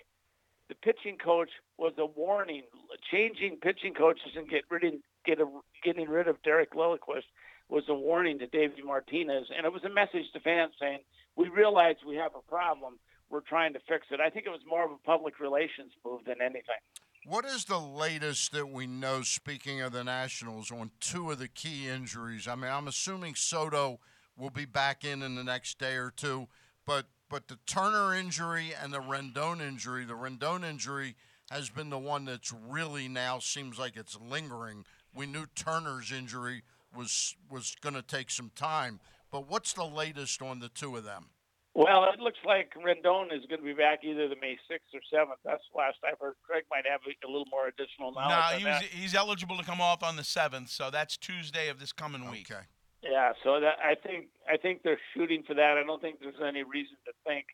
the 0.70 0.76
pitching 0.76 1.18
coach 1.18 1.49
was 1.78 1.93
a 1.97 2.05
warning. 2.05 2.64
Changing 3.11 3.57
pitching 3.61 3.93
coaches 3.93 4.32
and 4.36 4.49
get 4.49 4.64
rid 4.70 4.84
of, 4.84 4.93
get 5.26 5.39
a, 5.39 5.45
getting 5.84 6.09
rid 6.09 6.28
of 6.28 6.41
Derek 6.43 6.74
Lilliquist 6.74 7.28
was 7.70 7.84
a 7.89 7.93
warning 7.93 8.39
to 8.39 8.47
Davey 8.47 8.82
Martinez, 8.84 9.47
and 9.55 9.66
it 9.66 9.74
was 9.74 9.84
a 9.84 9.89
message 9.89 10.32
to 10.34 10.39
fans 10.39 10.74
saying 10.80 10.99
we 11.36 11.49
realize 11.49 11.95
we 12.07 12.16
have 12.16 12.32
a 12.36 12.49
problem. 12.49 12.99
We're 13.30 13.41
trying 13.41 13.74
to 13.74 13.80
fix 13.88 14.07
it. 14.11 14.20
I 14.20 14.30
think 14.30 14.45
it 14.45 14.51
was 14.51 14.61
more 14.68 14.86
of 14.86 14.91
a 14.91 14.97
public 15.05 15.39
relations 15.39 15.91
move 16.05 16.22
than 16.26 16.36
anything. 16.41 16.82
What 17.26 17.45
is 17.45 17.66
the 17.66 17.80
latest 17.80 18.51
that 18.51 18.70
we 18.70 18.86
know, 18.86 19.22
speaking 19.22 19.82
of 19.82 19.93
the 19.93 20.03
Nationals, 20.03 20.72
on 20.72 20.91
two 20.99 21.32
of 21.32 21.39
the 21.39 21.47
key 21.47 21.88
injuries? 21.88 22.47
I 22.47 22.55
mean, 22.55 22.70
I'm 22.70 22.88
assuming 22.88 23.36
Soto 23.36 23.99
will 24.38 24.49
be 24.49 24.66
back 24.66 25.05
in 25.05 25.24
in 25.24 25.36
the 25.36 25.43
next 25.43 25.80
day 25.80 25.95
or 25.95 26.11
two, 26.16 26.47
but 26.86 27.05
but 27.34 27.48
the 27.48 27.58
Turner 27.66 28.14
injury 28.14 28.76
and 28.80 28.94
the 28.94 29.00
Rendon 29.00 29.60
injury, 29.60 30.06
the 30.06 30.14
Rendon 30.14 30.64
injury 30.64 31.16
has 31.50 31.68
been 31.68 31.90
the 31.90 31.98
one 31.98 32.26
that's 32.26 32.54
really 32.70 33.08
now 33.08 33.40
seems 33.40 33.80
like 33.80 33.98
it's 33.98 34.16
lingering. 34.22 34.86
We 35.16 35.26
knew 35.26 35.48
Turner's 35.56 36.12
injury 36.12 36.62
was 36.96 37.36
was 37.50 37.76
going 37.82 37.96
to 37.96 38.04
take 38.04 38.30
some 38.30 38.52
time, 38.56 39.00
but 39.32 39.50
what's 39.50 39.74
the 39.74 39.84
latest 39.84 40.44
on 40.44 40.60
the 40.60 40.70
two 40.70 40.96
of 40.96 41.06
them? 41.06 41.32
Well, 41.74 42.04
it 42.14 42.20
looks 42.20 42.38
like 42.46 42.72
Rendon 42.76 43.36
is 43.36 43.44
going 43.50 43.62
to 43.62 43.66
be 43.66 43.74
back 43.74 44.04
either 44.04 44.28
the 44.28 44.36
May 44.40 44.60
6th 44.70 44.94
or 44.94 45.02
7th. 45.12 45.38
That's 45.44 45.64
the 45.74 45.80
last 45.80 45.98
I've 46.08 46.20
heard. 46.20 46.36
Craig 46.48 46.66
might 46.70 46.86
have 46.88 47.02
a, 47.08 47.28
a 47.28 47.30
little 47.30 47.48
more 47.50 47.66
additional 47.68 48.12
knowledge. 48.12 48.30
No, 48.30 48.36
on 48.36 48.60
he 48.60 48.66
was, 48.66 48.80
that. 48.80 48.84
he's 48.84 49.16
eligible 49.16 49.58
to 49.58 49.64
come 49.64 49.82
off 49.82 50.04
on 50.04 50.18
the 50.18 50.24
seventh, 50.24 50.70
so 50.70 50.92
that's 50.92 51.18
Tuesday 51.18 51.70
of 51.70 51.80
this 51.80 51.92
coming 51.92 52.30
week. 52.30 52.52
Okay. 52.52 52.62
Yeah, 53.04 53.34
so 53.43 53.60
that 53.60 53.76
I 53.84 53.95
think 53.95 54.28
I 54.47 54.58
think 54.58 54.82
they're 54.84 54.99
shooting 55.14 55.43
for 55.45 55.54
that. 55.56 55.78
I 55.78 55.84
don't 55.86 56.01
think 56.01 56.20
there's 56.22 56.36
any 56.45 56.64
reason 56.64 56.95
to 57.06 57.12
think 57.26 57.45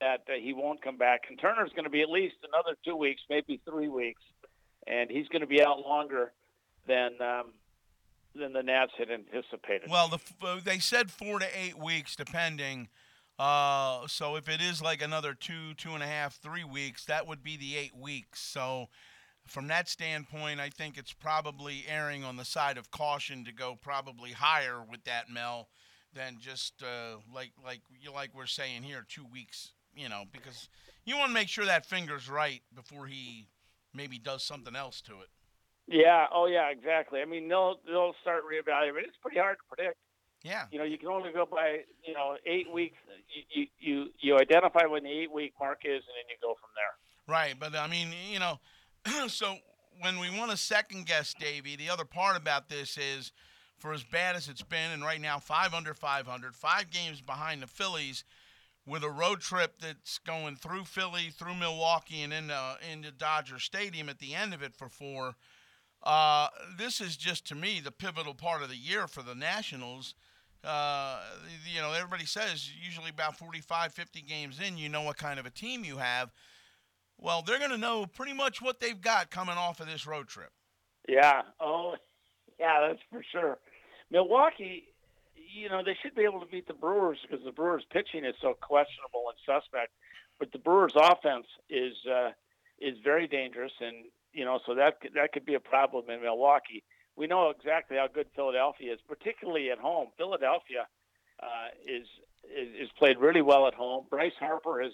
that 0.00 0.22
uh, 0.28 0.38
he 0.40 0.52
won't 0.52 0.80
come 0.82 0.96
back. 0.96 1.22
And 1.28 1.38
Turner's 1.38 1.70
going 1.70 1.84
to 1.84 1.90
be 1.90 2.02
at 2.02 2.08
least 2.08 2.36
another 2.52 2.76
two 2.84 2.96
weeks, 2.96 3.20
maybe 3.28 3.60
three 3.68 3.88
weeks, 3.88 4.22
and 4.86 5.10
he's 5.10 5.26
going 5.28 5.40
to 5.40 5.46
be 5.46 5.60
out 5.62 5.80
longer 5.80 6.32
than 6.86 7.20
um, 7.20 7.52
than 8.34 8.52
the 8.52 8.62
Nats 8.62 8.92
had 8.96 9.10
anticipated. 9.10 9.90
Well, 9.90 10.08
the, 10.08 10.60
they 10.64 10.78
said 10.78 11.10
four 11.10 11.40
to 11.40 11.46
eight 11.58 11.76
weeks, 11.76 12.14
depending. 12.14 12.88
Uh, 13.38 14.06
so 14.06 14.36
if 14.36 14.48
it 14.48 14.60
is 14.60 14.82
like 14.82 15.02
another 15.02 15.34
two, 15.34 15.74
two 15.74 15.92
and 15.94 16.02
a 16.02 16.06
half, 16.06 16.36
three 16.36 16.64
weeks, 16.64 17.06
that 17.06 17.26
would 17.26 17.42
be 17.42 17.56
the 17.56 17.76
eight 17.76 17.96
weeks. 17.96 18.38
So 18.40 18.88
from 19.50 19.66
that 19.66 19.88
standpoint, 19.88 20.60
I 20.60 20.70
think 20.70 20.96
it's 20.96 21.12
probably 21.12 21.84
erring 21.88 22.22
on 22.22 22.36
the 22.36 22.44
side 22.44 22.78
of 22.78 22.90
caution 22.92 23.44
to 23.44 23.52
go 23.52 23.76
probably 23.80 24.30
higher 24.30 24.80
with 24.88 25.02
that 25.04 25.28
Mel 25.28 25.68
than 26.14 26.38
just 26.40 26.82
uh, 26.82 27.16
like 27.34 27.50
like 27.64 27.80
you 28.00 28.12
like 28.12 28.30
we're 28.32 28.46
saying 28.46 28.84
here, 28.84 29.04
two 29.08 29.26
weeks. 29.30 29.72
You 29.92 30.08
know, 30.08 30.22
because 30.32 30.68
you 31.04 31.16
want 31.18 31.30
to 31.30 31.34
make 31.34 31.48
sure 31.48 31.64
that 31.66 31.84
finger's 31.84 32.30
right 32.30 32.62
before 32.72 33.06
he 33.06 33.48
maybe 33.92 34.18
does 34.18 34.44
something 34.44 34.76
else 34.76 35.02
to 35.02 35.14
it. 35.14 35.28
yeah, 35.88 36.26
oh 36.32 36.46
yeah, 36.46 36.70
exactly. 36.70 37.20
I 37.20 37.24
mean, 37.24 37.48
they'll 37.48 37.80
they'll 37.84 38.14
start 38.22 38.44
reevaluating. 38.44 39.08
It's 39.08 39.18
pretty 39.20 39.38
hard 39.38 39.56
to 39.58 39.76
predict. 39.76 39.98
Yeah. 40.44 40.66
You 40.70 40.78
know, 40.78 40.84
you 40.84 40.96
can 40.96 41.08
only 41.08 41.32
go 41.32 41.44
by 41.44 41.80
you 42.06 42.14
know 42.14 42.36
eight 42.46 42.72
weeks. 42.72 42.96
You 43.52 43.66
you 43.80 44.06
you 44.20 44.38
identify 44.38 44.86
when 44.86 45.02
the 45.02 45.10
eight 45.10 45.32
week 45.32 45.54
mark 45.58 45.80
is, 45.84 45.90
and 46.06 46.14
then 46.14 46.26
you 46.30 46.36
go 46.40 46.54
from 46.54 46.70
there. 46.76 46.94
Right, 47.34 47.54
but 47.58 47.74
I 47.74 47.86
mean, 47.88 48.08
you 48.30 48.38
know, 48.38 48.58
so 49.28 49.56
when 50.00 50.18
we 50.18 50.30
want 50.30 50.50
to 50.50 50.56
second 50.56 51.06
guess 51.06 51.34
Davey, 51.38 51.76
the 51.76 51.90
other 51.90 52.04
part 52.04 52.36
about 52.36 52.68
this 52.68 52.96
is 52.98 53.32
for 53.78 53.92
as 53.92 54.04
bad 54.04 54.36
as 54.36 54.48
it's 54.48 54.62
been, 54.62 54.90
and 54.92 55.02
right 55.02 55.20
now 55.20 55.38
five 55.38 55.72
under 55.72 55.94
500, 55.94 56.54
five 56.54 56.90
games 56.90 57.20
behind 57.20 57.62
the 57.62 57.66
Phillies, 57.66 58.24
with 58.86 59.02
a 59.02 59.10
road 59.10 59.40
trip 59.40 59.80
that's 59.80 60.18
going 60.18 60.56
through 60.56 60.84
Philly, 60.84 61.30
through 61.30 61.54
Milwaukee, 61.54 62.22
and 62.22 62.32
into 62.32 62.76
into 62.90 63.10
Dodger 63.10 63.58
Stadium 63.58 64.08
at 64.08 64.18
the 64.18 64.34
end 64.34 64.52
of 64.54 64.62
it 64.62 64.74
for 64.74 64.88
four. 64.88 65.34
Uh, 66.02 66.48
this 66.78 67.00
is 67.00 67.16
just 67.16 67.46
to 67.48 67.54
me 67.54 67.80
the 67.80 67.90
pivotal 67.90 68.34
part 68.34 68.62
of 68.62 68.68
the 68.68 68.76
year 68.76 69.06
for 69.06 69.22
the 69.22 69.34
Nationals. 69.34 70.14
uh, 70.64 71.20
you 71.72 71.80
know, 71.80 71.92
everybody 71.92 72.26
says 72.26 72.70
usually 72.82 73.10
about 73.10 73.36
45, 73.36 73.92
50 73.92 74.22
games 74.22 74.60
in, 74.60 74.76
you 74.76 74.88
know 74.88 75.02
what 75.02 75.16
kind 75.16 75.38
of 75.38 75.46
a 75.46 75.50
team 75.50 75.84
you 75.84 75.98
have. 75.98 76.30
Well, 77.20 77.42
they're 77.42 77.58
going 77.58 77.70
to 77.70 77.78
know 77.78 78.06
pretty 78.06 78.32
much 78.32 78.62
what 78.62 78.80
they've 78.80 79.00
got 79.00 79.30
coming 79.30 79.56
off 79.56 79.80
of 79.80 79.86
this 79.86 80.06
road 80.06 80.28
trip. 80.28 80.50
Yeah. 81.08 81.42
Oh, 81.60 81.96
yeah, 82.58 82.88
that's 82.88 83.00
for 83.10 83.22
sure. 83.30 83.58
Milwaukee, 84.10 84.84
you 85.34 85.68
know, 85.68 85.82
they 85.84 85.96
should 86.02 86.14
be 86.14 86.22
able 86.22 86.40
to 86.40 86.46
beat 86.46 86.66
the 86.66 86.74
Brewers 86.74 87.18
because 87.22 87.44
the 87.44 87.52
Brewers' 87.52 87.84
pitching 87.92 88.24
is 88.24 88.34
so 88.40 88.54
questionable 88.60 89.24
and 89.28 89.38
suspect. 89.44 89.92
But 90.38 90.52
the 90.52 90.58
Brewers' 90.58 90.94
offense 90.96 91.46
is 91.68 91.94
uh, 92.10 92.30
is 92.80 92.96
very 93.04 93.26
dangerous, 93.28 93.72
and 93.80 94.06
you 94.32 94.44
know, 94.44 94.58
so 94.66 94.74
that 94.74 94.94
that 95.14 95.32
could 95.32 95.44
be 95.44 95.54
a 95.54 95.60
problem 95.60 96.08
in 96.08 96.22
Milwaukee. 96.22 96.82
We 97.16 97.26
know 97.26 97.50
exactly 97.50 97.98
how 97.98 98.08
good 98.12 98.26
Philadelphia 98.34 98.94
is, 98.94 99.00
particularly 99.06 99.70
at 99.70 99.78
home. 99.78 100.08
Philadelphia 100.16 100.86
uh, 101.42 101.68
is, 101.86 102.06
is 102.44 102.68
is 102.84 102.88
played 102.98 103.18
really 103.18 103.42
well 103.42 103.66
at 103.66 103.74
home. 103.74 104.06
Bryce 104.08 104.32
Harper 104.40 104.80
has 104.80 104.92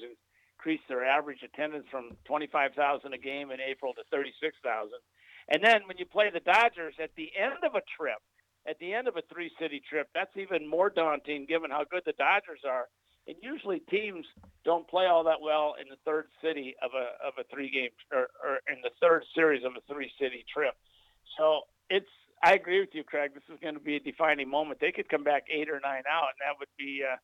increased 0.66 0.88
their 0.88 1.04
average 1.04 1.42
attendance 1.44 1.86
from 1.90 2.10
twenty 2.24 2.48
five 2.48 2.72
thousand 2.74 3.14
a 3.14 3.18
game 3.18 3.52
in 3.52 3.58
April 3.60 3.94
to 3.94 4.02
thirty 4.10 4.32
six 4.42 4.56
thousand. 4.64 4.98
And 5.48 5.62
then 5.62 5.86
when 5.86 5.96
you 5.96 6.04
play 6.04 6.28
the 6.32 6.40
Dodgers 6.40 6.94
at 7.00 7.10
the 7.16 7.30
end 7.38 7.62
of 7.64 7.76
a 7.76 7.82
trip, 7.96 8.18
at 8.68 8.76
the 8.80 8.92
end 8.92 9.06
of 9.06 9.16
a 9.16 9.22
three 9.32 9.50
city 9.60 9.80
trip, 9.88 10.08
that's 10.12 10.36
even 10.36 10.68
more 10.68 10.90
daunting 10.90 11.46
given 11.46 11.70
how 11.70 11.84
good 11.88 12.02
the 12.04 12.18
Dodgers 12.18 12.66
are. 12.66 12.86
And 13.28 13.36
usually 13.42 13.78
teams 13.90 14.26
don't 14.64 14.88
play 14.88 15.06
all 15.06 15.22
that 15.24 15.40
well 15.40 15.74
in 15.80 15.86
the 15.88 15.98
third 16.04 16.26
city 16.42 16.74
of 16.82 16.90
a 16.94 17.14
of 17.24 17.34
a 17.38 17.44
three 17.54 17.70
game 17.70 17.94
or, 18.10 18.26
or 18.42 18.58
in 18.66 18.82
the 18.82 18.90
third 19.00 19.22
series 19.36 19.62
of 19.64 19.72
a 19.78 19.92
three 19.92 20.10
city 20.20 20.44
trip. 20.52 20.74
So 21.38 21.60
it's 21.90 22.10
I 22.42 22.54
agree 22.54 22.80
with 22.80 22.90
you, 22.92 23.04
Craig. 23.04 23.30
This 23.34 23.46
is 23.54 23.60
going 23.62 23.74
to 23.74 23.80
be 23.80 23.96
a 23.96 24.00
defining 24.00 24.50
moment. 24.50 24.80
They 24.80 24.90
could 24.90 25.08
come 25.08 25.22
back 25.22 25.44
eight 25.46 25.70
or 25.70 25.78
nine 25.78 26.02
out, 26.10 26.34
and 26.34 26.42
that 26.42 26.58
would 26.58 26.74
be 26.76 27.02
uh, 27.06 27.16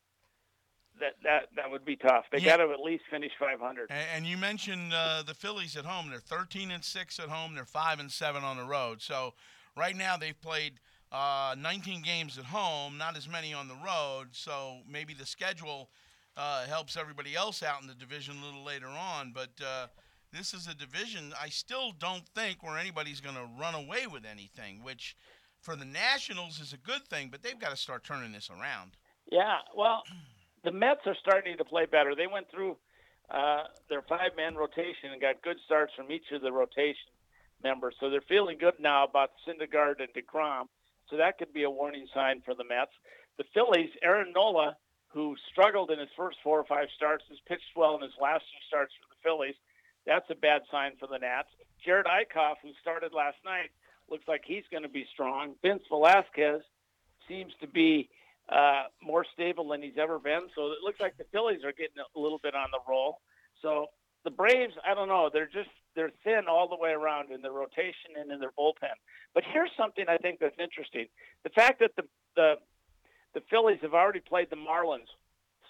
that 0.99 1.13
that 1.23 1.49
that 1.55 1.69
would 1.71 1.85
be 1.85 1.95
tough. 1.95 2.25
They 2.31 2.39
Yeah. 2.39 2.57
got 2.57 2.65
to 2.65 2.71
at 2.71 2.79
least 2.79 3.03
finish 3.09 3.31
500. 3.39 3.87
And, 3.89 4.07
and 4.15 4.25
you 4.27 4.37
mentioned 4.37 4.93
uh, 4.93 5.23
the 5.23 5.33
Phillies 5.33 5.75
at 5.75 5.85
home. 5.85 6.09
They're 6.09 6.19
13 6.19 6.71
and 6.71 6.83
six 6.83 7.19
at 7.19 7.29
home. 7.29 7.55
They're 7.55 7.65
five 7.65 7.99
and 7.99 8.11
seven 8.11 8.43
on 8.43 8.57
the 8.57 8.63
road. 8.65 9.01
So 9.01 9.33
right 9.75 9.95
now 9.95 10.17
they've 10.17 10.39
played 10.39 10.79
uh, 11.11 11.55
19 11.57 12.01
games 12.01 12.37
at 12.37 12.45
home, 12.45 12.97
not 12.97 13.15
as 13.17 13.27
many 13.27 13.53
on 13.53 13.67
the 13.67 13.77
road. 13.85 14.29
So 14.31 14.79
maybe 14.87 15.13
the 15.13 15.25
schedule 15.25 15.89
uh, 16.37 16.65
helps 16.65 16.97
everybody 16.97 17.35
else 17.35 17.61
out 17.61 17.81
in 17.81 17.87
the 17.87 17.93
division 17.95 18.35
a 18.41 18.45
little 18.45 18.63
later 18.63 18.87
on. 18.87 19.31
But 19.33 19.51
uh, 19.63 19.87
this 20.31 20.53
is 20.53 20.67
a 20.67 20.73
division 20.73 21.33
I 21.39 21.49
still 21.49 21.91
don't 21.91 22.27
think 22.29 22.63
where 22.63 22.77
anybody's 22.77 23.21
going 23.21 23.35
to 23.35 23.47
run 23.59 23.75
away 23.75 24.07
with 24.07 24.25
anything, 24.25 24.83
which 24.83 25.15
for 25.61 25.75
the 25.75 25.85
Nationals 25.85 26.59
is 26.59 26.73
a 26.73 26.77
good 26.77 27.07
thing. 27.07 27.29
But 27.31 27.43
they've 27.43 27.59
got 27.59 27.69
to 27.69 27.77
start 27.77 28.03
turning 28.03 28.31
this 28.31 28.49
around. 28.49 28.97
Yeah, 29.31 29.59
well, 29.75 30.03
the 30.63 30.71
Mets 30.71 31.01
are 31.05 31.15
starting 31.19 31.57
to 31.57 31.65
play 31.65 31.85
better. 31.85 32.15
They 32.15 32.27
went 32.27 32.49
through 32.49 32.77
uh, 33.29 33.63
their 33.89 34.01
five-man 34.03 34.55
rotation 34.55 35.11
and 35.11 35.21
got 35.21 35.41
good 35.41 35.57
starts 35.65 35.93
from 35.95 36.11
each 36.11 36.31
of 36.31 36.41
the 36.41 36.51
rotation 36.51 37.11
members, 37.63 37.95
so 37.99 38.09
they're 38.09 38.21
feeling 38.27 38.57
good 38.57 38.75
now 38.79 39.05
about 39.05 39.31
Syndergaard 39.47 39.99
and 39.99 40.09
Degrom. 40.13 40.67
So 41.09 41.17
that 41.17 41.37
could 41.37 41.53
be 41.53 41.63
a 41.63 41.69
warning 41.69 42.07
sign 42.13 42.41
for 42.43 42.53
the 42.55 42.63
Mets. 42.63 42.91
The 43.37 43.45
Phillies, 43.53 43.89
Aaron 44.01 44.31
Nola, 44.33 44.75
who 45.07 45.35
struggled 45.51 45.91
in 45.91 45.99
his 45.99 46.09
first 46.17 46.37
four 46.43 46.59
or 46.59 46.65
five 46.65 46.87
starts, 46.95 47.23
has 47.29 47.37
pitched 47.47 47.75
well 47.75 47.95
in 47.95 48.01
his 48.01 48.17
last 48.21 48.43
two 48.51 48.63
starts 48.67 48.93
for 48.99 49.07
the 49.09 49.21
Phillies. 49.23 49.55
That's 50.05 50.29
a 50.29 50.35
bad 50.35 50.61
sign 50.71 50.93
for 50.99 51.07
the 51.07 51.17
Nats. 51.17 51.49
Jerad 51.85 52.05
Eickhoff, 52.05 52.55
who 52.61 52.71
started 52.81 53.13
last 53.13 53.37
night, 53.45 53.71
looks 54.09 54.27
like 54.27 54.41
he's 54.45 54.63
going 54.71 54.83
to 54.83 54.89
be 54.89 55.05
strong. 55.13 55.55
Vince 55.61 55.83
Velasquez 55.89 56.61
seems 57.27 57.53
to 57.61 57.67
be 57.67 58.09
uh, 58.49 58.83
more 59.01 59.25
stable 59.33 59.69
than 59.69 59.81
he's 59.81 59.97
ever 59.97 60.19
been. 60.19 60.47
So 60.55 60.71
it 60.71 60.79
looks 60.83 60.99
like 60.99 61.17
the 61.17 61.25
Phillies 61.31 61.63
are 61.63 61.71
getting 61.71 61.97
a 61.99 62.19
little 62.19 62.39
bit 62.39 62.55
on 62.55 62.69
the 62.71 62.79
roll. 62.87 63.21
So 63.61 63.87
the 64.23 64.31
Braves, 64.31 64.73
I 64.85 64.93
don't 64.93 65.07
know, 65.07 65.29
they're 65.31 65.45
just 65.47 65.69
they're 65.95 66.11
thin 66.23 66.45
all 66.49 66.67
the 66.67 66.75
way 66.75 66.91
around 66.91 67.31
in 67.31 67.41
their 67.41 67.51
rotation 67.51 68.17
and 68.19 68.31
in 68.31 68.39
their 68.39 68.51
bullpen. 68.57 68.97
But 69.33 69.43
here's 69.51 69.71
something 69.77 70.05
I 70.07 70.17
think 70.17 70.39
that's 70.39 70.57
interesting: 70.59 71.07
the 71.43 71.49
fact 71.49 71.79
that 71.79 71.91
the 71.95 72.03
the 72.35 72.55
the 73.33 73.41
Phillies 73.49 73.79
have 73.81 73.93
already 73.93 74.19
played 74.19 74.49
the 74.49 74.55
Marlins 74.55 75.09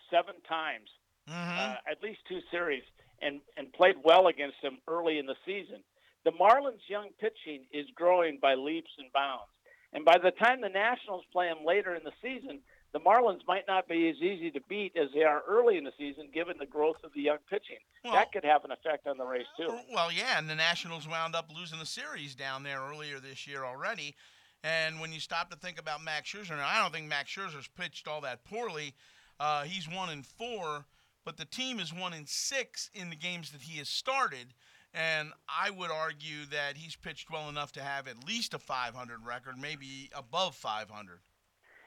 seven 0.09 0.35
times, 0.47 0.89
uh, 1.29 1.75
at 1.89 2.01
least 2.01 2.19
two 2.27 2.39
series, 2.51 2.83
and 3.21 3.41
and 3.57 3.71
played 3.73 3.95
well 4.03 4.27
against 4.27 4.61
them 4.61 4.79
early 4.87 5.19
in 5.19 5.25
the 5.25 5.35
season. 5.45 5.83
The 6.25 6.31
Marlins' 6.31 6.87
young 6.87 7.09
pitching 7.19 7.65
is 7.71 7.85
growing 7.95 8.39
by 8.41 8.55
leaps 8.55 8.91
and 8.97 9.11
bounds. 9.11 9.52
And 9.93 10.03
by 10.03 10.17
the 10.17 10.31
time 10.31 10.61
the 10.61 10.69
Nationals 10.69 11.23
play 11.31 11.47
them 11.47 11.65
later 11.65 11.95
in 11.95 12.03
the 12.03 12.11
season, 12.21 12.59
the 12.93 12.99
Marlins 12.99 13.41
might 13.47 13.63
not 13.67 13.87
be 13.87 14.09
as 14.09 14.17
easy 14.17 14.51
to 14.51 14.59
beat 14.69 14.93
as 14.95 15.09
they 15.13 15.23
are 15.23 15.41
early 15.47 15.77
in 15.77 15.83
the 15.83 15.91
season, 15.97 16.29
given 16.33 16.57
the 16.59 16.65
growth 16.65 16.97
of 17.03 17.11
the 17.13 17.21
young 17.21 17.39
pitching. 17.49 17.77
that 18.03 18.31
could 18.31 18.43
have 18.43 18.63
an 18.65 18.71
effect 18.71 19.07
on 19.07 19.17
the 19.17 19.25
race 19.25 19.47
too. 19.57 19.75
Well, 19.91 20.11
yeah, 20.11 20.37
and 20.37 20.49
the 20.49 20.55
Nationals 20.55 21.07
wound 21.07 21.35
up 21.35 21.51
losing 21.55 21.79
the 21.79 21.85
series 21.85 22.35
down 22.35 22.63
there 22.63 22.81
earlier 22.81 23.19
this 23.19 23.47
year 23.47 23.65
already. 23.65 24.15
And 24.63 25.01
when 25.01 25.11
you 25.11 25.19
stop 25.19 25.49
to 25.49 25.57
think 25.57 25.79
about 25.79 26.03
Max 26.03 26.31
Scherzer, 26.31 26.51
now 26.51 26.67
I 26.67 26.81
don't 26.81 26.93
think 26.93 27.07
Max 27.07 27.31
Scherzer's 27.35 27.67
pitched 27.67 28.07
all 28.07 28.21
that 28.21 28.45
poorly. 28.45 28.93
Uh, 29.39 29.63
he's 29.63 29.89
one 29.89 30.09
in 30.09 30.23
four, 30.23 30.85
but 31.25 31.37
the 31.37 31.45
team 31.45 31.79
is 31.79 31.93
one 31.93 32.13
in 32.13 32.25
six 32.27 32.89
in 32.93 33.09
the 33.09 33.15
games 33.15 33.51
that 33.51 33.61
he 33.61 33.79
has 33.79 33.89
started. 33.89 34.53
And 34.93 35.31
I 35.49 35.71
would 35.71 35.89
argue 35.89 36.45
that 36.51 36.77
he's 36.77 36.95
pitched 36.95 37.31
well 37.31 37.49
enough 37.49 37.71
to 37.73 37.81
have 37.81 38.07
at 38.07 38.27
least 38.27 38.53
a 38.53 38.59
500 38.59 39.25
record, 39.25 39.57
maybe 39.59 40.11
above 40.15 40.55
500. 40.55 41.19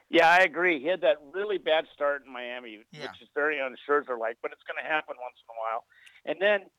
Yeah, 0.09 0.29
I 0.29 0.39
agree. 0.39 0.81
He 0.81 0.87
had 0.87 1.01
that 1.03 1.17
really 1.33 1.59
bad 1.59 1.85
start 1.93 2.23
in 2.27 2.33
Miami, 2.33 2.79
which 2.79 3.23
is 3.23 3.29
very 3.35 3.59
unsure 3.59 4.05
like, 4.19 4.39
but 4.43 4.53
it's 4.53 4.63
going 4.67 4.79
to 4.83 4.89
happen 4.89 5.15
once 5.19 5.39
in 5.43 5.51
a 5.51 5.59
while. 5.59 5.85
And 6.25 6.39
then 6.41 6.71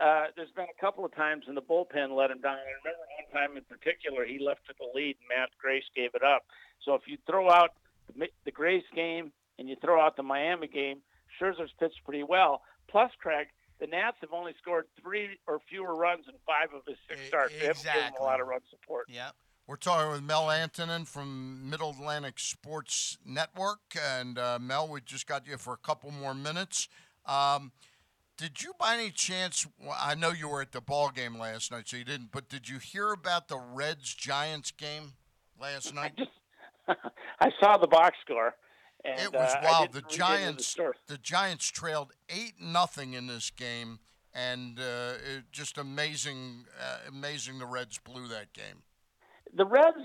uh, 0.00 0.32
there's 0.36 0.50
been 0.54 0.66
a 0.66 0.80
couple 0.80 1.04
of 1.04 1.14
times 1.14 1.44
in 1.48 1.54
the 1.54 1.62
bullpen 1.62 2.16
let 2.16 2.30
him 2.30 2.40
down. 2.40 2.58
I 2.58 2.74
remember 2.82 3.06
one 3.18 3.28
time 3.34 3.56
in 3.56 3.64
particular, 3.64 4.24
he 4.24 4.38
left 4.38 4.66
to 4.66 4.74
the 4.78 4.86
lead, 4.94 5.16
and 5.18 5.28
Matt 5.28 5.50
Grace 5.60 5.84
gave 5.94 6.10
it 6.14 6.22
up. 6.22 6.42
So 6.84 6.94
if 6.94 7.02
you 7.06 7.18
throw 7.26 7.50
out 7.50 7.70
the, 8.08 8.26
the 8.44 8.50
Grace 8.50 8.86
game 8.94 9.32
and 9.58 9.68
you 9.68 9.76
throw 9.80 10.00
out 10.00 10.16
the 10.16 10.22
Miami 10.22 10.66
game, 10.66 11.02
Scherzer's 11.38 11.72
pitched 11.78 12.02
pretty 12.04 12.22
well. 12.22 12.62
Plus, 12.88 13.10
Craig, 13.20 13.46
the 13.82 13.88
Nats 13.88 14.16
have 14.20 14.32
only 14.32 14.54
scored 14.62 14.86
three 15.02 15.40
or 15.48 15.58
fewer 15.68 15.96
runs 15.96 16.26
in 16.28 16.34
five 16.46 16.68
of 16.72 16.82
his 16.86 16.96
six 17.08 17.26
starts. 17.26 17.52
They 17.52 17.66
haven't 17.66 17.82
given 17.82 18.12
a 18.18 18.22
lot 18.22 18.40
of 18.40 18.46
run 18.46 18.60
support. 18.70 19.06
Yeah. 19.08 19.30
We're 19.66 19.74
talking 19.74 20.12
with 20.12 20.22
Mel 20.22 20.44
Antonnen 20.44 21.04
from 21.04 21.68
Middle 21.68 21.90
Atlantic 21.90 22.38
Sports 22.38 23.18
Network. 23.26 23.80
And 24.00 24.38
uh, 24.38 24.60
Mel, 24.60 24.86
we 24.86 25.00
just 25.00 25.26
got 25.26 25.48
you 25.48 25.56
for 25.56 25.72
a 25.72 25.76
couple 25.76 26.12
more 26.12 26.32
minutes. 26.32 26.88
Um, 27.26 27.72
did 28.36 28.62
you, 28.62 28.72
by 28.78 28.94
any 28.94 29.10
chance, 29.10 29.66
I 30.00 30.14
know 30.14 30.30
you 30.30 30.48
were 30.48 30.62
at 30.62 30.70
the 30.70 30.80
ball 30.80 31.10
game 31.10 31.36
last 31.36 31.72
night, 31.72 31.88
so 31.88 31.96
you 31.96 32.04
didn't, 32.04 32.30
but 32.30 32.48
did 32.48 32.68
you 32.68 32.78
hear 32.78 33.12
about 33.12 33.48
the 33.48 33.58
Reds 33.58 34.14
Giants 34.14 34.70
game 34.70 35.14
last 35.60 35.92
night? 35.92 36.12
I 36.88 37.50
saw 37.60 37.78
the 37.78 37.88
box 37.88 38.16
score. 38.24 38.54
And, 39.04 39.20
it 39.20 39.32
was 39.32 39.52
uh, 39.54 39.60
wild. 39.64 39.92
The 39.92 40.02
didn't 40.02 40.20
read 40.20 40.40
into 40.42 40.56
the 40.56 40.64
Giants, 40.66 40.76
the 41.08 41.18
Giants 41.18 41.68
trailed 41.70 42.12
eight 42.28 42.54
nothing 42.60 43.14
in 43.14 43.26
this 43.26 43.50
game, 43.50 43.98
and 44.32 44.78
uh, 44.78 45.14
it, 45.36 45.44
just 45.50 45.76
amazing, 45.76 46.66
uh, 46.80 46.98
amazing. 47.08 47.58
The 47.58 47.66
Reds 47.66 47.98
blew 47.98 48.28
that 48.28 48.52
game. 48.52 48.82
the 49.54 49.66
Reds 49.66 49.98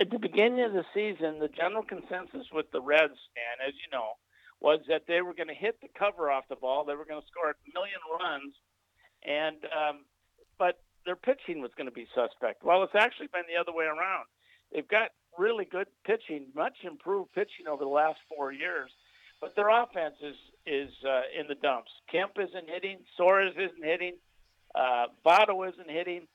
at 0.00 0.10
the 0.10 0.18
beginning 0.18 0.64
of 0.64 0.72
the 0.72 0.84
season, 0.94 1.38
the 1.40 1.48
general 1.48 1.82
consensus 1.82 2.46
with 2.52 2.70
the 2.70 2.80
Reds, 2.80 3.18
and 3.34 3.66
as 3.66 3.74
you 3.74 3.90
know, 3.90 4.12
was 4.60 4.80
that 4.88 5.02
they 5.08 5.22
were 5.22 5.34
going 5.34 5.48
to 5.48 5.54
hit 5.54 5.80
the 5.80 5.88
cover 5.98 6.30
off 6.30 6.44
the 6.48 6.56
ball. 6.56 6.84
They 6.84 6.94
were 6.94 7.04
going 7.04 7.20
to 7.20 7.26
score 7.26 7.50
a 7.50 7.54
million 7.74 7.98
runs, 8.20 8.54
and 9.24 9.56
um, 9.74 10.04
but 10.58 10.80
their 11.06 11.16
pitching 11.16 11.60
was 11.60 11.70
going 11.76 11.88
to 11.88 11.92
be 11.94 12.06
suspect. 12.14 12.62
Well, 12.62 12.82
it's 12.82 12.94
actually 12.94 13.28
been 13.32 13.44
the 13.52 13.60
other 13.60 13.72
way 13.72 13.86
around. 13.86 14.26
They've 14.72 14.86
got 14.86 15.10
really 15.38 15.64
good 15.64 15.86
pitching, 16.04 16.46
much 16.54 16.76
improved 16.82 17.32
pitching 17.32 17.66
over 17.70 17.84
the 17.84 17.90
last 17.90 18.18
four 18.28 18.52
years, 18.52 18.90
but 19.40 19.54
their 19.54 19.68
offense 19.68 20.16
is 20.22 20.36
is 20.66 20.90
uh, 21.06 21.22
in 21.38 21.46
the 21.48 21.54
dumps. 21.54 21.90
Kemp 22.10 22.32
isn't 22.38 22.68
hitting. 22.68 22.98
Suarez 23.16 23.54
isn't 23.56 23.84
hitting. 23.84 24.14
Uh, 24.74 25.06
Votto 25.24 25.66
isn't 25.68 25.90
hitting. 25.90 26.26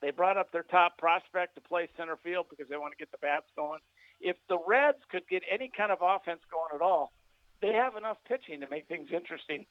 They 0.00 0.10
brought 0.10 0.36
up 0.36 0.52
their 0.52 0.62
top 0.62 0.96
prospect 0.96 1.56
to 1.56 1.60
play 1.60 1.88
center 1.96 2.16
field 2.22 2.46
because 2.48 2.68
they 2.68 2.76
want 2.76 2.92
to 2.92 2.98
get 2.98 3.10
the 3.10 3.18
bats 3.18 3.46
going. 3.56 3.80
If 4.20 4.36
the 4.48 4.58
Reds 4.66 4.98
could 5.10 5.26
get 5.28 5.42
any 5.50 5.70
kind 5.76 5.90
of 5.90 5.98
offense 6.00 6.40
going 6.50 6.70
at 6.74 6.82
all, 6.82 7.12
they 7.60 7.72
have 7.72 7.96
enough 7.96 8.18
pitching 8.28 8.60
to 8.60 8.68
make 8.70 8.86
things 8.86 9.08
interesting 9.12 9.66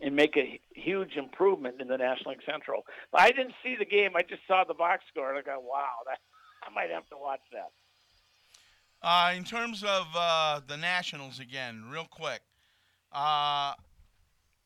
and 0.00 0.14
make 0.14 0.36
a 0.36 0.60
huge 0.74 1.16
improvement 1.16 1.80
in 1.80 1.88
the 1.88 1.96
National 1.96 2.30
League 2.30 2.42
Central. 2.46 2.86
I 3.12 3.32
didn't 3.32 3.54
see 3.64 3.74
the 3.76 3.84
game. 3.84 4.12
I 4.14 4.22
just 4.22 4.42
saw 4.46 4.64
the 4.64 4.74
box 4.74 5.02
score 5.10 5.30
and 5.30 5.38
I 5.38 5.42
go, 5.42 5.58
wow, 5.60 6.06
that, 6.06 6.18
I 6.68 6.74
might 6.74 6.90
have 6.90 7.08
to 7.08 7.16
watch 7.16 7.40
that. 7.52 7.70
Uh, 9.00 9.32
in 9.36 9.44
terms 9.44 9.82
of 9.84 10.06
uh, 10.14 10.60
the 10.66 10.76
Nationals 10.76 11.38
again, 11.38 11.84
real 11.90 12.06
quick, 12.10 12.40
uh, 13.12 13.72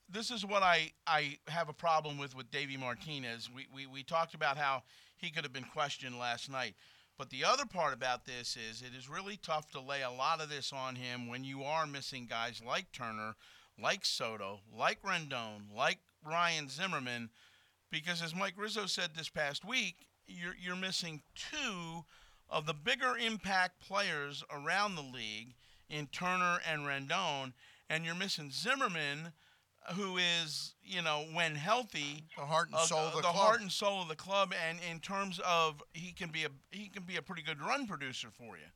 this 0.09 0.31
is 0.31 0.45
what 0.45 0.63
I, 0.63 0.93
I 1.07 1.39
have 1.49 1.69
a 1.69 1.75
problem 1.75 2.19
with 2.19 2.35
with 2.35 2.51
Davey 2.51 2.77
Martinez. 2.77 3.51
We, 3.55 3.67
we, 3.75 3.87
we 3.87 4.03
talked 4.03 4.35
about 4.35 4.57
how 4.57 4.83
he 5.17 5.31
could 5.31 5.45
have 5.45 5.53
been 5.53 5.65
questioned 5.65 6.19
last 6.19 6.51
night. 6.51 6.75
But 7.19 7.31
the 7.31 7.45
other 7.45 7.67
part 7.67 7.95
about 7.95 8.25
this 8.25 8.57
is 8.57 8.83
it 8.83 8.97
is 8.97 9.09
really 9.09 9.37
tough 9.37 9.71
to 9.73 9.81
lay 9.81 10.03
a 10.03 10.11
lot 10.11 10.41
of 10.41 10.49
this 10.49 10.73
on 10.73 10.97
him 10.97 11.29
when 11.29 11.45
you 11.45 11.63
are 11.63 11.87
missing 11.87 12.27
guys 12.29 12.61
like 12.67 12.91
Turner, 12.91 13.35
like 13.81 14.05
Soto, 14.05 14.61
like 14.77 15.03
Rendon, 15.03 15.75
like 15.77 15.99
Ryan 16.27 16.69
Zimmerman, 16.69 17.31
because 17.91 18.23
as 18.23 18.35
Mike 18.35 18.55
Rizzo 18.57 18.87
said 18.87 19.11
this 19.15 19.29
past 19.29 19.65
week, 19.65 20.07
you're 20.41 20.57
you're 20.61 20.77
missing 20.77 21.23
two 21.35 22.05
of 22.51 22.67
the 22.67 22.75
bigger 22.75 23.17
impact 23.17 23.81
players 23.81 24.45
around 24.53 24.95
the 24.95 25.03
league 25.03 25.55
in 25.89 26.07
Turner 26.07 26.59
and 26.69 26.83
Rendon, 26.83 27.53
and 27.89 28.05
you're 28.05 28.15
missing 28.15 28.51
Zimmerman, 28.51 29.33
who 29.95 30.17
is 30.17 30.75
you 30.85 31.03
know 31.03 31.25
when 31.33 31.55
healthy 31.55 32.25
the 32.37 32.45
heart 32.45 32.69
and 32.69 32.77
uh, 32.77 32.81
soul 32.81 32.99
of 32.99 33.13
the, 33.13 33.17
the 33.19 33.23
club. 33.23 33.35
heart 33.35 33.61
and 33.61 33.73
soul 33.73 34.03
of 34.03 34.09
the 34.09 34.17
club, 34.17 34.55
and 34.69 34.79
in 34.91 35.01
terms 35.01 35.41
of 35.47 35.83
he 35.93 36.13
can 36.13 36.31
be 36.31 36.45
a 36.45 36.49
he 36.71 36.89
can 36.89 37.03
be 37.03 37.17
a 37.17 37.23
pretty 37.23 37.43
good 37.43 37.61
run 37.61 37.87
producer 37.87 38.29
for 38.31 38.57
you. 38.57 38.71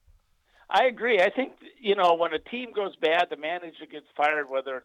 I 0.68 0.86
agree. 0.86 1.20
I 1.20 1.30
think 1.30 1.52
you 1.80 1.94
know 1.94 2.14
when 2.14 2.32
a 2.32 2.38
team 2.38 2.72
goes 2.74 2.96
bad, 2.96 3.26
the 3.30 3.36
manager 3.36 3.86
gets 3.90 4.06
fired, 4.16 4.50
whether 4.50 4.84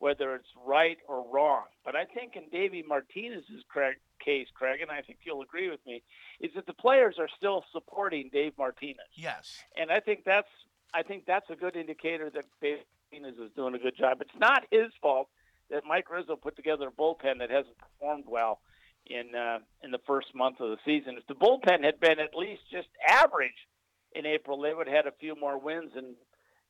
whether 0.00 0.34
it's 0.34 0.48
right 0.66 0.96
or 1.08 1.24
wrong. 1.30 1.64
But 1.84 1.94
I 1.94 2.04
think 2.06 2.34
in 2.34 2.44
Davey 2.50 2.82
Martinez's 2.86 3.62
Craig, 3.68 3.96
case, 4.24 4.48
Craig, 4.54 4.80
and 4.80 4.90
I 4.90 5.02
think 5.02 5.18
you'll 5.24 5.42
agree 5.42 5.70
with 5.70 5.80
me, 5.86 6.02
is 6.40 6.50
that 6.56 6.66
the 6.66 6.72
players 6.74 7.16
are 7.18 7.28
still 7.36 7.64
supporting 7.72 8.30
Dave 8.32 8.54
Martinez, 8.58 8.96
Yes. 9.14 9.58
and 9.76 9.92
I 9.92 10.00
think 10.00 10.24
that's 10.24 10.48
I 10.92 11.04
think 11.04 11.24
that's 11.24 11.48
a 11.50 11.54
good 11.54 11.76
indicator 11.76 12.30
that 12.30 12.44
Dave 12.60 12.78
Martinez 13.12 13.38
is 13.38 13.52
doing 13.54 13.74
a 13.76 13.78
good 13.78 13.96
job. 13.96 14.20
It's 14.20 14.30
not 14.40 14.64
his 14.72 14.90
fault 15.00 15.28
that 15.70 15.84
Mike 15.86 16.10
Rizzo 16.10 16.34
put 16.34 16.56
together 16.56 16.88
a 16.88 16.90
bullpen 16.90 17.38
that 17.38 17.48
hasn't 17.50 17.76
performed 17.78 18.24
well 18.26 18.60
in 19.06 19.34
uh, 19.34 19.58
in 19.84 19.90
the 19.92 20.00
first 20.06 20.34
month 20.34 20.60
of 20.60 20.70
the 20.70 20.78
season. 20.84 21.16
If 21.18 21.26
the 21.26 21.34
bullpen 21.34 21.84
had 21.84 22.00
been 22.00 22.18
at 22.18 22.34
least 22.34 22.62
just 22.72 22.88
average 23.06 23.68
in 24.14 24.26
April, 24.26 24.60
they 24.60 24.74
would 24.74 24.88
have 24.88 24.96
had 24.96 25.06
a 25.06 25.12
few 25.20 25.36
more 25.36 25.58
wins 25.58 25.92
and 25.94 26.16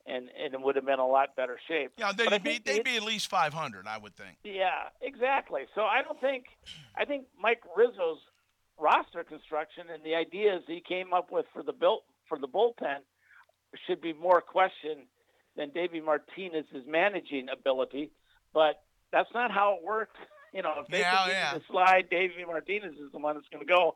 and 0.06 0.28
and 0.42 0.54
it 0.54 0.60
would 0.60 0.76
have 0.76 0.86
been 0.86 0.98
a 0.98 1.06
lot 1.06 1.36
better 1.36 1.58
shape. 1.68 1.92
Yeah, 1.96 2.12
they'd 2.12 2.42
be 2.42 2.58
they'd 2.58 2.78
the- 2.78 2.82
be 2.82 2.96
at 2.96 3.02
least 3.02 3.28
500, 3.28 3.86
I 3.86 3.98
would 3.98 4.16
think. 4.16 4.36
yeah, 4.44 4.88
exactly. 5.02 5.62
So 5.74 5.82
I 5.82 6.02
don't 6.02 6.20
think 6.20 6.44
I 6.96 7.04
think 7.04 7.26
Mike 7.38 7.62
Rizzo's 7.76 8.18
roster 8.78 9.22
construction 9.24 9.84
and 9.92 10.02
the 10.02 10.14
ideas 10.14 10.62
he 10.66 10.80
came 10.86 11.12
up 11.12 11.30
with 11.30 11.46
for 11.52 11.62
the 11.62 11.72
built 11.72 12.04
for 12.28 12.38
the 12.38 12.48
bullpen 12.48 12.98
should 13.86 14.00
be 14.00 14.12
more 14.12 14.40
questioned 14.40 15.02
than 15.56 15.70
Davey 15.70 16.00
Martinez's 16.00 16.86
managing 16.86 17.48
ability. 17.52 18.10
But 18.54 18.82
that's 19.12 19.28
not 19.34 19.50
how 19.50 19.76
it 19.78 19.84
worked. 19.84 20.16
You 20.52 20.62
know, 20.62 20.74
if 20.80 20.88
they 20.88 20.98
Yeah, 20.98 21.16
continue 21.16 21.38
yeah. 21.38 21.52
to 21.52 21.60
slide, 21.70 22.10
Davey 22.10 22.44
Martinez 22.44 22.94
is 22.94 23.12
the 23.12 23.20
one 23.20 23.36
that's 23.36 23.46
going 23.52 23.64
to 23.64 23.72
go. 23.72 23.94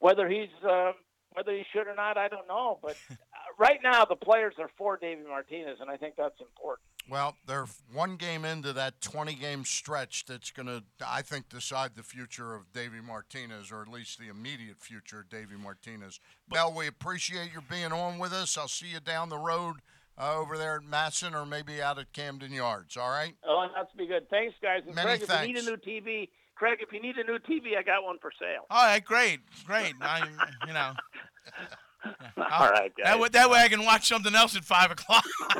Whether 0.00 0.28
he's 0.28 0.50
uh, 0.62 0.92
whether 1.32 1.52
he 1.52 1.62
should 1.72 1.86
or 1.86 1.94
not, 1.94 2.18
I 2.18 2.28
don't 2.28 2.46
know. 2.46 2.78
But 2.82 2.94
right 3.58 3.80
now, 3.82 4.04
the 4.04 4.16
players 4.16 4.54
are 4.58 4.70
for 4.76 4.96
Davey 4.96 5.22
Martinez, 5.28 5.78
and 5.80 5.90
I 5.90 5.96
think 5.96 6.14
that's 6.16 6.40
important. 6.40 6.86
Well, 7.08 7.36
they're 7.46 7.66
one 7.92 8.16
game 8.16 8.44
into 8.44 8.72
that 8.72 9.00
20 9.00 9.34
game 9.34 9.64
stretch 9.64 10.24
that's 10.26 10.50
going 10.50 10.66
to, 10.66 10.82
I 11.06 11.22
think, 11.22 11.48
decide 11.48 11.92
the 11.94 12.02
future 12.02 12.54
of 12.54 12.72
Davey 12.72 13.00
Martinez, 13.00 13.70
or 13.70 13.82
at 13.82 13.88
least 13.88 14.18
the 14.18 14.28
immediate 14.28 14.80
future 14.80 15.20
of 15.20 15.28
Davey 15.28 15.54
Martinez. 15.56 16.18
Mel, 16.52 16.74
we 16.74 16.88
appreciate 16.88 17.52
your 17.52 17.62
being 17.62 17.92
on 17.92 18.18
with 18.18 18.32
us. 18.32 18.58
I'll 18.58 18.66
see 18.66 18.88
you 18.88 19.00
down 19.00 19.28
the 19.28 19.38
road 19.38 19.76
uh, 20.18 20.34
over 20.36 20.58
there 20.58 20.76
at 20.76 20.82
MASN 20.82 21.32
or 21.32 21.46
maybe 21.46 21.80
out 21.80 21.98
at 21.98 22.12
Camden 22.12 22.52
Yards. 22.52 22.96
All 22.96 23.10
right? 23.10 23.34
Oh, 23.46 23.66
that's 23.74 23.92
be 23.96 24.08
good. 24.08 24.28
Thanks, 24.28 24.56
guys. 24.60 24.82
And 24.84 24.94
Many 24.96 25.18
Craig, 25.18 25.30
if 25.30 25.46
you 25.46 25.54
need 25.54 25.62
a 25.62 25.70
new 25.70 25.76
TV, 25.76 26.28
Craig, 26.56 26.78
if 26.80 26.92
you 26.92 27.00
need 27.00 27.16
a 27.18 27.24
new 27.24 27.38
TV, 27.38 27.78
I 27.78 27.82
got 27.82 28.02
one 28.02 28.18
for 28.20 28.32
sale. 28.36 28.66
All 28.68 28.84
right, 28.84 29.04
great, 29.04 29.40
great. 29.64 29.94
I, 30.00 30.26
you 30.66 30.72
know. 30.72 30.92
All 32.36 32.70
right, 32.70 32.92
guys. 32.96 33.04
That 33.04 33.18
way, 33.20 33.28
that 33.30 33.50
way 33.50 33.58
I 33.60 33.68
can 33.68 33.84
watch 33.84 34.08
something 34.08 34.34
else 34.34 34.56
at 34.56 34.64
five 34.64 34.90
o'clock. 34.90 35.24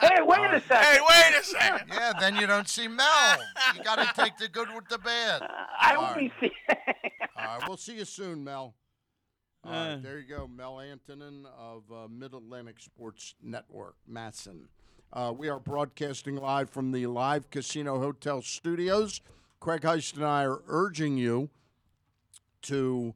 hey, 0.00 0.16
wait 0.22 0.50
a 0.52 0.60
second. 0.60 0.84
Hey, 0.84 0.98
wait 1.08 1.40
a 1.40 1.44
second. 1.44 1.88
Yeah, 1.92 2.12
then 2.18 2.36
you 2.36 2.46
don't 2.46 2.68
see 2.68 2.88
Mel. 2.88 3.36
You 3.76 3.82
got 3.84 3.96
to 3.96 4.22
take 4.22 4.36
the 4.38 4.48
good 4.48 4.68
with 4.74 4.88
the 4.88 4.98
bad. 4.98 5.42
I 5.80 5.94
All 5.94 6.08
will 6.08 6.14
be 6.20 6.32
right. 6.42 6.52
All 7.36 7.58
right, 7.58 7.68
we'll 7.68 7.76
see 7.76 7.96
you 7.96 8.04
soon, 8.04 8.42
Mel. 8.44 8.74
All 9.64 9.72
right, 9.72 9.92
Uh. 9.92 9.96
there 10.02 10.18
you 10.18 10.26
go, 10.26 10.46
Mel 10.48 10.76
Antonnen 10.76 11.44
of 11.58 11.82
uh, 11.92 12.08
Mid 12.08 12.32
Atlantic 12.34 12.80
Sports 12.80 13.34
Network, 13.42 13.94
MASN. 14.10 14.62
Uh, 15.12 15.32
we 15.36 15.48
are 15.48 15.58
broadcasting 15.58 16.36
live 16.36 16.70
from 16.70 16.92
the 16.92 17.06
Live 17.08 17.50
Casino 17.50 17.98
Hotel 17.98 18.40
studios. 18.42 19.20
Craig 19.58 19.82
Heist 19.82 20.14
and 20.16 20.24
I 20.24 20.44
are 20.44 20.60
urging 20.68 21.18
you 21.18 21.50
to, 22.62 23.12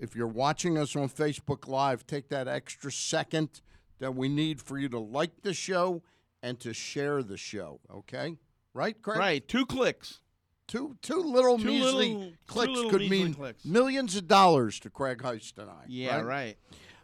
if 0.00 0.16
you're 0.16 0.26
watching 0.26 0.76
us 0.76 0.96
on 0.96 1.08
Facebook 1.08 1.68
Live, 1.68 2.06
take 2.06 2.28
that 2.30 2.48
extra 2.48 2.90
second 2.90 3.60
that 4.00 4.14
we 4.16 4.28
need 4.28 4.60
for 4.60 4.78
you 4.78 4.88
to 4.88 4.98
like 4.98 5.42
the 5.42 5.54
show 5.54 6.02
and 6.42 6.58
to 6.60 6.72
share 6.72 7.22
the 7.22 7.36
show. 7.36 7.78
Okay, 7.94 8.36
right, 8.74 9.00
Craig? 9.00 9.18
Right, 9.18 9.46
two 9.46 9.64
clicks. 9.66 10.20
Two 10.66 10.96
two 11.02 11.20
little 11.20 11.58
Two 11.58 11.64
measly 11.66 12.14
little- 12.14 12.32
clicks 12.46 12.72
little 12.72 12.90
could 12.90 13.10
mean 13.10 13.34
clicks. 13.34 13.64
millions 13.64 14.16
of 14.16 14.26
dollars 14.28 14.78
to 14.80 14.88
Craig 14.90 15.18
Heist 15.18 15.58
and 15.58 15.68
I. 15.68 15.82
Yeah, 15.88 16.20
right. 16.20 16.56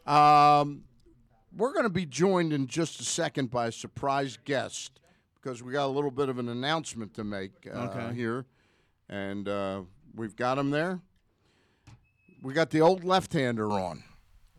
Um, 0.07 0.85
we're 1.57 1.73
going 1.73 1.85
to 1.85 1.91
be 1.91 2.07
joined 2.07 2.53
in 2.53 2.67
just 2.69 3.01
a 3.01 3.05
second 3.05 3.51
by 3.51 3.67
a 3.67 3.73
surprise 3.73 4.39
guest 4.45 5.01
because 5.35 5.63
we 5.63 5.73
got 5.73 5.87
a 5.87 5.89
little 5.93 6.11
bit 6.13 6.29
of 6.29 6.39
an 6.39 6.49
announcement 6.49 7.15
to 7.15 7.25
make 7.25 7.51
uh, 7.67 7.89
Okay. 7.91 8.15
here, 8.15 8.47
and 9.09 9.49
uh, 9.49 9.83
we've 10.15 10.37
got 10.37 10.59
him 10.59 10.71
there. 10.71 11.01
We 12.43 12.53
got 12.53 12.71
the 12.71 12.81
old 12.81 13.05
left-hander 13.05 13.71
on, 13.71 14.05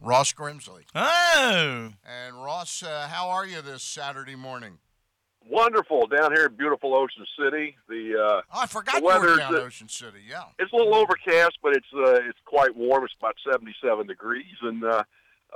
Ross 0.01 0.34
Grimsley. 0.34 0.84
Oh. 0.95 1.93
And 2.05 2.36
Ross, 2.43 2.84
uh, 2.84 3.07
how 3.09 3.30
are 3.30 3.45
you 3.45 3.61
this 3.61 3.84
Saturday 3.84 4.36
morning? 4.36 4.80
Wonderful 5.49 6.07
down 6.07 6.34
here 6.36 6.47
in 6.47 6.55
beautiful 6.55 6.93
Ocean 6.93 7.25
City. 7.39 7.78
The 7.88 8.15
uh, 8.21 8.41
Oh, 8.53 8.61
I 8.61 8.65
forgot 8.65 8.95
the 8.95 9.01
you 9.01 9.19
were 9.19 9.38
down 9.38 9.55
Ocean 9.55 9.88
City. 9.88 10.19
Yeah. 10.30 10.43
it's 10.59 10.73
a 10.73 10.75
little 10.75 10.93
overcast, 10.95 11.59
but 11.63 11.73
it's 11.73 11.88
uh, 11.95 12.19
it's 12.28 12.39
quite 12.45 12.75
warm. 12.75 13.05
It's 13.05 13.13
about 13.17 13.36
77 13.49 14.07
degrees, 14.07 14.43
and 14.61 14.84
uh, 14.84 15.03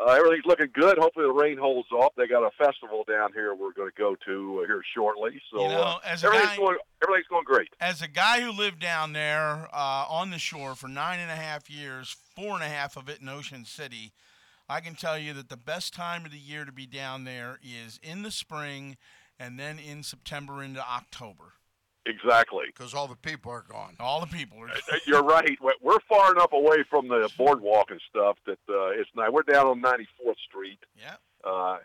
uh, 0.05 0.11
everything's 0.11 0.45
looking 0.45 0.69
good. 0.73 0.97
Hopefully, 0.97 1.25
the 1.25 1.31
rain 1.31 1.57
holds 1.57 1.91
off. 1.91 2.13
They 2.15 2.27
got 2.27 2.43
a 2.43 2.51
festival 2.57 3.03
down 3.07 3.33
here 3.33 3.53
we're 3.53 3.73
going 3.73 3.89
to 3.89 3.97
go 3.97 4.15
to 4.25 4.61
uh, 4.61 4.65
here 4.65 4.81
shortly. 4.95 5.41
So 5.53 5.61
You 5.61 5.69
know, 5.69 5.81
uh, 5.81 5.99
everything's 6.03 6.45
guy- 6.49 6.57
going 6.57 6.77
everything's 7.03 7.27
going 7.27 7.43
great. 7.45 7.69
As 7.79 8.01
a 8.01 8.07
guy 8.07 8.41
who 8.41 8.51
lived 8.51 8.79
down 8.79 9.13
there 9.13 9.67
uh, 9.73 10.05
on 10.09 10.31
the 10.31 10.39
shore 10.39 10.75
for 10.75 10.87
nine 10.87 11.19
and 11.19 11.31
a 11.31 11.35
half 11.35 11.69
years, 11.69 12.15
four 12.35 12.53
and 12.55 12.63
a 12.63 12.67
half 12.69 12.97
of 12.97 13.09
it 13.09 13.21
in 13.21 13.29
Ocean 13.29 13.65
City, 13.65 14.13
I 14.67 14.79
can 14.79 14.95
tell 14.95 15.17
you 15.17 15.33
that 15.33 15.49
the 15.49 15.57
best 15.57 15.93
time 15.93 16.25
of 16.25 16.31
the 16.31 16.37
year 16.37 16.65
to 16.65 16.71
be 16.71 16.85
down 16.85 17.23
there 17.23 17.59
is 17.61 17.99
in 18.01 18.23
the 18.23 18.31
spring 18.31 18.97
and 19.39 19.59
then 19.59 19.79
in 19.79 20.03
September 20.03 20.63
into 20.63 20.81
October. 20.81 21.53
Exactly. 22.05 22.65
Because 22.67 22.93
all 22.93 23.07
the 23.07 23.15
people 23.15 23.51
are 23.51 23.63
gone. 23.69 23.95
All 23.99 24.19
the 24.19 24.27
people 24.27 24.57
are. 24.59 24.69
Uh, 24.69 24.97
You're 25.05 25.23
right. 25.23 25.57
We're- 25.61 25.97
far 26.09 26.31
enough 26.33 26.51
away 26.51 26.83
from 26.89 27.07
the 27.07 27.29
boardwalk 27.37 27.89
and 27.91 28.01
stuff 28.09 28.37
that 28.45 28.57
uh, 28.69 28.89
it's 28.99 29.09
nice. 29.15 29.29
We're 29.31 29.43
down 29.43 29.67
on 29.67 29.81
94th 29.81 30.35
Street. 30.49 30.79
Yeah. 30.99 31.15
Uh, 31.43 31.77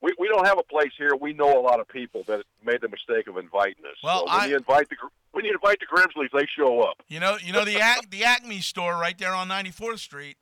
we 0.00 0.12
we 0.18 0.28
don't 0.28 0.46
have 0.46 0.58
a 0.58 0.62
place 0.62 0.92
here. 0.98 1.16
We 1.18 1.32
know 1.32 1.58
a 1.58 1.62
lot 1.62 1.80
of 1.80 1.88
people 1.88 2.22
that 2.28 2.44
made 2.64 2.80
the 2.82 2.88
mistake 2.88 3.26
of 3.26 3.36
inviting 3.38 3.84
us. 3.86 3.96
Well, 4.02 4.26
so 4.28 4.32
when 4.32 4.40
I- 4.42 4.46
you 4.46 4.56
invite 4.56 4.88
the 4.90 4.96
Gr- 4.96 5.06
when 5.32 5.44
you 5.44 5.52
invite 5.52 5.78
the 5.80 5.86
Grimsleys, 5.86 6.30
they 6.32 6.46
show 6.56 6.82
up. 6.82 7.02
You 7.08 7.18
know, 7.20 7.36
you 7.42 7.52
know 7.52 7.64
the 7.64 7.76
Ac- 7.76 8.06
the 8.10 8.22
Acme 8.24 8.60
store 8.60 8.94
right 8.96 9.16
there 9.18 9.32
on 9.34 9.48
94th 9.48 9.98
Street. 10.00 10.36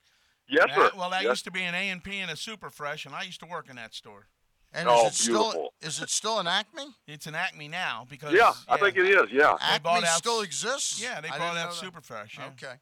Yes, 0.49 0.67
That- 0.69 0.91
sir. 0.93 0.99
Well, 0.99 1.11
that 1.11 1.23
Yes. 1.23 1.31
used 1.31 1.45
to 1.45 1.51
be 1.53 1.63
an 1.63 1.75
A 1.75 1.89
and 1.89 2.03
P 2.05 2.19
and 2.19 2.31
a 2.31 2.37
Super 2.37 2.69
Fresh, 2.71 3.07
and 3.07 3.15
I 3.15 3.23
used 3.23 3.41
to 3.41 3.47
work 3.47 3.71
in 3.71 3.77
that 3.77 3.95
store. 3.95 4.27
And 4.75 4.89
Oh, 4.89 5.07
is 5.07 5.13
it 5.13 5.15
still 5.17 5.71
is 5.83 6.01
it 6.01 6.09
still 6.11 6.39
an 6.39 6.47
Acme? 6.47 6.95
It's 7.07 7.27
an 7.27 7.35
Acme 7.35 7.69
now 7.69 8.07
because 8.09 8.33
Yeah, 8.33 8.53
I 8.69 8.79
think 8.79 8.97
it 8.97 9.07
is. 9.07 9.31
Yeah. 9.31 9.57
They 9.71 9.79
bought 9.79 9.97
Acme 9.99 10.09
out- 10.09 10.17
still 10.19 10.41
exists? 10.41 11.03
Yeah, 11.03 11.21
they 11.21 11.29
I 11.29 11.37
brought 11.37 11.57
out 11.57 11.65
know 11.67 11.71
that. 11.71 11.75
Super 11.75 12.01
Fresh. 12.01 12.39
Yeah. 12.39 12.47
Okay. 12.49 12.75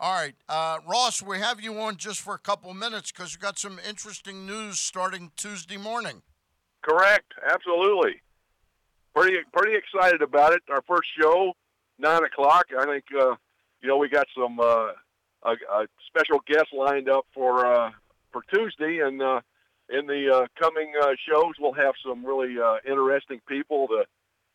All 0.00 0.12
right. 0.12 0.34
Uh, 0.48 0.78
Ross, 0.86 1.22
we 1.22 1.38
have 1.38 1.60
you 1.60 1.78
on 1.80 1.96
just 1.96 2.20
for 2.20 2.34
a 2.34 2.38
couple 2.38 2.72
minutes 2.74 3.12
because 3.12 3.32
we've 3.34 3.40
got 3.40 3.58
some 3.58 3.78
interesting 3.88 4.44
news 4.44 4.78
starting 4.80 5.30
Tuesday 5.36 5.76
morning. 5.76 6.22
Correct. 6.82 7.32
Absolutely. 7.48 8.20
Pretty 9.14 9.38
pretty 9.52 9.76
excited 9.76 10.20
about 10.22 10.52
it. 10.52 10.62
Our 10.68 10.82
first 10.86 11.08
show, 11.18 11.52
nine 11.98 12.24
o'clock. 12.24 12.66
I 12.78 12.84
think 12.84 13.04
uh, 13.18 13.36
you 13.80 13.88
know 13.88 13.96
we 13.96 14.08
got 14.08 14.26
some 14.36 14.60
uh, 14.60 14.88
a, 15.44 15.52
a 15.72 15.86
special 16.08 16.40
guest 16.46 16.66
lined 16.74 17.08
up 17.08 17.24
for 17.32 17.64
uh, 17.66 17.92
for 18.32 18.42
Tuesday, 18.52 18.98
and 18.98 19.22
uh, 19.22 19.40
in 19.88 20.06
the 20.06 20.32
uh, 20.32 20.46
coming 20.58 20.92
uh, 21.00 21.12
shows 21.28 21.54
we'll 21.60 21.72
have 21.72 21.94
some 22.04 22.24
really 22.24 22.56
uh, 22.58 22.76
interesting 22.86 23.40
people 23.48 23.88
to 23.88 24.04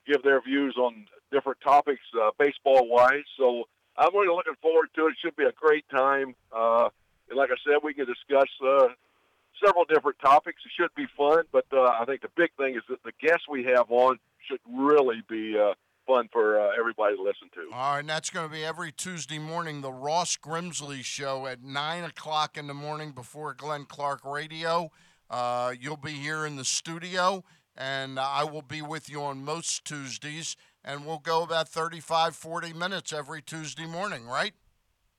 give 0.08 0.24
their 0.24 0.42
views 0.42 0.76
on 0.78 1.06
different 1.32 1.60
topics, 1.62 2.02
uh, 2.22 2.32
baseball 2.38 2.88
wise. 2.88 3.24
So 3.38 3.64
I'm 3.98 4.14
really 4.14 4.36
looking 4.36 4.56
forward 4.62 4.90
to 4.96 5.08
it. 5.08 5.12
It 5.12 5.18
should 5.24 5.36
be 5.36 5.46
a 5.46 5.54
great 5.54 5.86
time. 5.90 6.36
Uh, 6.52 6.90
and 7.30 7.38
like 7.38 7.50
I 7.52 7.56
said, 7.66 7.80
we 7.84 7.94
can 7.94 8.06
discuss 8.06 8.50
uh, 8.66 8.88
several 9.64 9.86
different 9.86 10.18
topics. 10.20 10.62
It 10.66 10.72
should 10.78 10.94
be 10.96 11.06
fun, 11.16 11.44
but 11.52 11.66
I 11.72 12.04
think 12.06 12.22
the 12.22 12.30
big 12.36 12.52
thing 12.58 12.76
is 12.76 12.82
that 12.90 13.04
the 13.04 13.14
guests 13.22 13.46
we 13.50 13.64
have 13.66 13.90
on 13.90 14.18
should 14.48 14.60
really 14.68 15.22
be 15.30 15.56
fun 16.08 16.28
for 16.32 16.60
uh, 16.60 16.70
everybody 16.78 17.16
to 17.16 17.22
listen 17.22 17.50
to. 17.54 17.74
All 17.74 17.94
right, 17.94 18.00
and 18.00 18.10
that's 18.10 18.30
going 18.30 18.48
to 18.48 18.52
be 18.52 18.64
every 18.64 18.92
Tuesday 18.92 19.40
morning, 19.40 19.82
the 19.82 19.92
Ross 19.92 20.38
Grimsley 20.38 21.04
Show 21.04 21.48
at 21.48 21.64
9 21.64 22.04
o'clock 22.04 22.58
in 22.58 22.68
the 22.68 22.74
morning 22.74 23.12
before 23.12 23.54
Glenn 23.54 23.86
Clark 23.86 24.26
Radio. 24.26 24.92
Uh, 25.36 25.74
you'll 25.80 25.96
be 25.96 26.12
here 26.12 26.46
in 26.46 26.58
the 26.58 26.66
studio, 26.66 27.42
and 27.78 28.20
I 28.20 28.44
will 28.44 28.62
be 28.62 28.82
with 28.82 29.10
you 29.10 29.24
on 29.24 29.46
most 29.46 29.86
Tuesdays, 29.86 30.58
and 30.84 31.06
we'll 31.06 31.20
go 31.20 31.42
about 31.42 31.70
35, 31.70 32.36
40 32.36 32.74
minutes 32.74 33.14
every 33.14 33.42
Tuesday 33.42 33.86
morning, 33.86 34.26
right? 34.28 34.52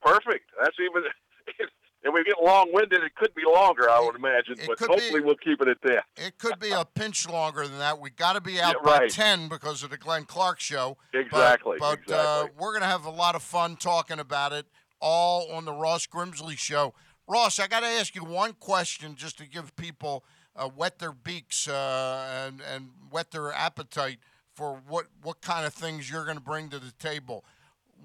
Perfect. 0.02 0.50
That's 0.62 0.76
even. 0.80 1.02
And 2.04 2.12
we 2.12 2.24
get 2.24 2.34
long-winded. 2.42 3.00
It 3.00 3.14
could 3.14 3.32
be 3.36 3.42
longer, 3.46 3.88
I 3.88 4.00
would 4.00 4.16
imagine, 4.16 4.56
but 4.66 4.76
hopefully 4.76 5.20
be- 5.20 5.24
we'll 5.24 5.36
keep 5.36 5.62
it 5.62 5.68
at 5.68 5.76
that. 5.84 6.02
It 6.16 6.36
could 6.36 6.58
be 6.58 6.72
a 6.72 6.84
pinch 6.96 7.28
longer 7.28 7.64
than 7.68 7.78
that. 7.78 8.00
We 8.00 8.10
got 8.10 8.32
to 8.32 8.40
be 8.40 8.60
out 8.60 8.74
Yeah, 8.80 8.84
by 8.84 8.98
right. 9.02 9.08
10 9.10 9.46
because 9.48 9.84
of 9.84 9.90
the 9.90 9.96
Glenn 9.96 10.24
Clark 10.24 10.58
Show. 10.58 10.96
Exactly, 11.14 11.76
But, 11.78 11.98
Uh, 11.98 12.02
exactly. 12.02 12.50
we're 12.58 12.72
going 12.72 12.80
to 12.82 12.88
have 12.88 13.04
a 13.04 13.10
lot 13.10 13.36
of 13.36 13.42
fun 13.44 13.76
talking 13.76 14.18
about 14.18 14.52
it 14.52 14.66
all 15.00 15.52
on 15.52 15.64
the 15.64 15.72
Ross 15.72 16.08
Grimsley 16.08 16.58
Show. 16.58 16.92
Ross, 17.32 17.58
I 17.58 17.66
got 17.66 17.80
to 17.80 17.86
ask 17.86 18.14
you 18.14 18.24
one 18.24 18.52
question 18.60 19.14
just 19.14 19.38
to 19.38 19.48
give 19.48 19.74
people 19.74 20.22
uh, 20.54 20.68
wet 20.76 20.98
their 20.98 21.12
beaks 21.12 21.66
uh, 21.66 22.46
and, 22.46 22.60
and 22.60 22.90
whet 23.10 23.30
their 23.30 23.54
appetite 23.54 24.18
for 24.54 24.82
what, 24.86 25.06
what 25.22 25.40
kind 25.40 25.64
of 25.64 25.72
things 25.72 26.10
you're 26.10 26.26
going 26.26 26.36
to 26.36 26.42
bring 26.42 26.68
to 26.68 26.78
the 26.78 26.92
table. 26.98 27.42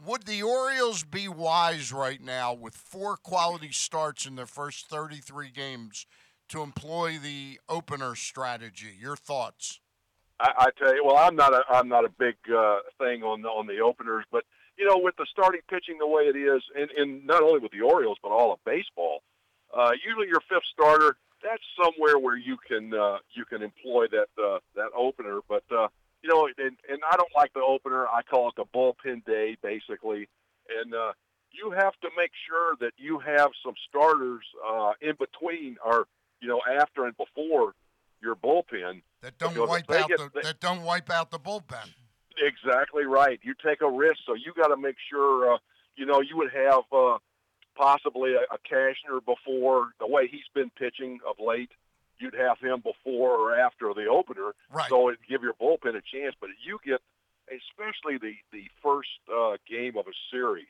Would 0.06 0.28
the 0.28 0.44
Orioles 0.44 1.04
be 1.04 1.28
wise 1.28 1.92
right 1.92 2.24
now 2.24 2.54
with 2.54 2.74
four 2.74 3.18
quality 3.18 3.74
starts 3.74 4.26
in 4.26 4.38
their 4.38 4.46
first 4.46 4.88
33 4.88 5.50
games 5.50 6.06
to 6.48 6.62
employ 6.62 7.18
the 7.22 7.60
opener 7.68 8.16
strategy? 8.16 8.96
Your 8.98 9.18
thoughts? 9.18 9.82
I, 10.40 10.52
I 10.58 10.68
tell 10.78 10.96
you, 10.96 11.04
well, 11.04 11.18
I'm 11.18 11.36
not 11.36 11.54
a 11.54 11.64
I'm 11.70 11.90
not 11.90 12.06
a 12.06 12.10
big 12.18 12.36
uh, 12.50 12.78
thing 12.98 13.24
on 13.24 13.44
on 13.44 13.68
the 13.68 13.80
openers, 13.80 14.24
but 14.32 14.46
you 14.78 14.86
know, 14.86 14.98
with 14.98 15.16
the 15.18 15.26
starting 15.30 15.62
pitching 15.70 15.98
the 15.98 16.08
way 16.08 16.24
it 16.24 16.36
is, 16.36 16.62
and, 16.76 16.90
and 16.92 17.26
not 17.26 17.42
only 17.42 17.60
with 17.60 17.72
the 17.72 17.82
Orioles 17.82 18.18
but 18.22 18.30
all 18.30 18.54
of 18.54 18.60
baseball, 18.66 19.24
uh, 19.76 19.92
usually 20.06 20.28
your 20.28 20.42
fifth 20.42 20.66
starter, 20.72 21.18
that's 21.44 21.64
somewhere 21.82 22.18
where 22.18 22.38
you 22.38 22.58
can 22.68 22.94
uh, 22.94 23.18
you 23.34 23.46
can 23.46 23.62
employ 23.62 24.08
that 24.12 24.28
uh, 24.42 24.60
that 24.76 24.90
opener. 24.96 25.40
But 25.48 25.64
uh, 25.72 25.88
you 26.22 26.30
know, 26.30 26.48
and, 26.48 26.78
and 26.90 27.00
I 27.12 27.16
don't 27.18 27.32
like 27.36 27.54
the 27.54 27.62
opener. 27.62 28.08
I 28.08 28.22
call 28.24 28.50
it 28.50 28.56
the 28.56 28.66
bullpen 28.66 29.26
day, 29.26 29.58
basically, 29.62 30.28
and 30.82 30.94
uh, 30.94 31.14
you 31.52 31.72
have 31.72 31.94
to 32.02 32.10
make 32.18 32.32
sure 32.48 32.76
that 32.80 32.94
you 32.98 33.20
have 33.20 33.52
some 33.64 33.76
starters 33.90 34.44
uh, 34.68 34.94
in 35.02 35.14
between, 35.20 35.78
or 35.86 36.08
you 36.42 36.48
know, 36.48 36.62
after 36.80 37.06
and 37.06 37.16
before 37.18 37.74
your 38.22 38.36
bullpen 38.36 39.02
that 39.22 39.38
don't 39.38 39.58
wipe 39.68 39.90
out 39.92 40.08
get- 40.08 40.18
the 40.18 40.42
that 40.44 40.60
don't 40.60 40.84
wipe 40.84 41.10
out 41.10 41.32
the 41.32 41.40
bullpen. 41.40 41.94
Exactly 42.40 43.06
right. 43.06 43.40
You 43.44 43.54
take 43.66 43.82
a 43.82 43.90
risk, 43.90 44.20
so 44.26 44.34
you 44.34 44.54
got 44.56 44.68
to 44.68 44.78
make 44.78 44.96
sure. 45.10 45.54
Uh, 45.54 45.58
you 45.96 46.06
know, 46.06 46.22
you 46.22 46.38
would 46.38 46.52
have 46.54 46.84
uh, 46.92 47.18
possibly 47.76 48.34
a, 48.36 48.42
a 48.54 48.58
Cashner 48.72 49.20
before 49.26 49.90
the 50.00 50.08
way 50.08 50.28
he's 50.28 50.48
been 50.54 50.70
pitching 50.70 51.20
of 51.28 51.36
late. 51.40 51.72
You'd 52.20 52.36
have 52.36 52.60
him 52.60 52.82
before 52.82 53.32
or 53.32 53.56
after 53.60 53.94
the 53.94 54.06
opener, 54.08 54.54
Right. 54.72 54.90
so 54.90 55.10
it'd 55.10 55.20
give 55.30 55.42
your 55.44 55.54
bullpen 55.54 55.96
a 55.96 56.02
chance. 56.02 56.36
But 56.40 56.50
you 56.66 56.80
get, 56.86 57.00
especially 57.48 58.18
the 58.18 58.36
the 58.52 58.66
first 58.82 59.10
uh, 59.32 59.58
game 59.70 59.98
of 59.98 60.08
a 60.08 60.14
series, 60.32 60.68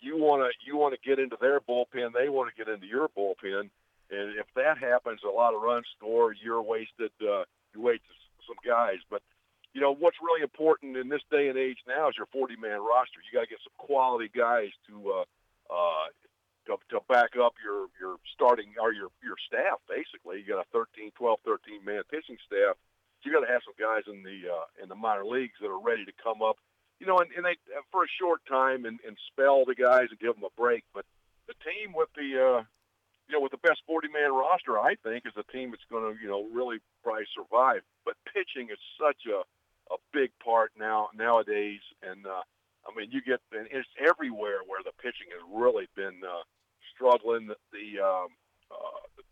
you 0.00 0.16
want 0.16 0.42
to 0.42 0.50
you 0.66 0.76
want 0.76 0.94
to 0.94 1.08
get 1.08 1.18
into 1.18 1.36
their 1.40 1.60
bullpen. 1.60 2.12
They 2.14 2.28
want 2.28 2.50
to 2.54 2.64
get 2.64 2.72
into 2.72 2.86
your 2.86 3.08
bullpen, 3.08 3.68
and 4.10 4.38
if 4.38 4.46
that 4.56 4.78
happens, 4.78 5.20
a 5.22 5.30
lot 5.30 5.54
of 5.54 5.60
runs 5.62 5.86
scored. 5.98 6.38
You're 6.42 6.62
wasted. 6.62 7.10
Uh, 7.20 7.44
you 7.74 7.80
waste 7.82 8.02
some 8.46 8.56
guys, 8.64 8.98
but 9.10 9.20
you 9.76 9.82
know 9.84 9.92
what's 9.92 10.16
really 10.24 10.40
important 10.40 10.96
in 10.96 11.12
this 11.12 11.20
day 11.28 11.52
and 11.52 11.60
age 11.60 11.76
now 11.84 12.08
is 12.08 12.16
your 12.16 12.32
40 12.32 12.56
man 12.56 12.80
roster. 12.80 13.20
You 13.20 13.36
got 13.36 13.44
to 13.44 13.52
get 13.52 13.60
some 13.60 13.76
quality 13.76 14.32
guys 14.32 14.72
to 14.88 15.20
uh, 15.20 15.28
uh, 15.68 16.08
to, 16.64 16.80
to 16.96 17.04
back 17.12 17.36
up 17.36 17.52
your 17.60 17.92
your 18.00 18.16
starting 18.32 18.72
or 18.80 18.96
your 18.96 19.12
your 19.20 19.36
staff. 19.44 19.76
Basically, 19.84 20.40
you 20.40 20.48
got 20.48 20.64
a 20.64 20.72
13, 20.72 21.12
12, 21.12 21.44
13 21.44 21.84
man 21.84 22.00
pitching 22.08 22.40
staff. 22.48 22.80
You 23.20 23.36
got 23.36 23.44
to 23.44 23.52
have 23.52 23.60
some 23.68 23.76
guys 23.76 24.08
in 24.08 24.24
the 24.24 24.48
uh, 24.48 24.64
in 24.80 24.88
the 24.88 24.96
minor 24.96 25.28
leagues 25.28 25.60
that 25.60 25.68
are 25.68 25.84
ready 25.84 26.08
to 26.08 26.14
come 26.24 26.40
up. 26.40 26.56
You 26.96 27.04
know, 27.04 27.20
and, 27.20 27.28
and 27.36 27.44
they 27.44 27.60
for 27.92 28.00
a 28.00 28.16
short 28.16 28.40
time 28.48 28.88
and, 28.88 28.96
and 29.04 29.12
spell 29.28 29.68
the 29.68 29.76
guys 29.76 30.08
and 30.08 30.16
give 30.16 30.40
them 30.40 30.48
a 30.48 30.54
break. 30.56 30.88
But 30.96 31.04
the 31.52 31.58
team 31.60 31.92
with 31.92 32.08
the 32.16 32.32
uh, 32.32 32.64
you 33.28 33.36
know 33.36 33.44
with 33.44 33.52
the 33.52 33.60
best 33.60 33.84
40 33.84 34.08
man 34.08 34.32
roster, 34.32 34.80
I 34.80 34.96
think, 35.04 35.28
is 35.28 35.36
a 35.36 35.44
team 35.52 35.68
that's 35.68 35.84
going 35.92 36.08
to 36.08 36.16
you 36.16 36.32
know 36.32 36.48
really 36.48 36.80
probably 37.04 37.28
survive. 37.36 37.84
But 38.08 38.16
pitching 38.32 38.72
is 38.72 38.80
such 38.96 39.28
a 39.28 39.44
a 39.90 39.96
big 40.12 40.30
part 40.42 40.72
now 40.78 41.08
nowadays, 41.14 41.80
and 42.02 42.26
uh, 42.26 42.42
I 42.86 42.94
mean 42.96 43.10
you 43.10 43.22
get 43.22 43.40
and 43.52 43.68
it's 43.70 43.88
everywhere 44.00 44.60
where 44.66 44.82
the 44.84 44.92
pitching 45.02 45.28
has 45.32 45.42
really 45.52 45.88
been 45.94 46.20
uh, 46.24 46.42
struggling. 46.94 47.48
The 47.72 48.02
um, 48.02 48.28
uh, 48.70 49.22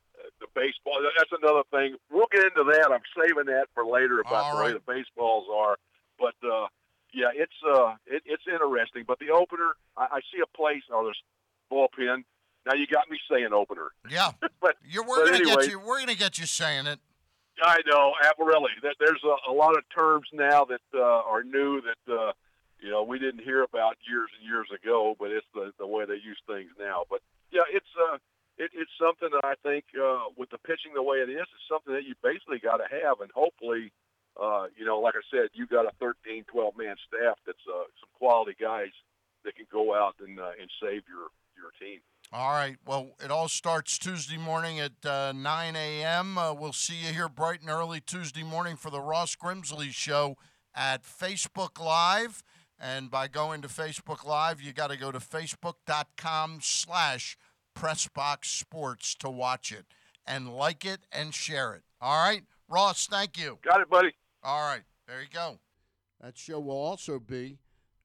the 0.40 0.46
baseball 0.54 1.00
that's 1.02 1.32
another 1.42 1.62
thing. 1.70 1.96
We'll 2.10 2.30
get 2.30 2.44
into 2.44 2.64
that. 2.64 2.90
I'm 2.92 3.04
saving 3.18 3.46
that 3.46 3.66
for 3.74 3.84
later 3.84 4.20
about 4.20 4.34
All 4.34 4.58
the 4.58 4.64
way 4.64 4.72
the 4.72 4.80
baseballs 4.80 5.46
are. 5.52 5.76
But 6.18 6.34
uh, 6.46 6.68
yeah, 7.12 7.30
it's 7.34 7.54
uh, 7.66 7.94
it, 8.06 8.22
it's 8.24 8.44
interesting. 8.50 9.04
But 9.06 9.18
the 9.18 9.30
opener, 9.30 9.72
I, 9.96 10.18
I 10.18 10.20
see 10.32 10.40
a 10.42 10.56
place 10.56 10.82
or 10.90 11.04
there's 11.04 11.22
bullpen. 11.72 12.24
Now 12.66 12.74
you 12.74 12.86
got 12.86 13.10
me 13.10 13.18
saying 13.30 13.52
opener. 13.52 13.90
Yeah, 14.08 14.30
but 14.60 14.76
You're, 14.84 15.04
we're 15.04 15.24
but 15.24 15.32
gonna 15.32 15.44
anyway, 15.44 15.62
get 15.62 15.70
you. 15.70 15.80
We're 15.80 16.00
gonna 16.00 16.14
get 16.14 16.38
you 16.38 16.46
saying 16.46 16.86
it. 16.86 16.98
I 17.62 17.80
know, 17.86 18.12
uh, 18.84 18.94
There's 18.98 19.22
a, 19.24 19.50
a 19.50 19.54
lot 19.54 19.76
of 19.76 19.84
terms 19.94 20.26
now 20.32 20.64
that 20.64 20.80
uh, 20.94 21.00
are 21.00 21.42
new 21.42 21.80
that 21.82 22.12
uh, 22.12 22.32
you 22.80 22.90
know 22.90 23.02
we 23.02 23.18
didn't 23.18 23.44
hear 23.44 23.62
about 23.62 23.96
years 24.08 24.30
and 24.38 24.48
years 24.48 24.68
ago, 24.74 25.16
but 25.18 25.30
it's 25.30 25.46
the, 25.54 25.72
the 25.78 25.86
way 25.86 26.04
they 26.04 26.14
use 26.14 26.38
things 26.46 26.70
now. 26.78 27.04
But 27.08 27.20
yeah, 27.50 27.66
it's 27.72 27.88
uh, 27.96 28.16
it, 28.58 28.70
it's 28.74 28.90
something 28.98 29.28
that 29.32 29.44
I 29.44 29.54
think 29.62 29.84
uh, 29.94 30.30
with 30.36 30.50
the 30.50 30.58
pitching 30.58 30.94
the 30.94 31.02
way 31.02 31.18
it 31.18 31.30
is, 31.30 31.42
it's 31.42 31.68
something 31.68 31.94
that 31.94 32.04
you 32.04 32.14
basically 32.22 32.58
got 32.58 32.78
to 32.78 32.88
have, 32.90 33.20
and 33.20 33.30
hopefully, 33.32 33.92
uh, 34.40 34.66
you 34.76 34.84
know, 34.84 35.00
like 35.00 35.14
I 35.14 35.24
said, 35.30 35.50
you 35.54 35.66
got 35.66 35.86
a 35.86 35.92
13, 36.00 36.44
12 36.44 36.76
man 36.76 36.96
staff 37.06 37.38
that's 37.46 37.66
uh, 37.68 37.86
some 38.00 38.12
quality 38.18 38.54
guys 38.60 38.94
that 39.44 39.56
can 39.56 39.66
go 39.70 39.94
out 39.94 40.14
and 40.20 40.38
uh, 40.38 40.54
and 40.60 40.70
save 40.80 41.02
your 41.06 41.30
your 41.56 41.70
team. 41.80 42.00
All 42.36 42.50
right. 42.50 42.76
Well, 42.84 43.12
it 43.24 43.30
all 43.30 43.46
starts 43.46 43.96
Tuesday 43.96 44.38
morning 44.38 44.80
at 44.80 45.06
uh, 45.06 45.32
9 45.32 45.76
a.m. 45.76 46.36
Uh, 46.36 46.52
we'll 46.52 46.72
see 46.72 46.96
you 46.96 47.12
here 47.12 47.28
bright 47.28 47.60
and 47.60 47.70
early 47.70 48.00
Tuesday 48.00 48.42
morning 48.42 48.74
for 48.74 48.90
the 48.90 49.00
Ross 49.00 49.36
Grimsley 49.36 49.92
Show 49.92 50.36
at 50.74 51.04
Facebook 51.04 51.78
Live. 51.80 52.42
And 52.76 53.08
by 53.08 53.28
going 53.28 53.62
to 53.62 53.68
Facebook 53.68 54.26
Live, 54.26 54.60
you 54.60 54.72
got 54.72 54.90
to 54.90 54.96
go 54.96 55.12
to 55.12 55.20
facebook.com 55.20 56.58
slash 56.60 57.36
Pressbox 57.72 58.46
Sports 58.46 59.14
to 59.20 59.30
watch 59.30 59.70
it 59.70 59.86
and 60.26 60.52
like 60.52 60.84
it 60.84 61.06
and 61.12 61.32
share 61.32 61.72
it. 61.72 61.82
All 62.00 62.20
right. 62.20 62.42
Ross, 62.68 63.06
thank 63.06 63.38
you. 63.38 63.60
Got 63.62 63.80
it, 63.80 63.88
buddy. 63.88 64.10
All 64.42 64.62
right. 64.62 64.82
There 65.06 65.20
you 65.20 65.28
go. 65.32 65.60
That 66.20 66.36
show 66.36 66.58
will 66.58 66.72
also 66.74 67.20
be, 67.20 67.58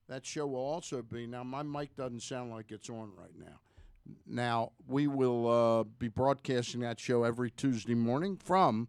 that 0.07 0.23
show 0.23 0.45
will 0.45 0.59
also 0.59 1.01
be, 1.01 1.25
now 1.25 1.43
my 1.43 1.63
mic 1.63 1.95
doesn't 1.95 2.21
sound 2.21 2.51
like 2.51 2.71
it's 2.71 2.91
on 2.91 3.09
right 3.17 3.35
now. 3.35 3.59
Now, 4.27 4.71
we 4.87 5.07
will 5.07 5.47
uh, 5.47 5.83
be 5.83 6.07
broadcasting 6.07 6.81
that 6.81 6.99
show 6.99 7.23
every 7.23 7.51
Tuesday 7.51 7.95
morning 7.95 8.37
from 8.37 8.87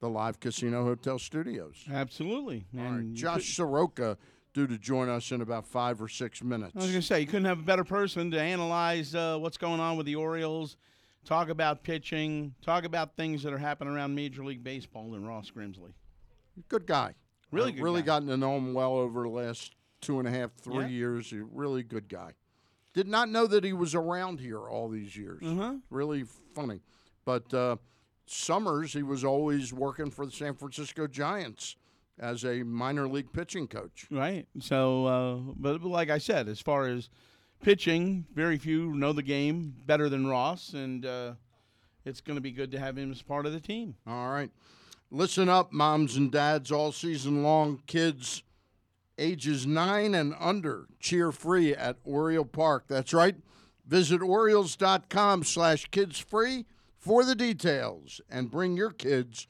the 0.00 0.08
Live 0.08 0.40
Casino 0.40 0.84
Hotel 0.84 1.18
Studios. 1.18 1.84
Absolutely. 1.92 2.66
All 2.76 2.84
right. 2.84 2.90
And 2.94 3.10
you 3.10 3.22
Josh 3.22 3.56
Sroka 3.56 4.16
due 4.54 4.66
to 4.66 4.78
join 4.78 5.08
us 5.08 5.30
in 5.30 5.42
about 5.42 5.66
five 5.66 6.00
or 6.02 6.08
six 6.08 6.42
minutes. 6.42 6.72
I 6.74 6.78
was 6.80 6.86
going 6.90 7.00
to 7.00 7.06
say, 7.06 7.20
you 7.20 7.26
couldn't 7.26 7.44
have 7.44 7.60
a 7.60 7.62
better 7.62 7.84
person 7.84 8.30
to 8.32 8.40
analyze 8.40 9.14
uh, 9.14 9.36
what's 9.38 9.56
going 9.58 9.78
on 9.80 9.96
with 9.96 10.06
the 10.06 10.16
Orioles, 10.16 10.76
talk 11.24 11.48
about 11.50 11.82
pitching, 11.82 12.54
talk 12.62 12.84
about 12.84 13.14
things 13.16 13.42
that 13.42 13.52
are 13.52 13.58
happening 13.58 13.94
around 13.94 14.14
Major 14.14 14.44
League 14.44 14.64
Baseball 14.64 15.10
than 15.12 15.24
Ross 15.26 15.50
Grimsley. 15.50 15.92
Good 16.68 16.86
guy. 16.86 17.14
Really 17.52 17.72
Uh, 17.72 17.74
good 17.76 17.82
Really 17.82 18.00
guy. 18.02 18.06
gotten 18.06 18.28
to 18.28 18.36
know 18.36 18.56
him 18.56 18.74
well 18.74 18.94
over 18.96 19.22
the 19.22 19.28
last 19.28 19.74
two 20.00 20.18
and 20.18 20.26
a 20.26 20.30
half, 20.30 20.52
three 20.54 20.76
Yeah. 20.84 20.86
years. 20.88 21.32
A 21.32 21.44
really 21.44 21.82
good 21.82 22.08
guy. 22.08 22.32
Did 22.92 23.06
not 23.06 23.28
know 23.28 23.46
that 23.46 23.62
he 23.64 23.72
was 23.72 23.94
around 23.94 24.40
here 24.40 24.68
all 24.68 24.88
these 24.88 25.16
years. 25.16 25.42
Uh-huh. 25.44 25.74
Really 25.90 26.24
funny. 26.54 26.80
But 27.24 27.52
uh, 27.54 27.76
summers, 28.26 28.92
he 28.92 29.02
was 29.02 29.24
always 29.24 29.72
working 29.72 30.10
for 30.10 30.26
the 30.26 30.32
San 30.32 30.54
Francisco 30.54 31.06
Giants 31.06 31.76
as 32.18 32.44
a 32.44 32.62
minor 32.62 33.08
league 33.08 33.32
pitching 33.32 33.68
coach. 33.68 34.06
Right. 34.10 34.46
So, 34.58 35.06
uh, 35.06 35.34
but, 35.56 35.78
but 35.80 35.88
like 35.88 36.10
I 36.10 36.18
said, 36.18 36.48
as 36.48 36.60
far 36.60 36.86
as 36.86 37.08
pitching, 37.62 38.26
very 38.34 38.58
few 38.58 38.94
know 38.94 39.12
the 39.12 39.22
game 39.22 39.74
better 39.86 40.08
than 40.08 40.26
Ross, 40.26 40.72
and 40.72 41.06
uh, 41.06 41.32
it's 42.04 42.20
going 42.20 42.36
to 42.36 42.42
be 42.42 42.50
good 42.50 42.72
to 42.72 42.78
have 42.78 42.98
him 42.98 43.10
as 43.12 43.22
part 43.22 43.46
of 43.46 43.52
the 43.52 43.60
team. 43.60 43.94
All 44.06 44.30
right. 44.30 44.50
Listen 45.10 45.48
up, 45.48 45.72
moms 45.72 46.16
and 46.16 46.30
dads, 46.30 46.70
all 46.70 46.92
season 46.92 47.42
long. 47.42 47.82
Kids 47.86 48.42
ages 49.20 49.66
nine 49.66 50.14
and 50.14 50.34
under 50.40 50.86
cheer 50.98 51.30
free 51.30 51.74
at 51.74 51.98
Oriole 52.04 52.44
Park. 52.44 52.84
That's 52.88 53.12
right. 53.12 53.36
Visit 53.86 54.22
Orioles.com 54.22 55.44
slash 55.44 55.86
kids 55.90 56.18
free 56.18 56.66
for 56.98 57.24
the 57.24 57.34
details 57.34 58.20
and 58.30 58.50
bring 58.50 58.76
your 58.76 58.90
kids 58.90 59.46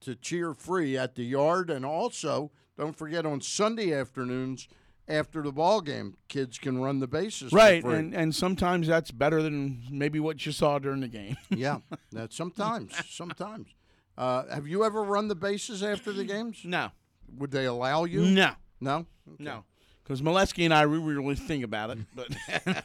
to 0.00 0.14
cheer 0.14 0.54
free 0.54 0.96
at 0.96 1.14
the 1.14 1.24
yard 1.24 1.70
and 1.70 1.84
also 1.84 2.50
don't 2.76 2.96
forget 2.96 3.24
on 3.24 3.40
Sunday 3.40 3.92
afternoons 3.92 4.68
after 5.06 5.42
the 5.42 5.52
ball 5.52 5.80
game, 5.80 6.16
kids 6.28 6.58
can 6.58 6.80
run 6.80 6.98
the 6.98 7.06
bases. 7.06 7.52
Right, 7.52 7.84
and 7.84 8.14
and 8.14 8.34
sometimes 8.34 8.86
that's 8.86 9.10
better 9.10 9.42
than 9.42 9.82
maybe 9.90 10.18
what 10.18 10.44
you 10.46 10.52
saw 10.52 10.78
during 10.78 11.00
the 11.00 11.08
game. 11.08 11.36
yeah, 11.50 11.78
that 12.12 12.32
sometimes, 12.32 12.94
sometimes. 13.08 13.68
Uh, 14.16 14.44
have 14.48 14.66
you 14.66 14.84
ever 14.84 15.02
run 15.02 15.28
the 15.28 15.34
bases 15.34 15.82
after 15.82 16.12
the 16.12 16.24
games? 16.24 16.60
No. 16.64 16.90
Would 17.36 17.50
they 17.50 17.66
allow 17.66 18.04
you? 18.04 18.22
No. 18.22 18.52
No. 18.80 19.06
No, 19.38 19.64
because 20.02 20.20
Melewski 20.20 20.64
and 20.64 20.74
I 20.74 20.84
we 20.86 20.98
really 20.98 21.34
think 21.34 21.64
about 21.64 21.90
it, 21.90 21.98
but 22.14 22.28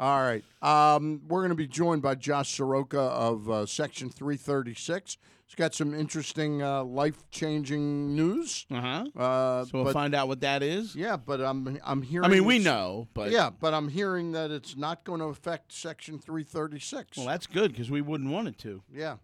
All 0.00 0.20
right. 0.20 0.44
Um, 0.62 1.22
we're 1.28 1.40
going 1.40 1.50
to 1.50 1.56
be 1.56 1.66
joined 1.66 2.02
by 2.02 2.14
Josh 2.14 2.56
Sroka 2.56 2.94
of 2.98 3.50
uh, 3.50 3.66
Section 3.66 4.10
336. 4.10 5.16
He's 5.44 5.54
got 5.56 5.74
some 5.74 5.92
interesting 5.94 6.62
uh, 6.62 6.84
life 6.84 7.28
changing 7.30 8.14
news. 8.14 8.64
Uh-huh. 8.70 9.06
Uh, 9.16 9.64
so 9.64 9.70
we'll 9.74 9.84
but- 9.84 9.92
find 9.94 10.14
out 10.14 10.28
what 10.28 10.40
that 10.42 10.62
is. 10.62 10.94
Yeah, 10.94 11.16
but 11.16 11.40
I'm 11.40 11.78
I'm 11.84 12.02
hearing. 12.02 12.24
I 12.26 12.28
mean, 12.28 12.44
we 12.44 12.58
know, 12.58 13.08
but 13.12 13.30
yeah, 13.30 13.50
but 13.50 13.74
I'm 13.74 13.88
hearing 13.88 14.32
that 14.32 14.50
it's 14.50 14.76
not 14.76 15.04
going 15.04 15.20
to 15.20 15.26
affect 15.26 15.72
Section 15.72 16.18
336. 16.18 17.16
well, 17.16 17.26
that's 17.26 17.46
good 17.46 17.72
because 17.72 17.90
we 17.90 18.00
wouldn't 18.02 18.30
want 18.30 18.46
it 18.48 18.58
to. 18.58 18.82
yeah, 18.94 19.16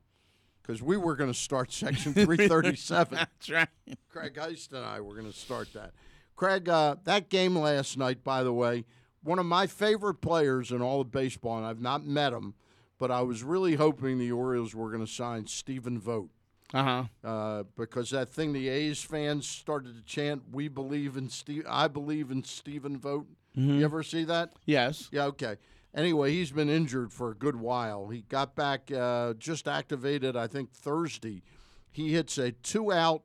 because 0.67 0.83
we 0.83 0.97
were 0.97 1.15
going 1.15 1.31
to 1.31 1.39
start 1.39 1.73
Section 1.73 2.15
337. 2.15 3.17
That's 3.19 3.51
right. 3.51 3.69
Craig 4.09 4.35
Heist 4.35 4.73
and 4.73 4.85
I 4.85 5.01
were 5.01 5.15
going 5.15 5.31
to 5.31 5.39
start 5.39 5.73
that. 5.75 5.93
Craig, 6.37 6.69
uh, 6.69 6.97
that 7.05 7.29
game 7.29 7.57
last 7.57 7.97
night, 7.99 8.25
by 8.25 8.43
the 8.43 8.53
way, 8.53 8.85
one 9.23 9.39
of 9.39 9.47
my 9.47 9.67
favorite 9.67 10.17
players 10.17 10.71
in 10.73 10.83
all 10.83 11.01
of 11.01 11.11
baseball, 11.13 11.59
and 11.59 11.67
I've 11.67 11.81
not 11.81 12.05
met 12.05 12.33
him, 12.33 12.55
but 12.99 13.11
I 13.11 13.23
was 13.23 13.43
really 13.43 13.75
hoping 13.77 14.19
the 14.19 14.33
Orioles 14.33 14.75
were 14.75 14.91
going 14.91 15.05
to 15.05 15.11
sign 15.13 15.47
Stephen 15.47 15.99
Vogt. 15.99 16.31
Uh-huh. 16.73 17.05
Uh, 17.23 17.63
because 17.77 18.11
that 18.11 18.31
thing 18.31 18.53
the 18.53 18.69
A's 18.69 19.01
fans 19.03 19.47
started 19.47 19.95
to 19.97 20.03
chant, 20.03 20.43
"We 20.51 20.67
believe 20.67 21.17
in 21.17 21.29
Steve. 21.29 21.65
I 21.69 21.87
believe 21.87 22.33
in 22.33 22.43
Stephen 22.43 22.99
Vogt." 22.99 23.29
Mhm. 23.57 23.79
You 23.79 23.85
ever 23.85 24.03
see 24.03 24.25
that? 24.25 24.55
Yes. 24.65 25.09
Yeah. 25.13 25.27
Okay. 25.27 25.57
Anyway, 25.95 26.33
he's 26.33 26.51
been 26.51 26.69
injured 26.69 27.13
for 27.13 27.31
a 27.31 27.37
good 27.37 27.57
while. 27.57 28.09
He 28.09 28.23
got 28.23 28.57
back, 28.57 28.91
uh, 28.91 29.35
just 29.35 29.69
activated, 29.69 30.37
I 30.37 30.49
think 30.49 30.73
Thursday. 30.73 31.43
He 31.91 32.13
hits 32.13 32.37
a 32.37 32.51
two-out 32.51 33.23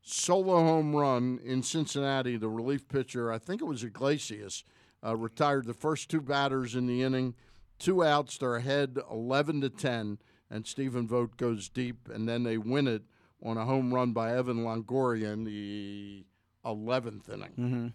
solo 0.00 0.60
home 0.60 0.94
run 0.94 1.40
in 1.44 1.64
Cincinnati. 1.64 2.36
The 2.36 2.48
relief 2.48 2.88
pitcher, 2.88 3.32
I 3.32 3.38
think 3.38 3.60
it 3.60 3.66
was 3.66 3.82
Iglesias, 3.82 4.62
uh, 5.04 5.16
retired 5.16 5.66
the 5.66 5.74
first 5.74 6.08
two 6.08 6.20
batters 6.20 6.76
in 6.76 6.86
the 6.86 7.02
inning. 7.02 7.34
Two 7.80 8.04
outs, 8.04 8.38
they're 8.38 8.54
ahead, 8.54 8.98
eleven 9.10 9.60
to 9.60 9.68
ten, 9.68 10.18
and 10.48 10.64
Stephen 10.64 11.08
Vogt 11.08 11.36
goes 11.36 11.68
deep, 11.68 12.08
and 12.08 12.28
then 12.28 12.44
they 12.44 12.56
win 12.56 12.86
it 12.86 13.02
on 13.42 13.56
a 13.56 13.64
home 13.64 13.92
run 13.92 14.12
by 14.12 14.36
Evan 14.36 14.58
Longoria 14.58 15.32
in 15.32 15.42
the 15.42 16.24
eleventh 16.64 17.28
inning. 17.28 17.52
Mm-hmm. 17.58 17.86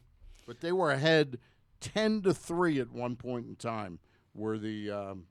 But 0.45 0.59
they 0.59 0.73
were 0.73 0.91
ahead 0.91 1.39
ten 1.79 2.21
to 2.23 2.33
three 2.33 2.81
at 2.81 2.91
one 2.91 3.15
point 3.15 3.47
in 3.47 3.55
time. 3.55 3.99
Were 4.38 4.59
the 4.59 4.91
um, 4.91 5.23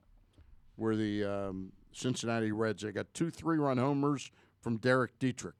were 0.75 0.95
the 0.97 1.23
um, 1.23 1.71
Cincinnati 1.93 2.51
Reds? 2.51 2.83
They 2.83 2.91
got 2.91 3.11
two 3.13 3.29
three-run 3.29 3.77
homers 3.77 4.29
from 4.61 4.77
Derek 4.77 5.17
Dietrich. 5.17 5.55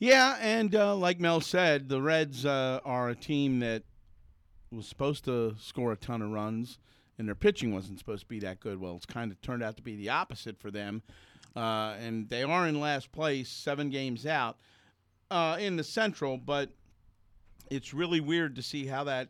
Yeah, 0.00 0.36
and 0.40 0.74
uh, 0.74 0.96
like 0.96 1.20
Mel 1.20 1.40
said, 1.40 1.88
the 1.88 2.02
Reds 2.02 2.44
uh, 2.44 2.80
are 2.84 3.08
a 3.08 3.14
team 3.14 3.60
that 3.60 3.84
was 4.72 4.88
supposed 4.88 5.24
to 5.26 5.54
score 5.60 5.92
a 5.92 5.96
ton 5.96 6.22
of 6.22 6.30
runs, 6.30 6.80
and 7.18 7.28
their 7.28 7.36
pitching 7.36 7.72
wasn't 7.72 8.00
supposed 8.00 8.22
to 8.22 8.28
be 8.28 8.40
that 8.40 8.58
good. 8.58 8.80
Well, 8.80 8.96
it's 8.96 9.06
kind 9.06 9.30
of 9.30 9.40
turned 9.42 9.62
out 9.62 9.76
to 9.76 9.82
be 9.82 9.94
the 9.94 10.08
opposite 10.08 10.58
for 10.58 10.72
them, 10.72 11.02
uh, 11.54 11.94
and 12.00 12.28
they 12.28 12.42
are 12.42 12.66
in 12.66 12.80
last 12.80 13.12
place, 13.12 13.48
seven 13.48 13.90
games 13.90 14.26
out 14.26 14.56
uh, 15.30 15.56
in 15.60 15.76
the 15.76 15.84
Central. 15.84 16.36
But 16.36 16.70
it's 17.70 17.94
really 17.94 18.20
weird 18.20 18.56
to 18.56 18.62
see 18.62 18.86
how 18.86 19.04
that 19.04 19.28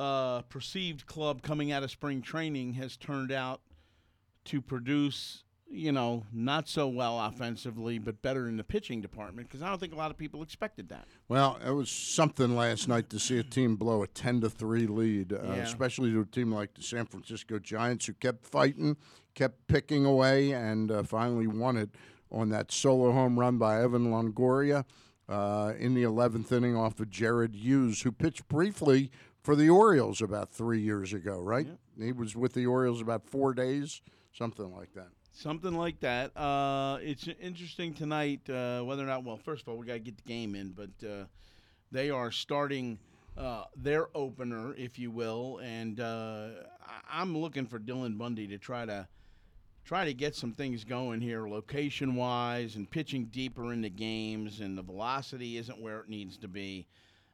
uh, 0.00 0.42
perceived 0.42 1.06
club 1.06 1.42
coming 1.42 1.70
out 1.72 1.82
of 1.82 1.90
spring 1.90 2.22
training 2.22 2.72
has 2.74 2.96
turned 2.96 3.30
out 3.30 3.60
to 4.46 4.62
produce, 4.62 5.44
you 5.70 5.92
know, 5.92 6.24
not 6.32 6.66
so 6.68 6.88
well 6.88 7.20
offensively, 7.20 7.98
but 7.98 8.22
better 8.22 8.48
in 8.48 8.56
the 8.56 8.64
pitching 8.64 9.02
department. 9.02 9.46
Because 9.48 9.60
I 9.62 9.68
don't 9.68 9.78
think 9.78 9.92
a 9.92 9.96
lot 9.96 10.10
of 10.10 10.16
people 10.16 10.42
expected 10.42 10.88
that. 10.88 11.06
Well, 11.28 11.58
it 11.64 11.70
was 11.72 11.90
something 11.90 12.56
last 12.56 12.88
night 12.88 13.10
to 13.10 13.18
see 13.18 13.38
a 13.38 13.42
team 13.42 13.76
blow 13.76 14.02
a 14.02 14.06
ten 14.06 14.40
to 14.40 14.48
three 14.48 14.86
lead, 14.86 15.34
uh, 15.34 15.40
Yeah. 15.44 15.54
especially 15.56 16.10
to 16.12 16.20
a 16.22 16.24
team 16.24 16.50
like 16.50 16.72
the 16.74 16.82
San 16.82 17.04
Francisco 17.04 17.58
Giants, 17.58 18.06
who 18.06 18.14
kept 18.14 18.46
fighting, 18.46 18.96
kept 19.34 19.66
picking 19.66 20.06
away, 20.06 20.52
and 20.52 20.90
uh, 20.90 21.02
finally 21.02 21.46
won 21.46 21.76
it 21.76 21.90
on 22.32 22.48
that 22.48 22.72
solo 22.72 23.12
home 23.12 23.38
run 23.38 23.58
by 23.58 23.82
Evan 23.82 24.06
Longoria 24.10 24.84
uh, 25.28 25.74
in 25.78 25.92
the 25.94 26.04
eleventh 26.04 26.50
inning 26.52 26.74
off 26.76 26.98
of 27.00 27.10
Jared 27.10 27.54
Hughes, 27.54 28.00
who 28.02 28.10
pitched 28.12 28.48
briefly 28.48 29.10
for 29.42 29.56
the 29.56 29.68
Orioles 29.68 30.20
about 30.20 30.50
three 30.50 30.80
years 30.80 31.12
ago. 31.12 31.40
Right? 31.40 31.66
He 31.98 32.12
was 32.12 32.36
with 32.36 32.54
the 32.54 32.66
Orioles 32.66 33.00
about 33.00 33.24
four 33.26 33.54
days, 33.54 34.02
something 34.32 34.74
like 34.74 34.92
that. 34.94 35.08
Something 35.32 35.74
like 35.74 36.00
that. 36.00 36.36
Uh, 36.36 36.98
it's 37.00 37.28
interesting 37.40 37.94
tonight 37.94 38.48
uh, 38.50 38.82
whether 38.82 39.02
or 39.02 39.06
not. 39.06 39.24
Well, 39.24 39.36
first 39.36 39.62
of 39.62 39.68
all, 39.68 39.78
we 39.78 39.86
got 39.86 39.94
to 39.94 39.98
get 40.00 40.16
the 40.16 40.22
game 40.22 40.54
in, 40.54 40.70
but 40.72 40.90
uh, 41.06 41.24
they 41.92 42.10
are 42.10 42.30
starting 42.30 42.98
uh, 43.36 43.64
their 43.76 44.08
opener, 44.14 44.74
if 44.76 44.98
you 44.98 45.10
will, 45.10 45.60
and 45.62 46.00
uh, 46.00 46.48
I'm 47.10 47.36
looking 47.36 47.66
for 47.66 47.78
Dylan 47.78 48.18
Bundy 48.18 48.46
to 48.48 48.58
try 48.58 48.84
to 48.84 49.06
try 49.84 50.04
to 50.04 50.12
get 50.12 50.34
some 50.34 50.52
things 50.52 50.84
going 50.84 51.20
here, 51.20 51.48
location 51.48 52.14
wise, 52.14 52.76
and 52.76 52.90
pitching 52.90 53.24
deeper 53.26 53.72
into 53.72 53.88
games, 53.88 54.60
and 54.60 54.76
the 54.76 54.82
velocity 54.82 55.56
isn't 55.56 55.80
where 55.80 56.00
it 56.00 56.08
needs 56.08 56.36
to 56.38 56.48
be. 56.48 56.86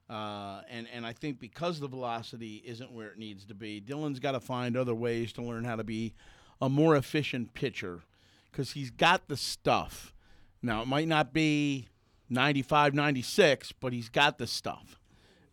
Uh, 0.08 0.60
and 0.70 0.86
and 0.92 1.04
I 1.04 1.12
think 1.12 1.40
because 1.40 1.80
the 1.80 1.88
velocity 1.88 2.62
isn't 2.64 2.92
where 2.92 3.08
it 3.08 3.18
needs 3.18 3.44
to 3.46 3.54
be, 3.54 3.80
Dylan's 3.80 4.20
got 4.20 4.32
to 4.32 4.40
find 4.40 4.76
other 4.76 4.94
ways 4.94 5.32
to 5.34 5.42
learn 5.42 5.64
how 5.64 5.76
to 5.76 5.84
be 5.84 6.14
a 6.60 6.68
more 6.68 6.96
efficient 6.96 7.54
pitcher 7.54 8.02
because 8.50 8.72
he's 8.72 8.90
got 8.90 9.28
the 9.28 9.36
stuff. 9.36 10.14
Now 10.62 10.82
it 10.82 10.88
might 10.88 11.08
not 11.08 11.32
be 11.32 11.88
95, 12.30 12.94
96, 12.94 13.72
but 13.72 13.92
he's 13.92 14.08
got 14.08 14.38
the 14.38 14.46
stuff. 14.46 14.98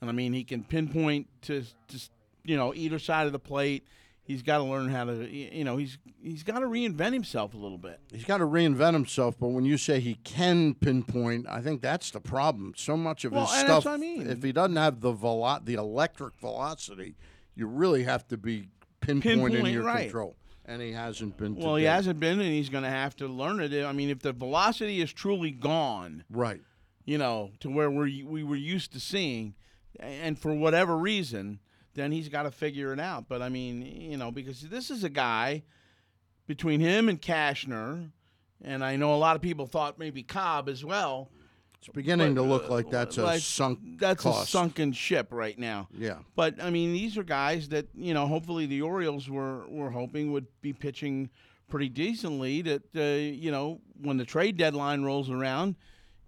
And 0.02 0.10
I 0.10 0.14
mean, 0.14 0.34
he 0.34 0.44
can 0.44 0.64
pinpoint 0.64 1.28
to 1.44 1.64
just 1.88 2.12
you 2.44 2.56
know 2.56 2.74
either 2.76 3.00
side 3.00 3.26
of 3.26 3.34
the 3.34 3.40
plate. 3.40 3.88
He's 4.26 4.42
got 4.42 4.60
to 4.60 4.64
learn 4.64 4.88
how 4.90 5.04
to 5.06 5.28
you 5.30 5.64
know 5.66 5.76
he's 5.78 5.98
he's 6.22 6.44
got 6.44 6.60
to 6.60 6.66
reinvent 6.68 7.12
himself 7.14 7.54
a 7.54 7.58
little 7.58 7.78
bit. 7.78 8.00
He's 8.12 8.24
got 8.24 8.38
to 8.38 8.46
reinvent 8.46 8.94
himself, 8.94 9.36
but 9.38 9.50
when 9.50 9.66
you 9.66 9.78
say 9.78 10.00
he 10.00 10.16
can 10.24 10.76
pinpoint, 10.76 11.46
I 11.50 11.60
think 11.62 11.82
that's 11.82 12.10
the 12.12 12.22
problem. 12.22 12.74
So 12.78 12.96
much 12.96 13.26
of 13.26 13.34
Well, 13.34 13.46
his 13.48 13.52
stuff, 13.60 13.68
that's 13.68 13.86
what 13.86 13.94
I 13.96 13.98
mean. 13.98 14.28
if 14.30 14.42
he 14.42 14.54
doesn't 14.54 14.78
have 14.78 15.02
the 15.02 15.12
velo- 15.12 15.60
the 15.64 15.74
electric 15.74 16.36
velocity, 16.40 17.16
you 17.56 17.68
really 17.68 18.04
have 18.04 18.26
to 18.30 18.38
be 18.38 18.70
pinpointing 19.02 19.22
Pinpoint, 19.22 19.74
your 19.74 19.84
right. 19.84 20.04
control. 20.04 20.38
And 20.66 20.82
he 20.82 20.94
hasn't 20.94 21.36
been. 21.36 21.56
Well, 21.58 21.76
he 21.76 21.84
hasn't 21.84 22.22
been, 22.22 22.40
and 22.40 22.50
he's 22.50 22.70
going 22.70 22.86
to 22.86 22.90
have 22.90 23.18
to 23.18 23.28
learn 23.28 23.60
it. 23.60 23.74
I 23.84 23.92
mean, 23.92 24.10
if 24.10 24.20
the 24.20 24.32
velocity 24.32 25.02
is 25.02 25.12
truly 25.12 25.52
gone, 25.52 26.24
right? 26.30 26.62
You 27.04 27.18
know, 27.18 27.52
to 27.60 27.70
where 27.70 27.92
we 27.92 28.24
we 28.24 28.44
were 28.44 28.56
used 28.56 28.94
to 28.94 29.02
seeing, 29.02 29.56
and 30.00 30.40
for 30.40 30.54
whatever 30.54 30.98
reason, 30.98 31.60
then 31.96 32.12
he's 32.12 32.30
got 32.30 32.44
to 32.44 32.52
figure 32.52 32.94
it 32.94 33.00
out. 33.00 33.28
But 33.28 33.42
I 33.42 33.50
mean, 33.50 33.82
you 33.82 34.18
know, 34.18 34.32
because 34.32 34.62
this 34.62 34.90
is 34.90 35.04
a 35.04 35.10
guy 35.10 35.64
between 36.48 36.80
him 36.80 37.10
and 37.10 37.22
Cashner, 37.22 38.10
and 38.64 38.84
I 38.84 38.96
know 38.96 39.14
a 39.14 39.18
lot 39.18 39.36
of 39.36 39.42
people 39.42 39.66
thought 39.68 40.00
maybe 40.00 40.24
Cobb 40.24 40.70
as 40.70 40.84
well. 40.84 41.30
It's 41.80 41.90
beginning 41.90 42.36
but, 42.36 42.42
to 42.42 42.48
look 42.48 42.66
uh, 42.66 42.74
like 42.74 42.90
that's 42.90 43.18
a 43.18 43.24
like, 43.24 43.42
sunk. 43.42 44.00
That's 44.00 44.24
cost. 44.24 44.48
a 44.48 44.52
sunken 44.52 44.94
ship 44.94 45.28
right 45.32 45.60
now. 45.60 45.90
Yeah. 45.98 46.20
But 46.34 46.62
I 46.64 46.70
mean, 46.70 46.94
these 46.94 47.18
are 47.18 47.24
guys 47.24 47.70
that 47.70 47.88
you 47.94 48.14
know. 48.14 48.26
Hopefully, 48.26 48.66
the 48.66 48.82
Orioles 48.82 49.30
were 49.30 49.68
were 49.68 49.90
hoping 49.90 50.32
would 50.32 50.48
be 50.62 50.72
pitching 50.72 51.30
pretty 51.68 51.90
decently. 51.90 52.62
That 52.62 52.84
uh, 52.96 53.02
you 53.02 53.52
know, 53.52 53.82
when 54.02 54.16
the 54.16 54.24
trade 54.24 54.56
deadline 54.56 55.04
rolls 55.04 55.30
around, 55.30 55.76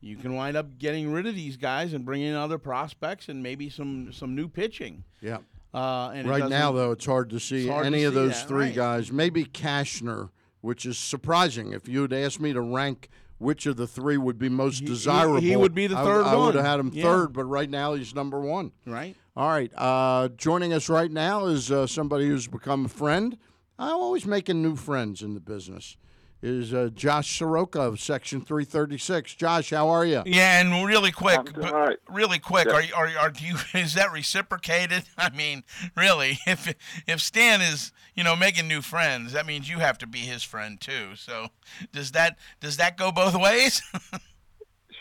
you 0.02 0.18
can 0.18 0.36
wind 0.36 0.58
up 0.58 0.78
getting 0.78 1.10
rid 1.10 1.26
of 1.26 1.36
these 1.36 1.56
guys 1.56 1.94
and 1.94 2.04
bring 2.04 2.22
in 2.22 2.36
other 2.36 2.58
prospects 2.58 3.30
and 3.30 3.42
maybe 3.42 3.70
some 3.70 4.12
some 4.12 4.36
new 4.36 4.50
pitching. 4.50 5.06
Yeah. 5.22 5.38
Uh, 5.76 6.12
and 6.16 6.30
right 6.30 6.48
now, 6.50 6.72
though, 6.72 6.92
it's 6.92 7.06
hard 7.06 7.30
to 7.32 7.40
see 7.40 7.68
hard 7.68 7.84
to 7.84 7.88
any 7.88 8.04
of 8.04 8.14
see 8.14 8.20
those 8.20 8.40
that, 8.40 8.48
three 8.48 8.66
right. 8.68 8.76
guys. 8.76 9.12
Maybe 9.12 9.44
Cashner, 9.46 10.30
which 10.62 10.86
is 10.86 10.98
surprising. 10.98 11.74
If 11.74 11.88
you'd 11.88 12.14
asked 12.14 12.40
me 12.40 12.54
to 12.54 12.62
rank 12.62 13.10
which 13.38 13.66
of 13.66 13.76
the 13.76 13.86
three 13.86 14.18
would 14.18 14.40
be 14.40 14.48
most 14.48 14.80
he- 14.80 14.86
desirable, 14.86 15.42
he 15.42 15.56
would 15.56 15.76
be 15.76 15.88
the 15.88 15.98
I- 15.98 16.04
third 16.04 16.26
I, 16.26 16.36
would 16.36 16.56
have 16.56 16.66
had 16.66 16.80
him 16.80 16.92
Yeah. 16.94 17.04
third, 17.04 17.34
but 17.34 17.44
right 17.44 17.70
now 17.70 17.94
he's 17.94 18.16
number 18.16 18.40
one. 18.40 18.72
Right. 18.86 19.16
All 19.36 19.50
right. 19.50 19.72
Uh, 19.76 20.30
joining 20.30 20.72
us 20.72 20.88
right 20.88 21.12
now 21.12 21.48
is 21.48 21.70
uh, 21.70 21.88
somebody 21.88 22.28
who's 22.28 22.48
become 22.48 22.86
a 22.86 22.90
friend. 22.90 23.38
I'm 23.78 23.96
always 23.96 24.26
making 24.26 24.62
new 24.62 24.78
friends 24.78 25.22
in 25.22 25.34
the 25.34 25.42
business. 25.42 25.98
Is 26.42 26.74
uh, 26.76 26.90
Josh 26.94 27.40
Sroka 27.40 27.80
of 27.80 28.00
Section 28.00 28.42
336. 28.42 29.34
Josh, 29.34 29.72
how 29.72 29.90
are 29.90 30.06
you? 30.06 30.22
Yeah, 30.28 30.60
and 30.62 30.86
really 30.86 31.12
quick, 31.12 31.40
I'm 31.40 31.46
doing 31.46 31.62
but- 31.62 31.74
all 31.74 31.80
right. 31.88 31.98
really 32.08 32.38
quick. 32.38 32.68
Yeah. 32.68 32.74
Are, 32.74 32.84
you- 32.84 32.94
are 32.94 33.08
are 33.18 33.30
do 33.32 33.46
you 33.46 33.56
is 33.74 33.96
that 33.96 34.12
reciprocated? 34.12 35.06
I 35.18 35.30
mean, 35.32 35.64
really, 35.96 36.38
if 36.46 36.76
if 37.08 37.22
Stan 37.22 37.62
is 37.62 37.92
you 38.14 38.24
know 38.24 38.36
making 38.36 38.68
new 38.68 38.82
friends, 38.82 39.32
that 39.34 39.46
means 39.48 39.70
you 39.70 39.80
have 39.80 39.98
to 40.00 40.08
be 40.08 40.20
his 40.20 40.44
friend 40.44 40.80
too. 40.80 41.16
So 41.16 41.48
does 41.92 42.12
that 42.12 42.38
does 42.60 42.78
that 42.78 42.96
go 42.98 43.12
both 43.12 43.36
ways? 43.36 43.82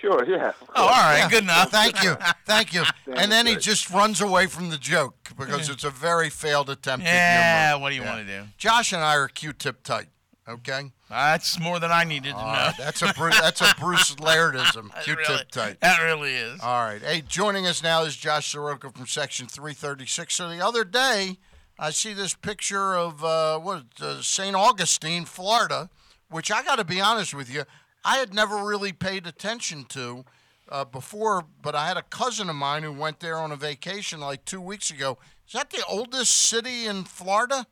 Sure, 0.01 0.25
yeah. 0.29 0.53
Oh, 0.77 0.83
all 0.83 0.89
right, 0.89 1.19
Yeah. 1.19 1.29
good 1.31 1.43
enough. 1.45 1.71
Thank 1.71 2.03
you, 2.03 2.17
thank 2.47 2.75
you. 2.75 2.85
Damn 3.07 3.17
and 3.19 3.33
then 3.33 3.47
he 3.47 3.57
just 3.57 3.91
runs 3.91 4.21
away 4.21 4.47
from 4.47 4.69
the 4.71 4.77
joke 4.77 5.31
because 5.37 5.69
it's 5.71 5.85
a 5.85 5.89
very 5.91 6.29
failed 6.31 6.69
attempt. 6.71 7.05
Yeah, 7.07 7.11
at 7.13 7.69
humor. 7.71 7.83
what 7.83 7.89
do 7.91 7.95
you 7.97 8.03
wanna 8.03 8.25
do? 8.25 8.43
Josh 8.59 8.93
and 8.93 9.03
I 9.03 9.17
are 9.17 9.29
Q-tip 9.29 9.83
tight. 9.83 10.09
Okay. 10.47 10.93
That's 11.09 11.59
more 11.59 11.81
than 11.81 11.91
I 11.91 12.05
needed 12.05 12.33
to 12.33 12.37
All 12.37 12.45
know. 12.47 12.53
right, 12.53 12.75
That's 12.79 13.01
a 13.01 13.15
Bruce, 13.15 13.41
that's 13.41 13.61
a 13.63 13.75
Bruce 13.81 14.15
Lairdism. 14.17 14.93
That 14.93 15.05
Q-tip 15.05 15.29
really- 15.29 15.45
tight. 15.51 15.81
that 15.81 16.03
really 16.03 16.35
is. 16.35 16.61
All 16.61 16.85
right. 16.85 17.01
Hey, 17.01 17.23
joining 17.27 17.67
us 17.67 17.83
now 17.83 18.03
is 18.03 18.15
Josh 18.15 18.55
Sroka 18.55 18.95
from 18.95 19.07
Section 19.07 19.47
336. 19.47 20.35
So 20.35 20.51
the 20.51 20.61
other 20.65 20.85
day, 20.85 21.39
I 21.79 21.91
see 21.91 22.13
this 22.13 22.35
picture 22.35 22.95
of 22.95 23.25
uh, 23.25 23.59
what 23.59 23.85
uh, 24.03 24.21
St. 24.21 24.55
Augustine, 24.55 25.25
Florida, 25.25 25.89
which 26.29 26.53
I 26.53 26.63
got 26.63 26.77
to 26.77 26.85
be 26.85 27.01
honest 27.01 27.33
with 27.33 27.51
you, 27.53 27.65
I 28.05 28.19
had 28.19 28.35
never 28.35 28.59
really 28.67 28.93
paid 28.93 29.27
attention 29.27 29.85
to 29.87 30.27
uh, 30.69 30.85
before. 30.85 31.45
But 31.63 31.75
I 31.75 31.89
had 31.89 31.97
a 31.97 32.03
cousin 32.03 32.51
of 32.51 32.57
mine 32.57 32.83
who 32.83 32.93
went 32.93 33.21
there 33.21 33.39
on 33.39 33.51
a 33.51 33.57
vacation 33.57 34.21
like 34.21 34.45
two 34.45 34.61
weeks 34.61 34.91
ago. 34.91 35.17
Is 35.47 35.55
that 35.55 35.71
the 35.71 35.83
oldest 35.89 36.33
city 36.37 36.85
in 36.87 37.05
Florida? 37.05 37.67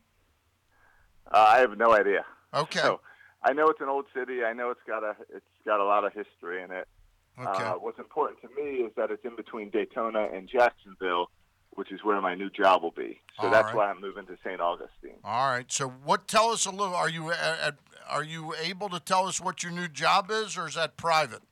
Uh, 1.31 1.47
I 1.51 1.59
have 1.59 1.77
no 1.77 1.95
idea. 1.95 2.25
Okay. 2.55 2.81
So, 2.81 3.01
I 3.45 3.53
know 3.53 3.69
it's 3.69 3.81
an 3.81 3.89
old 3.89 4.07
city. 4.15 4.45
I 4.45 4.53
know 4.53 4.71
it's 4.71 4.81
got 4.87 5.03
a 5.03 5.17
it's 5.35 5.45
got 5.65 5.81
a 5.81 5.85
lot 5.85 6.05
of 6.05 6.13
history 6.13 6.63
in 6.63 6.71
it. 6.71 6.87
Okay. 7.39 7.63
Uh, 7.65 7.75
what's 7.75 7.99
important 7.99 8.41
to 8.43 8.49
me 8.55 8.79
is 8.85 8.93
that 8.97 9.11
it's 9.11 9.25
in 9.25 9.35
between 9.37 9.71
Daytona 9.71 10.29
and 10.33 10.49
Jacksonville, 10.49 11.31
which 11.71 11.91
is 11.91 12.05
where 12.05 12.21
my 12.21 12.35
new 12.35 12.51
job 12.51 12.83
will 12.83 12.91
be. 12.93 13.21
So 13.41 13.47
All 13.47 13.51
that's 13.53 13.67
right. 13.67 13.75
why 13.75 13.87
I'm 13.91 14.01
moving 14.01 14.27
to 14.27 14.37
St. 14.45 14.61
Augustine. 14.61 15.17
All 15.25 15.51
right. 15.51 15.71
So 15.73 15.89
what? 15.89 16.29
Tell 16.29 16.51
us 16.51 16.67
a 16.67 16.71
little. 16.71 16.95
Are 16.95 17.09
you 17.09 17.31
uh, 17.31 17.73
are 18.09 18.23
you 18.25 18.55
able 18.63 18.89
to 18.91 19.01
tell 19.01 19.27
us 19.27 19.41
what 19.41 19.63
your 19.63 19.73
new 19.73 19.89
job 19.89 20.31
is, 20.31 20.57
or 20.59 20.69
is 20.69 20.75
that 20.75 20.97
private? 20.97 21.43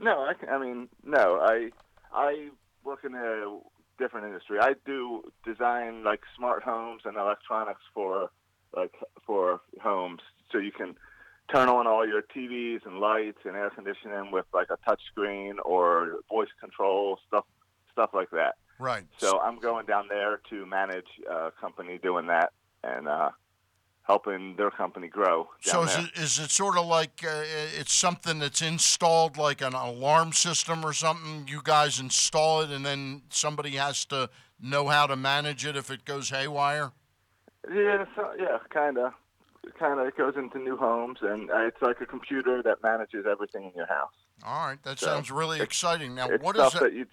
No, 0.00 0.24
I, 0.24 0.34
can- 0.34 0.48
I 0.48 0.58
mean 0.58 0.88
no. 1.04 1.38
I 1.40 1.70
I 2.12 2.48
work 2.82 3.04
in 3.04 3.14
a 3.14 3.58
different 3.98 4.26
industry. 4.26 4.58
I 4.60 4.74
do 4.84 5.22
design 5.46 6.02
like 6.04 6.20
smart 6.36 6.64
homes 6.64 7.02
and 7.04 7.16
electronics 7.16 7.80
for 7.94 8.30
like 8.76 8.94
for 9.26 9.60
homes, 9.82 10.20
so 10.50 10.58
you 10.58 10.72
can 10.72 10.94
turn 11.52 11.68
on 11.68 11.86
all 11.86 12.06
your 12.06 12.22
TVs 12.22 12.86
and 12.86 12.98
lights 12.98 13.38
and 13.44 13.54
air 13.56 13.70
conditioning 13.70 14.30
with 14.30 14.46
like 14.52 14.68
a 14.70 14.78
touch 14.88 15.00
screen 15.10 15.56
or 15.64 16.20
voice 16.28 16.48
control 16.60 17.18
stuff 17.26 17.44
stuff 17.92 18.10
like 18.12 18.30
that. 18.30 18.56
Right. 18.78 19.04
So 19.18 19.38
I'm 19.40 19.58
going 19.60 19.86
down 19.86 20.06
there 20.08 20.40
to 20.50 20.66
manage 20.66 21.06
a 21.30 21.52
company 21.60 21.98
doing 22.02 22.26
that 22.26 22.52
and 22.82 23.06
uh, 23.06 23.30
helping 24.02 24.56
their 24.56 24.70
company 24.70 25.08
grow. 25.08 25.48
So 25.60 25.84
is 25.84 25.94
there. 25.94 26.04
it, 26.04 26.18
is 26.18 26.38
it 26.38 26.50
sort 26.50 26.76
of 26.76 26.86
like 26.86 27.24
uh, 27.24 27.44
it's 27.78 27.92
something 27.92 28.38
that's 28.38 28.62
installed 28.62 29.36
like 29.36 29.62
an 29.62 29.74
alarm 29.74 30.32
system 30.32 30.84
or 30.84 30.92
something? 30.92 31.46
You 31.48 31.60
guys 31.62 32.00
install 32.00 32.62
it, 32.62 32.70
and 32.70 32.84
then 32.84 33.22
somebody 33.30 33.70
has 33.70 34.04
to 34.06 34.28
know 34.60 34.88
how 34.88 35.06
to 35.06 35.16
manage 35.16 35.64
it 35.64 35.76
if 35.76 35.90
it 35.90 36.04
goes 36.04 36.30
haywire. 36.30 36.92
Yeah, 37.72 38.04
so, 38.16 38.32
yeah, 38.38 38.58
kind 38.70 38.98
of. 38.98 39.12
Kind 39.78 39.98
of. 39.98 40.06
It 40.06 40.16
goes 40.16 40.34
into 40.36 40.58
new 40.58 40.76
homes, 40.76 41.18
and 41.22 41.50
uh, 41.50 41.58
it's 41.66 41.80
like 41.80 42.00
a 42.00 42.06
computer 42.06 42.62
that 42.62 42.82
manages 42.82 43.24
everything 43.30 43.64
in 43.64 43.72
your 43.74 43.86
house. 43.86 44.12
All 44.44 44.66
right, 44.66 44.82
that 44.82 44.98
So, 44.98 45.06
sounds 45.06 45.30
really 45.30 45.60
exciting. 45.60 46.14
Now, 46.14 46.28
what 46.38 46.56
is 46.56 46.72
that 46.72 46.82
it? 46.82 46.92
you'd 46.92 47.08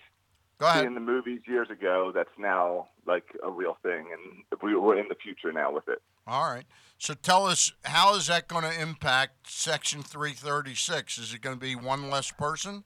Go 0.59 0.65
ahead. 0.67 0.81
see 0.81 0.87
in 0.87 0.93
the 0.93 0.99
movies 0.99 1.39
years 1.47 1.69
ago 1.69 2.11
that's 2.13 2.29
now 2.37 2.89
like 3.07 3.23
a 3.41 3.49
real 3.49 3.77
thing, 3.83 4.07
and 4.11 4.43
we, 4.61 4.75
we're 4.75 4.97
in 4.97 5.07
the 5.07 5.15
future 5.15 5.53
now 5.53 5.71
with 5.71 5.87
it. 5.87 6.01
All 6.27 6.51
right. 6.51 6.65
So 6.97 7.13
tell 7.13 7.45
us, 7.45 7.71
how 7.85 8.15
is 8.15 8.27
that 8.27 8.47
going 8.49 8.63
to 8.63 8.81
impact 8.81 9.49
Section 9.49 10.03
336? 10.03 11.17
Is 11.17 11.33
it 11.33 11.41
going 11.41 11.55
to 11.55 11.59
be 11.59 11.75
one 11.75 12.09
less 12.09 12.31
person? 12.31 12.83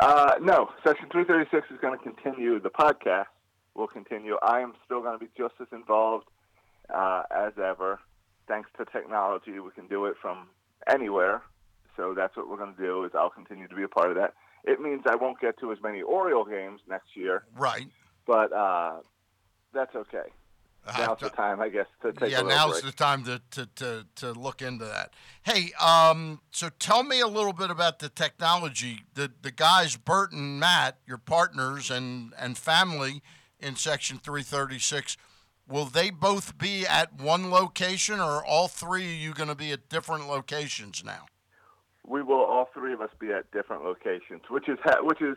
Uh, 0.00 0.34
no, 0.40 0.70
Section 0.86 1.08
336 1.10 1.66
is 1.72 1.78
going 1.80 1.98
to 1.98 2.02
continue. 2.04 2.60
The 2.60 2.70
podcast 2.70 3.26
will 3.78 3.86
continue. 3.86 4.36
I 4.42 4.60
am 4.60 4.74
still 4.84 5.00
going 5.00 5.18
to 5.18 5.24
be 5.24 5.30
just 5.38 5.54
as 5.60 5.68
involved 5.72 6.26
uh, 6.94 7.22
as 7.30 7.52
ever. 7.64 8.00
Thanks 8.48 8.68
to 8.78 8.84
technology, 8.84 9.60
we 9.60 9.70
can 9.70 9.86
do 9.86 10.06
it 10.06 10.16
from 10.20 10.48
anywhere. 10.90 11.42
So 11.96 12.14
that's 12.14 12.36
what 12.36 12.48
we're 12.48 12.56
going 12.56 12.74
to 12.74 12.82
do. 12.82 13.04
Is 13.04 13.12
I'll 13.14 13.30
continue 13.30 13.68
to 13.68 13.74
be 13.74 13.84
a 13.84 13.88
part 13.88 14.10
of 14.10 14.16
that. 14.16 14.34
It 14.64 14.80
means 14.80 15.02
I 15.08 15.14
won't 15.14 15.40
get 15.40 15.58
to 15.60 15.72
as 15.72 15.78
many 15.82 16.02
Oriole 16.02 16.44
games 16.44 16.80
next 16.88 17.16
year, 17.16 17.44
Right. 17.56 17.86
but 18.26 18.52
uh, 18.52 18.96
that's 19.72 19.94
okay. 19.94 20.28
Now's 20.96 21.20
the 21.20 21.28
time, 21.28 21.60
I 21.60 21.68
guess, 21.68 21.86
to 22.02 22.12
take 22.12 22.30
yeah, 22.30 22.40
a 22.40 22.44
now's 22.44 22.80
break. 22.80 22.84
the 22.84 22.92
time 22.92 23.24
to, 23.24 23.42
to, 23.50 23.66
to, 23.76 24.06
to 24.16 24.32
look 24.32 24.62
into 24.62 24.86
that. 24.86 25.12
Hey, 25.42 25.72
um, 25.80 26.40
so 26.50 26.70
tell 26.78 27.02
me 27.02 27.20
a 27.20 27.26
little 27.26 27.52
bit 27.52 27.70
about 27.70 27.98
the 27.98 28.08
technology. 28.08 29.00
The 29.14 29.30
the 29.42 29.50
guys, 29.50 29.96
Bert 29.96 30.32
and 30.32 30.58
Matt, 30.58 30.96
your 31.06 31.18
partners 31.18 31.90
and, 31.90 32.32
and 32.38 32.56
family 32.56 33.22
in 33.60 33.76
Section 33.76 34.18
336, 34.18 35.16
will 35.68 35.84
they 35.84 36.10
both 36.10 36.58
be 36.58 36.86
at 36.86 37.20
one 37.20 37.50
location 37.50 38.20
or 38.20 38.44
all 38.44 38.68
three 38.68 39.04
of 39.04 39.20
you 39.20 39.34
going 39.34 39.48
to 39.48 39.54
be 39.54 39.72
at 39.72 39.88
different 39.88 40.28
locations 40.28 41.02
now? 41.04 41.26
we 42.08 42.22
will 42.22 42.40
all 42.40 42.68
three 42.72 42.92
of 42.92 43.00
us 43.00 43.10
be 43.18 43.32
at 43.32 43.50
different 43.52 43.84
locations, 43.84 44.42
which 44.48 44.68
is 44.68 44.78
ha- 44.82 45.02
which 45.02 45.20
is 45.20 45.36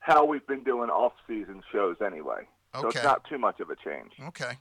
how 0.00 0.24
we've 0.24 0.46
been 0.46 0.62
doing 0.62 0.90
off-season 0.90 1.62
shows 1.72 1.96
anyway. 2.04 2.46
Okay. 2.74 2.82
So 2.82 2.88
it's 2.88 3.04
not 3.04 3.24
too 3.24 3.38
much 3.38 3.60
of 3.60 3.70
a 3.70 3.76
change. 3.76 4.12
Okay. 4.28 4.58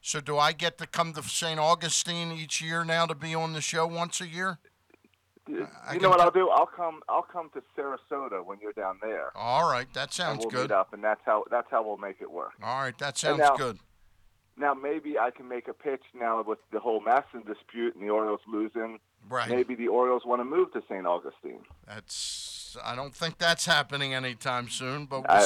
So 0.00 0.20
do 0.20 0.38
I 0.38 0.52
get 0.52 0.78
to 0.78 0.86
come 0.86 1.12
to 1.14 1.22
St. 1.22 1.58
Augustine 1.58 2.30
each 2.30 2.60
year 2.60 2.84
now 2.84 3.06
to 3.06 3.14
be 3.14 3.34
on 3.34 3.52
the 3.52 3.60
show 3.60 3.86
once 3.86 4.20
a 4.20 4.28
year? 4.28 4.58
You 5.48 6.00
know 6.00 6.10
what 6.10 6.20
I'll 6.20 6.30
do? 6.30 6.48
I'll 6.50 6.66
come. 6.66 7.00
I'll 7.08 7.22
come 7.22 7.50
to 7.54 7.62
Sarasota 7.76 8.44
when 8.44 8.58
you're 8.60 8.72
down 8.72 8.98
there. 9.02 9.32
All 9.34 9.70
right, 9.70 9.92
that 9.94 10.12
sounds 10.12 10.40
we'll 10.40 10.50
good. 10.50 10.70
Meet 10.70 10.76
up, 10.76 10.92
and 10.92 11.02
that's 11.02 11.20
how 11.24 11.44
that's 11.50 11.68
how 11.70 11.82
we'll 11.86 11.96
make 11.96 12.20
it 12.20 12.30
work. 12.30 12.52
All 12.62 12.80
right, 12.82 12.96
that 12.98 13.16
sounds 13.18 13.38
now- 13.38 13.56
good. 13.56 13.78
Now 14.56 14.74
maybe 14.74 15.16
I 15.18 15.30
can 15.30 15.48
make 15.48 15.68
a 15.68 15.72
pitch 15.72 16.02
now 16.14 16.42
with 16.42 16.58
the 16.72 16.80
whole 16.80 17.00
MASN 17.00 17.46
dispute 17.46 17.94
and 17.94 18.02
the 18.02 18.10
Orioles 18.10 18.40
losing. 18.52 18.98
Right. 19.28 19.48
Maybe 19.48 19.76
the 19.76 19.86
Orioles 19.86 20.22
want 20.26 20.40
to 20.40 20.44
move 20.44 20.72
to 20.72 20.82
St. 20.88 21.06
Augustine. 21.06 21.60
That's 21.86 22.76
I 22.84 22.96
don't 22.96 23.14
think 23.14 23.38
that's 23.38 23.66
happening 23.66 24.14
anytime 24.14 24.68
soon, 24.68 25.06
but 25.06 25.20
we'll 25.28 25.30
I- 25.30 25.42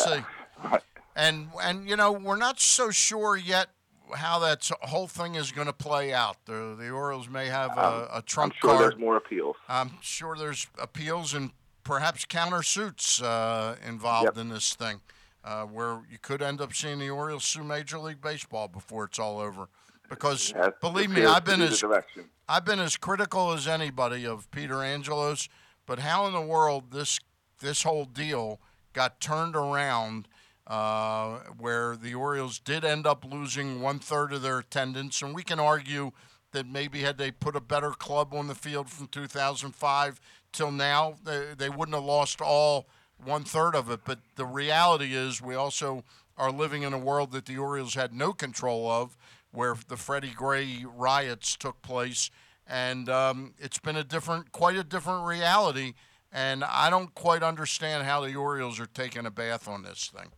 see. 0.62 0.78
And 1.14 1.50
and 1.62 1.86
you 1.86 1.94
know 1.96 2.10
we're 2.10 2.36
not 2.36 2.58
so 2.58 2.90
sure 2.90 3.36
yet 3.36 3.68
how 4.14 4.38
that 4.40 4.68
whole 4.82 5.06
thing 5.08 5.34
is 5.34 5.52
going 5.52 5.66
to 5.66 5.72
play 5.72 6.12
out. 6.12 6.36
The 6.46 6.76
the 6.78 6.90
Orioles 6.90 7.28
may 7.28 7.46
have 7.46 7.76
a, 7.76 7.86
Um, 7.86 8.08
a 8.14 8.22
trump 8.22 8.54
I'm 8.54 8.58
sure 8.60 8.70
card. 8.70 8.92
there's 8.92 9.00
more 9.00 9.16
appeals. 9.16 9.56
I'm 9.68 9.92
sure 10.00 10.36
there's 10.36 10.66
appeals 10.78 11.34
and 11.34 11.50
perhaps 11.84 12.24
countersuits 12.24 13.22
uh, 13.22 13.76
involved 13.86 14.38
in 14.38 14.48
this 14.48 14.74
thing, 14.74 15.00
uh, 15.44 15.64
where 15.64 16.02
you 16.10 16.18
could 16.20 16.42
end 16.42 16.60
up 16.60 16.72
seeing 16.74 16.98
the 16.98 17.10
Orioles 17.10 17.44
sue 17.44 17.64
Major 17.64 17.98
League 17.98 18.20
Baseball 18.20 18.68
before 18.68 19.04
it's 19.04 19.18
all 19.18 19.38
over. 19.40 19.68
Because 20.08 20.52
believe 20.80 21.10
me, 21.10 21.24
I've 21.24 21.44
been 21.44 21.62
as 21.62 21.80
direction. 21.80 22.24
I've 22.48 22.64
been 22.66 22.80
as 22.80 22.96
critical 22.96 23.52
as 23.52 23.66
anybody 23.66 24.26
of 24.26 24.50
Peter 24.50 24.82
Angelos, 24.82 25.48
but 25.86 26.00
how 26.00 26.26
in 26.26 26.34
the 26.34 26.40
world 26.42 26.90
this 26.92 27.18
this 27.60 27.82
whole 27.84 28.04
deal 28.04 28.60
got 28.92 29.20
turned 29.20 29.56
around? 29.56 30.28
Uh, 30.64 31.40
where 31.58 31.96
the 31.96 32.14
Orioles 32.14 32.60
did 32.60 32.84
end 32.84 33.04
up 33.04 33.24
losing 33.24 33.80
one 33.82 33.98
third 33.98 34.32
of 34.32 34.42
their 34.42 34.60
attendance, 34.60 35.20
and 35.20 35.34
we 35.34 35.42
can 35.42 35.58
argue 35.58 36.12
that 36.52 36.66
maybe 36.66 37.00
had 37.00 37.18
they 37.18 37.30
put 37.30 37.56
a 37.56 37.60
better 37.60 37.90
club 37.90 38.32
on 38.32 38.46
the 38.46 38.54
field 38.54 38.88
from 38.88 39.08
2005 39.08 40.20
till 40.52 40.70
now, 40.70 41.16
they, 41.24 41.54
they 41.56 41.68
wouldn't 41.68 41.96
have 41.96 42.04
lost 42.04 42.40
all 42.40 42.86
one 43.24 43.44
third 43.44 43.74
of 43.74 43.90
it. 43.90 44.00
But 44.04 44.20
the 44.36 44.44
reality 44.44 45.14
is, 45.14 45.42
we 45.42 45.54
also 45.54 46.04
are 46.36 46.52
living 46.52 46.82
in 46.82 46.92
a 46.92 46.98
world 46.98 47.32
that 47.32 47.46
the 47.46 47.58
Orioles 47.58 47.94
had 47.94 48.12
no 48.12 48.32
control 48.32 48.90
of, 48.90 49.16
where 49.50 49.74
the 49.88 49.96
Freddie 49.96 50.32
Gray 50.34 50.84
riots 50.84 51.56
took 51.56 51.82
place, 51.82 52.30
and 52.66 53.08
um, 53.08 53.54
it's 53.58 53.78
been 53.78 53.96
a 53.96 54.04
different, 54.04 54.52
quite 54.52 54.76
a 54.76 54.84
different 54.84 55.26
reality. 55.26 55.94
And 56.34 56.64
I 56.64 56.88
don't 56.88 57.14
quite 57.14 57.42
understand 57.42 58.04
how 58.04 58.22
the 58.22 58.34
Orioles 58.34 58.80
are 58.80 58.86
taking 58.86 59.26
a 59.26 59.30
bath 59.30 59.68
on 59.68 59.82
this 59.82 60.10
thing. 60.14 60.28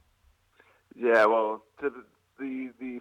Yeah, 0.94 1.26
well, 1.26 1.62
the, 1.80 1.92
the 2.38 2.70
the 2.80 3.00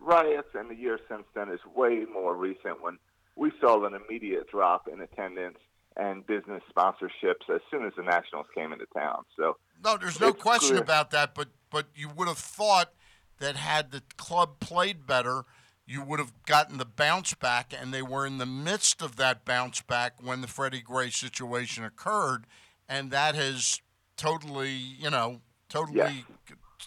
riots 0.00 0.48
and 0.54 0.70
the 0.70 0.74
year 0.74 0.98
since 1.08 1.24
then 1.34 1.50
is 1.50 1.60
way 1.74 2.04
more 2.12 2.36
recent. 2.36 2.82
When 2.82 2.98
we 3.36 3.52
saw 3.60 3.84
an 3.84 3.94
immediate 3.94 4.50
drop 4.50 4.88
in 4.88 5.00
attendance 5.00 5.58
and 5.96 6.26
business 6.26 6.62
sponsorships 6.74 7.48
as 7.52 7.60
soon 7.70 7.84
as 7.84 7.92
the 7.96 8.02
Nationals 8.02 8.46
came 8.54 8.72
into 8.72 8.86
town. 8.94 9.24
So 9.36 9.56
No, 9.84 9.96
there's 9.96 10.20
no 10.20 10.32
question 10.32 10.70
clear. 10.70 10.82
about 10.82 11.10
that. 11.10 11.34
But 11.34 11.48
but 11.70 11.86
you 11.94 12.08
would 12.08 12.28
have 12.28 12.38
thought 12.38 12.92
that 13.38 13.56
had 13.56 13.90
the 13.90 14.02
club 14.16 14.60
played 14.60 15.06
better, 15.06 15.44
you 15.86 16.02
would 16.02 16.20
have 16.20 16.32
gotten 16.44 16.78
the 16.78 16.84
bounce 16.84 17.34
back, 17.34 17.72
and 17.78 17.92
they 17.92 18.02
were 18.02 18.26
in 18.26 18.38
the 18.38 18.46
midst 18.46 19.02
of 19.02 19.16
that 19.16 19.44
bounce 19.44 19.80
back 19.80 20.22
when 20.22 20.40
the 20.40 20.46
Freddie 20.46 20.82
Gray 20.82 21.10
situation 21.10 21.84
occurred, 21.84 22.46
and 22.88 23.10
that 23.10 23.34
has 23.34 23.80
totally, 24.16 24.70
you 24.70 25.10
know, 25.10 25.40
totally 25.68 26.26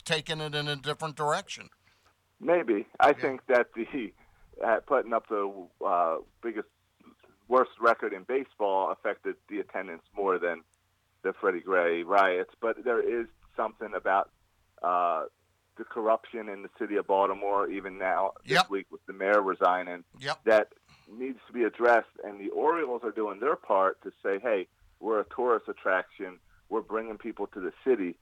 taken 0.02 0.42
it 0.42 0.56
in 0.56 0.68
a 0.68 0.76
different 0.76 1.16
direction. 1.16 1.70
maybe 2.40 2.88
I 3.00 3.14
think 3.14 3.46
that 3.48 3.68
the 3.76 4.12
uh, 4.64 4.80
putting 4.86 5.14
up 5.14 5.28
the 5.30 5.52
uh, 5.86 6.18
biggest 6.42 6.68
worst 7.48 7.72
record 7.82 8.14
in 8.14 8.24
baseball 8.24 8.92
affected 8.92 9.36
the 9.50 9.60
attendance 9.60 10.04
more 10.16 10.38
than 10.40 10.62
the 11.24 11.34
Freddie 11.34 11.62
Gray 11.62 12.04
riots, 12.04 12.52
but 12.62 12.84
there 12.84 13.02
is 13.02 13.28
something 13.56 13.94
about 13.96 14.30
uh, 14.82 15.26
the 15.78 15.84
corruption 15.84 16.50
in 16.50 16.62
the 16.64 16.70
city 16.78 16.98
of 16.98 17.08
Baltimore, 17.08 17.68
even 17.70 17.98
now 17.98 18.34
this 18.44 18.54
Yep. 18.54 18.70
week 18.70 18.88
with 18.92 19.06
the 19.08 19.14
mayor 19.14 19.42
resigning, 19.42 20.04
Yep. 20.20 20.44
that 20.46 20.68
needs 21.12 21.40
to 21.48 21.54
be 21.54 21.64
addressed. 21.64 22.10
And 22.24 22.40
the 22.40 22.50
Orioles 22.50 23.02
are 23.04 23.12
doing 23.12 23.40
their 23.40 23.56
part 23.56 24.02
to 24.04 24.12
say, 24.22 24.40
hey, 24.40 24.68
we're 25.00 25.20
a 25.22 25.26
tourist 25.36 25.68
attraction. 25.68 26.40
We're 26.70 26.82
bringing 26.82 27.18
people 27.18 27.48
to 27.48 27.60
the 27.60 27.72
city. 27.86 28.16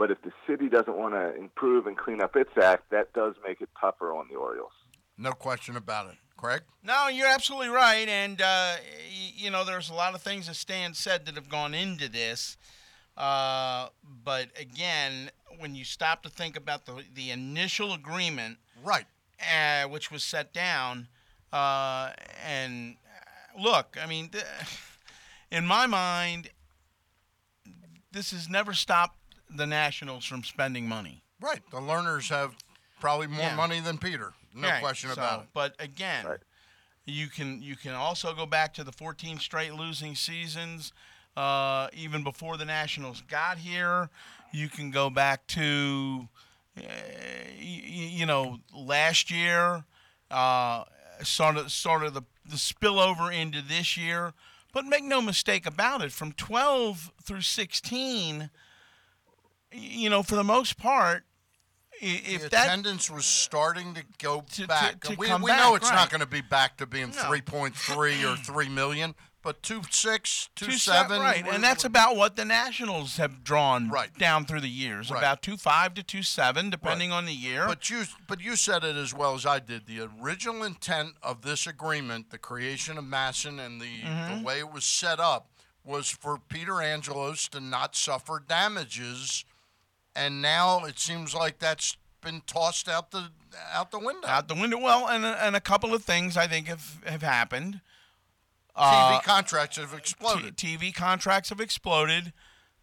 But 0.00 0.10
if 0.10 0.22
the 0.22 0.32
city 0.46 0.70
doesn't 0.70 0.96
want 0.96 1.12
to 1.12 1.36
improve 1.36 1.86
and 1.86 1.94
clean 1.94 2.22
up 2.22 2.34
its 2.34 2.56
act, 2.56 2.88
that 2.90 3.12
does 3.12 3.34
make 3.46 3.60
it 3.60 3.68
tougher 3.78 4.14
on 4.14 4.28
the 4.30 4.36
Orioles. 4.36 4.72
No 5.18 5.32
question 5.32 5.76
about 5.76 6.08
it. 6.08 6.14
Craig? 6.38 6.62
No, 6.82 7.08
you're 7.08 7.26
absolutely 7.28 7.68
right, 7.68 8.08
and 8.08 8.40
uh, 8.40 8.76
y- 8.78 9.32
you 9.36 9.50
know 9.50 9.62
there's 9.62 9.90
a 9.90 9.94
lot 9.94 10.14
of 10.14 10.22
things 10.22 10.46
that 10.46 10.54
Stan 10.56 10.94
said 10.94 11.26
that 11.26 11.34
have 11.34 11.50
gone 11.50 11.74
into 11.74 12.08
this. 12.08 12.56
Uh, 13.14 13.88
but 14.24 14.48
again, 14.58 15.30
when 15.58 15.74
you 15.74 15.84
stop 15.84 16.22
to 16.22 16.30
think 16.30 16.56
about 16.56 16.86
the 16.86 17.04
the 17.12 17.30
initial 17.30 17.92
agreement, 17.92 18.56
right, 18.82 19.04
uh, 19.54 19.86
which 19.86 20.10
was 20.10 20.24
set 20.24 20.54
down, 20.54 21.08
uh, 21.52 22.12
and 22.42 22.96
uh, 23.54 23.62
look, 23.62 23.98
I 24.02 24.06
mean, 24.06 24.30
th- 24.30 24.44
in 25.52 25.66
my 25.66 25.84
mind, 25.86 26.48
this 28.10 28.30
has 28.30 28.48
never 28.48 28.72
stopped 28.72 29.18
the 29.54 29.66
Nationals 29.66 30.24
from 30.24 30.44
spending 30.44 30.88
money. 30.88 31.22
Right. 31.40 31.60
The 31.70 31.78
Lerners 31.80 32.28
have 32.28 32.54
probably 33.00 33.26
more 33.26 33.40
Yeah. 33.46 33.54
money 33.56 33.80
than 33.80 33.98
Peter. 33.98 34.32
No 34.54 34.68
Right, 34.68 34.80
question 34.80 35.08
so- 35.10 35.14
about 35.14 35.42
it. 35.44 35.48
But 35.54 35.74
again, 35.78 36.26
you 37.06 37.28
can 37.28 37.62
you 37.62 37.76
can 37.76 37.92
also 37.94 38.34
go 38.34 38.46
back 38.46 38.74
to 38.74 38.84
the 38.84 38.92
14 38.92 39.38
straight 39.38 39.74
losing 39.74 40.14
seasons, 40.14 40.92
uh, 41.36 41.88
even 41.92 42.22
before 42.22 42.56
the 42.56 42.64
Nationals 42.64 43.22
got 43.22 43.58
here. 43.58 44.10
You 44.52 44.68
can 44.68 44.90
go 44.90 45.08
back 45.10 45.46
to, 45.48 46.28
uh, 46.76 46.82
y- 46.82 47.54
y- 47.58 48.10
you 48.18 48.26
know, 48.26 48.60
last 48.72 49.30
year, 49.30 49.84
uh, 50.30 50.84
sort 51.22 51.56
of 51.56 51.72
sort 51.72 52.02
of 52.02 52.14
the 52.14 52.22
the 52.44 52.56
spillover 52.56 53.32
into 53.32 53.62
this 53.62 53.96
year. 53.96 54.34
But 54.72 54.84
make 54.84 55.04
no 55.04 55.20
mistake 55.20 55.66
about 55.66 56.02
it, 56.02 56.12
from 56.12 56.32
12 56.32 57.12
through 57.22 57.42
16, 57.42 58.38
y- 58.40 58.50
you 59.72 60.10
know, 60.10 60.22
for 60.22 60.36
the 60.36 60.44
most 60.44 60.76
part, 60.78 61.24
if 62.02 62.42
the 62.44 62.48
that 62.50 62.66
attendance 62.66 63.10
was 63.10 63.26
starting 63.26 63.94
to 63.94 64.02
go 64.18 64.42
back. 64.66 65.00
to 65.04 65.14
we 65.16 65.26
come 65.28 65.42
we 65.42 65.50
know 65.50 65.74
it's 65.74 65.90
right. 65.90 65.96
not 65.96 66.10
going 66.10 66.20
to 66.20 66.26
be 66.26 66.40
back 66.40 66.78
to 66.78 66.86
being 66.86 67.10
No. 67.10 67.22
3.3 67.24 68.24
or 68.32 68.36
3 68.36 68.68
million, 68.70 69.14
but 69.42 69.62
2.6, 69.62 70.48
2.7. 70.56 71.20
right, 71.20 71.46
and 71.46 71.62
that's 71.62 71.84
about 71.84 72.16
what 72.16 72.36
the 72.36 72.44
Nationals 72.44 73.18
have 73.18 73.44
drawn 73.44 73.90
Right. 73.90 74.16
down 74.18 74.46
through 74.46 74.60
the 74.62 74.68
years, 74.70 75.10
Right. 75.10 75.18
about 75.18 75.42
two 75.42 75.56
five 75.58 75.92
to 75.94 76.02
two 76.02 76.22
seven, 76.22 76.70
depending 76.70 77.12
on 77.12 77.26
the 77.26 77.34
year. 77.34 77.66
But 77.66 77.90
you, 77.90 78.04
but 78.26 78.40
you 78.40 78.56
said 78.56 78.82
it 78.82 78.96
as 78.96 79.12
well 79.12 79.34
as 79.34 79.44
I 79.44 79.58
did. 79.58 79.86
The 79.86 80.00
original 80.22 80.62
intent 80.62 81.16
of 81.22 81.42
this 81.42 81.66
agreement, 81.66 82.30
the 82.30 82.38
creation 82.38 82.96
of 82.96 83.04
MASN, 83.04 83.58
and 83.64 83.78
the, 83.80 84.00
Mhm. 84.02 84.38
the 84.38 84.42
way 84.44 84.58
it 84.58 84.70
was 84.72 84.84
set 84.86 85.20
up, 85.20 85.50
was 85.84 86.08
for 86.10 86.38
Peter 86.38 86.80
Angelos 86.82 87.48
to 87.48 87.60
not 87.60 87.94
suffer 87.96 88.42
damages, 88.46 89.44
and 90.24 90.42
now 90.42 90.84
it 90.84 90.98
seems 90.98 91.34
like 91.34 91.58
that's 91.58 91.96
been 92.20 92.42
tossed 92.46 92.88
out 92.88 93.10
the 93.10 93.30
out 93.72 93.90
the 93.90 93.98
window. 93.98 94.28
out 94.28 94.48
the 94.48 94.54
window. 94.54 94.78
Well, 94.78 95.08
and 95.08 95.24
a- 95.24 95.44
and 95.44 95.56
a 95.56 95.60
couple 95.60 95.94
of 95.94 96.04
things 96.04 96.36
I 96.36 96.46
think 96.46 96.66
have 96.68 97.02
have 97.06 97.22
happened. 97.22 97.80
TV 98.76 99.16
Uh, 99.16 99.20
contracts 99.20 99.76
have 99.76 99.92
exploded. 99.94 100.56
T- 100.56 100.76
TV 100.76 100.94
contracts 100.94 101.48
have 101.48 101.60
exploded. 101.60 102.32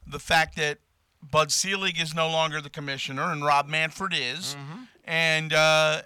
The 0.05 0.19
fact 0.19 0.55
that 0.57 0.80
Bud 1.22 1.51
Selig 1.51 1.99
is 1.99 2.14
no 2.14 2.30
longer 2.30 2.61
the 2.61 2.69
commissioner 2.69 3.31
and 3.31 3.43
Rob 3.43 3.68
Manfred 3.68 4.14
is, 4.14 4.55
Mm-hmm. 4.55 4.84
and 5.05 5.53
uh, 5.53 6.01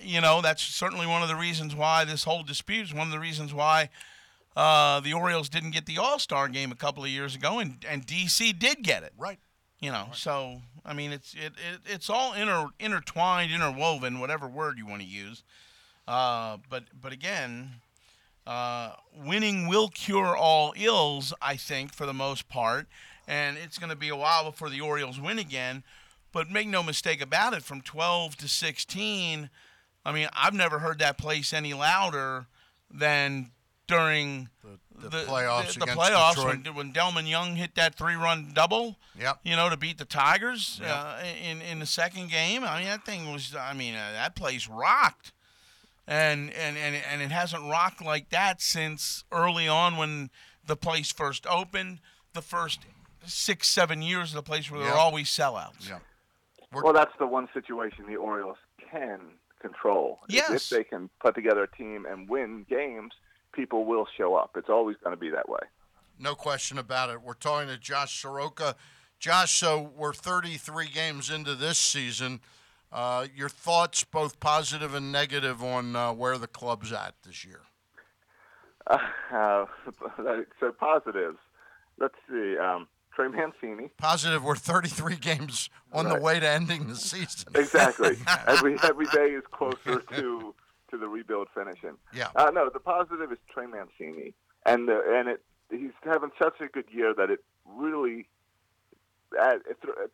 you 0.00 0.20
know 0.20 0.40
that's 0.42 0.62
certainly 0.62 1.06
one 1.06 1.22
of 1.22 1.28
the 1.28 1.36
reasons 1.36 1.74
why 1.74 2.04
this 2.04 2.24
whole 2.24 2.42
dispute 2.42 2.82
is 2.88 2.94
one 2.94 3.06
of 3.06 3.12
the 3.12 3.20
reasons 3.20 3.54
why 3.54 3.88
uh, 4.56 5.00
the 5.00 5.12
Orioles 5.12 5.48
didn't 5.48 5.70
get 5.70 5.86
the 5.86 5.98
All 5.98 6.18
Star 6.18 6.48
game 6.48 6.70
a 6.72 6.76
couple 6.76 7.02
of 7.04 7.10
years 7.10 7.34
ago, 7.34 7.58
and 7.58 7.84
and 7.88 8.06
DC 8.06 8.58
did 8.58 8.82
get 8.82 9.02
it. 9.02 9.12
Right. 9.16 9.38
You 9.84 9.92
know, 9.92 10.06
so 10.14 10.62
I 10.82 10.94
mean, 10.94 11.12
it's 11.12 11.34
it, 11.34 11.52
it 11.70 11.80
it's 11.84 12.08
all 12.08 12.32
inter, 12.32 12.68
intertwined, 12.80 13.52
interwoven, 13.52 14.18
whatever 14.18 14.48
word 14.48 14.78
you 14.78 14.86
want 14.86 15.02
to 15.02 15.06
use. 15.06 15.42
Uh, 16.08 16.56
but 16.70 16.84
but 16.98 17.12
again, 17.12 17.82
uh, 18.46 18.94
winning 19.14 19.68
will 19.68 19.88
cure 19.88 20.34
all 20.34 20.72
ills, 20.74 21.34
I 21.42 21.56
think, 21.56 21.92
for 21.92 22.06
the 22.06 22.14
most 22.14 22.48
part. 22.48 22.86
And 23.28 23.58
it's 23.58 23.78
going 23.78 23.90
to 23.90 23.96
be 23.96 24.08
a 24.08 24.16
while 24.16 24.50
before 24.50 24.70
the 24.70 24.80
Orioles 24.80 25.20
win 25.20 25.38
again. 25.38 25.84
But 26.32 26.50
make 26.50 26.66
no 26.66 26.82
mistake 26.82 27.20
about 27.20 27.52
it, 27.52 27.62
from 27.62 27.82
12 27.82 28.38
to 28.38 28.48
16, 28.48 29.50
I 30.06 30.12
mean, 30.12 30.28
I've 30.32 30.54
never 30.54 30.78
heard 30.78 30.98
that 31.00 31.18
place 31.18 31.52
any 31.52 31.74
louder 31.74 32.46
than 32.90 33.50
during 33.86 34.48
the 34.62 34.78
playoffs 35.00 35.72
The, 35.74 35.80
the 35.80 35.82
against 35.84 36.00
playoffs 36.00 36.34
Detroit. 36.36 36.64
when, 36.66 36.74
when 36.74 36.92
Delmon 36.92 37.28
Young 37.28 37.56
hit 37.56 37.74
that 37.74 37.94
three-run 37.94 38.52
double. 38.54 38.96
Yep. 39.18 39.40
You 39.44 39.56
know, 39.56 39.68
to 39.68 39.76
beat 39.76 39.98
the 39.98 40.04
Tigers 40.04 40.80
Yep. 40.82 40.90
uh, 40.90 41.22
in 41.42 41.60
in 41.62 41.78
the 41.78 41.86
second 41.86 42.30
game. 42.30 42.64
I 42.64 42.78
mean, 42.78 42.88
that 42.88 43.04
thing 43.04 43.32
was. 43.32 43.54
I 43.58 43.72
mean, 43.74 43.94
uh, 43.94 44.12
that 44.12 44.34
place 44.34 44.68
rocked 44.68 45.32
and 46.06 46.52
and 46.52 46.76
and 46.76 46.96
and 46.96 47.22
it 47.22 47.30
hasn't 47.30 47.62
rocked 47.70 48.04
like 48.04 48.30
that 48.30 48.60
since 48.60 49.24
early 49.32 49.68
on 49.68 49.96
when 49.96 50.30
the 50.66 50.76
place 50.76 51.12
first 51.12 51.46
opened. 51.46 52.00
The 52.32 52.42
first 52.42 52.80
six 53.24 53.68
seven 53.68 54.02
years 54.02 54.30
of 54.30 54.36
the 54.36 54.42
place 54.42 54.70
where 54.70 54.80
there 54.80 54.90
were 54.90 54.96
always 54.98 55.28
sellouts. 55.28 55.88
Yeah. 55.88 55.98
Well, 56.72 56.92
that's 56.92 57.12
the 57.20 57.26
one 57.26 57.48
situation 57.54 58.06
the 58.08 58.16
Orioles 58.16 58.56
can 58.90 59.20
control. 59.60 60.18
Yes. 60.28 60.50
If 60.50 60.68
they 60.76 60.82
can 60.84 61.08
put 61.20 61.34
together 61.36 61.62
a 61.62 61.76
team 61.76 62.04
and 62.10 62.28
win 62.28 62.66
games, 62.68 63.12
people 63.54 63.84
will 63.84 64.06
show 64.16 64.34
up. 64.34 64.52
It's 64.56 64.68
always 64.68 64.96
going 65.02 65.16
to 65.16 65.20
be 65.20 65.30
that 65.30 65.48
way. 65.48 65.60
No 66.18 66.34
question 66.34 66.78
about 66.78 67.10
it. 67.10 67.22
We're 67.22 67.34
talking 67.34 67.68
to 67.68 67.78
Josh 67.78 68.22
Sroka. 68.22 68.74
Josh, 69.18 69.52
so 69.52 69.92
we're 69.96 70.12
33 70.12 70.88
games 70.88 71.30
into 71.30 71.54
this 71.54 71.78
season. 71.78 72.40
Uh, 72.92 73.26
your 73.34 73.48
thoughts, 73.48 74.04
both 74.04 74.38
positive 74.38 74.94
and 74.94 75.10
negative, 75.10 75.62
on 75.62 75.96
uh, 75.96 76.12
where 76.12 76.38
the 76.38 76.46
club's 76.46 76.92
at 76.92 77.14
this 77.26 77.44
year? 77.44 77.62
Uh, 78.86 78.98
so 80.60 80.72
positives. 80.78 81.38
Let's 81.98 82.14
see. 82.28 82.56
Um, 82.58 82.86
Trey 83.14 83.28
Mancini. 83.28 83.90
Positive, 83.96 84.42
we're 84.42 84.56
33 84.56 85.16
games 85.16 85.70
on 85.92 86.08
the 86.08 86.20
way 86.20 86.40
to 86.40 86.48
ending 86.48 86.88
the 86.88 86.96
season. 86.96 87.52
Exactly. 87.54 88.16
every 88.46 88.76
every 88.82 89.06
day 89.06 89.30
is 89.30 89.44
closer 89.50 90.00
to 90.00 90.54
to 90.94 90.98
the 90.98 91.08
rebuild 91.08 91.48
finishing. 91.54 91.96
Yeah. 92.12 92.28
Uh, 92.36 92.50
no, 92.54 92.70
the 92.72 92.80
positive 92.80 93.32
is 93.32 93.38
Trey 93.52 93.66
Mancini, 93.66 94.32
and 94.64 94.88
the, 94.88 95.02
and 95.18 95.28
it 95.28 95.42
he's 95.70 95.90
having 96.04 96.30
such 96.40 96.60
a 96.60 96.68
good 96.68 96.86
year 96.90 97.12
that 97.16 97.30
it 97.30 97.44
really 97.66 98.28
uh, 99.40 99.56
it, 99.68 99.76
it 99.82 100.12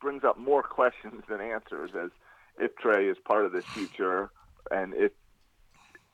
brings 0.00 0.24
up 0.24 0.38
more 0.38 0.62
questions 0.62 1.22
than 1.28 1.40
answers 1.40 1.90
as 1.94 2.10
if 2.58 2.74
Trey 2.76 3.06
is 3.06 3.16
part 3.24 3.46
of 3.46 3.52
this 3.52 3.64
future 3.66 4.30
and 4.70 4.92
if 4.94 5.12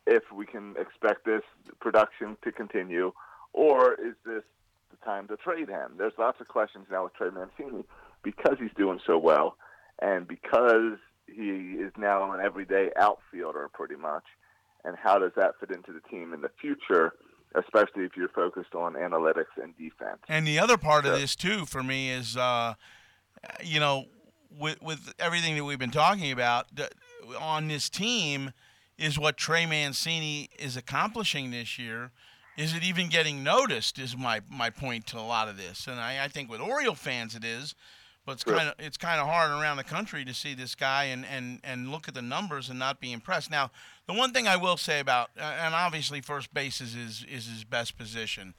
if 0.07 0.23
we 0.33 0.47
can 0.47 0.75
expect 0.79 1.25
this 1.25 1.43
production 1.81 2.37
to 2.43 2.53
continue, 2.53 3.13
or 3.53 3.95
is 3.95 4.15
this 4.25 4.43
the 4.91 4.97
time 5.05 5.29
to 5.29 5.37
trade 5.37 5.69
him? 5.69 5.93
There's 5.99 6.15
lots 6.19 6.41
of 6.41 6.49
questions 6.49 6.87
now 6.91 7.05
with 7.05 7.15
Trey 7.15 7.31
Mancini 7.31 7.85
because 8.23 8.57
he's 8.59 8.73
doing 8.77 9.01
so 9.07 9.19
well, 9.19 9.57
and 10.01 10.27
because 10.29 10.99
he 11.35 11.77
is 11.81 11.93
now 11.97 12.33
an 12.33 12.41
everyday 12.41 12.91
outfielder 12.97 13.69
pretty 13.73 13.97
much. 13.97 14.25
And 14.85 14.97
how 14.97 15.19
does 15.19 15.33
that 15.37 15.53
fit 15.61 15.71
into 15.71 15.93
the 15.93 16.01
team 16.09 16.33
in 16.33 16.41
the 16.41 16.51
future, 16.61 17.15
especially 17.55 18.05
if 18.05 18.17
you're 18.17 18.29
focused 18.29 18.75
on 18.75 18.95
analytics 18.95 19.57
and 19.63 19.77
defense? 19.77 20.19
And 20.29 20.47
the 20.47 20.59
other 20.59 20.77
part 20.79 21.05
of 21.05 21.19
this 21.19 21.35
too, 21.35 21.67
for 21.67 21.83
me, 21.83 22.11
is 22.11 22.37
uh, 22.37 22.75
you 23.63 23.81
know, 23.81 24.07
with 24.57 24.81
with 24.83 25.15
everything 25.19 25.57
that 25.57 25.65
we've 25.65 25.79
been 25.79 25.91
talking 25.91 26.33
about 26.33 26.67
on 27.41 27.69
this 27.69 27.91
team, 27.91 28.53
is 28.97 29.19
what 29.19 29.37
Trey 29.37 29.67
Mancini 29.67 30.49
is 30.59 30.77
accomplishing 30.77 31.51
this 31.51 31.79
year. 31.79 32.13
Is 32.57 32.75
it 32.75 32.83
even 32.83 33.09
getting 33.09 33.45
noticed? 33.45 33.99
Is 33.99 34.17
my 34.17 34.41
my 34.49 34.71
point 34.71 35.07
to 35.09 35.19
a 35.19 35.23
lot 35.23 35.49
of 35.49 35.57
this, 35.57 35.87
and 35.87 36.01
I, 36.01 36.25
I 36.25 36.29
think 36.29 36.51
with 36.51 36.61
Oriole 36.61 36.95
fans 36.95 37.35
it 37.35 37.45
is, 37.45 37.75
but 38.29 38.35
it's 38.35 38.45
kind 38.45 38.69
of 38.69 38.75
it's 38.79 38.99
kind 38.99 39.19
of 39.23 39.27
hard 39.27 39.51
around 39.51 39.79
the 39.79 39.85
country 39.85 40.23
to 40.23 40.35
see 40.35 40.53
this 40.53 40.75
guy 40.75 41.05
and, 41.05 41.25
and, 41.25 41.61
and 41.65 41.91
look 41.91 42.09
at 42.09 42.15
the 42.15 42.21
numbers 42.21 42.69
and 42.69 42.79
not 42.79 43.01
be 43.01 43.11
impressed. 43.11 43.51
Now, 43.51 43.71
the 44.07 44.13
one 44.13 44.35
thing 44.35 44.47
I 44.47 44.57
will 44.57 44.77
say 44.77 45.01
about 45.01 45.31
uh, 45.41 45.45
and 45.45 45.75
obviously 45.75 46.21
first 46.21 46.53
base 46.53 46.83
is 46.83 46.93
his, 46.93 47.25
is 47.25 47.47
his 47.49 47.65
best 47.65 47.97
position, 47.97 48.53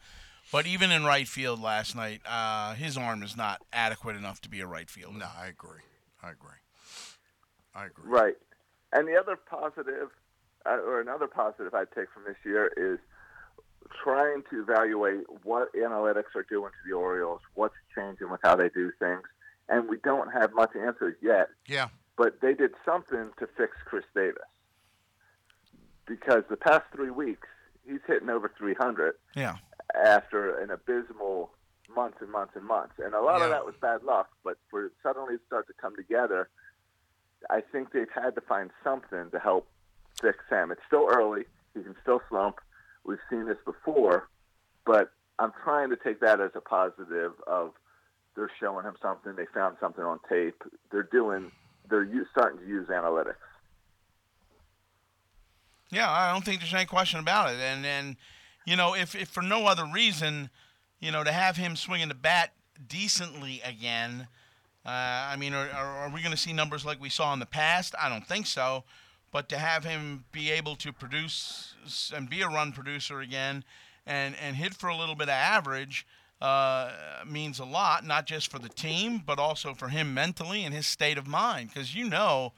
but 0.51 0.65
even 0.65 0.89
in 0.89 1.05
right 1.05 1.27
field 1.27 1.61
last 1.61 1.95
night, 1.95 2.21
uh, 2.27 2.73
his 2.73 2.97
arm 2.97 3.21
is 3.21 3.37
not 3.37 3.61
adequate 3.71 4.15
enough 4.15 4.41
to 4.41 4.49
be 4.49 4.59
a 4.59 4.65
right 4.65 4.89
fielder. 4.89 5.19
No, 5.19 5.27
I 5.39 5.45
agree. 5.45 5.83
I 6.23 6.31
agree. 6.31 6.49
I 7.75 7.85
agree. 7.85 8.05
Right. 8.07 8.37
And 8.91 9.07
the 9.07 9.17
other 9.17 9.35
positive, 9.35 10.09
uh, 10.65 10.79
or 10.83 10.99
another 10.99 11.27
positive 11.27 11.75
I'd 11.75 11.91
take 11.93 12.07
from 12.11 12.23
this 12.25 12.37
year 12.43 12.71
is 12.75 12.97
trying 14.03 14.41
to 14.49 14.63
evaluate 14.63 15.25
what 15.43 15.71
analytics 15.75 16.33
are 16.35 16.45
doing 16.49 16.71
to 16.71 16.89
the 16.89 16.95
Orioles, 16.95 17.41
what's 17.53 17.75
changing 17.95 18.31
with 18.31 18.39
how 18.43 18.55
they 18.55 18.69
do 18.69 18.91
things, 18.97 19.21
and 19.69 19.87
we 19.89 19.97
don't 20.03 20.31
have 20.33 20.53
much 20.53 20.71
answers 20.75 21.15
yet. 21.21 21.49
Yeah. 21.67 21.89
But 22.17 22.41
they 22.41 22.53
did 22.53 22.71
something 22.85 23.29
to 23.39 23.47
fix 23.57 23.77
Chris 23.85 24.03
Davis 24.13 24.41
because 26.05 26.43
the 26.49 26.57
past 26.57 26.85
three 26.93 27.11
weeks 27.11 27.47
he's 27.85 27.99
hitting 28.07 28.29
over 28.29 28.51
300 28.57 29.15
Yeah. 29.35 29.55
after 29.95 30.57
an 30.59 30.69
abysmal 30.71 31.51
months 31.95 32.17
and 32.21 32.31
months 32.31 32.55
and 32.55 32.65
months. 32.65 32.93
And 33.03 33.13
a 33.13 33.21
lot 33.21 33.41
of 33.41 33.49
that 33.49 33.65
was 33.65 33.75
bad 33.81 34.03
luck, 34.03 34.29
but 34.43 34.57
for 34.69 34.85
it 34.85 34.91
suddenly 35.01 35.37
to 35.37 35.43
start 35.47 35.67
to 35.67 35.73
come 35.73 35.95
together, 35.95 36.49
I 37.49 37.61
think 37.61 37.91
they've 37.93 38.11
had 38.13 38.35
to 38.35 38.41
find 38.41 38.69
something 38.83 39.31
to 39.31 39.39
help 39.39 39.67
fix 40.21 40.39
him. 40.49 40.71
It's 40.71 40.81
still 40.85 41.07
early. 41.09 41.45
He 41.73 41.81
can 41.81 41.95
still 42.01 42.21
slump. 42.29 42.57
We've 43.05 43.17
seen 43.29 43.45
this 43.47 43.57
before, 43.65 44.27
but 44.85 45.11
I'm 45.39 45.53
trying 45.63 45.89
to 45.89 45.95
take 45.95 46.19
that 46.19 46.41
as 46.41 46.51
a 46.53 46.61
positive 46.61 47.31
of 47.47 47.71
they're 48.39 48.49
showing 48.57 48.85
him 48.85 48.95
something. 49.01 49.35
They 49.35 49.45
found 49.53 49.75
something 49.81 50.03
on 50.03 50.19
tape. 50.29 50.63
They're 50.91 51.03
doing, 51.03 51.51
they're 51.89 52.07
starting 52.31 52.61
to 52.61 52.65
use 52.65 52.87
analytics. 52.87 53.35
Yeah, 55.91 56.09
I 56.09 56.31
don't 56.31 56.45
think 56.45 56.61
there's 56.61 56.73
any 56.73 56.85
question 56.85 57.19
about 57.19 57.49
it. 57.49 57.59
And 57.59 57.85
and 57.85 58.15
you 58.65 58.77
know, 58.77 58.95
if 58.95 59.13
if 59.13 59.27
for 59.27 59.41
no 59.41 59.65
other 59.65 59.85
reason, 59.85 60.51
you 61.01 61.11
know, 61.11 61.23
to 61.23 61.31
have 61.31 61.57
him 61.57 61.75
swinging 61.75 62.07
the 62.07 62.15
bat 62.15 62.53
decently 62.87 63.61
again, 63.65 64.27
uh, 64.85 64.89
I 64.89 65.35
mean, 65.35 65.53
are, 65.53 65.67
are 65.69 66.09
we 66.09 66.21
going 66.21 66.31
to 66.31 66.37
see 66.37 66.53
numbers 66.53 66.85
like 66.85 67.01
we 67.01 67.09
saw 67.09 67.33
in 67.33 67.39
the 67.39 67.45
past? 67.45 67.93
I 67.99 68.07
don't 68.07 68.25
think 68.25 68.45
so. 68.45 68.83
But 69.31 69.49
to 69.49 69.57
have 69.57 69.83
him 69.83 70.23
be 70.31 70.49
able 70.51 70.75
to 70.77 70.93
produce 70.93 71.73
and 72.15 72.29
be 72.29 72.41
a 72.41 72.47
run 72.47 72.71
producer 72.71 73.19
again, 73.19 73.65
and 74.05 74.35
and 74.41 74.55
hit 74.55 74.75
for 74.75 74.87
a 74.87 74.95
little 74.95 75.15
bit 75.15 75.27
of 75.27 75.33
average. 75.33 76.05
Uh, 76.41 76.91
means 77.27 77.59
a 77.59 77.65
lot, 77.65 78.05
not 78.05 78.25
just 78.25 78.49
for 78.49 78.59
the 78.59 78.69
team, 78.69 79.21
but 79.25 79.39
also 79.39 79.73
for 79.73 79.89
him 79.89 80.13
mentally 80.13 80.63
and 80.63 80.73
his 80.73 80.87
state 80.87 81.17
of 81.17 81.27
mind. 81.27 81.67
Because 81.67 81.93
you 81.93 82.07
know, 82.07 82.53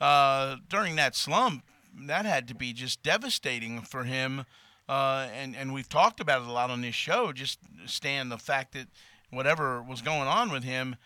uh, 0.00 0.56
during 0.70 0.96
that 0.96 1.14
slump, 1.14 1.62
that 2.06 2.24
had 2.24 2.48
to 2.48 2.54
be 2.54 2.72
just 2.72 3.02
devastating 3.02 3.82
for 3.82 4.04
him. 4.04 4.46
Uh, 4.88 5.28
and 5.34 5.54
and 5.54 5.74
we've 5.74 5.88
talked 5.88 6.18
about 6.18 6.42
it 6.42 6.48
a 6.48 6.52
lot 6.52 6.70
on 6.70 6.80
this 6.80 6.94
show. 6.94 7.32
Just 7.32 7.58
stand 7.86 8.32
the 8.32 8.38
fact 8.38 8.72
that 8.72 8.88
whatever 9.30 9.82
was 9.82 10.02
going 10.02 10.26
on 10.26 10.50
with 10.50 10.64
him 10.64 10.96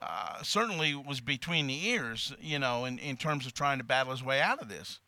uh, 0.00 0.42
certainly 0.42 0.94
was 0.94 1.20
between 1.20 1.66
the 1.66 1.86
ears, 1.88 2.34
you 2.40 2.58
know, 2.58 2.84
in, 2.84 2.98
in 2.98 3.16
terms 3.16 3.46
of 3.46 3.54
trying 3.54 3.78
to 3.78 3.84
battle 3.84 4.12
his 4.12 4.22
way 4.22 4.40
out 4.40 4.60
of 4.60 4.68
this. 4.68 5.00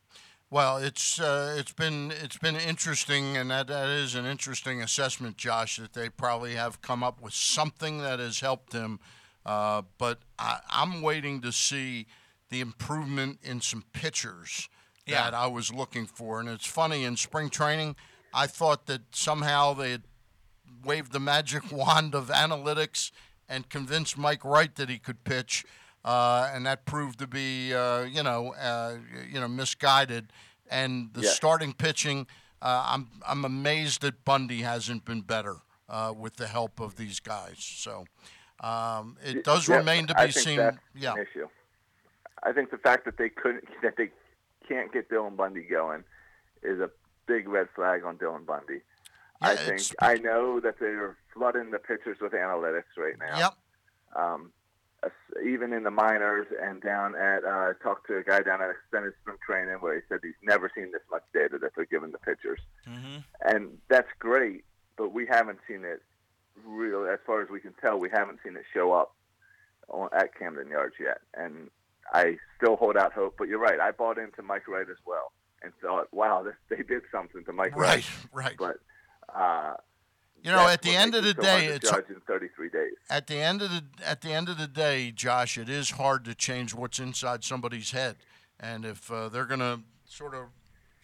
Well, 0.54 0.76
it's 0.76 1.18
uh, 1.18 1.56
it's 1.58 1.72
been 1.72 2.12
it's 2.12 2.38
been 2.38 2.54
interesting, 2.54 3.36
and 3.36 3.50
that, 3.50 3.66
that 3.66 3.88
is 3.88 4.14
an 4.14 4.24
interesting 4.24 4.82
assessment, 4.82 5.36
Josh. 5.36 5.78
That 5.78 5.94
they 5.94 6.08
probably 6.08 6.54
have 6.54 6.80
come 6.80 7.02
up 7.02 7.20
with 7.20 7.32
something 7.34 7.98
that 7.98 8.20
has 8.20 8.38
helped 8.38 8.72
him, 8.72 9.00
uh, 9.44 9.82
but 9.98 10.20
I, 10.38 10.60
I'm 10.70 11.02
waiting 11.02 11.40
to 11.40 11.50
see 11.50 12.06
the 12.50 12.60
improvement 12.60 13.40
in 13.42 13.60
some 13.62 13.82
pitchers 13.92 14.68
Yeah. 15.08 15.24
that 15.24 15.34
I 15.34 15.48
was 15.48 15.72
looking 15.72 16.06
for. 16.06 16.38
And 16.38 16.48
it's 16.48 16.68
funny 16.68 17.02
in 17.02 17.16
spring 17.16 17.50
training, 17.50 17.96
I 18.32 18.46
thought 18.46 18.86
that 18.86 19.00
somehow 19.10 19.74
they 19.74 19.90
had 19.90 20.02
waved 20.84 21.10
the 21.10 21.18
magic 21.18 21.72
wand 21.72 22.14
of 22.14 22.28
analytics 22.28 23.10
and 23.48 23.68
convinced 23.68 24.16
Mike 24.16 24.44
Wright 24.44 24.72
that 24.76 24.88
he 24.88 24.98
could 24.98 25.24
pitch, 25.24 25.64
uh, 26.04 26.50
and 26.52 26.66
that 26.66 26.84
proved 26.84 27.18
to 27.20 27.26
be, 27.26 27.72
uh, 27.72 28.02
you 28.02 28.22
know, 28.22 28.52
uh, 28.54 28.98
you 29.30 29.40
know, 29.40 29.48
misguided. 29.48 30.32
And 30.70 31.12
the 31.14 31.22
Yeah. 31.22 31.30
starting 31.30 31.72
pitching, 31.72 32.26
uh, 32.62 32.84
I'm 32.86 33.08
I'm 33.26 33.44
amazed 33.44 34.00
that 34.02 34.24
Bundy 34.24 34.62
hasn't 34.62 35.04
been 35.04 35.20
better 35.22 35.56
uh, 35.88 36.12
with 36.16 36.36
the 36.36 36.46
help 36.46 36.80
of 36.80 36.96
these 36.96 37.20
guys. 37.20 37.58
So 37.58 38.06
um, 38.60 39.16
it 39.22 39.44
does 39.44 39.68
Yeah, 39.68 39.76
remain 39.76 40.06
to 40.06 40.14
be 40.14 40.30
seen. 40.30 40.78
Yeah, 40.94 41.14
an 41.14 41.18
issue. 41.18 41.48
I 42.42 42.52
think 42.52 42.70
the 42.70 42.78
fact 42.78 43.04
that 43.06 43.16
they 43.16 43.28
couldn't, 43.28 43.64
that 43.82 43.96
they 43.96 44.10
can't 44.68 44.92
get 44.92 45.08
Dylan 45.10 45.36
Bundy 45.36 45.62
going, 45.62 46.04
is 46.62 46.80
a 46.80 46.90
big 47.26 47.48
red 47.48 47.68
flag 47.74 48.04
on 48.04 48.16
Dylan 48.18 48.46
Bundy. 48.46 48.80
I 49.40 49.56
think 49.56 49.82
I 50.00 50.14
know 50.14 50.60
that 50.60 50.78
they're 50.78 51.16
flooding 51.34 51.70
the 51.70 51.78
pitchers 51.78 52.18
with 52.20 52.32
analytics 52.32 52.96
right 52.96 53.18
now. 53.18 53.38
Yep. 53.38 53.54
Um, 54.16 54.52
even 55.44 55.72
in 55.72 55.82
the 55.84 55.90
minors 55.90 56.46
and 56.62 56.80
down 56.82 57.14
at, 57.16 57.44
uh, 57.44 57.72
talked 57.82 58.06
to 58.08 58.16
a 58.18 58.22
guy 58.22 58.40
down 58.42 58.60
at 58.62 58.70
extended 58.70 59.12
spring 59.22 59.36
training 59.44 59.76
where 59.80 59.94
he 59.94 60.00
said 60.08 60.18
he's 60.22 60.32
never 60.42 60.70
seen 60.74 60.90
this 60.92 61.02
much 61.10 61.22
data 61.32 61.58
that 61.60 61.70
they're 61.76 61.86
giving 61.86 62.12
the 62.12 62.18
pitchers 62.18 62.60
Mm-hmm. 62.88 63.18
and 63.42 63.78
that's 63.88 64.08
great, 64.18 64.64
but 64.96 65.12
we 65.12 65.26
haven't 65.26 65.58
seen 65.68 65.84
it 65.84 66.02
really, 66.64 67.10
as 67.10 67.18
far 67.26 67.42
as 67.42 67.48
we 67.50 67.60
can 67.60 67.72
tell, 67.80 67.98
we 67.98 68.08
haven't 68.10 68.38
seen 68.44 68.56
it 68.56 68.64
show 68.72 68.92
up 68.92 69.14
on, 69.88 70.08
at 70.16 70.34
Camden 70.38 70.68
Yards 70.68 70.94
yet. 71.00 71.18
And 71.34 71.68
I 72.12 72.36
still 72.56 72.76
hold 72.76 72.96
out 72.96 73.12
hope. 73.12 73.34
But 73.38 73.48
you're 73.48 73.58
right, 73.58 73.80
I 73.80 73.90
bought 73.90 74.18
into 74.18 74.42
Mike 74.42 74.68
Wright 74.68 74.88
as 74.88 74.98
well 75.04 75.32
and 75.62 75.72
thought, 75.82 76.12
wow, 76.12 76.42
this, 76.44 76.54
they 76.70 76.82
did 76.84 77.02
something 77.10 77.44
to 77.46 77.52
Mike 77.52 77.74
Right, 77.74 78.06
Wright. 78.32 78.54
right. 78.56 78.56
But 78.58 78.76
uh, 79.34 79.74
You 80.44 80.50
know, 80.52 80.58
that's 80.58 80.74
at 80.74 80.82
the 80.82 80.94
end 80.94 81.14
of 81.14 81.24
the 81.24 81.32
day, 81.34 81.66
it's- 81.66 81.90
in 82.10 82.20
33 82.26 82.68
days. 82.68 82.92
at 83.08 83.26
the 83.26 83.36
end 83.36 83.62
of 83.62 83.70
the 83.70 83.82
at 84.04 84.20
the 84.20 84.30
end 84.32 84.48
of 84.50 84.58
the 84.58 84.66
day, 84.66 85.10
Josh, 85.10 85.56
it 85.56 85.68
is 85.70 85.92
hard 85.92 86.24
to 86.26 86.34
change 86.34 86.74
what's 86.74 86.98
inside 86.98 87.42
somebody's 87.42 87.92
head, 87.92 88.16
and 88.60 88.84
if 88.84 89.10
uh, 89.10 89.30
they're 89.30 89.46
gonna 89.46 89.80
sort 90.04 90.34
of 90.34 90.48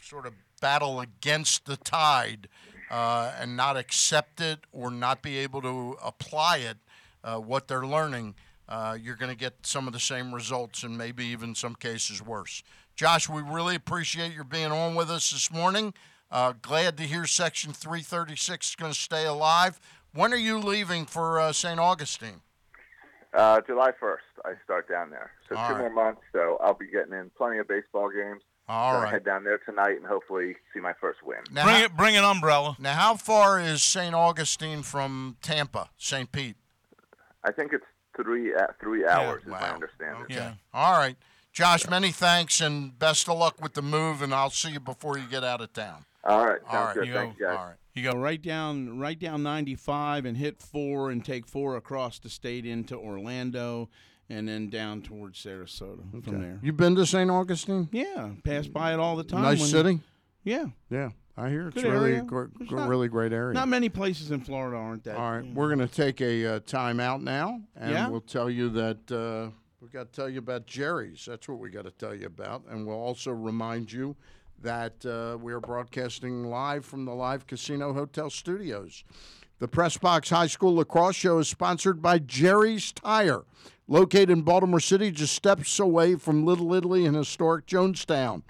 sort 0.01 0.27
of 0.27 0.35
battle 0.61 1.01
against 1.01 1.65
the 1.65 1.77
tide 1.79 2.49
uh, 2.91 3.33
and 3.39 3.57
not 3.57 3.77
accept 3.79 4.41
it 4.43 4.61
or 4.73 4.91
not 4.91 5.23
be 5.23 5.39
able 5.39 5.62
to 5.62 5.97
apply 6.05 6.59
it, 6.59 6.77
uh, 7.25 7.37
what 7.39 7.67
they're 7.67 7.87
learning, 7.87 8.35
uh, 8.69 8.97
you're 9.01 9.17
going 9.17 9.31
to 9.31 9.37
get 9.37 9.55
some 9.65 9.87
of 9.87 9.93
the 9.93 10.01
same 10.01 10.35
results 10.35 10.83
and 10.83 10.97
maybe 10.99 11.25
even 11.25 11.55
some 11.55 11.75
cases 11.75 12.21
worse. 12.23 12.62
Josh, 12.97 13.29
we 13.29 13.41
really 13.43 13.75
appreciate 13.75 14.33
your 14.35 14.45
being 14.45 14.71
on 14.73 14.95
with 14.95 15.11
us 15.11 15.31
this 15.31 15.51
morning. 15.51 15.95
Uh, 16.31 16.52
glad 16.62 16.97
to 16.97 17.02
hear 17.05 17.27
Section 17.27 17.73
336 17.73 18.69
is 18.70 18.77
going 18.77 18.93
to 18.93 18.98
stay 18.98 19.27
alive. 19.27 19.81
When 20.15 20.32
are 20.32 20.36
you 20.36 20.59
leaving 20.59 21.07
for 21.07 21.40
uh, 21.40 21.52
St. 21.52 21.78
Augustine? 21.81 22.40
Uh, 23.32 23.61
July 23.66 23.90
1st, 24.02 24.16
I 24.44 24.52
start 24.65 24.89
down 24.89 25.11
there. 25.11 25.31
So 25.48 25.57
All 25.57 25.69
two 25.69 25.74
right. 25.74 25.81
more 25.81 25.90
months, 26.07 26.23
so 26.32 26.59
I'll 26.61 26.74
be 26.74 26.86
getting 26.89 27.12
in 27.12 27.31
plenty 27.36 27.59
of 27.59 27.69
baseball 27.69 28.11
games. 28.11 28.43
All 28.69 28.93
Gonna 28.93 29.05
right. 29.05 29.12
head 29.15 29.24
down 29.24 29.43
there 29.44 29.59
tonight 29.59 29.97
and 29.97 30.07
hopefully 30.07 30.55
see 30.73 30.81
my 30.81 30.93
first 31.01 31.20
win. 31.24 31.39
Now, 31.52 31.65
Bring 31.65 31.81
it, 31.85 31.97
bring 31.97 32.16
an 32.16 32.24
umbrella. 32.24 32.77
Now, 32.78 32.94
how 32.94 33.16
far 33.16 33.61
is 33.61 33.82
St. 33.82 34.15
Augustine 34.15 34.82
from 34.82 35.36
Tampa, 35.43 35.90
St. 35.98 36.31
Pete? 36.31 36.57
I 37.43 37.51
think 37.51 37.73
it's 37.73 37.85
three 38.16 38.55
uh, 38.55 38.66
three 38.81 39.05
hours, 39.07 39.43
is 39.43 39.48
my 39.48 39.61
Wow. 39.61 39.74
understanding. 39.74 40.23
Okay. 40.24 40.52
All 40.73 40.93
right. 40.98 41.16
Josh, 41.52 41.89
many 41.89 42.12
thanks 42.12 42.61
and 42.61 42.97
best 42.97 43.28
of 43.28 43.39
luck 43.39 43.61
with 43.61 43.74
the 43.74 43.82
move, 43.82 44.23
and 44.23 44.32
I'll 44.32 44.51
see 44.51 44.70
you 44.70 44.81
before 44.81 45.19
you 45.19 45.27
get 45.27 45.43
out 45.43 45.61
of 45.61 45.73
town. 45.73 46.05
All 46.24 46.47
right. 46.47 46.60
All 46.68 46.84
right. 46.86 46.97
You 47.06 47.12
go, 47.12 47.20
All 47.48 47.55
right. 47.55 47.74
You 47.94 48.02
go 48.05 48.12
right 48.12 48.40
down, 48.40 48.98
right 48.98 49.18
down 49.18 49.42
95 49.42 50.24
and 50.24 50.36
hit 50.36 50.60
four 50.62 51.10
and 51.10 51.24
take 51.24 51.47
four 51.47 51.76
across 51.76 52.18
the 52.18 52.28
state 52.30 52.64
into 52.64 52.97
Orlando, 52.97 53.88
and 54.28 54.48
then 54.48 54.68
down 54.70 55.02
towards 55.02 55.42
Sarasota 55.44 56.22
from 56.24 56.40
there. 56.40 56.60
You 56.62 56.72
been 56.72 56.94
to 56.94 57.05
St. 57.05 57.28
Augustine? 57.30 57.88
Yeah, 57.90 58.30
pass 58.44 58.68
by 58.68 58.92
it 58.94 59.01
all 59.01 59.16
the 59.16 59.24
time. 59.24 59.42
Nice 59.42 59.60
when- 59.60 59.68
city. 59.68 60.01
Yeah. 60.44 60.66
Yeah, 60.88 61.10
I 61.36 61.48
hear 61.51 61.66
it's 61.68 61.74
Good 61.82 61.90
really 61.92 62.10
area. 62.12 62.22
a 62.22 62.24
gr- 62.24 62.44
There's 62.59 62.70
not- 62.70 62.88
really 62.88 63.09
great 63.09 63.32
area. 63.32 63.52
Not 63.55 63.68
many 63.68 63.88
places 63.88 64.30
in 64.30 64.40
Florida 64.40 64.76
aren't 64.76 65.05
that. 65.05 65.16
All 65.16 65.32
right, 65.32 65.44
we're 65.52 65.74
going 65.74 65.86
to 65.86 65.92
take 65.94 66.20
a 66.20 66.47
uh, 66.47 66.60
time 66.60 67.01
out 67.01 67.22
now, 67.22 67.60
and 67.76 67.90
Yeah? 67.92 68.09
we'll 68.09 68.20
tell 68.20 68.48
you 68.48 68.68
that 68.70 69.10
uh, 69.12 69.51
we 69.82 69.88
got 69.88 70.12
to 70.12 70.16
tell 70.16 70.28
you 70.28 70.38
about 70.38 70.66
Jerry's. 70.66 71.24
That's 71.26 71.48
what 71.48 71.59
we 71.59 71.70
got 71.70 71.84
to 71.86 71.90
tell 71.90 72.14
you 72.14 72.26
about, 72.26 72.62
and 72.70 72.86
we'll 72.86 72.97
also 73.01 73.32
remind 73.32 73.92
you 73.92 74.16
that 74.62 75.05
uh, 75.07 75.39
we 75.39 75.53
are 75.53 75.61
broadcasting 75.61 76.45
live 76.45 76.85
from 76.85 77.05
the 77.05 77.15
Live 77.15 77.47
Casino 77.47 77.93
Hotel 77.93 78.31
Studios. 78.31 79.05
The 79.59 79.69
Press 79.69 79.97
Box 79.99 80.31
High 80.31 80.47
School 80.47 80.77
Lacrosse 80.77 81.16
Show 81.16 81.39
is 81.39 81.49
sponsored 81.49 82.01
by 82.01 82.19
Jerry's 82.19 82.93
Tire, 82.93 83.43
located 83.89 84.31
in 84.31 84.43
Baltimore 84.43 84.81
City, 84.81 85.11
just 85.11 85.35
steps 85.35 85.78
away 85.78 86.15
from 86.15 86.47
Little 86.47 86.74
Italy 86.74 87.05
and 87.05 87.16
historic 87.16 87.66
Jonestown. 87.66 88.43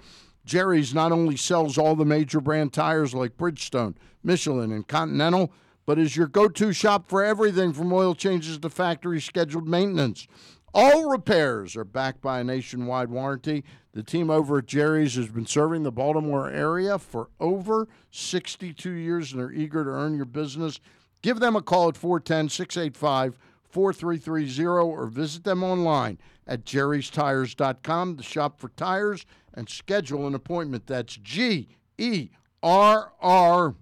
Jerry's 0.45 0.93
not 0.93 1.11
only 1.11 1.37
sells 1.37 1.77
all 1.77 1.95
the 1.95 2.05
major 2.05 2.41
brand 2.41 2.73
tires 2.73 3.13
like 3.13 3.37
Bridgestone, 3.37 3.95
Michelin, 4.23 4.71
and 4.71 4.87
Continental, 4.87 5.51
but 5.85 5.99
is 5.99 6.15
your 6.15 6.27
go 6.27 6.47
to 6.47 6.73
shop 6.73 7.09
for 7.09 7.23
everything 7.23 7.73
from 7.73 7.91
oil 7.91 8.15
changes 8.15 8.57
to 8.59 8.69
factory 8.69 9.19
scheduled 9.19 9.67
maintenance. 9.67 10.27
All 10.73 11.09
repairs 11.09 11.75
are 11.75 11.83
backed 11.83 12.21
by 12.21 12.39
a 12.39 12.43
nationwide 12.43 13.09
warranty. 13.09 13.63
The 13.93 14.03
team 14.03 14.29
over 14.29 14.59
at 14.59 14.67
Jerry's 14.67 15.15
has 15.15 15.27
been 15.27 15.45
serving 15.45 15.83
the 15.83 15.91
Baltimore 15.91 16.49
area 16.49 16.97
for 16.97 17.29
over 17.39 17.89
62 18.09 18.89
years 18.89 19.33
and 19.33 19.41
are 19.41 19.51
eager 19.51 19.83
to 19.83 19.89
earn 19.89 20.15
your 20.15 20.25
business. 20.25 20.79
Give 21.21 21.39
them 21.39 21.55
a 21.55 21.61
call 21.61 21.89
at 21.89 21.97
410 21.97 22.49
685 22.49 23.37
4330 23.69 24.65
or 24.65 25.07
visit 25.07 25.43
them 25.43 25.63
online 25.63 26.17
at 26.47 26.65
jerrystires.com 26.65 28.17
to 28.17 28.23
shop 28.23 28.59
for 28.59 28.69
tires 28.69 29.25
and 29.53 29.69
schedule 29.69 30.25
an 30.25 30.35
appointment. 30.35 30.87
That's 30.87 31.17
G 31.17 31.67
E 31.97 32.29
R 32.63 33.11
R 33.21 33.75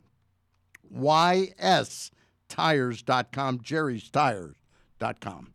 Y-S 0.90 2.12
tires.com, 2.50 3.60
jerry'stires.com. 3.60 5.54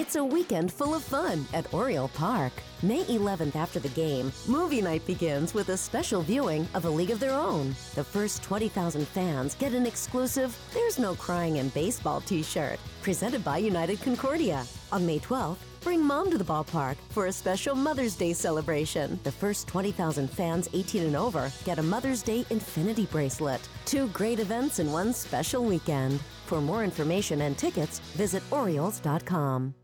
It's 0.00 0.16
a 0.16 0.24
weekend 0.24 0.72
full 0.72 0.94
of 0.94 1.02
fun 1.02 1.44
at 1.52 1.74
Oriole 1.74 2.08
Park. 2.08 2.54
May 2.80 3.04
11th 3.04 3.54
after 3.54 3.78
the 3.78 3.90
game, 3.90 4.32
movie 4.48 4.80
night 4.80 5.06
begins 5.06 5.52
with 5.52 5.68
a 5.68 5.76
special 5.76 6.22
viewing 6.22 6.66
of 6.72 6.86
A 6.86 6.90
League 6.90 7.10
of 7.10 7.20
Their 7.20 7.34
Own. 7.34 7.76
The 7.94 8.02
first 8.02 8.42
20,000 8.42 9.06
fans 9.06 9.54
get 9.56 9.74
an 9.74 9.84
exclusive 9.84 10.58
There's 10.72 10.98
No 10.98 11.14
Crying 11.16 11.58
in 11.58 11.68
Baseball 11.68 12.22
t 12.22 12.42
shirt, 12.42 12.80
presented 13.02 13.44
by 13.44 13.58
United 13.58 14.00
Concordia. 14.00 14.64
On 14.90 15.04
May 15.04 15.18
12th, 15.18 15.58
bring 15.82 16.02
mom 16.02 16.30
to 16.30 16.38
the 16.38 16.44
ballpark 16.44 16.96
for 17.10 17.26
a 17.26 17.32
special 17.32 17.74
Mother's 17.74 18.16
Day 18.16 18.32
celebration. 18.32 19.20
The 19.22 19.32
first 19.32 19.68
20,000 19.68 20.30
fans 20.30 20.66
18 20.72 21.04
and 21.04 21.16
over 21.16 21.52
get 21.64 21.78
a 21.78 21.82
Mother's 21.82 22.22
Day 22.22 22.46
Infinity 22.48 23.04
bracelet. 23.04 23.68
Two 23.84 24.08
great 24.08 24.40
events 24.40 24.78
in 24.78 24.92
one 24.92 25.12
special 25.12 25.62
weekend. 25.62 26.20
For 26.50 26.60
more 26.60 26.82
information 26.82 27.42
and 27.42 27.56
tickets, 27.56 28.00
visit 28.16 28.42
Orioles.com. 28.50 29.74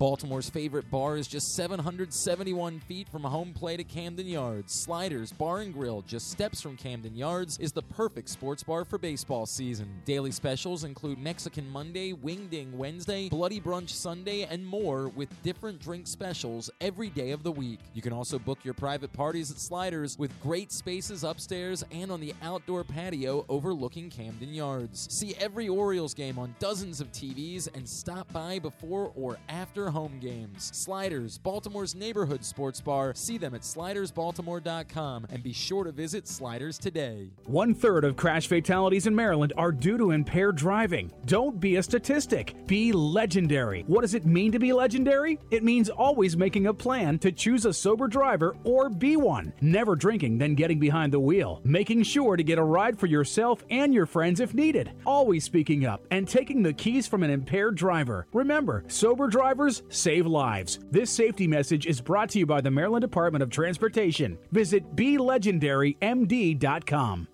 Baltimore's 0.00 0.48
favorite 0.48 0.90
bar 0.90 1.18
is 1.18 1.28
just 1.28 1.54
771 1.54 2.80
feet 2.80 3.06
from 3.06 3.22
home 3.22 3.52
plate 3.52 3.80
at 3.80 3.88
Camden 3.88 4.26
Yards. 4.26 4.72
Sliders 4.72 5.30
Bar 5.30 5.58
and 5.58 5.74
Grill, 5.74 6.00
just 6.00 6.30
steps 6.30 6.62
from 6.62 6.78
Camden 6.78 7.14
Yards, 7.14 7.58
is 7.58 7.72
the 7.72 7.82
perfect 7.82 8.30
sports 8.30 8.62
bar 8.62 8.86
for 8.86 8.96
baseball 8.96 9.44
season. 9.44 10.00
Daily 10.06 10.30
specials 10.30 10.84
include 10.84 11.18
Mexican 11.18 11.68
Monday, 11.68 12.14
Wingding 12.14 12.72
Wednesday, 12.72 13.28
Bloody 13.28 13.60
Brunch 13.60 13.90
Sunday, 13.90 14.44
and 14.44 14.64
more 14.64 15.08
with 15.08 15.28
different 15.42 15.78
drink 15.78 16.06
specials 16.06 16.70
every 16.80 17.10
day 17.10 17.32
of 17.32 17.42
the 17.42 17.52
week. 17.52 17.80
You 17.92 18.00
can 18.00 18.14
also 18.14 18.38
book 18.38 18.60
your 18.62 18.72
private 18.72 19.12
parties 19.12 19.50
at 19.50 19.58
Sliders 19.58 20.18
with 20.18 20.32
great 20.40 20.72
spaces 20.72 21.24
upstairs 21.24 21.84
and 21.92 22.10
on 22.10 22.20
the 22.20 22.32
outdoor 22.40 22.84
patio 22.84 23.44
overlooking 23.50 24.08
Camden 24.08 24.54
Yards. 24.54 25.08
See 25.10 25.34
every 25.38 25.68
Orioles 25.68 26.14
game 26.14 26.38
on 26.38 26.54
dozens 26.58 27.02
of 27.02 27.12
TVs 27.12 27.68
and 27.76 27.86
stop 27.86 28.32
by 28.32 28.58
before 28.58 29.12
or 29.14 29.36
after 29.50 29.89
home 29.90 30.18
games. 30.20 30.70
Sliders, 30.74 31.38
Baltimore's 31.38 31.94
neighborhood 31.94 32.44
sports 32.44 32.80
bar. 32.80 33.12
See 33.14 33.38
them 33.38 33.54
at 33.54 33.62
slidersbaltimore.com 33.62 35.26
and 35.30 35.42
be 35.42 35.52
sure 35.52 35.84
to 35.84 35.92
visit 35.92 36.26
Sliders 36.26 36.78
today. 36.78 37.30
One 37.44 37.74
third 37.74 38.04
of 38.04 38.16
crash 38.16 38.46
fatalities 38.46 39.06
in 39.06 39.14
Maryland 39.14 39.52
are 39.56 39.72
due 39.72 39.98
to 39.98 40.10
impaired 40.10 40.56
driving. 40.56 41.12
Don't 41.26 41.60
be 41.60 41.76
a 41.76 41.82
statistic. 41.82 42.54
Be 42.66 42.92
legendary. 42.92 43.84
What 43.86 44.02
does 44.02 44.14
it 44.14 44.26
mean 44.26 44.52
to 44.52 44.58
be 44.58 44.72
legendary? 44.72 45.38
It 45.50 45.64
means 45.64 45.90
always 45.90 46.36
making 46.36 46.66
a 46.66 46.74
plan 46.74 47.18
to 47.20 47.32
choose 47.32 47.66
a 47.66 47.72
sober 47.72 48.08
driver 48.08 48.56
or 48.64 48.88
be 48.88 49.16
one. 49.16 49.52
Never 49.60 49.96
drinking, 49.96 50.38
then 50.38 50.54
getting 50.54 50.78
behind 50.78 51.12
the 51.12 51.20
wheel. 51.20 51.60
Making 51.64 52.02
sure 52.02 52.36
to 52.36 52.42
get 52.42 52.58
a 52.58 52.62
ride 52.62 52.98
for 52.98 53.06
yourself 53.06 53.64
and 53.70 53.92
your 53.92 54.06
friends 54.06 54.40
if 54.40 54.54
needed. 54.54 54.92
Always 55.06 55.44
speaking 55.44 55.86
up 55.86 56.06
and 56.10 56.26
taking 56.28 56.62
the 56.62 56.72
keys 56.72 57.06
from 57.06 57.22
an 57.22 57.30
impaired 57.30 57.74
driver. 57.74 58.26
Remember, 58.32 58.84
sober 58.88 59.26
drivers 59.26 59.79
save 59.88 60.26
lives. 60.26 60.78
This 60.90 61.10
safety 61.10 61.46
message 61.46 61.86
is 61.86 62.00
brought 62.00 62.30
to 62.30 62.38
you 62.38 62.46
by 62.46 62.60
the 62.60 62.70
Maryland 62.70 63.02
Department 63.02 63.42
of 63.42 63.50
Transportation. 63.50 64.38
Visit 64.52 64.96
BeLegendaryMD.com. 64.96 67.28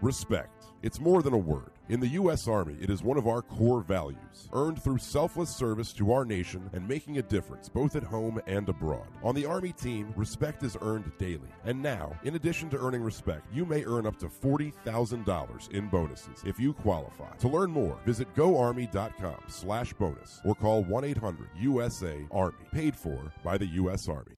Respect. 0.00 0.64
It's 0.82 1.00
more 1.00 1.22
than 1.22 1.32
a 1.32 1.38
word. 1.38 1.70
In 1.92 2.00
the 2.00 2.08
U.S. 2.08 2.48
Army, 2.48 2.78
it 2.80 2.88
is 2.88 3.02
one 3.02 3.18
of 3.18 3.28
our 3.28 3.42
core 3.42 3.82
values, 3.82 4.48
earned 4.54 4.82
through 4.82 4.96
selfless 4.96 5.54
service 5.54 5.92
to 5.92 6.10
our 6.10 6.24
nation 6.24 6.70
and 6.72 6.88
making 6.88 7.18
a 7.18 7.22
difference 7.22 7.68
both 7.68 7.96
at 7.96 8.02
home 8.02 8.40
and 8.46 8.66
abroad. 8.66 9.08
On 9.22 9.34
the 9.34 9.44
Army 9.44 9.72
team, 9.72 10.10
respect 10.16 10.62
is 10.62 10.74
earned 10.80 11.12
daily. 11.18 11.50
And 11.66 11.82
now, 11.82 12.18
in 12.24 12.34
addition 12.34 12.70
to 12.70 12.78
earning 12.78 13.02
respect, 13.02 13.44
you 13.52 13.66
may 13.66 13.84
earn 13.84 14.06
up 14.06 14.18
to 14.20 14.28
$40,000 14.28 15.70
in 15.72 15.88
bonuses 15.88 16.42
if 16.46 16.58
you 16.58 16.72
qualify. 16.72 17.36
To 17.36 17.48
learn 17.48 17.70
more, 17.70 17.98
visit 18.06 18.34
goarmy.com 18.34 19.42
slash 19.48 19.92
bonus 19.92 20.40
or 20.46 20.54
call 20.54 20.84
1-800-USA-ARMY, 20.84 22.56
paid 22.72 22.96
for 22.96 23.30
by 23.44 23.58
the 23.58 23.66
U.S. 23.66 24.08
Army. 24.08 24.32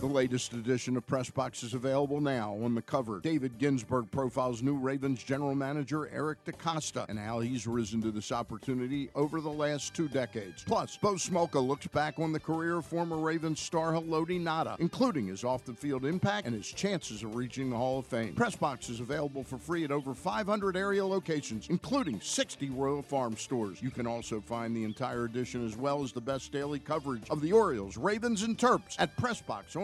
The 0.00 0.04
latest 0.06 0.52
edition 0.52 0.94
of 0.98 1.06
Press 1.06 1.30
Box 1.30 1.62
is 1.62 1.72
available 1.72 2.20
now. 2.20 2.52
On 2.62 2.74
the 2.74 2.82
cover, 2.82 3.18
David 3.20 3.56
Ginsburg 3.56 4.10
profiles 4.10 4.62
new 4.62 4.76
Ravens 4.76 5.22
general 5.22 5.54
manager 5.54 6.10
Eric 6.12 6.44
DeCosta 6.44 7.06
and 7.08 7.18
how 7.18 7.40
he's 7.40 7.66
risen 7.66 8.02
to 8.02 8.10
this 8.10 8.30
opportunity 8.30 9.08
over 9.14 9.40
the 9.40 9.50
last 9.50 9.94
two 9.94 10.06
decades. 10.06 10.62
Plus, 10.64 10.98
Bo 10.98 11.14
Smolka 11.14 11.66
looks 11.66 11.86
back 11.86 12.18
on 12.18 12.30
the 12.30 12.38
career 12.38 12.76
of 12.76 12.84
former 12.84 13.16
Ravens 13.16 13.58
star 13.58 13.92
Haloti 13.92 14.38
Ngata, 14.38 14.78
including 14.80 15.28
his 15.28 15.44
off-the-field 15.44 16.04
impact 16.04 16.46
and 16.46 16.54
his 16.54 16.70
chances 16.70 17.22
of 17.22 17.34
reaching 17.34 17.70
the 17.70 17.76
Hall 17.76 18.00
of 18.00 18.06
Fame. 18.06 18.34
Press 18.34 18.54
Box 18.54 18.90
is 18.90 19.00
available 19.00 19.44
for 19.44 19.56
free 19.56 19.82
at 19.82 19.90
over 19.90 20.12
500 20.12 20.76
area 20.76 21.06
locations, 21.06 21.68
including 21.70 22.20
60 22.20 22.68
Royal 22.68 23.02
Farm 23.02 23.34
stores. 23.34 23.80
You 23.80 23.90
can 23.90 24.06
also 24.06 24.42
find 24.42 24.76
the 24.76 24.84
entire 24.84 25.24
edition 25.24 25.64
as 25.64 25.74
well 25.74 26.04
as 26.04 26.12
the 26.12 26.20
best 26.20 26.52
daily 26.52 26.80
coverage 26.80 27.30
of 27.30 27.40
the 27.40 27.52
Orioles, 27.52 27.96
Ravens, 27.96 28.42
and 28.42 28.58
Terps 28.58 28.94
at 28.98 29.16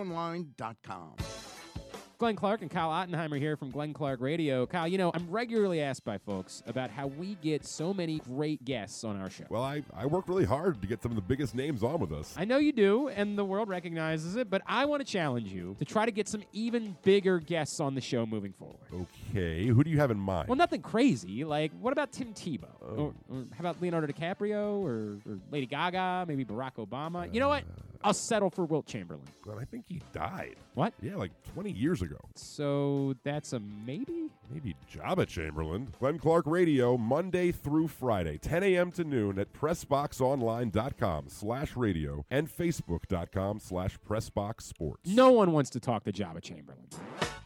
PressBox.online.com. 0.02 1.14
Glenn 2.18 2.36
Clark 2.36 2.62
and 2.62 2.70
Kyle 2.70 2.90
Ottenheimer 2.90 3.36
here 3.36 3.56
from 3.56 3.72
Glenn 3.72 3.92
Clark 3.92 4.20
Radio. 4.20 4.64
Kyle, 4.64 4.86
you 4.86 4.96
know, 4.96 5.10
I'm 5.12 5.28
regularly 5.28 5.80
asked 5.80 6.04
by 6.04 6.18
folks 6.18 6.62
about 6.68 6.88
how 6.88 7.08
we 7.08 7.34
get 7.42 7.66
so 7.66 7.92
many 7.92 8.20
great 8.20 8.64
guests 8.64 9.02
on 9.02 9.20
our 9.20 9.28
show. 9.28 9.42
Well, 9.50 9.64
I, 9.64 9.82
I 9.92 10.06
work 10.06 10.28
really 10.28 10.44
hard 10.44 10.80
to 10.82 10.86
get 10.86 11.02
some 11.02 11.10
of 11.10 11.16
the 11.16 11.22
biggest 11.22 11.52
names 11.52 11.82
on 11.82 11.98
with 11.98 12.12
us. 12.12 12.32
I 12.38 12.44
know 12.44 12.58
you 12.58 12.70
do, 12.70 13.08
and 13.08 13.36
the 13.36 13.44
world 13.44 13.68
recognizes 13.68 14.36
it, 14.36 14.48
but 14.48 14.62
I 14.66 14.84
want 14.84 15.04
to 15.04 15.12
challenge 15.12 15.52
you 15.52 15.74
to 15.80 15.84
try 15.84 16.06
to 16.06 16.12
get 16.12 16.28
some 16.28 16.44
even 16.52 16.96
bigger 17.02 17.40
guests 17.40 17.80
on 17.80 17.96
the 17.96 18.00
show 18.00 18.24
moving 18.24 18.52
forward. 18.52 19.08
Okay, 19.32 19.66
who 19.66 19.82
do 19.82 19.90
you 19.90 19.98
have 19.98 20.12
in 20.12 20.18
mind? 20.18 20.48
Well, 20.48 20.54
nothing 20.54 20.80
crazy. 20.80 21.42
Like, 21.42 21.72
what 21.80 21.92
about 21.92 22.12
Tim 22.12 22.34
Tebow? 22.34 22.66
Oh. 22.80 22.86
Or, 22.86 23.14
or 23.30 23.44
how 23.52 23.58
about 23.58 23.82
Leonardo 23.82 24.06
DiCaprio 24.06 24.80
or, 24.80 25.18
or 25.28 25.40
Lady 25.50 25.66
Gaga? 25.66 26.26
Maybe 26.28 26.44
Barack 26.44 26.76
Obama? 26.76 27.34
you 27.34 27.40
know 27.40 27.48
what? 27.48 27.64
I'll 28.04 28.14
settle 28.14 28.50
for 28.50 28.64
Wilt 28.64 28.86
Chamberlain. 28.86 29.24
Well, 29.46 29.58
I 29.58 29.64
think 29.64 29.84
he 29.88 30.00
died. 30.12 30.56
What? 30.74 30.92
Yeah, 31.00 31.16
like 31.16 31.30
20 31.54 31.70
years 31.70 32.02
ago. 32.02 32.16
So 32.34 33.14
that's 33.24 33.52
a 33.52 33.60
maybe? 33.60 34.30
Maybe 34.50 34.74
Jabba 34.92 35.26
Chamberlain. 35.26 35.88
Glenn 35.98 36.18
Clark 36.18 36.46
Radio, 36.46 36.96
Monday 36.96 37.52
through 37.52 37.88
Friday, 37.88 38.38
10 38.38 38.62
a.m. 38.62 38.92
to 38.92 39.04
noon 39.04 39.38
at 39.38 39.52
PressBoxOnline.com 39.52 41.24
slash 41.28 41.76
radio 41.76 42.24
and 42.30 42.48
Facebook.com 42.48 43.60
slash 43.60 43.98
PressBox 44.08 44.62
Sports. 44.62 45.08
No 45.10 45.30
one 45.32 45.52
wants 45.52 45.70
to 45.70 45.80
talk 45.80 46.04
to 46.04 46.12
Jabba 46.12 46.42
Chamberlain. 46.42 46.86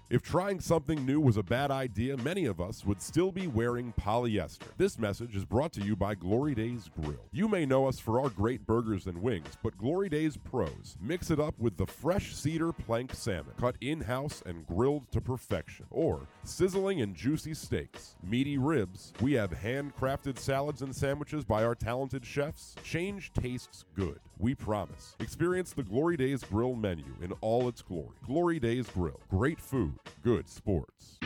If 0.09 0.23
trying 0.23 0.61
something 0.61 1.05
new 1.05 1.19
was 1.19 1.37
a 1.37 1.43
bad 1.43 1.73
idea, 1.73 2.17
many 2.17 2.47
of 2.47 2.61
us 2.61 2.85
would 2.85 3.03
still 3.03 3.33
be 3.33 3.49
wearing 3.49 3.93
polyester. 4.01 4.69
This 4.77 5.01
message 5.01 5.35
is 5.35 5.45
brought 5.45 5.73
to 5.73 5.83
you 5.83 5.97
by 5.97 6.15
Glory 6.15 6.55
Days 6.55 6.89
Grill. 7.03 7.27
You 7.33 7.49
may 7.49 7.67
know 7.67 7.89
us 7.89 7.99
for 7.99 8.21
our 8.21 8.29
great 8.29 8.65
burgers 8.69 9.09
and 9.09 9.21
wings, 9.21 9.59
but 9.65 9.77
Glory 9.77 10.09
Days 10.09 10.37
Pros 10.37 10.97
mix 11.01 11.33
it 11.33 11.41
up 11.41 11.59
with 11.59 11.77
the 11.77 11.87
fresh 11.87 12.37
cedar 12.37 12.73
plank 12.73 13.15
salmon, 13.15 13.55
cut 13.59 13.75
in 13.81 14.01
house 14.01 14.45
and 14.47 14.65
grilled 14.69 15.11
to 15.11 15.21
perfection, 15.21 15.87
or 15.91 16.29
sizzling 16.45 17.01
and 17.01 17.17
juicy 17.17 17.55
steaks, 17.55 18.15
meaty 18.23 18.59
ribs. 18.59 19.13
We 19.21 19.33
have 19.33 19.51
handcrafted 19.51 20.39
salads 20.39 20.83
and 20.83 20.95
sandwiches 20.95 21.45
by 21.45 21.65
our 21.65 21.75
talented 21.75 22.25
chefs. 22.25 22.77
Change 22.85 23.33
tastes 23.33 23.85
good. 23.97 24.21
We 24.39 24.55
promise. 24.55 25.17
Experience 25.19 25.73
the 25.73 25.83
Glory 25.83 26.17
Days 26.17 26.45
Grill 26.45 26.75
menu 26.75 27.07
in 27.23 27.33
all 27.41 27.69
its 27.69 27.81
glory. 27.81 28.17
Glory 28.27 28.61
Days 28.61 28.87
Grill. 28.91 29.19
Great 29.31 29.59
food, 29.59 29.95
good 30.23 30.49
sports. 30.49 31.19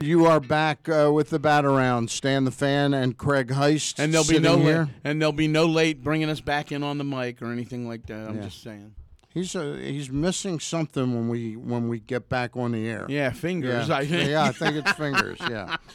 You 0.00 0.26
are 0.26 0.40
back 0.40 0.88
uh, 0.88 1.12
with 1.14 1.30
the 1.30 1.38
bat 1.38 1.64
around. 1.64 2.10
Stan 2.10 2.44
the 2.44 2.50
fan 2.50 2.92
and 2.92 3.16
Craig 3.16 3.48
Heist. 3.48 4.00
And 4.00 4.12
there'll 4.12 4.24
be 4.24 4.34
sitting 4.34 4.42
no 4.42 4.58
here. 4.58 4.80
late, 4.84 4.88
and 5.04 5.20
there'll 5.20 5.32
be 5.32 5.46
no 5.46 5.66
late 5.66 6.02
bringing 6.02 6.28
us 6.28 6.40
back 6.40 6.72
in 6.72 6.82
on 6.82 6.98
the 6.98 7.04
mic 7.04 7.40
or 7.40 7.52
anything 7.52 7.86
like 7.86 8.06
that. 8.06 8.28
I'm 8.28 8.36
Yeah. 8.38 8.42
just 8.44 8.62
saying. 8.64 8.94
He's 9.32 9.54
uh, 9.56 9.78
he's 9.80 10.10
missing 10.10 10.58
something 10.60 11.14
when 11.14 11.28
we 11.28 11.56
when 11.56 11.88
we 11.88 12.00
get 12.00 12.28
back 12.28 12.54
on 12.56 12.72
the 12.72 12.86
air. 12.86 13.06
Yeah, 13.08 13.30
fingers, 13.30 13.88
Yeah, 13.88 13.96
I 13.96 14.04
think. 14.06 14.28
yeah, 14.28 14.42
I 14.44 14.52
think 14.52 14.74
it's 14.76 14.92
fingers. 14.92 15.38
Yeah. 15.48 15.76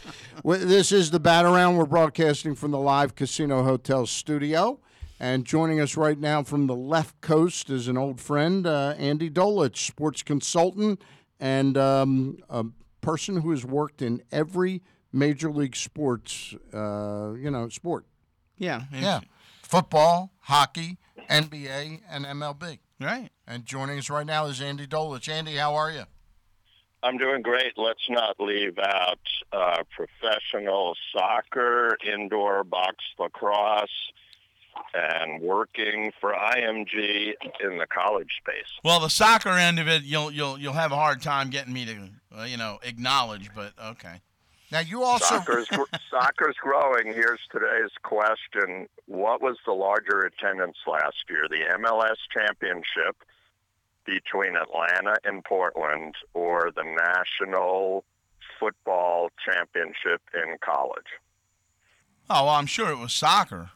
This 0.43 0.91
is 0.91 1.11
the 1.11 1.19
bat 1.19 1.45
around. 1.45 1.75
We're 1.75 1.85
broadcasting 1.85 2.55
from 2.55 2.71
the 2.71 2.79
live 2.79 3.13
Casino 3.15 3.63
Hotel 3.63 4.05
studio, 4.05 4.79
and 5.19 5.45
joining 5.45 5.79
us 5.79 5.97
right 5.97 6.19
now 6.19 6.43
from 6.43 6.67
the 6.67 6.75
left 6.75 7.19
coast 7.21 7.69
is 7.69 7.87
an 7.87 7.97
old 7.97 8.21
friend, 8.21 8.67
uh, 8.67 8.93
Andy 8.97 9.29
Dolich, 9.29 9.77
sports 9.77 10.23
consultant 10.23 11.01
and 11.39 11.77
um, 11.77 12.37
a 12.49 12.65
person 13.01 13.37
who 13.37 13.51
has 13.51 13.65
worked 13.65 14.01
in 14.01 14.21
every 14.31 14.81
major 15.11 15.51
league 15.51 15.75
sports, 15.75 16.55
uh, 16.73 17.33
you 17.33 17.49
know, 17.49 17.69
sport. 17.69 18.05
Yeah. 18.57 18.83
Yeah. 18.91 19.21
Football, 19.61 20.31
hockey, 20.39 20.97
NBA, 21.29 22.01
and 22.09 22.25
MLB. 22.25 22.79
Right. 22.99 23.29
And 23.45 23.65
joining 23.65 23.99
us 23.99 24.09
right 24.09 24.25
now 24.25 24.45
is 24.45 24.61
Andy 24.61 24.87
Dolich. 24.87 25.29
Andy, 25.29 25.55
how 25.55 25.75
are 25.75 25.91
you? 25.91 26.03
I'm 27.03 27.17
doing 27.17 27.41
great. 27.43 27.73
Let's 27.77 28.09
not 28.09 28.39
leave 28.39 28.77
out 28.79 29.19
uh, 29.51 29.83
professional 29.95 30.95
soccer, 31.13 31.95
indoor 32.11 32.63
box 32.63 32.97
lacrosse, 33.19 33.89
and 34.93 35.41
working 35.41 36.11
for 36.19 36.33
IMG 36.33 37.33
in 37.61 37.77
the 37.77 37.87
college 37.87 38.29
space. 38.41 38.71
Well, 38.83 38.99
the 38.99 39.09
soccer 39.09 39.49
end 39.49 39.79
of 39.79 39.87
it, 39.87 40.03
you'll 40.03 40.31
you'll 40.31 40.57
you'll 40.59 40.73
have 40.73 40.91
a 40.91 40.95
hard 40.95 41.21
time 41.21 41.49
getting 41.49 41.73
me 41.73 41.85
to 41.85 42.09
uh, 42.37 42.43
you 42.43 42.57
know 42.57 42.79
acknowledge, 42.83 43.49
but 43.55 43.73
okay. 43.83 44.21
Now 44.71 44.79
you 44.79 45.03
also 45.03 45.35
Soccer's, 45.35 45.69
soccer's 46.11 46.55
growing. 46.61 47.07
Here's 47.13 47.39
today's 47.51 47.91
question. 48.03 48.87
What 49.05 49.41
was 49.41 49.57
the 49.65 49.71
larger 49.71 50.19
attendance 50.19 50.77
last 50.85 51.23
year, 51.29 51.47
the 51.49 51.63
MLS 51.79 52.17
championship 52.33 53.15
between 54.05 54.55
Atlanta 54.55 55.17
and 55.23 55.43
Portland 55.43 56.15
or 56.33 56.71
the 56.75 56.83
national 56.83 58.03
football 58.59 59.29
championship 59.45 60.21
in 60.33 60.57
college? 60.61 61.05
Oh, 62.29 62.45
well, 62.45 62.55
I'm 62.55 62.65
sure 62.65 62.89
it 62.89 62.97
was 62.97 63.13
soccer. 63.13 63.71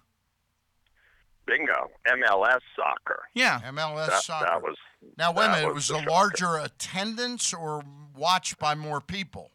Bingo. 1.52 1.90
MLS 2.08 2.60
soccer. 2.76 3.24
Yeah. 3.34 3.60
MLS 3.72 4.08
That, 4.08 4.24
soccer. 4.24 4.46
that 4.46 4.62
was 4.64 4.78
now 5.18 5.34
wait 5.34 5.46
a 5.46 5.50
minute. 5.50 5.68
It 5.70 5.74
was 5.74 5.88
the 5.90 5.96
a 5.96 5.98
shocker. 6.00 6.10
larger 6.12 6.58
attendance 6.58 7.54
or 7.54 7.84
watched 8.16 8.58
by 8.58 8.74
more 8.76 9.02
people. 9.02 9.52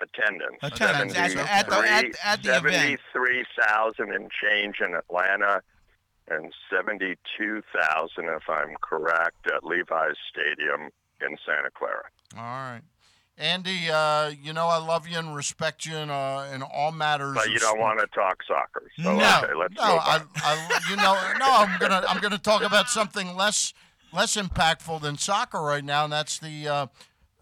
attendance. 0.00 0.58
Attendance 0.62 1.16
at 1.16 1.32
the- 1.34 1.50
at 1.50 1.66
the- 1.70 1.76
at- 1.88 2.04
at 2.24 2.42
the 2.42 2.56
event. 2.58 3.00
73,000 3.12 4.12
and 4.12 4.30
change 4.30 4.80
in 4.80 4.94
Atlanta 4.94 5.62
and 6.28 6.52
72,000, 6.68 8.28
if 8.28 8.48
I'm 8.50 8.76
correct, 8.82 9.46
at 9.46 9.64
Levi's 9.64 10.16
Stadium 10.28 10.90
in 11.22 11.38
Santa 11.46 11.70
Clara. 11.70 12.04
All 12.36 12.42
right. 12.42 12.82
Andy, 13.36 13.90
uh, 13.90 14.28
you 14.28 14.52
know 14.52 14.66
I 14.68 14.78
love 14.78 15.08
you 15.08 15.18
and 15.18 15.34
respect 15.34 15.84
you 15.86 15.96
in, 15.96 16.08
uh, 16.10 16.48
in 16.54 16.62
all 16.62 16.92
matters. 16.92 17.34
But 17.34 17.50
you 17.50 17.58
don't 17.58 17.80
want 17.80 17.98
to 18.00 18.06
talk 18.08 18.38
soccer. 18.46 18.88
So, 18.96 19.16
no, 19.16 19.40
okay, 19.42 19.54
let's 19.54 19.74
no, 19.74 19.82
I, 19.82 20.20
I, 20.36 20.80
you 20.88 20.96
know, 20.96 21.14
no, 21.38 21.52
I'm 21.52 21.78
gonna, 21.80 22.06
I'm 22.08 22.20
gonna 22.20 22.38
talk 22.38 22.62
about 22.62 22.88
something 22.88 23.34
less, 23.34 23.74
less 24.12 24.36
impactful 24.36 25.00
than 25.00 25.18
soccer 25.18 25.60
right 25.60 25.84
now, 25.84 26.04
and 26.04 26.12
that's 26.12 26.38
the, 26.38 26.68
uh, 26.68 26.86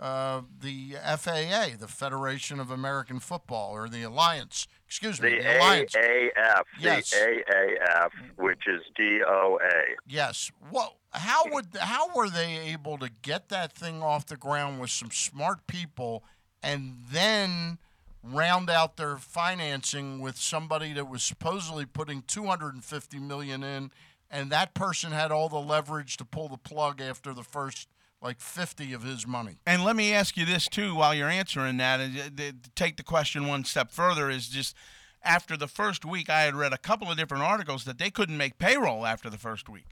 uh, 0.01 0.41
the 0.61 0.97
FAA, 1.19 1.77
the 1.79 1.89
Federation 1.89 2.59
of 2.59 2.71
American 2.71 3.21
Football, 3.21 3.73
or 3.73 3.89
the 3.89 4.03
Alliance. 4.03 4.67
Excuse 4.87 5.21
me, 5.21 5.31
The 5.37 5.43
the 5.43 5.59
Alliance. 5.59 5.95
AAF, 5.95 6.63
Yes. 6.81 7.11
the 7.11 7.17
AAF, 7.51 8.11
which 8.37 8.63
is 8.67 8.81
DOA. 8.99 9.83
Yes. 10.07 10.51
What? 10.71 10.95
How 11.13 11.45
would? 11.51 11.69
How 11.79 12.15
were 12.15 12.31
they 12.31 12.59
able 12.59 12.99
to 12.99 13.11
get 13.23 13.49
that 13.51 13.73
thing 13.73 14.03
off 14.03 14.27
the 14.27 14.37
ground 14.37 14.81
with 14.81 14.91
some 14.91 15.11
smart 15.11 15.67
people, 15.67 16.25
and 16.63 16.97
then 17.11 17.79
round 18.23 18.71
out 18.71 18.97
their 18.97 19.17
financing 19.17 20.21
with 20.21 20.37
somebody 20.37 20.93
that 20.93 21.09
was 21.09 21.23
supposedly 21.23 21.85
putting 21.85 22.23
250 22.23 23.19
million 23.19 23.63
in, 23.63 23.91
and 24.31 24.51
that 24.51 24.75
person 24.75 25.13
had 25.13 25.31
all 25.31 25.49
the 25.49 25.59
leverage 25.59 26.17
to 26.17 26.25
pull 26.25 26.49
the 26.49 26.57
plug 26.57 27.01
after 27.01 27.35
the 27.35 27.43
first 27.43 27.89
like 28.23 28.41
50 28.41 28.93
of 28.93 29.03
his 29.03 29.27
money. 29.27 29.59
And 29.67 29.85
let 29.85 29.97
me 29.97 30.13
ask 30.15 30.37
you 30.37 30.47
this 30.47 30.69
too, 30.69 30.95
while 30.95 31.15
you're 31.15 31.29
answering 31.29 31.77
that, 31.79 32.01
and 32.01 32.41
uh, 32.41 32.53
take 32.77 32.97
the 32.97 33.03
question 33.03 33.49
one 33.49 33.65
step 33.65 33.91
further 33.91 34.31
is 34.31 34.49
just 34.49 34.77
after 35.25 35.57
the 35.57 35.69
first 35.69 36.05
week, 36.05 36.31
I 36.31 36.43
had 36.43 36.55
read 36.55 36.73
a 36.73 36.79
couple 36.79 37.11
of 37.11 37.17
different 37.17 37.43
articles 37.43 37.85
that 37.85 37.99
they 37.99 38.11
couldn't 38.11 38.37
make 38.37 38.59
payroll 38.59 39.05
after 39.05 39.29
the 39.29 39.39
first 39.39 39.69
week. 39.69 39.87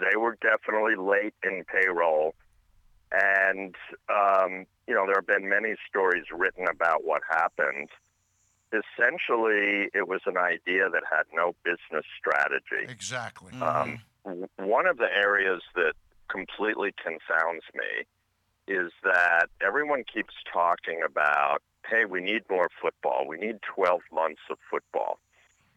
They 0.00 0.16
were 0.16 0.36
definitely 0.40 0.96
late 0.96 1.34
in 1.42 1.64
payroll. 1.64 2.34
And, 3.12 3.74
um, 4.08 4.66
you 4.86 4.94
know, 4.94 5.04
there 5.06 5.16
have 5.16 5.26
been 5.26 5.48
many 5.48 5.74
stories 5.88 6.24
written 6.32 6.66
about 6.68 7.04
what 7.04 7.22
happened. 7.28 7.88
Essentially, 8.72 9.90
it 9.92 10.06
was 10.06 10.20
an 10.26 10.36
idea 10.36 10.88
that 10.90 11.02
had 11.10 11.24
no 11.34 11.54
business 11.64 12.04
strategy. 12.18 12.88
Exactly. 12.88 13.52
Um, 13.60 13.98
one 14.56 14.86
of 14.86 14.98
the 14.98 15.08
areas 15.12 15.62
that 15.74 15.94
completely 16.28 16.94
confounds 17.02 17.64
me 17.74 18.06
is 18.68 18.92
that 19.02 19.46
everyone 19.60 20.04
keeps 20.04 20.34
talking 20.52 21.00
about, 21.04 21.62
hey, 21.88 22.04
we 22.04 22.20
need 22.20 22.42
more 22.48 22.68
football. 22.80 23.26
We 23.26 23.38
need 23.38 23.56
12 23.74 24.00
months 24.12 24.42
of 24.48 24.58
football. 24.70 25.18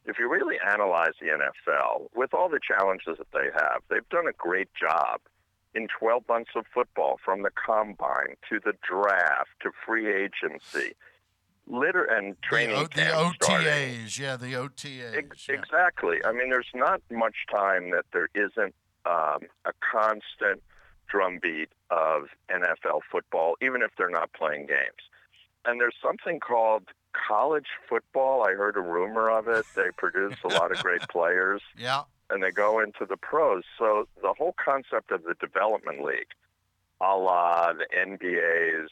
If 0.06 0.20
you 0.20 0.30
really 0.30 0.58
analyze 0.66 1.14
the 1.20 1.28
NFL, 1.28 2.10
with 2.16 2.34
all 2.34 2.50
the 2.50 2.60
challenges 2.60 3.18
that 3.18 3.32
they 3.34 3.50
have, 3.54 3.82
they've 3.90 4.08
done 4.10 4.28
a 4.28 4.34
great 4.34 4.70
job 4.74 5.22
in 5.74 5.88
12 6.00 6.24
months 6.28 6.52
of 6.56 6.66
football 6.74 7.20
from 7.24 7.42
the 7.42 7.50
combine 7.52 8.36
to 8.50 8.60
the 8.64 8.74
draft 8.88 9.50
to 9.62 9.72
free 9.86 10.14
agency. 10.14 10.94
Litter 11.66 12.04
and 12.04 12.36
training 12.42 12.76
the, 12.76 12.90
the 12.94 13.34
starting. 13.42 13.68
OTAs, 13.68 14.20
yeah, 14.20 14.36
the 14.36 14.54
OTAs. 14.54 15.16
Ex- 15.16 15.48
Exactly. 15.48 16.18
I 16.26 16.34
mean, 16.34 16.50
there's 16.50 16.68
not 16.76 17.02
much 17.10 17.36
time 17.50 17.92
that 17.92 18.04
there 18.12 18.28
isn't 18.36 18.76
um, 19.06 19.48
a 19.66 19.72
constant 19.80 20.62
drumbeat 21.10 21.70
of 21.90 22.24
NFL 22.50 23.00
football, 23.10 23.56
even 23.62 23.82
if 23.82 23.92
they're 23.98 24.10
not 24.10 24.34
playing 24.34 24.66
games. 24.66 25.04
And 25.66 25.80
there's 25.80 25.96
something 26.04 26.40
called 26.40 26.84
college 27.14 27.68
football. 27.88 28.44
I 28.44 28.53
heard 28.53 28.76
a 28.77 28.81
rumor 28.81 29.30
of 29.30 29.48
it. 29.48 29.65
They 29.76 29.90
produce 29.98 30.35
a 30.44 30.48
lot 30.49 30.72
of 30.72 30.77
great 30.84 31.02
players, 31.10 31.61
Yeah. 31.77 32.03
and 32.30 32.41
they 32.44 32.52
go 32.52 32.80
into 32.80 33.06
the 33.06 33.18
pros. 33.18 33.64
So 33.77 34.07
the 34.22 34.34
whole 34.38 34.56
concept 34.64 35.11
of 35.11 35.23
the 35.23 35.35
development 35.40 36.03
league, 36.03 36.27
a 37.02 37.15
la 37.15 37.73
the 37.73 37.85
NBA's 37.95 38.90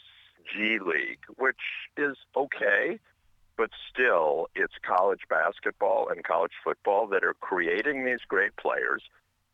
G 0.54 0.80
League, 0.80 1.20
which 1.38 1.62
is 1.98 2.18
okay, 2.36 3.00
but 3.58 3.70
still 3.92 4.48
it's 4.56 4.74
college 4.82 5.22
basketball 5.30 6.10
and 6.10 6.24
college 6.24 6.54
football 6.64 7.08
that 7.08 7.24
are 7.24 7.36
creating 7.36 8.06
these 8.06 8.22
great 8.28 8.56
players, 8.58 9.04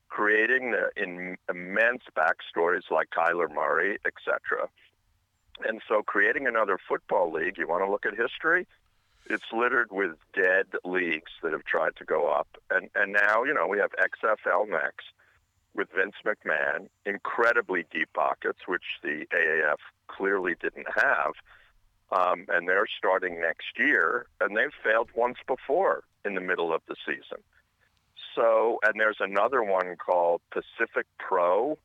creating 0.10 0.72
the 0.72 0.89
in, 1.02 1.38
immense 1.49 2.03
backstories 2.15 2.89
like 2.89 3.10
Kyler 3.10 3.53
Murray, 3.53 3.98
etc. 4.06 4.69
And 5.66 5.82
so 5.88 6.04
creating 6.04 6.48
another 6.48 6.78
football 6.88 7.32
league, 7.32 7.58
you 7.58 7.68
want 7.68 7.84
to 7.84 7.90
look 7.90 8.06
at 8.06 8.14
history, 8.16 8.68
it's 9.30 9.52
littered 9.52 9.92
with 9.92 10.12
dead 10.34 10.68
leagues 10.86 11.32
that 11.44 11.52
have 11.52 11.66
tried 11.66 11.96
to 11.98 12.06
go 12.06 12.28
up. 12.30 12.48
And, 12.70 12.90
and 12.96 13.14
now, 13.14 13.44
you 13.44 13.54
know, 13.54 13.68
we 13.68 13.80
have 13.80 13.92
XFL 13.92 14.70
next 14.70 15.08
with 15.74 15.90
Vince 15.96 16.16
McMahon, 16.26 16.88
incredibly 17.06 17.86
deep 17.92 18.10
pockets, 18.14 18.60
which 18.68 18.84
the 19.04 19.26
AAF 19.34 19.78
clearly 20.08 20.56
didn't 20.60 20.88
have. 20.96 21.34
Um, 22.10 22.46
and 22.50 22.68
they're 22.68 22.88
starting 22.98 23.42
next 23.42 23.78
year, 23.78 24.28
and 24.40 24.56
they've 24.56 24.72
failed 24.84 25.10
once 25.14 25.38
before 25.46 26.04
in 26.24 26.36
the 26.36 26.42
middle 26.42 26.74
of 26.74 26.82
the 26.88 26.96
season. 27.06 27.44
So, 28.34 28.80
and 28.84 29.00
there's 29.00 29.18
another 29.20 29.62
one 29.62 29.96
called 29.98 30.42
Pacific 30.52 31.06
Pro. 31.18 31.78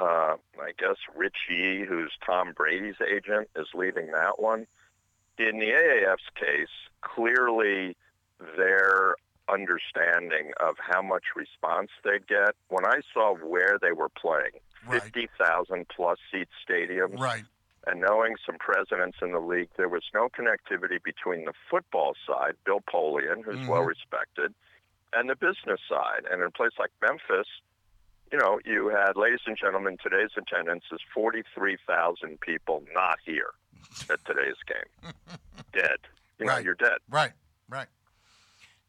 Uh, 0.00 0.36
I 0.60 0.72
guess 0.78 0.96
Rich 1.14 1.36
Yee, 1.50 1.84
who's 1.86 2.12
Tom 2.24 2.52
Brady's 2.52 2.94
agent, 3.06 3.48
is 3.54 3.66
leading 3.74 4.12
that 4.12 4.40
one. 4.40 4.66
In 5.38 5.58
the 5.58 5.66
AAF's 5.70 6.28
case, 6.34 6.68
clearly 7.02 7.96
their 8.56 9.16
understanding 9.48 10.52
of 10.60 10.76
how 10.78 11.02
much 11.02 11.24
response 11.36 11.90
they'd 12.04 12.26
get. 12.26 12.54
When 12.68 12.84
I 12.86 13.00
saw 13.12 13.34
where 13.34 13.78
they 13.80 13.92
were 13.92 14.08
playing, 14.08 14.52
50,000 14.90 15.86
plus 15.88 16.18
seat 16.30 16.48
stadiums, 16.66 17.18
Right. 17.20 17.44
and 17.86 18.00
knowing 18.00 18.36
some 18.46 18.56
presidents 18.58 19.18
in 19.20 19.32
the 19.32 19.40
league, 19.40 19.68
there 19.76 19.88
was 19.88 20.04
no 20.14 20.28
connectivity 20.30 21.02
between 21.02 21.44
the 21.44 21.52
football 21.68 22.14
side, 22.26 22.54
Bill 22.64 22.80
Polian, 22.80 23.42
who's 23.44 23.58
Mhm. 23.58 23.68
well 23.68 23.82
respected, 23.82 24.54
and 25.12 25.28
the 25.28 25.36
business 25.36 25.80
side. 25.88 26.24
And 26.30 26.40
in 26.40 26.46
a 26.46 26.50
place 26.50 26.78
like 26.78 26.92
Memphis, 27.02 27.48
you 28.32 28.38
know, 28.38 28.60
you 28.64 28.88
had, 28.88 29.16
ladies 29.16 29.40
and 29.46 29.56
gentlemen, 29.56 29.96
today's 30.02 30.30
attendance 30.36 30.84
is 30.92 31.00
43,000 31.14 32.40
people 32.40 32.82
not 32.94 33.18
here 33.24 33.50
at 34.10 34.24
today's 34.24 34.54
game. 34.66 35.12
dead. 35.72 35.96
You 36.38 36.46
know, 36.46 36.52
Right. 36.52 36.64
you're 36.64 36.74
dead. 36.74 36.98
Right, 37.08 37.32
right. 37.68 37.88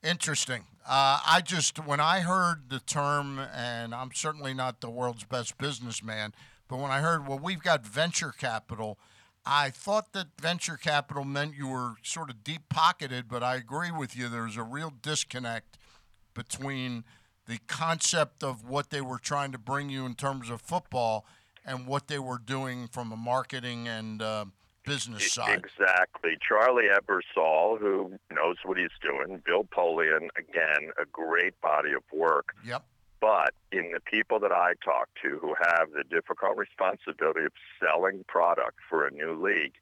Interesting. 0.04 0.66
Uh, 0.88 1.20
I 1.28 1.42
just, 1.46 1.78
when 1.86 2.00
I 2.00 2.22
heard 2.22 2.70
the 2.70 2.80
term, 2.80 3.40
and 3.40 3.94
I'm 3.94 4.12
certainly 4.14 4.54
not 4.54 4.82
the 4.82 4.90
world's 4.90 5.24
best 5.26 5.58
businessman, 5.58 6.34
but 6.68 6.80
when 6.80 6.90
I 6.92 7.00
heard, 7.02 7.28
well, 7.28 7.38
we've 7.40 7.62
got 7.62 7.86
venture 7.86 8.32
capital, 8.36 8.98
I 9.46 9.70
thought 9.70 10.14
that 10.14 10.28
venture 10.40 10.78
capital 10.78 11.24
meant 11.24 11.56
you 11.56 11.68
were 11.68 11.94
sort 12.04 12.30
of 12.30 12.44
deep 12.44 12.64
pocketed, 12.70 13.28
but 13.28 13.44
I 13.44 13.56
agree 13.56 13.92
with 13.92 14.16
you. 14.16 14.28
There's 14.30 14.58
a 14.58 14.64
real 14.64 14.92
disconnect 15.02 15.78
between 16.34 17.04
the 17.48 17.60
concept 17.68 18.44
of 18.44 18.68
what 18.68 18.90
they 18.90 19.02
were 19.02 19.20
trying 19.20 19.52
to 19.52 19.58
bring 19.58 19.90
you 19.90 20.06
in 20.06 20.16
terms 20.16 20.50
of 20.50 20.62
football 20.62 21.26
and 21.66 21.88
what 21.88 22.08
they 22.08 22.20
were 22.20 22.40
doing 22.40 22.88
from 22.88 23.12
a 23.12 23.18
marketing 23.18 23.88
and 23.88 24.22
uh, 24.22 24.46
business 24.86 25.32
side. 25.32 25.60
Exactly. 25.60 26.38
Charlie 26.48 26.88
Ebersol, 26.88 27.80
who 27.80 28.14
knows 28.32 28.58
what 28.66 28.78
he's 28.78 28.90
doing. 29.02 29.42
Bill 29.46 29.64
Polian, 29.64 30.30
again, 30.38 30.92
a 31.00 31.06
great 31.12 31.60
body 31.62 31.92
of 31.94 32.04
work. 32.14 32.54
Yep. 32.66 32.84
But 33.20 33.54
in 33.72 33.92
the 33.94 34.00
people 34.00 34.40
that 34.40 34.52
I 34.52 34.74
talk 34.84 35.10
to 35.22 35.38
who 35.40 35.54
have 35.62 35.92
the 35.92 36.04
difficult 36.04 36.58
responsibility 36.58 37.46
of 37.46 37.52
selling 37.80 38.26
product 38.28 38.80
for 38.90 39.06
a 39.06 39.12
new 39.12 39.40
league, 39.40 39.74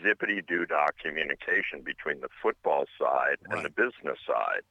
zippity 0.00 0.46
doo 0.46 0.64
dah 0.64 0.86
communication 1.02 1.82
between 1.84 2.20
the 2.20 2.28
football 2.40 2.84
side 2.98 3.38
and 3.50 3.64
the 3.64 3.70
business 3.70 4.18
side. 4.24 4.62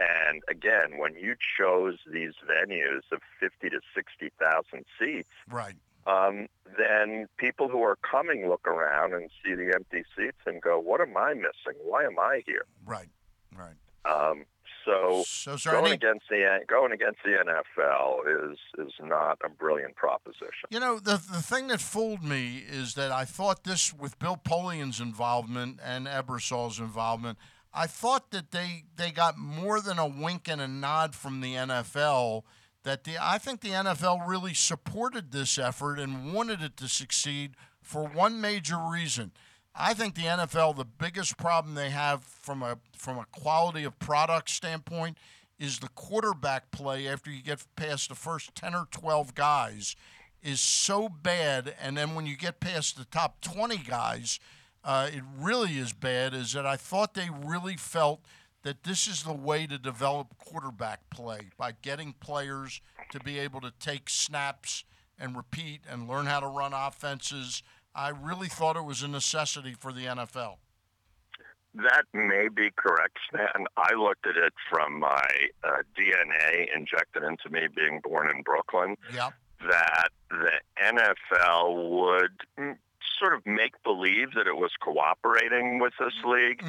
And 0.00 0.42
again, 0.48 0.98
when 0.98 1.14
you 1.14 1.34
chose 1.58 1.98
these 2.12 2.32
venues 2.48 3.02
of 3.12 3.20
50 3.40 3.70
to 3.70 3.80
60,000 3.94 4.84
seats, 4.98 5.28
Right. 5.48 5.76
um, 6.06 6.48
then 6.76 7.28
people 7.36 7.68
who 7.68 7.82
are 7.82 7.96
coming 7.96 8.48
look 8.48 8.66
around 8.66 9.12
and 9.14 9.30
see 9.44 9.54
the 9.54 9.72
empty 9.74 10.04
seats 10.16 10.38
and 10.46 10.60
go, 10.60 10.78
"What 10.78 11.00
am 11.00 11.16
I 11.16 11.34
missing? 11.34 11.78
Why 11.82 12.04
am 12.04 12.18
I 12.18 12.42
here?" 12.46 12.66
Right. 12.84 13.08
Right. 13.56 13.76
Um, 14.04 14.44
so, 14.84 15.22
So 15.26 15.56
going 15.70 15.92
against 15.92 16.28
the 16.28 16.60
going 16.66 16.92
against 16.92 17.20
the 17.24 17.38
NFL 17.38 18.52
is 18.52 18.58
is 18.78 18.92
not 19.00 19.38
a 19.42 19.48
brilliant 19.48 19.96
proposition. 19.96 20.68
You 20.70 20.80
know, 20.80 20.98
the 20.98 21.12
the 21.16 21.40
thing 21.40 21.68
that 21.68 21.80
fooled 21.80 22.22
me 22.22 22.58
is 22.58 22.94
that 22.94 23.10
I 23.12 23.24
thought 23.24 23.64
this 23.64 23.94
with 23.94 24.18
Bill 24.18 24.36
Polian's 24.36 25.00
involvement 25.00 25.80
and 25.82 26.06
Ebersol's 26.06 26.80
involvement, 26.80 27.38
I 27.74 27.88
thought 27.88 28.30
that 28.30 28.52
they 28.52 28.84
they 28.96 29.10
got 29.10 29.36
more 29.36 29.80
than 29.80 29.98
a 29.98 30.06
wink 30.06 30.48
and 30.48 30.60
a 30.60 30.68
nod 30.68 31.14
from 31.14 31.40
the 31.40 31.54
NFL. 31.54 32.42
That 32.84 33.04
the 33.04 33.16
I 33.20 33.38
think 33.38 33.60
the 33.60 33.70
NFL 33.70 34.28
really 34.28 34.54
supported 34.54 35.32
this 35.32 35.58
effort 35.58 35.98
and 35.98 36.32
wanted 36.32 36.62
it 36.62 36.76
to 36.78 36.88
succeed 36.88 37.56
for 37.82 38.04
one 38.06 38.40
major 38.40 38.78
reason. 38.78 39.32
I 39.74 39.92
think 39.92 40.14
the 40.14 40.22
NFL, 40.22 40.76
the 40.76 40.84
biggest 40.84 41.36
problem 41.36 41.74
they 41.74 41.90
have 41.90 42.22
from 42.22 42.62
a 42.62 42.78
from 42.96 43.18
a 43.18 43.26
quality 43.32 43.82
of 43.82 43.98
product 43.98 44.50
standpoint 44.50 45.18
is 45.58 45.80
the 45.80 45.88
quarterback 45.88 46.70
play 46.70 47.08
after 47.08 47.30
you 47.30 47.42
get 47.42 47.64
past 47.74 48.08
the 48.08 48.14
first 48.14 48.54
10 48.54 48.74
or 48.74 48.86
12 48.90 49.34
guys 49.34 49.96
is 50.42 50.60
so 50.60 51.08
bad 51.08 51.74
and 51.80 51.96
then 51.96 52.14
when 52.14 52.26
you 52.26 52.36
get 52.36 52.60
past 52.60 52.96
the 52.96 53.04
top 53.04 53.40
20 53.40 53.78
guys 53.78 54.40
uh, 54.84 55.08
it 55.12 55.22
really 55.38 55.72
is 55.78 55.92
bad 55.92 56.34
is 56.34 56.52
that 56.52 56.66
i 56.66 56.76
thought 56.76 57.14
they 57.14 57.28
really 57.44 57.76
felt 57.76 58.20
that 58.62 58.84
this 58.84 59.06
is 59.06 59.22
the 59.22 59.32
way 59.32 59.66
to 59.66 59.78
develop 59.78 60.36
quarterback 60.38 61.00
play 61.10 61.50
by 61.58 61.72
getting 61.82 62.14
players 62.20 62.80
to 63.10 63.20
be 63.20 63.38
able 63.38 63.60
to 63.60 63.72
take 63.78 64.08
snaps 64.08 64.84
and 65.18 65.36
repeat 65.36 65.80
and 65.90 66.08
learn 66.08 66.26
how 66.26 66.40
to 66.40 66.46
run 66.48 66.72
offenses 66.72 67.62
i 67.94 68.08
really 68.08 68.48
thought 68.48 68.76
it 68.76 68.84
was 68.84 69.02
a 69.02 69.08
necessity 69.08 69.74
for 69.78 69.92
the 69.92 70.04
nfl 70.04 70.56
That 71.74 72.04
may 72.12 72.46
be 72.54 72.70
correct, 72.76 73.18
Stan. 73.28 73.66
I 73.76 73.94
looked 73.94 74.28
at 74.28 74.36
it 74.36 74.52
from 74.70 75.00
my 75.00 75.26
uh, 75.64 75.82
DNA 75.98 76.68
injected 76.74 77.24
into 77.24 77.50
me 77.50 77.66
being 77.74 78.00
born 78.00 78.30
in 78.30 78.42
Brooklyn. 78.42 78.96
Yep. 79.12 79.32
That 79.68 80.08
the 80.30 80.60
NFL 80.80 81.90
would 81.90 82.36
mm, 82.56 82.76
sort 83.18 83.34
of 83.34 83.44
make 83.46 83.74
believe 83.82 84.34
that 84.34 84.46
it 84.46 84.56
was 84.56 84.70
cooperating 84.82 85.78
with 85.78 85.92
this 85.98 86.14
league, 86.24 86.62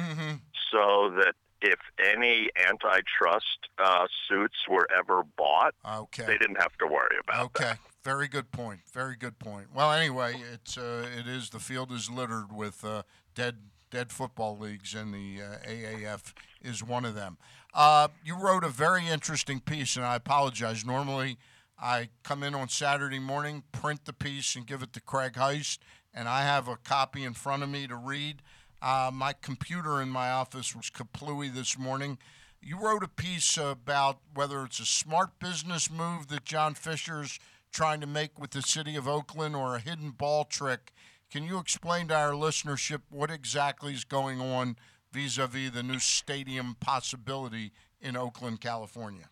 so 0.70 1.10
that 1.18 1.34
if 1.62 1.78
any 1.98 2.50
antitrust 2.68 3.68
uh, 3.78 4.06
suits 4.28 4.56
were 4.68 4.86
ever 4.96 5.22
bought, 5.36 5.74
okay. 5.98 6.26
they 6.26 6.38
didn't 6.38 6.60
have 6.60 6.76
to 6.78 6.86
worry 6.86 7.16
about 7.22 7.42
it. 7.42 7.44
Okay, 7.46 7.72
very 8.04 8.28
good 8.28 8.50
point. 8.52 8.80
Very 8.92 9.16
good 9.16 9.38
point. 9.38 9.68
Well, 9.74 9.92
anyway, 9.92 10.36
it's 10.52 10.76
uh, 10.76 11.06
it 11.18 11.26
is 11.26 11.50
the 11.50 11.58
field 11.58 11.92
is 11.92 12.10
littered 12.10 12.52
with 12.52 12.84
uh, 12.84 13.02
dead 13.34 13.56
dead 13.90 14.12
football 14.12 14.58
leagues, 14.58 14.94
and 14.94 15.12
the 15.12 15.42
uh, 15.42 15.68
AAF 15.68 16.32
is 16.62 16.82
one 16.82 17.04
of 17.04 17.14
them. 17.14 17.38
Uh, 17.72 18.08
you 18.24 18.36
wrote 18.36 18.64
a 18.64 18.68
very 18.68 19.06
interesting 19.06 19.60
piece, 19.60 19.96
and 19.96 20.04
I 20.04 20.16
apologize. 20.16 20.84
Normally, 20.84 21.38
I 21.78 22.08
come 22.22 22.42
in 22.42 22.54
on 22.54 22.68
Saturday 22.68 23.18
morning, 23.18 23.64
print 23.72 24.04
the 24.04 24.12
piece, 24.12 24.56
and 24.56 24.66
give 24.66 24.82
it 24.82 24.92
to 24.94 25.00
Craig 25.00 25.34
Heist, 25.34 25.78
and 26.16 26.28
I 26.28 26.42
have 26.42 26.66
a 26.66 26.76
copy 26.76 27.22
in 27.22 27.34
front 27.34 27.62
of 27.62 27.68
me 27.68 27.86
to 27.86 27.94
read. 27.94 28.40
Uh, 28.80 29.10
my 29.12 29.34
computer 29.34 30.00
in 30.00 30.08
my 30.08 30.30
office 30.30 30.74
was 30.74 30.90
kaplooey 30.90 31.54
this 31.54 31.78
morning. 31.78 32.16
You 32.62 32.80
wrote 32.80 33.04
a 33.04 33.08
piece 33.08 33.58
about 33.58 34.18
whether 34.34 34.64
it's 34.64 34.80
a 34.80 34.86
smart 34.86 35.38
business 35.38 35.90
move 35.90 36.28
that 36.28 36.44
John 36.46 36.74
Fisher's 36.74 37.38
trying 37.70 38.00
to 38.00 38.06
make 38.06 38.40
with 38.40 38.52
the 38.52 38.62
city 38.62 38.96
of 38.96 39.06
Oakland 39.06 39.54
or 39.54 39.76
a 39.76 39.80
hidden 39.80 40.10
ball 40.10 40.44
trick. 40.44 40.94
Can 41.30 41.44
you 41.44 41.58
explain 41.58 42.08
to 42.08 42.14
our 42.14 42.32
listenership 42.32 43.02
what 43.10 43.30
exactly 43.30 43.92
is 43.92 44.04
going 44.04 44.40
on 44.40 44.76
vis 45.12 45.36
a 45.36 45.46
vis 45.46 45.70
the 45.70 45.82
new 45.82 45.98
stadium 45.98 46.76
possibility 46.80 47.72
in 48.00 48.16
Oakland, 48.16 48.60
California? 48.60 49.28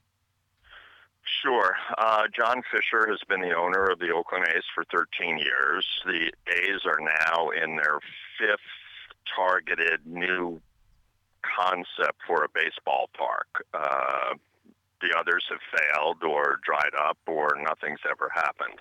Sure. 1.42 1.76
Uh, 1.98 2.24
John 2.34 2.62
Fisher 2.70 3.08
has 3.08 3.20
been 3.28 3.40
the 3.40 3.54
owner 3.54 3.84
of 3.90 3.98
the 3.98 4.10
Oakland 4.10 4.46
A's 4.48 4.64
for 4.74 4.84
13 4.94 5.38
years. 5.38 5.86
The 6.04 6.32
A's 6.48 6.80
are 6.86 7.00
now 7.00 7.50
in 7.50 7.76
their 7.76 8.00
fifth 8.38 8.60
targeted 9.34 10.06
new 10.06 10.60
concept 11.42 12.20
for 12.26 12.44
a 12.44 12.48
baseball 12.48 13.10
park. 13.16 13.66
Uh, 13.74 14.34
the 15.00 15.16
others 15.18 15.44
have 15.50 15.60
failed 15.76 16.22
or 16.22 16.60
dried 16.64 16.94
up 16.98 17.18
or 17.26 17.56
nothing's 17.60 18.00
ever 18.10 18.30
happened. 18.34 18.80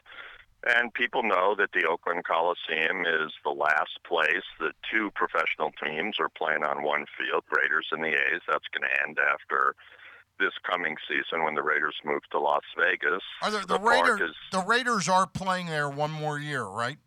And 0.66 0.94
people 0.94 1.24
know 1.24 1.56
that 1.58 1.74
the 1.74 1.86
Oakland 1.86 2.24
Coliseum 2.24 3.04
is 3.04 3.34
the 3.44 3.52
last 3.52 4.00
place 4.08 4.48
that 4.62 4.72
two 4.90 5.12
professional 5.12 5.74
teams 5.84 6.16
are 6.20 6.30
playing 6.30 6.64
on 6.64 6.84
one 6.84 7.06
field, 7.20 7.44
Raiders 7.52 7.88
and 7.92 8.02
the 8.02 8.16
A's. 8.16 8.42
That's 8.48 8.72
going 8.72 8.88
to 8.88 9.04
end 9.04 9.20
after 9.20 9.76
this 10.40 10.54
coming 10.70 10.96
season 11.08 11.44
when 11.44 11.56
the 11.56 11.62
Raiders 11.64 11.96
move 12.04 12.22
to 12.32 12.40
Las 12.40 12.64
Vegas. 12.78 13.22
Are 13.42 13.52
the, 13.52 13.60
the, 13.60 13.78
the 13.78 13.80
Raiders? 13.80 14.22
is 14.22 14.36
The 14.52 14.64
Raiders 14.66 15.08
are 15.10 15.28
playing 15.28 15.68
there 15.68 15.90
one 15.90 16.12
more 16.12 16.40
year, 16.40 16.64
right? 16.64 16.98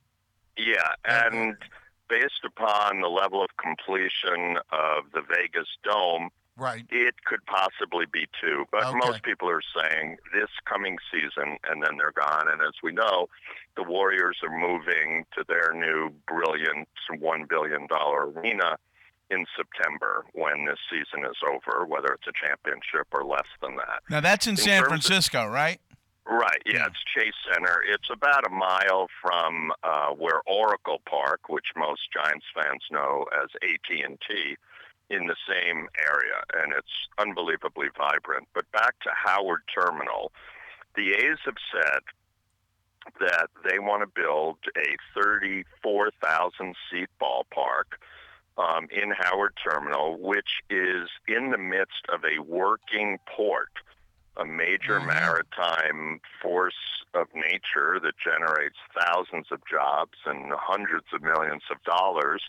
Yeah, 0.56 0.92
and 1.04 1.56
based 2.08 2.44
upon 2.44 3.00
the 3.00 3.08
level 3.08 3.42
of 3.42 3.50
completion 3.58 4.56
of 4.72 5.04
the 5.12 5.20
Vegas 5.28 5.68
Dome, 5.84 6.30
right, 6.56 6.84
it 6.88 7.14
could 7.24 7.44
possibly 7.46 8.06
be 8.10 8.26
two. 8.40 8.64
But 8.72 8.84
Okay. 8.84 8.96
most 9.06 9.22
people 9.22 9.50
are 9.50 9.60
saying 9.76 10.16
this 10.32 10.48
coming 10.64 10.96
season, 11.12 11.58
and 11.68 11.82
then 11.82 11.98
they're 11.98 12.12
gone. 12.12 12.48
And 12.50 12.62
as 12.62 12.72
we 12.82 12.92
know, 12.92 13.28
the 13.76 13.82
Warriors 13.82 14.38
are 14.42 14.56
moving 14.58 15.26
to 15.36 15.44
their 15.46 15.72
new 15.74 16.10
brilliant 16.26 16.88
one 17.18 17.44
billion 17.44 17.86
dollar 17.86 18.30
arena 18.30 18.78
in 19.30 19.44
September 19.56 20.24
when 20.32 20.64
this 20.66 20.78
season 20.90 21.24
is 21.28 21.36
over, 21.46 21.84
whether 21.86 22.08
it's 22.14 22.26
a 22.28 22.32
championship 22.46 23.06
or 23.12 23.24
less 23.24 23.46
than 23.60 23.76
that. 23.76 24.02
Now 24.08 24.20
that's 24.20 24.46
in, 24.46 24.52
In 24.52 24.56
San 24.56 24.82
terms 24.82 24.84
of- 24.84 24.88
Francisco, 24.88 25.46
right? 25.46 25.80
Right, 26.28 26.60
yeah, 26.66 26.86
it's 26.86 26.98
Chase 27.14 27.34
Center. 27.52 27.84
It's 27.88 28.10
about 28.10 28.44
a 28.44 28.50
mile 28.50 29.06
from 29.22 29.70
uh, 29.84 30.08
where 30.08 30.40
Oracle 30.46 31.00
Park, 31.08 31.48
which 31.48 31.66
most 31.76 32.00
Giants 32.12 32.46
fans 32.52 32.82
know 32.90 33.26
as 33.32 33.48
AT&T, 33.62 34.56
in 35.08 35.26
the 35.28 35.36
same 35.48 35.86
area, 35.96 36.42
and 36.54 36.72
it's 36.72 36.90
unbelievably 37.18 37.90
vibrant. 37.96 38.48
But 38.54 38.64
back 38.72 38.98
to 39.04 39.10
Howard 39.14 39.60
Terminal, 39.72 40.32
the 40.96 41.12
A's 41.12 41.38
have 41.44 41.54
said 41.72 42.00
that 43.20 43.46
they 43.64 43.78
want 43.78 44.02
to 44.02 44.20
build 44.20 44.56
a 44.76 44.96
34,000 45.14 46.74
seat 46.90 47.08
ballpark 47.22 47.98
um, 48.58 48.88
in 48.90 49.12
Howard 49.16 49.54
Terminal, 49.62 50.18
which 50.18 50.62
is 50.70 51.08
in 51.28 51.50
the 51.50 51.58
midst 51.58 52.06
of 52.12 52.20
a 52.24 52.42
working 52.42 53.18
port, 53.26 53.72
a 54.36 54.44
major 54.44 55.00
maritime 55.00 56.20
force 56.42 56.74
of 57.14 57.26
nature 57.34 57.98
that 58.02 58.14
generates 58.22 58.76
thousands 58.98 59.46
of 59.50 59.60
jobs 59.70 60.18
and 60.26 60.52
hundreds 60.54 61.06
of 61.14 61.22
millions 61.22 61.62
of 61.70 61.82
dollars, 61.84 62.42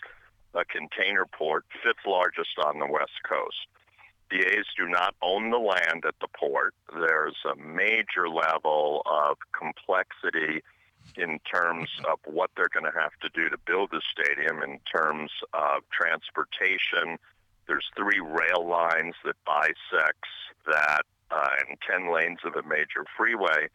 a 0.54 0.64
container 0.64 1.26
port, 1.26 1.64
fifth 1.82 2.06
largest 2.06 2.58
on 2.64 2.78
the 2.78 2.86
West 2.86 3.22
Coast. 3.28 3.66
The 4.30 4.40
A's 4.40 4.66
do 4.76 4.86
not 4.86 5.14
own 5.22 5.50
the 5.50 5.58
land 5.58 6.04
at 6.06 6.14
the 6.20 6.28
port. 6.38 6.74
There's 6.92 7.36
a 7.50 7.56
major 7.56 8.28
level 8.28 9.02
of 9.06 9.38
complexity 9.58 10.62
in 11.16 11.38
terms 11.40 11.88
of 12.10 12.18
what 12.24 12.50
they're 12.56 12.68
going 12.72 12.90
to 12.90 12.98
have 12.98 13.12
to 13.22 13.28
do 13.34 13.48
to 13.48 13.58
build 13.66 13.90
the 13.90 14.02
stadium 14.10 14.62
in 14.62 14.78
terms 14.90 15.30
of 15.52 15.82
transportation. 15.90 17.18
There's 17.66 17.86
three 17.96 18.20
rail 18.20 18.66
lines 18.66 19.14
that 19.24 19.36
bisects 19.44 20.30
that 20.66 21.02
uh, 21.30 21.48
and 21.68 21.78
10 21.88 22.12
lanes 22.12 22.38
of 22.44 22.54
a 22.56 22.66
major 22.66 23.04
freeway 23.16 23.68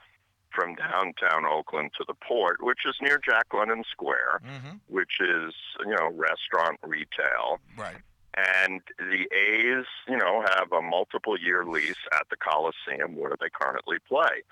from 0.53 0.75
downtown 0.75 1.45
Oakland 1.45 1.91
to 1.97 2.05
the 2.07 2.13
port, 2.13 2.57
which 2.61 2.79
is 2.87 2.95
near 3.01 3.19
Jack 3.23 3.47
London 3.53 3.83
Square, 3.91 4.41
which 4.87 5.19
is, 5.19 5.53
you 5.79 5.95
know, 5.95 6.11
restaurant 6.13 6.79
retail. 6.83 7.59
Right. 7.77 7.97
And 8.35 8.81
the 8.97 9.27
A's, 9.35 9.85
you 10.07 10.17
know, 10.17 10.43
have 10.55 10.71
a 10.71 10.81
multiple 10.81 11.39
year 11.39 11.65
lease 11.65 11.95
at 12.13 12.27
the 12.29 12.35
Coliseum 12.35 13.15
where 13.15 13.35
they 13.39 13.49
currently 13.49 13.97
play. 14.07 14.43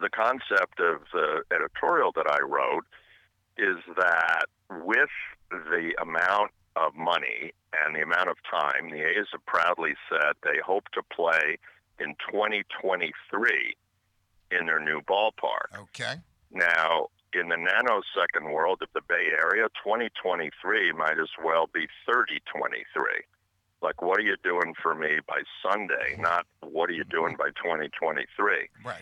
The 0.00 0.10
concept 0.10 0.80
of 0.80 1.02
the 1.12 1.42
editorial 1.54 2.12
that 2.16 2.26
I 2.28 2.40
wrote 2.40 2.84
is 3.56 3.78
that 3.96 4.46
with 4.70 5.10
the 5.50 5.92
amount 6.00 6.50
of 6.76 6.94
money 6.94 7.52
and 7.72 7.94
the 7.94 8.02
amount 8.02 8.28
of 8.28 8.36
time, 8.50 8.90
the 8.90 9.02
A's 9.02 9.26
have 9.32 9.44
proudly 9.46 9.94
said 10.08 10.34
they 10.42 10.58
hope 10.64 10.88
to 10.94 11.02
play 11.14 11.58
in 12.00 12.14
2023 12.30 13.76
in 14.50 14.66
their 14.66 14.80
new 14.80 15.00
ballpark. 15.02 15.78
Okay. 15.78 16.14
Now, 16.50 17.08
in 17.32 17.48
the 17.48 17.56
nanosecond 17.56 18.52
world 18.52 18.80
of 18.82 18.88
the 18.94 19.00
Bay 19.08 19.28
Area, 19.32 19.68
2023 19.82 20.92
might 20.92 21.18
as 21.18 21.30
well 21.44 21.68
be 21.72 21.86
3023. 22.06 22.84
Like, 23.82 24.00
what 24.00 24.18
are 24.18 24.22
you 24.22 24.36
doing 24.42 24.74
for 24.80 24.94
me 24.94 25.18
by 25.26 25.42
Sunday? 25.62 26.16
Not 26.18 26.46
what 26.60 26.88
are 26.88 26.94
you 26.94 27.04
doing 27.04 27.36
by 27.36 27.48
2023? 27.50 28.68
Right. 28.84 28.96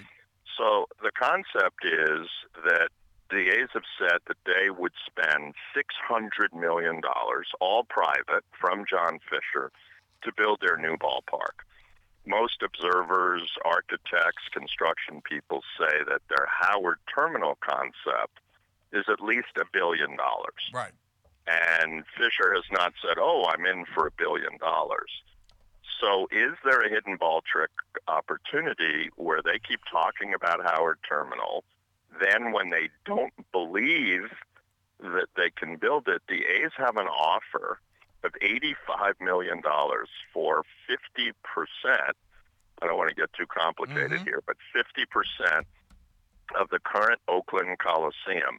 So 0.57 0.87
the 1.03 1.11
concept 1.13 1.85
is 1.85 2.29
that 2.65 2.89
the 3.31 3.49
A's 3.49 3.71
have 3.73 3.89
said 3.99 4.19
that 4.29 4.37
they 4.45 4.69
would 4.71 4.93
spend 5.07 5.55
$600 5.75 6.53
million, 6.53 7.01
all 7.61 7.85
private, 7.85 8.45
from 8.61 8.85
John 8.89 9.19
Fisher 9.31 9.73
to 10.23 10.33
build 10.37 10.61
their 10.61 10.77
new 10.77 10.97
ballpark. 10.97 11.65
Most 12.27 12.63
observers, 12.63 13.51
architects, 13.65 14.49
construction 14.53 15.23
people 15.23 15.63
say 15.79 16.05
that 16.09 16.23
their 16.29 16.47
Howard 16.47 16.99
Terminal 17.13 17.57
concept 17.61 18.39
is 18.93 19.07
at 19.09 19.21
least 19.21 19.57
a 19.57 19.65
billion 19.73 20.17
dollars. 20.17 20.71
Right. 20.73 20.93
And 21.49 22.05
Fisher 22.17 22.55
has 22.55 22.65
not 22.71 22.93
said, 23.03 23.17
oh, 23.19 23.47
I'm 23.49 23.67
in 23.67 23.85
for 23.87 24.07
a 24.07 24.13
billion 24.13 24.59
dollars. 24.59 25.11
So 26.01 26.27
is 26.31 26.55
there 26.65 26.81
a 26.81 26.89
hidden 26.89 27.17
ball 27.17 27.43
trick 27.43 27.71
opportunity 28.09 29.11
where 29.17 29.41
they 29.43 29.59
keep 29.59 29.81
talking 29.91 30.35
about 30.35 30.63
Howard 30.65 30.99
Terminal? 31.09 31.65
Then 32.21 32.53
when 32.53 32.71
they 32.71 32.91
don't 33.05 33.33
believe 33.53 34.31
that 35.01 35.29
they 35.37 35.51
can 35.51 35.77
build 35.77 36.09
it, 36.09 36.23
the 36.29 36.45
A's 36.45 36.73
have 36.77 36.97
an 36.97 37.07
offer 37.07 37.79
of 38.25 38.33
$85 38.43 39.21
million 39.21 39.61
for 40.33 40.65
50%. 40.89 41.33
I 42.81 42.87
don't 42.87 42.97
want 42.97 43.11
to 43.11 43.15
get 43.17 43.33
too 43.33 43.47
complicated 43.47 44.21
Mhm. 44.21 44.25
here, 44.25 44.43
but 44.47 44.57
50% 44.75 45.65
of 46.57 46.69
the 46.71 46.79
current 46.81 47.21
Oakland 47.29 47.79
Coliseum. 47.79 48.59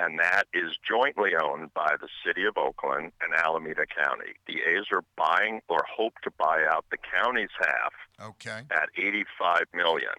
And 0.00 0.18
that 0.18 0.44
is 0.54 0.72
jointly 0.88 1.32
owned 1.36 1.74
by 1.74 1.94
the 2.00 2.08
city 2.24 2.46
of 2.46 2.56
Oakland 2.56 3.12
and 3.20 3.34
Alameda 3.34 3.84
County. 3.84 4.32
The 4.46 4.54
A's 4.66 4.86
are 4.92 5.04
buying 5.14 5.60
or 5.68 5.84
hope 5.86 6.14
to 6.24 6.30
buy 6.38 6.64
out 6.66 6.86
the 6.90 6.96
county's 6.96 7.50
half 7.60 7.92
Okay. 8.30 8.62
at 8.70 8.88
85 8.96 9.64
million. 9.74 10.16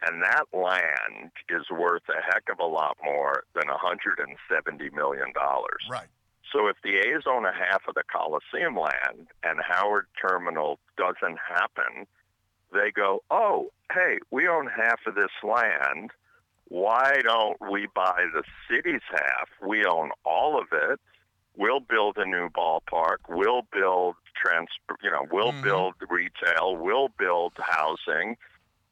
And 0.00 0.22
that 0.22 0.44
land 0.54 1.32
is 1.50 1.68
worth 1.70 2.04
a 2.08 2.22
heck 2.32 2.44
of 2.50 2.58
a 2.60 2.64
lot 2.66 2.96
more 3.04 3.44
than 3.54 3.68
170 3.68 4.88
million 4.90 5.32
dollars. 5.34 5.84
Right. 5.90 6.08
So 6.50 6.68
if 6.68 6.76
the 6.82 6.96
A's 6.96 7.24
own 7.28 7.44
a 7.44 7.52
half 7.52 7.82
of 7.86 7.94
the 7.94 8.02
Coliseum 8.10 8.74
land 8.74 9.28
and 9.44 9.60
Howard 9.60 10.06
Terminal 10.20 10.78
doesn't 10.96 11.38
happen, 11.46 12.06
they 12.72 12.90
go, 12.90 13.22
"Oh, 13.30 13.70
hey, 13.92 14.18
we 14.30 14.48
own 14.48 14.66
half 14.68 15.00
of 15.06 15.14
this 15.14 15.30
land. 15.42 16.10
Why 16.70 17.20
don't 17.24 17.58
we 17.70 17.88
buy 17.94 18.26
the 18.32 18.44
city's 18.70 19.02
half? 19.10 19.48
We 19.60 19.84
own 19.84 20.10
all 20.24 20.56
of 20.58 20.68
it. 20.72 21.00
We'll 21.56 21.80
build 21.80 22.16
a 22.16 22.24
new 22.24 22.48
ballpark. 22.48 23.18
We'll 23.28 23.62
build 23.72 24.14
trans, 24.40 24.68
you 25.02 25.10
know, 25.10 25.26
we'll 25.32 25.52
Mhm. 25.52 25.62
build 25.64 25.94
retail. 26.08 26.76
We'll 26.76 27.08
build 27.08 27.54
housing, 27.60 28.36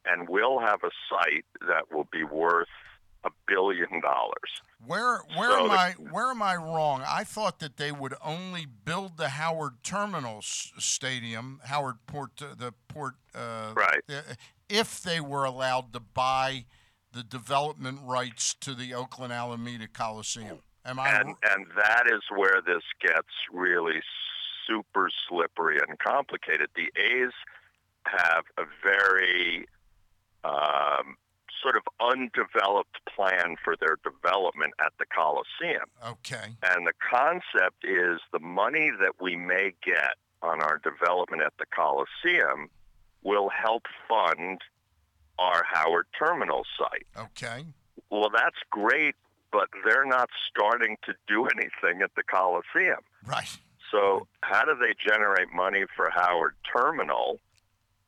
and 0.05 0.27
we'll 0.27 0.59
have 0.59 0.83
a 0.83 0.91
site 1.09 1.45
that 1.61 1.89
will 1.89 2.03
be 2.11 2.25
worth 2.25 2.67
a 3.23 3.29
billion 3.47 4.01
dollars." 4.01 4.61
Where 4.85 5.19
where 5.37 5.51
So 5.51 5.63
am 5.63 5.67
the- 5.69 5.73
I 5.73 5.91
where 5.93 6.29
am 6.31 6.41
I 6.41 6.57
wrong? 6.57 7.01
I 7.07 7.23
thought 7.23 7.59
that 7.59 7.77
they 7.77 7.93
would 7.93 8.13
only 8.21 8.65
build 8.65 9.15
the 9.15 9.29
Howard 9.29 9.83
Terminal 9.83 10.41
Stadium, 10.41 11.61
Howard 11.65 12.05
Port, 12.07 12.35
the 12.37 12.73
port, 12.89 13.15
uh, 13.33 13.73
Right. 13.73 14.03
if 14.67 15.01
they 15.01 15.21
were 15.21 15.45
allowed 15.45 15.93
to 15.93 15.99
buy 16.01 16.65
the 17.11 17.23
development 17.23 17.99
rights 18.03 18.53
to 18.61 18.73
the 18.73 18.93
Oakland 18.93 19.33
Alameda 19.33 19.87
Coliseum. 19.87 20.59
Am 20.85 20.99
I? 20.99 21.19
and 21.19 21.35
and 21.43 21.65
that 21.75 22.03
is 22.07 22.21
where 22.35 22.61
this 22.65 22.83
gets 23.01 23.27
really 23.51 24.01
super 24.67 25.09
slippery 25.27 25.77
and 25.87 25.97
complicated. 25.99 26.69
The 26.75 26.91
A's 26.99 27.33
have 28.05 28.45
a 28.57 28.63
very 28.83 29.67
um, 30.43 31.17
sort 31.61 31.75
of 31.75 31.83
undeveloped 31.99 32.99
plan 33.13 33.55
for 33.63 33.75
their 33.75 33.97
development 34.03 34.73
at 34.79 34.93
the 34.99 35.05
Coliseum. 35.05 35.85
okay. 36.07 36.55
And 36.63 36.87
the 36.87 36.93
concept 36.97 37.83
is 37.83 38.19
the 38.31 38.39
money 38.39 38.91
that 39.01 39.21
we 39.21 39.35
may 39.35 39.73
get 39.83 40.15
on 40.41 40.61
our 40.61 40.79
development 40.79 41.41
at 41.41 41.53
the 41.59 41.65
Coliseum 41.65 42.69
will 43.23 43.49
help 43.49 43.83
fund 44.07 44.61
our 45.39 45.63
Howard 45.71 46.07
Terminal 46.17 46.63
site. 46.77 47.07
Okay. 47.17 47.65
Well, 48.11 48.29
that's 48.33 48.57
great, 48.69 49.15
but 49.51 49.69
they're 49.85 50.05
not 50.05 50.29
starting 50.49 50.97
to 51.05 51.13
do 51.27 51.45
anything 51.45 52.01
at 52.01 52.11
the 52.15 52.23
Coliseum. 52.23 52.99
Right. 53.25 53.57
So, 53.91 54.27
how 54.41 54.65
do 54.65 54.75
they 54.79 54.93
generate 54.99 55.51
money 55.53 55.85
for 55.95 56.09
Howard 56.09 56.55
Terminal 56.71 57.39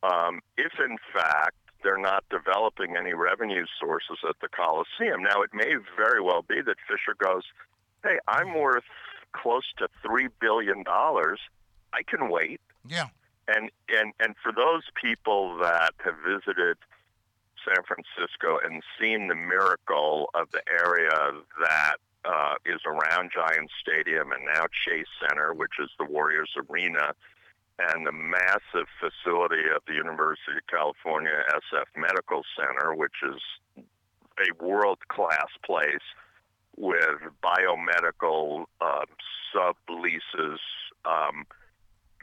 um, 0.03 0.41
if, 0.58 0.74
in 0.80 0.98
fact, 1.14 1.56
they're 1.84 1.98
not 1.98 2.24
developing 2.30 2.95
any 2.95 3.14
revenue 3.14 3.66
sources 3.80 4.18
at 4.28 4.36
the 4.41 4.48
Coliseum? 4.48 5.24
Now, 5.24 5.41
it 5.41 5.52
may 5.53 5.76
very 5.98 6.22
well 6.22 6.44
be 6.48 6.62
that 6.62 6.76
Fisher 6.88 7.16
goes, 7.18 7.44
"Hey, 8.03 8.20
I'm 8.28 8.53
worth 8.53 8.84
close 9.34 9.66
to 9.78 9.88
three 10.06 10.28
billion 10.40 10.84
dollars. 10.84 11.40
I 11.94 12.03
can 12.03 12.30
wait." 12.30 12.62
Yeah. 12.88 13.08
And 13.48 13.72
and 13.90 14.14
and 14.20 14.36
for 14.44 14.52
those 14.52 14.84
people 15.02 15.58
that 15.62 15.94
have 16.03 16.16
visited 16.26 16.78
San 17.65 17.83
Francisco 17.83 18.59
and 18.63 18.83
seen 18.99 19.27
the 19.27 19.35
miracle 19.35 20.29
of 20.33 20.49
the 20.51 20.61
area 20.69 21.41
that 21.59 21.95
uh, 22.25 22.55
is 22.65 22.81
around 22.85 23.31
Giant 23.33 23.69
Stadium 23.81 24.31
and 24.31 24.45
now 24.45 24.65
Chase 24.85 25.09
Center, 25.27 25.53
which 25.53 25.79
is 25.79 25.89
the 25.97 26.05
Warriors 26.05 26.51
Arena, 26.69 27.13
and 27.79 28.05
the 28.05 28.11
massive 28.11 28.88
facility 28.99 29.63
of 29.75 29.81
the 29.88 29.93
University 29.93 30.57
of 30.57 30.67
California 30.67 31.43
SF 31.49 31.99
Medical 31.99 32.43
Center, 32.55 32.93
which 32.93 33.23
is 33.23 33.41
a 34.38 34.63
world 34.63 34.99
class 35.07 35.49
place 35.65 36.05
with 36.77 37.19
biomedical 37.43 38.65
uh, 38.79 39.05
subleases. 39.53 40.57
Um, 41.05 41.45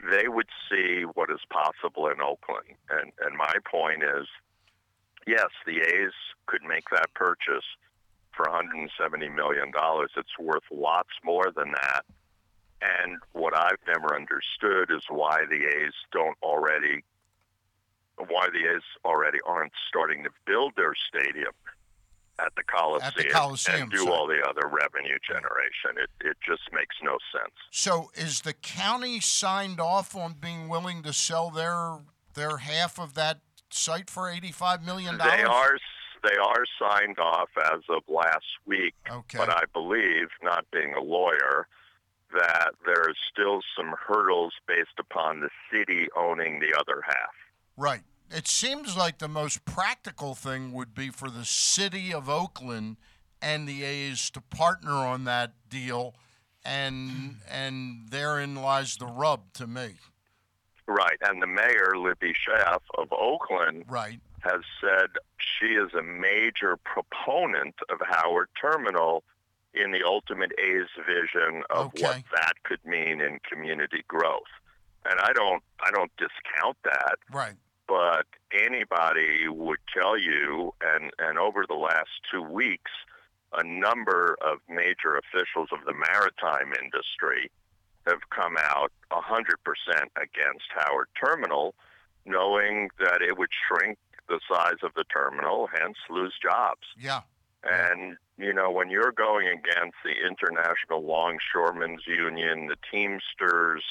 they 0.09 0.27
would 0.27 0.47
see 0.69 1.03
what 1.13 1.29
is 1.29 1.39
possible 1.49 2.07
in 2.07 2.21
Oakland. 2.21 2.75
And, 2.89 3.11
and 3.19 3.37
my 3.37 3.53
point 3.69 4.03
is 4.03 4.27
yes, 5.27 5.49
the 5.65 5.79
A's 5.79 6.13
could 6.47 6.63
make 6.63 6.89
that 6.91 7.13
purchase 7.13 7.65
for 8.35 8.45
$170 8.45 9.35
million. 9.35 9.71
It's 10.17 10.39
worth 10.39 10.63
lots 10.71 11.09
more 11.23 11.51
than 11.55 11.71
that. 11.71 12.05
And 12.81 13.17
what 13.33 13.55
I've 13.55 13.79
never 13.87 14.15
understood 14.15 14.95
is 14.95 15.03
why 15.09 15.43
the 15.49 15.65
A's 15.65 15.93
don't 16.13 16.37
already, 16.41 17.03
why 18.17 18.47
the 18.47 18.75
A's 18.75 18.83
already 19.03 19.39
aren't 19.45 19.73
starting 19.89 20.23
to 20.23 20.29
build 20.45 20.73
their 20.77 20.93
stadium 21.09 21.51
at 22.39 22.55
the 22.55 22.63
Coliseum, 22.63 23.31
Coliseum 23.31 23.81
and 23.83 23.91
do 23.91 23.97
site. 23.97 24.07
all 24.07 24.27
the 24.27 24.41
other 24.47 24.67
revenue 24.67 25.17
generation. 25.27 25.97
It, 25.97 26.09
it 26.25 26.37
just 26.45 26.61
makes 26.71 26.95
no 27.03 27.17
sense. 27.33 27.53
So 27.71 28.11
is 28.15 28.41
the 28.41 28.53
county 28.53 29.19
signed 29.19 29.79
off 29.79 30.15
on 30.15 30.35
being 30.39 30.69
willing 30.69 31.03
to 31.03 31.13
sell 31.13 31.49
their 31.49 31.97
their 32.35 32.57
half 32.57 32.99
of 32.99 33.15
that 33.15 33.39
site 33.73 34.09
for 34.09 34.29
eighty 34.29 34.51
five 34.51 34.83
million 34.83 35.17
dollars? 35.17 35.33
They 35.37 35.43
are 35.43 35.77
they 36.23 36.37
are 36.37 36.65
signed 36.79 37.17
off 37.19 37.49
as 37.57 37.81
of 37.89 38.03
last 38.07 38.45
week, 38.65 38.93
Okay. 39.09 39.37
but 39.37 39.49
I 39.49 39.63
believe, 39.73 40.27
not 40.43 40.65
being 40.71 40.93
a 40.93 41.01
lawyer, 41.01 41.67
that 42.33 42.71
there 42.85 43.01
are 43.01 43.13
still 43.31 43.61
some 43.77 43.93
hurdles 44.07 44.53
based 44.67 44.99
upon 44.99 45.39
the 45.39 45.49
city 45.71 46.07
owning 46.17 46.59
the 46.59 46.77
other 46.77 47.01
half. 47.05 47.33
Right. 47.77 48.01
It 48.29 48.47
seems 48.47 48.95
like 48.95 49.17
the 49.17 49.27
most 49.27 49.65
practical 49.65 50.35
thing 50.35 50.73
would 50.73 50.93
be 50.93 51.09
for 51.09 51.29
the 51.31 51.45
city 51.45 52.13
of 52.13 52.29
Oakland 52.29 52.97
and 53.41 53.67
the 53.67 53.83
A's 53.83 54.29
to 54.31 54.41
partner 54.41 54.91
on 54.91 55.23
that 55.23 55.53
deal, 55.69 56.13
and 56.65 57.37
and 57.49 58.09
therein 58.09 58.55
lies 58.55 58.97
the 58.97 59.07
rub 59.07 59.53
to 59.53 59.65
me. 59.65 59.95
Right, 60.89 61.17
and 61.21 61.39
the 61.39 61.47
mayor, 61.47 61.93
Libby 61.97 62.33
Schaaf 62.33 62.81
of 62.97 63.13
Oakland, 63.13 63.85
right. 63.87 64.19
has 64.39 64.61
said 64.81 65.09
she 65.37 65.67
is 65.67 65.93
a 65.93 66.01
major 66.01 66.77
proponent 66.77 67.75
of 67.91 67.99
Howard 68.09 68.49
Terminal 68.59 69.23
in 69.75 69.91
the 69.91 70.03
ultimate 70.03 70.51
A's 70.57 70.87
vision 71.05 71.61
of 71.69 71.91
what 71.99 72.23
that 72.33 72.53
could 72.63 72.83
mean 72.83 73.21
in 73.21 73.39
community 73.47 74.03
growth. 74.07 74.49
And 75.05 75.19
I 75.19 75.31
don't 75.33 75.61
I 75.79 75.91
don't 75.91 76.11
discount 76.17 76.77
that. 76.83 77.17
Right. 77.31 77.53
but 77.87 78.25
anybody 78.51 79.47
would 79.47 79.79
tell 79.93 80.17
you, 80.17 80.73
and, 80.81 81.11
and 81.19 81.37
over 81.37 81.65
the 81.67 81.75
last 81.75 82.09
two 82.31 82.41
weeks, 82.41 82.91
a 83.53 83.63
number 83.63 84.37
of 84.41 84.59
major 84.69 85.17
officials 85.17 85.69
of 85.71 85.85
the 85.85 85.93
maritime 85.93 86.73
industry 86.81 87.51
have 88.09 88.29
come 88.29 88.55
out 88.57 88.91
100% 89.11 89.53
against 90.15 90.65
Howard 90.75 91.07
Terminal, 91.21 91.75
knowing 92.25 92.89
that 92.99 93.21
it 93.21 93.37
would 93.37 93.49
shrink 93.67 93.97
the 94.27 94.39
size 94.51 94.77
of 94.83 94.91
the 94.95 95.03
terminal, 95.05 95.67
hence 95.73 95.97
lose 96.09 96.33
jobs. 96.41 96.87
Yeah. 96.97 97.21
And, 97.63 98.17
you 98.37 98.53
know, 98.53 98.71
when 98.71 98.89
you're 98.89 99.11
going 99.11 99.47
against 99.47 99.97
the 100.03 100.13
International 100.25 101.03
Longshoremen's 101.03 102.05
Union, 102.07 102.67
the 102.67 102.77
Teamsters, 102.91 103.83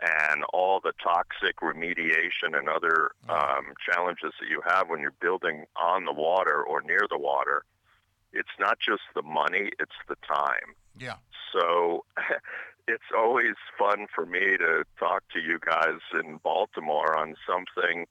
and 0.00 0.44
all 0.52 0.80
the 0.80 0.92
toxic 1.02 1.56
remediation 1.60 2.58
and 2.58 2.68
other 2.68 3.10
um, 3.28 3.74
challenges 3.84 4.32
that 4.40 4.48
you 4.48 4.62
have 4.66 4.88
when 4.88 5.00
you're 5.00 5.14
building 5.20 5.64
on 5.76 6.04
the 6.04 6.12
water 6.12 6.62
or 6.62 6.80
near 6.80 7.06
the 7.10 7.18
water, 7.18 7.64
it's 8.32 8.48
not 8.58 8.78
just 8.78 9.02
the 9.14 9.22
money, 9.22 9.70
it's 9.78 9.92
the 10.08 10.16
time. 10.26 10.74
Yeah. 10.98 11.16
So 11.52 12.04
it's 12.88 13.02
always 13.16 13.54
fun 13.78 14.06
for 14.14 14.26
me 14.26 14.56
to 14.58 14.84
talk 14.98 15.22
to 15.32 15.40
you 15.40 15.58
guys 15.64 15.98
in 16.14 16.38
Baltimore 16.42 17.16
on 17.16 17.34
something 17.46 18.06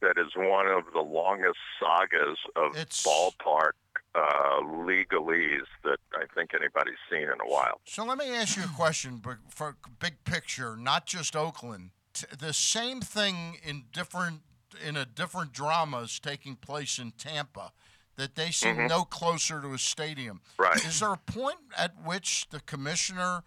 that 0.00 0.18
is 0.18 0.32
one 0.36 0.66
of 0.66 0.84
the 0.92 1.00
longest 1.00 1.58
sagas 1.80 2.38
of 2.54 2.76
it's, 2.76 3.02
ballpark 3.06 3.72
uh, 4.14 4.60
legalese 4.62 5.60
that 5.84 5.98
I 6.14 6.24
think 6.34 6.50
anybody's 6.54 6.98
seen 7.10 7.22
in 7.22 7.40
a 7.44 7.48
while. 7.48 7.80
So 7.84 8.04
let 8.04 8.18
me 8.18 8.34
ask 8.34 8.56
you 8.56 8.64
a 8.64 8.68
question, 8.68 9.20
but 9.22 9.36
for 9.48 9.76
big 9.98 10.22
picture, 10.24 10.76
not 10.76 11.06
just 11.06 11.34
Oakland. 11.34 11.90
T- 12.12 12.26
the 12.38 12.52
same 12.52 13.00
thing 13.00 13.58
in 13.64 13.84
different 13.92 14.40
in 14.86 14.96
a 14.96 15.06
different 15.06 15.52
drama 15.52 16.00
is 16.00 16.18
taking 16.20 16.56
place 16.56 16.98
in 16.98 17.12
Tampa. 17.12 17.72
That 18.16 18.34
they 18.34 18.50
seem 18.50 18.76
Mhm. 18.76 18.88
no 18.88 19.04
closer 19.04 19.60
to 19.60 19.74
a 19.74 19.78
stadium. 19.78 20.40
Right. 20.58 20.76
Is 20.84 21.00
there 21.00 21.12
a 21.12 21.18
point 21.18 21.58
at 21.76 21.94
which 22.02 22.48
the 22.48 22.60
commissioner 22.60 23.42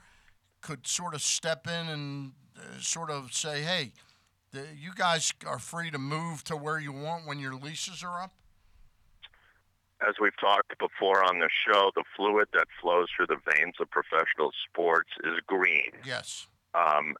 could 0.61 0.87
sort 0.87 1.13
of 1.13 1.21
step 1.21 1.67
in 1.67 1.87
and 1.89 2.31
uh, 2.57 2.79
sort 2.79 3.09
of 3.09 3.33
say, 3.33 3.61
"Hey, 3.61 3.93
the, 4.51 4.65
you 4.77 4.91
guys 4.95 5.33
are 5.45 5.59
free 5.59 5.91
to 5.91 5.97
move 5.97 6.43
to 6.45 6.55
where 6.55 6.79
you 6.79 6.91
want 6.91 7.27
when 7.27 7.39
your 7.39 7.55
leases 7.55 8.03
are 8.03 8.21
up"? 8.21 8.31
As 10.07 10.15
we've 10.21 10.37
talked 10.39 10.77
before 10.79 11.23
on 11.25 11.39
the 11.39 11.49
show, 11.67 11.91
the 11.95 12.05
fluid 12.15 12.47
that 12.53 12.67
flows 12.81 13.07
through 13.15 13.27
the 13.27 13.39
veins 13.53 13.75
of 13.81 13.89
professional 13.89 14.51
sports 14.69 15.09
is 15.25 15.39
green. 15.45 15.91
Yes. 16.05 16.47
Um, 16.73 17.15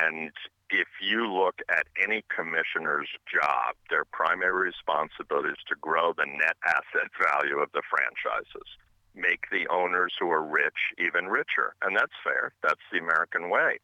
and 0.00 0.32
if 0.70 0.88
you 1.00 1.30
look 1.30 1.60
at 1.68 1.86
any 2.02 2.24
commissioner's 2.34 3.08
job, 3.30 3.76
their 3.90 4.04
primary 4.04 4.72
responsibility 4.72 5.50
is 5.50 5.62
to 5.68 5.76
grow 5.80 6.12
the 6.12 6.26
net 6.26 6.56
asset 6.66 7.10
value 7.14 7.58
of 7.58 7.70
the 7.72 7.82
franchises, 7.86 8.68
make 9.14 9.44
the 9.50 9.66
owners 9.68 10.12
who 10.18 10.30
are 10.30 10.42
rich 10.42 10.92
even 10.98 11.26
richer. 11.28 11.74
And 11.82 11.96
that's 11.96 12.12
fair. 12.22 12.52
That's 12.62 12.80
the 12.92 12.98
American 12.98 13.50
way. 13.50 13.78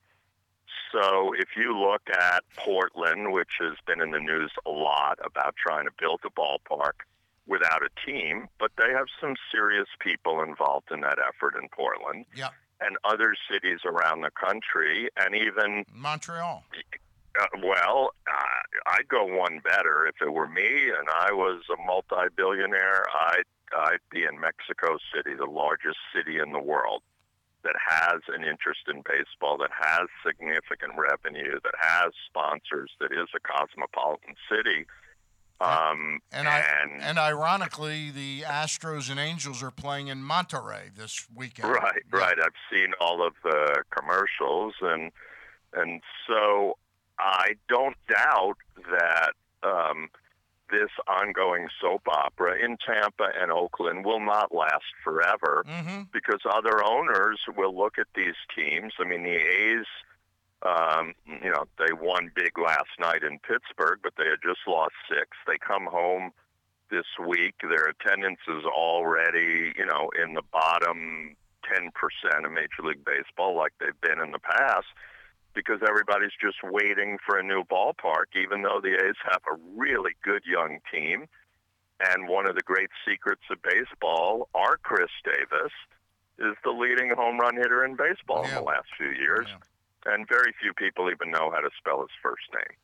So 0.93 1.33
if 1.35 1.49
you 1.57 1.77
look 1.77 2.03
at 2.11 2.43
Portland, 2.57 3.33
which 3.33 3.53
has 3.61 3.75
been 3.87 4.01
in 4.01 4.11
the 4.11 4.21
news 4.21 4.53
a 4.67 4.71
lot 4.71 5.19
about 5.25 5.55
trying 5.57 5.85
to 5.87 5.93
build 5.99 6.21
a 6.25 6.31
ballpark 6.31 7.05
without 7.47 7.83
a 7.83 7.89
team, 8.07 8.49
but 8.59 8.71
they 8.77 8.91
have 8.93 9.07
some 9.21 9.35
serious 9.53 9.89
people 10.01 10.43
involved 10.43 10.91
in 10.93 11.01
that 11.01 11.19
effort 11.19 11.55
in 11.61 11.69
Portland 11.71 12.25
Yeah. 12.35 12.51
and 12.81 12.97
other 13.05 13.35
cities 13.51 13.81
around 13.85 14.21
the 14.21 14.31
country, 14.31 15.09
and 15.17 15.35
even 15.35 15.85
Montreal. 15.93 16.65
uh, 17.41 17.47
well, 17.63 18.11
uh, 18.31 18.91
I'd 18.93 19.09
go 19.09 19.25
one 19.25 19.61
better. 19.61 20.07
If 20.07 20.17
it 20.23 20.33
were 20.33 20.49
me 20.49 20.91
and 20.91 21.09
I 21.09 21.33
was 21.33 21.63
a 21.73 21.83
multi-billionaire, 21.85 23.05
I'd 23.29 23.45
I'd 23.77 24.05
be 24.11 24.25
in 24.25 24.41
Mexico 24.41 24.99
City, 25.15 25.35
the 25.35 25.47
largest 25.47 25.99
city 26.15 26.39
in 26.39 26.53
the 26.53 26.61
world 26.61 27.03
that 27.63 27.77
has 27.87 28.21
an 28.29 28.43
interest 28.43 28.81
in 28.89 29.03
baseball, 29.03 29.59
that 29.59 29.71
has 29.79 30.09
significant 30.27 30.93
revenue, 30.97 31.61
that 31.63 31.75
has 31.79 32.13
sponsors, 32.27 32.91
that 33.01 33.13
is 33.13 33.29
a 33.35 33.41
cosmopolitan 33.41 34.35
city. 34.49 34.87
Um, 35.61 36.21
And 36.33 36.49
I 36.49 36.61
and 37.01 37.19
ironically, 37.19 38.11
the 38.11 38.43
Astros 38.43 39.11
and 39.11 39.21
Angels 39.21 39.63
are 39.63 39.71
playing 39.71 40.09
in 40.09 40.23
Monterrey 40.23 40.95
this 40.97 41.27
weekend. 41.35 41.71
Right, 41.71 42.03
right. 42.11 42.39
I've 42.43 42.55
seen 42.73 42.95
all 42.99 43.23
of 43.27 43.35
the 43.45 43.85
commercials, 43.91 44.73
and 44.81 45.13
and 45.75 46.01
so 46.27 46.79
I 47.19 47.57
don't 47.69 47.97
doubt 48.09 48.57
that 48.91 49.33
um, 49.63 50.09
this 50.71 50.91
ongoing 51.09 51.69
soap 51.81 52.03
opera 52.09 52.55
in 52.65 52.77
Tampa 52.85 53.29
and 53.41 53.51
Oakland 53.53 54.05
will 54.05 54.21
not 54.21 54.55
last 54.55 54.85
forever 55.05 55.65
Mm-hmm. 55.67 56.03
because 56.13 56.41
other 56.51 56.85
owners 56.85 57.41
will 57.57 57.77
look 57.77 57.99
at 57.99 58.07
these 58.15 58.35
teams. 58.57 58.93
I 59.01 59.05
mean, 59.05 59.23
the 59.23 59.37
A's. 59.37 59.87
Um, 60.63 61.15
you 61.43 61.51
know, 61.51 61.65
they 61.79 61.91
won 61.99 62.31
big 62.35 62.59
last 62.59 62.93
night 62.99 63.23
in 63.23 63.39
Pittsburgh, 63.39 64.01
but 64.03 64.13
they 64.19 64.27
had 64.29 64.41
just 64.45 64.61
lost 64.69 64.93
six. 65.09 65.29
They 65.47 65.57
come 65.57 65.87
home 65.87 66.33
this 66.91 67.07
week. 67.19 67.55
Their 67.63 67.89
attendance 67.89 68.41
is 68.47 68.65
already, 68.67 69.73
you 69.79 69.87
know, 69.87 70.11
in 70.23 70.35
the 70.35 70.43
bottom 70.53 71.35
10% 71.65 72.45
of 72.45 72.53
Major 72.53 72.83
League 72.85 73.05
Baseball, 73.07 73.57
like 73.57 73.73
they've 73.81 73.99
been 74.03 74.21
in 74.23 74.33
the 74.33 74.39
past, 74.39 74.85
because 75.55 75.81
everybody's 75.87 76.35
just 76.41 76.59
waiting 76.63 77.19
for 77.27 77.39
a 77.39 77.43
new 77.43 77.63
ballpark, 77.65 78.37
even 78.41 78.63
though 78.63 78.81
the 78.83 78.95
A's 78.95 79.17
have 79.31 79.43
a 79.51 79.57
really 79.77 80.13
good 80.23 80.43
young 80.47 80.79
team. 80.93 81.27
And 82.01 82.29
one 82.29 82.49
of 82.49 82.55
the 82.55 82.63
great 82.63 82.89
secrets 83.07 83.43
of 83.51 83.59
baseball, 83.63 84.49
our 84.55 84.79
Khris 84.79 85.11
Davis, 85.25 85.73
is 86.39 86.57
the 86.65 86.71
leading 86.71 87.11
home 87.11 87.39
run 87.39 87.57
hitter 87.57 87.85
in 87.85 87.97
baseball 87.97 88.45
in 88.45 88.55
the 88.55 88.63
last 88.63 88.87
few 88.97 89.11
years. 89.11 89.47
And 90.07 90.27
very 90.27 90.55
few 90.63 90.73
people 90.73 91.11
even 91.11 91.31
know 91.31 91.51
how 91.53 91.61
to 91.61 91.69
spell 91.79 92.01
his 92.01 92.09
first 92.23 92.45
name. 92.55 92.77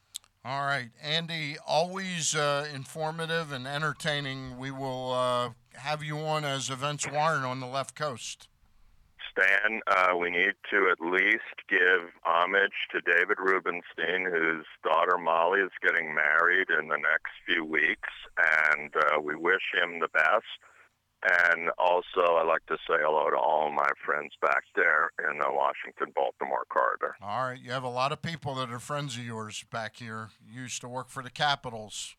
All 0.45 0.65
right, 0.65 0.91
Andy, 1.03 1.57
always 1.67 2.35
uh, 2.35 2.69
informative 2.73 3.51
and 3.51 3.67
entertaining. 3.67 4.59
We 4.59 4.71
will 4.71 5.13
uh, 5.13 5.51
have 5.75 6.05
you 6.05 6.19
on 6.19 6.45
as 6.45 6.71
Events 6.71 7.11
Warren 7.11 7.43
on 7.43 7.59
the 7.59 7.67
left 7.67 7.97
coast. 7.97 8.49
Stan, 9.37 9.81
uh, 9.87 10.17
we 10.17 10.31
need 10.31 10.55
to 10.71 10.89
at 10.91 11.01
least 11.01 11.69
give 11.69 12.11
homage 12.25 12.73
to 12.93 13.01
David 13.01 13.39
Rubenstein, 13.39 14.25
whose 14.25 14.65
daughter 14.83 15.19
Molly 15.19 15.61
is 15.61 15.71
getting 15.83 16.15
married 16.15 16.69
in 16.71 16.89
the 16.89 16.97
next 16.97 17.33
few 17.47 17.65
weeks, 17.65 18.09
and 18.73 18.91
uh, 18.97 19.21
we 19.21 19.35
wish 19.37 19.63
him 19.75 20.01
the 20.01 20.09
best. 20.09 20.45
And 21.23 21.71
also, 21.79 22.37
I'd 22.37 22.47
like 22.47 22.65
to 22.67 22.77
say 22.89 22.95
hello 23.01 23.31
to 23.31 23.37
all 23.37 23.71
my 23.73 23.89
friends 24.05 24.33
back 24.41 24.63
there 24.77 25.11
in 25.31 25.39
the 25.39 25.51
Washington-Baltimore 25.51 26.65
corridor. 26.69 27.17
All 27.21 27.49
right, 27.49 27.61
you 27.61 27.73
have 27.73 27.83
a 27.83 27.89
lot 27.89 28.13
of 28.13 28.23
people 28.23 28.55
that 28.57 28.71
are 28.71 28.79
friends 28.79 29.17
of 29.17 29.25
yours 29.25 29.65
back 29.73 29.97
here. 29.97 30.29
You 30.49 30.63
used 30.63 30.81
to 30.83 30.89
work 30.89 31.09
for 31.09 31.23
the 31.23 31.31
Capitals. 31.31 32.17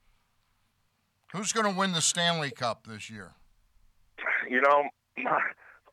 Who's 1.31 1.53
going 1.53 1.71
to 1.71 1.77
win 1.77 1.93
the 1.93 2.01
Stanley 2.01 2.51
Cup 2.51 2.87
this 2.87 3.09
year? 3.09 3.33
You 4.49 4.61
know, 4.61 4.89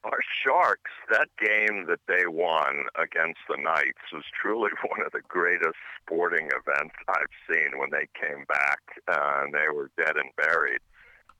our 0.05 0.21
Sharks, 0.43 0.91
that 1.11 1.29
game 1.39 1.87
that 1.87 2.01
they 2.07 2.27
won 2.27 2.87
against 2.95 3.41
the 3.49 3.57
Knights 3.57 4.13
was 4.13 4.25
truly 4.41 4.71
one 4.89 5.05
of 5.05 5.13
the 5.13 5.23
greatest 5.27 5.77
sporting 6.01 6.49
events 6.49 6.95
I've 7.09 7.35
seen 7.49 7.79
when 7.79 7.91
they 7.91 8.09
came 8.19 8.45
back 8.49 8.81
uh, 9.09 9.43
and 9.45 9.55
they 9.55 9.69
were 9.75 9.91
dead 9.97 10.17
and 10.17 10.31
buried. 10.37 10.81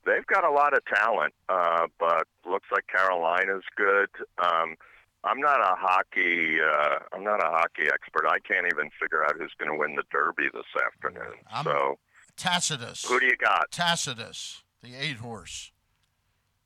They've 0.05 0.25
got 0.27 0.43
a 0.43 0.51
lot 0.51 0.73
of 0.73 0.85
talent, 0.85 1.33
uh, 1.49 1.87
but 1.99 2.27
looks 2.45 2.67
like 2.71 2.85
Carolina's 2.87 3.63
good. 3.75 4.09
Um, 4.37 4.75
I'm 5.23 5.39
not 5.39 5.59
a 5.59 5.75
hockey. 5.75 6.57
Uh, 6.61 6.99
I'm 7.11 7.23
not 7.23 7.43
a 7.43 7.47
hockey 7.47 7.89
expert. 7.91 8.27
I 8.27 8.37
can't 8.39 8.67
even 8.71 8.91
figure 9.01 9.25
out 9.25 9.33
who's 9.39 9.53
going 9.57 9.71
to 9.71 9.77
win 9.77 9.95
the 9.95 10.03
Derby 10.11 10.49
this 10.53 10.69
afternoon. 10.85 11.33
so, 11.63 11.97
Tacitus. 12.37 13.03
who 13.05 13.19
do 13.19 13.25
you 13.25 13.35
got? 13.37 13.71
Tacitus, 13.71 14.63
the 14.83 14.93
eight 14.95 15.17
horse. 15.17 15.71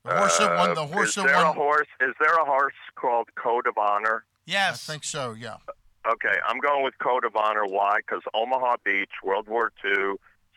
The 0.04 0.16
horse 0.16 0.38
that 0.38 0.56
won. 0.56 0.74
The 0.74 0.82
Uh, 0.82 0.86
horse 0.86 1.08
is 1.10 1.14
that 1.16 1.26
there 1.26 1.36
won. 1.36 1.46
a 1.46 1.52
horse? 1.52 1.88
Is 2.00 2.14
there 2.20 2.34
a 2.34 2.44
horse 2.44 2.74
called 2.96 3.28
Code 3.34 3.66
of 3.66 3.76
Honor? 3.76 4.24
Yes, 4.46 4.88
I 4.88 4.92
think 4.94 5.04
so. 5.04 5.32
Yeah. 5.32 5.56
Okay, 6.06 6.36
I'm 6.48 6.58
going 6.58 6.82
with 6.82 6.98
Code 6.98 7.24
of 7.24 7.36
Honor. 7.36 7.64
Why? 7.66 7.98
Because 7.98 8.22
Omaha 8.34 8.76
Beach, 8.84 9.10
World 9.22 9.48
War 9.48 9.70
II, 9.84 10.14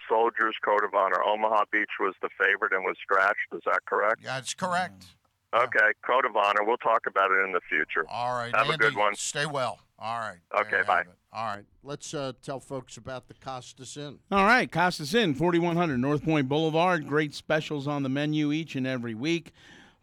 Soldiers 0.07 0.55
Code 0.63 0.83
of 0.85 0.93
Honor. 0.93 1.21
Omaha 1.23 1.65
Beach 1.71 1.91
was 1.99 2.15
the 2.21 2.29
favorite 2.39 2.71
and 2.71 2.83
was 2.85 2.95
scratched. 3.01 3.51
Is 3.53 3.61
that 3.65 3.79
correct? 3.85 4.21
Yeah, 4.23 4.37
it's 4.37 4.53
correct. 4.53 5.07
Okay, 5.53 5.93
Code 6.05 6.25
of 6.25 6.35
Honor. 6.35 6.63
We'll 6.63 6.77
talk 6.77 7.05
about 7.07 7.29
it 7.31 7.43
in 7.45 7.51
the 7.51 7.61
future. 7.69 8.05
All 8.09 8.33
right. 8.33 8.55
Have 8.55 8.69
a 8.69 8.77
good 8.77 8.95
one. 8.95 9.13
Stay 9.15 9.45
well. 9.45 9.79
All 9.99 10.17
right. 10.17 10.39
Okay, 10.59 10.81
bye. 10.87 11.03
All 11.31 11.45
right. 11.45 11.63
Let's 11.83 12.13
uh, 12.13 12.33
tell 12.41 12.59
folks 12.59 12.97
about 12.97 13.27
the 13.27 13.35
Costas 13.35 13.95
Inn. 13.95 14.19
All 14.31 14.45
right, 14.45 14.71
Costas 14.71 15.13
Inn, 15.13 15.33
4100 15.33 15.97
North 15.97 16.23
Point 16.23 16.49
Boulevard. 16.49 17.07
Great 17.07 17.33
specials 17.33 17.87
on 17.87 18.03
the 18.03 18.09
menu 18.09 18.51
each 18.51 18.75
and 18.75 18.87
every 18.87 19.13
week. 19.15 19.51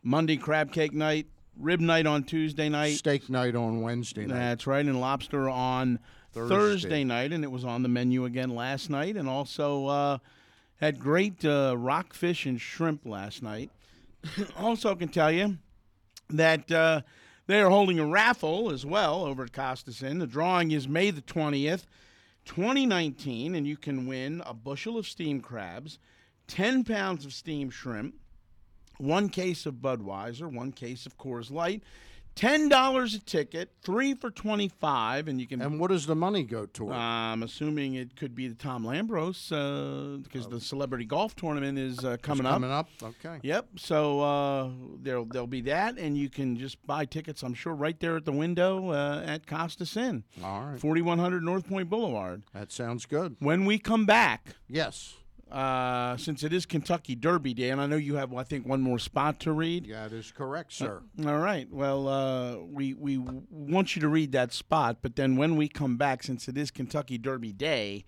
Monday 0.02 0.36
crab 0.36 0.72
cake 0.72 0.92
night, 0.92 1.26
rib 1.58 1.80
night 1.80 2.06
on 2.06 2.24
Tuesday 2.24 2.68
night, 2.68 2.94
steak 2.94 3.28
night 3.28 3.54
on 3.54 3.82
Wednesday 3.82 4.26
night. 4.26 4.38
That's 4.38 4.66
right, 4.66 4.84
and 4.84 5.00
lobster 5.00 5.48
on 5.48 5.98
Thursday. 6.32 6.54
Thursday, 6.54 7.04
night, 7.04 7.32
and 7.32 7.44
it 7.44 7.50
was 7.50 7.64
on 7.64 7.82
the 7.82 7.88
menu 7.88 8.24
again 8.24 8.50
last 8.50 8.88
night, 8.88 9.16
and 9.16 9.28
also 9.28 9.86
uh, 9.86 10.18
had 10.76 10.98
great 10.98 11.44
uh, 11.44 11.74
rockfish 11.76 12.46
and 12.46 12.60
shrimp 12.60 13.04
last 13.04 13.42
night. 13.42 13.70
also, 14.56 14.94
can 14.94 15.08
tell 15.08 15.30
you 15.30 15.58
that 16.28 16.70
uh, 16.70 17.02
they 17.46 17.60
are 17.60 17.70
holding 17.70 17.98
a 17.98 18.06
raffle 18.06 18.70
as 18.70 18.86
well 18.86 19.24
over 19.24 19.44
at 19.44 19.52
Costas. 19.52 20.00
The 20.00 20.26
drawing 20.26 20.70
is 20.70 20.86
May 20.86 21.10
the 21.10 21.22
20th, 21.22 21.84
2019, 22.44 23.54
and 23.54 23.66
you 23.66 23.76
can 23.76 24.06
win 24.06 24.42
a 24.46 24.54
bushel 24.54 24.98
of 24.98 25.06
steamed 25.06 25.42
crabs, 25.42 25.98
10 26.48 26.84
pounds 26.84 27.24
of 27.24 27.32
steamed 27.32 27.72
shrimp, 27.72 28.14
one 28.98 29.28
case 29.28 29.66
of 29.66 29.74
Budweiser, 29.74 30.52
one 30.52 30.72
case 30.72 31.06
of 31.06 31.16
Coors 31.16 31.50
Light, 31.50 31.82
Ten 32.40 32.70
dollars 32.70 33.14
a 33.14 33.18
ticket, 33.18 33.70
three 33.82 34.14
for 34.14 34.30
twenty-five, 34.30 35.28
and 35.28 35.38
you 35.38 35.46
can. 35.46 35.60
And 35.60 35.78
what 35.78 35.90
does 35.90 36.06
the 36.06 36.14
money 36.14 36.42
go 36.42 36.64
toward? 36.64 36.94
I'm 36.94 37.42
assuming 37.42 37.96
it 37.96 38.16
could 38.16 38.34
be 38.34 38.48
the 38.48 38.54
Tom 38.54 38.82
Lambros 38.82 39.52
uh, 39.52 40.16
because 40.22 40.48
the 40.48 40.58
celebrity 40.58 41.04
golf 41.04 41.36
tournament 41.36 41.78
is 41.78 42.02
uh, 42.02 42.16
coming 42.22 42.46
up. 42.46 42.54
coming 42.54 42.70
up, 42.70 42.88
okay. 43.02 43.40
Yep. 43.42 43.66
So 43.76 44.22
uh, 44.22 44.70
there'll 45.02 45.26
there'll 45.26 45.46
be 45.46 45.60
that, 45.60 45.98
and 45.98 46.16
you 46.16 46.30
can 46.30 46.56
just 46.56 46.82
buy 46.86 47.04
tickets. 47.04 47.42
I'm 47.42 47.52
sure 47.52 47.74
right 47.74 48.00
there 48.00 48.16
at 48.16 48.24
the 48.24 48.32
window 48.32 48.88
uh, 48.88 49.22
at 49.26 49.46
Costas 49.46 49.94
Inn. 49.98 50.24
All 50.42 50.62
right. 50.62 50.80
4100 50.80 51.42
North 51.42 51.68
Point 51.68 51.90
Boulevard. 51.90 52.44
That 52.54 52.72
sounds 52.72 53.04
good. 53.04 53.36
When 53.40 53.66
we 53.66 53.78
come 53.78 54.06
back, 54.06 54.54
yes. 54.66 55.12
Uh, 55.50 56.16
since 56.16 56.44
it 56.44 56.52
is 56.52 56.64
Kentucky 56.64 57.16
Derby 57.16 57.54
Day, 57.54 57.70
and 57.70 57.80
I 57.80 57.86
know 57.86 57.96
you 57.96 58.14
have, 58.14 58.32
I 58.32 58.44
think, 58.44 58.66
one 58.66 58.80
more 58.80 59.00
spot 59.00 59.40
to 59.40 59.52
read. 59.52 59.86
Yeah, 59.86 60.06
that 60.06 60.14
is 60.14 60.30
correct, 60.30 60.72
sir. 60.72 61.02
Uh, 61.18 61.28
all 61.28 61.38
right. 61.38 61.68
Well, 61.70 62.06
uh, 62.06 62.56
we 62.58 62.94
we 62.94 63.18
want 63.18 63.96
you 63.96 64.02
to 64.02 64.08
read 64.08 64.32
that 64.32 64.52
spot, 64.52 64.98
but 65.02 65.16
then 65.16 65.36
when 65.36 65.56
we 65.56 65.68
come 65.68 65.96
back, 65.96 66.22
since 66.22 66.48
it 66.48 66.56
is 66.56 66.70
Kentucky 66.70 67.18
Derby 67.18 67.52
Day, 67.52 68.04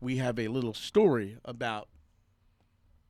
we 0.00 0.16
have 0.16 0.38
a 0.38 0.48
little 0.48 0.74
story 0.74 1.36
about 1.44 1.88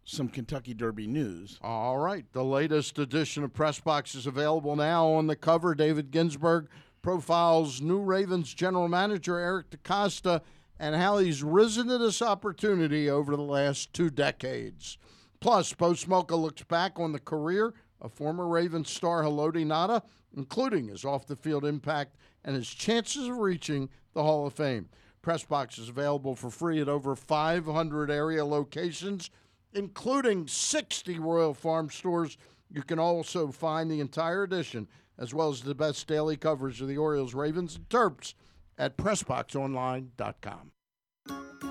some 0.04 0.28
Kentucky 0.28 0.74
Derby 0.74 1.06
news. 1.06 1.58
All 1.62 1.98
right. 1.98 2.24
The 2.32 2.44
latest 2.44 2.98
edition 2.98 3.44
of 3.44 3.54
Press 3.54 3.78
Box 3.80 4.14
is 4.14 4.26
available 4.26 4.76
now 4.76 5.06
on 5.06 5.26
the 5.26 5.36
cover. 5.36 5.74
David 5.74 6.10
Ginsburg 6.10 6.68
profiles 7.00 7.80
new 7.80 8.00
Ravens 8.00 8.52
general 8.52 8.88
manager 8.88 9.38
Eric 9.38 9.70
DeCosta 9.70 10.42
and 10.80 10.96
how 10.96 11.18
he's 11.18 11.42
risen 11.42 11.88
to 11.88 11.98
this 11.98 12.22
opportunity 12.22 13.08
over 13.10 13.36
the 13.36 13.42
last 13.42 13.92
two 13.92 14.08
decades. 14.08 14.96
Plus, 15.38 15.74
Bo 15.74 15.90
Smolka 15.92 16.40
looks 16.40 16.62
back 16.62 16.98
on 16.98 17.12
the 17.12 17.18
career 17.18 17.74
of 18.00 18.14
former 18.14 18.48
Ravens 18.48 18.90
star 18.90 19.22
Haloti 19.22 19.66
Ngata, 19.66 20.02
including 20.34 20.88
his 20.88 21.04
off 21.04 21.26
the 21.26 21.36
field 21.36 21.66
impact 21.66 22.16
and 22.44 22.56
his 22.56 22.68
chances 22.68 23.28
of 23.28 23.36
reaching 23.36 23.90
the 24.14 24.22
Hall 24.22 24.46
of 24.46 24.54
Fame. 24.54 24.88
Press 25.20 25.44
Box 25.44 25.76
is 25.76 25.90
available 25.90 26.34
for 26.34 26.48
free 26.48 26.80
at 26.80 26.88
over 26.88 27.14
500 27.14 28.10
area 28.10 28.42
locations, 28.42 29.28
including 29.74 30.48
60 30.48 31.18
Royal 31.18 31.52
Farm 31.52 31.90
stores. 31.90 32.38
You 32.70 32.82
can 32.82 32.98
also 32.98 33.48
find 33.48 33.90
the 33.90 34.00
entire 34.00 34.44
edition, 34.44 34.88
as 35.18 35.34
well 35.34 35.50
as 35.50 35.60
the 35.60 35.74
best 35.74 36.06
daily 36.06 36.38
coverage 36.38 36.80
of 36.80 36.88
the 36.88 36.96
Orioles, 36.96 37.34
Ravens, 37.34 37.76
and 37.76 37.86
Terps 37.90 38.32
at 38.80 38.96
PressBoxOnline.com. 38.96 40.72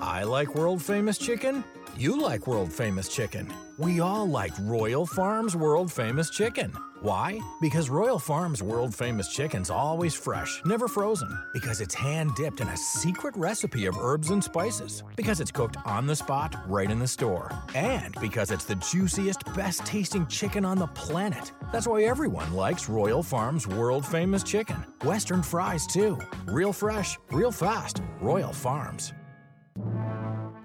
I 0.00 0.22
like 0.22 0.54
world 0.54 0.80
famous 0.80 1.18
chicken. 1.18 1.62
You 1.94 2.18
like 2.18 2.46
world 2.46 2.72
famous 2.72 3.06
chicken. 3.06 3.52
We 3.76 4.00
all 4.00 4.26
like 4.26 4.52
Royal 4.62 5.04
Farms 5.04 5.54
world 5.54 5.92
famous 5.92 6.30
chicken. 6.30 6.72
Why? 7.02 7.38
Because 7.60 7.90
Royal 7.90 8.18
Farms 8.18 8.62
world 8.62 8.94
famous 8.94 9.28
chicken's 9.28 9.68
always 9.68 10.14
fresh, 10.14 10.62
never 10.64 10.88
frozen. 10.88 11.28
Because 11.52 11.82
it's 11.82 11.94
hand 11.94 12.34
dipped 12.34 12.62
in 12.62 12.68
a 12.68 12.76
secret 12.78 13.36
recipe 13.36 13.84
of 13.84 13.98
herbs 13.98 14.30
and 14.30 14.42
spices. 14.42 15.02
Because 15.16 15.38
it's 15.38 15.50
cooked 15.50 15.76
on 15.84 16.06
the 16.06 16.16
spot, 16.16 16.56
right 16.66 16.90
in 16.90 16.98
the 16.98 17.06
store. 17.06 17.52
And 17.74 18.14
because 18.22 18.50
it's 18.50 18.64
the 18.64 18.76
juiciest, 18.76 19.44
best 19.54 19.84
tasting 19.84 20.26
chicken 20.28 20.64
on 20.64 20.78
the 20.78 20.88
planet. 20.88 21.52
That's 21.72 21.86
why 21.86 22.04
everyone 22.04 22.54
likes 22.54 22.88
Royal 22.88 23.22
Farms 23.22 23.66
world 23.66 24.06
famous 24.06 24.42
chicken. 24.42 24.82
Western 25.02 25.42
fries, 25.42 25.86
too. 25.86 26.18
Real 26.46 26.72
fresh, 26.72 27.18
real 27.30 27.52
fast. 27.52 28.00
Royal 28.22 28.52
Farms. 28.52 29.12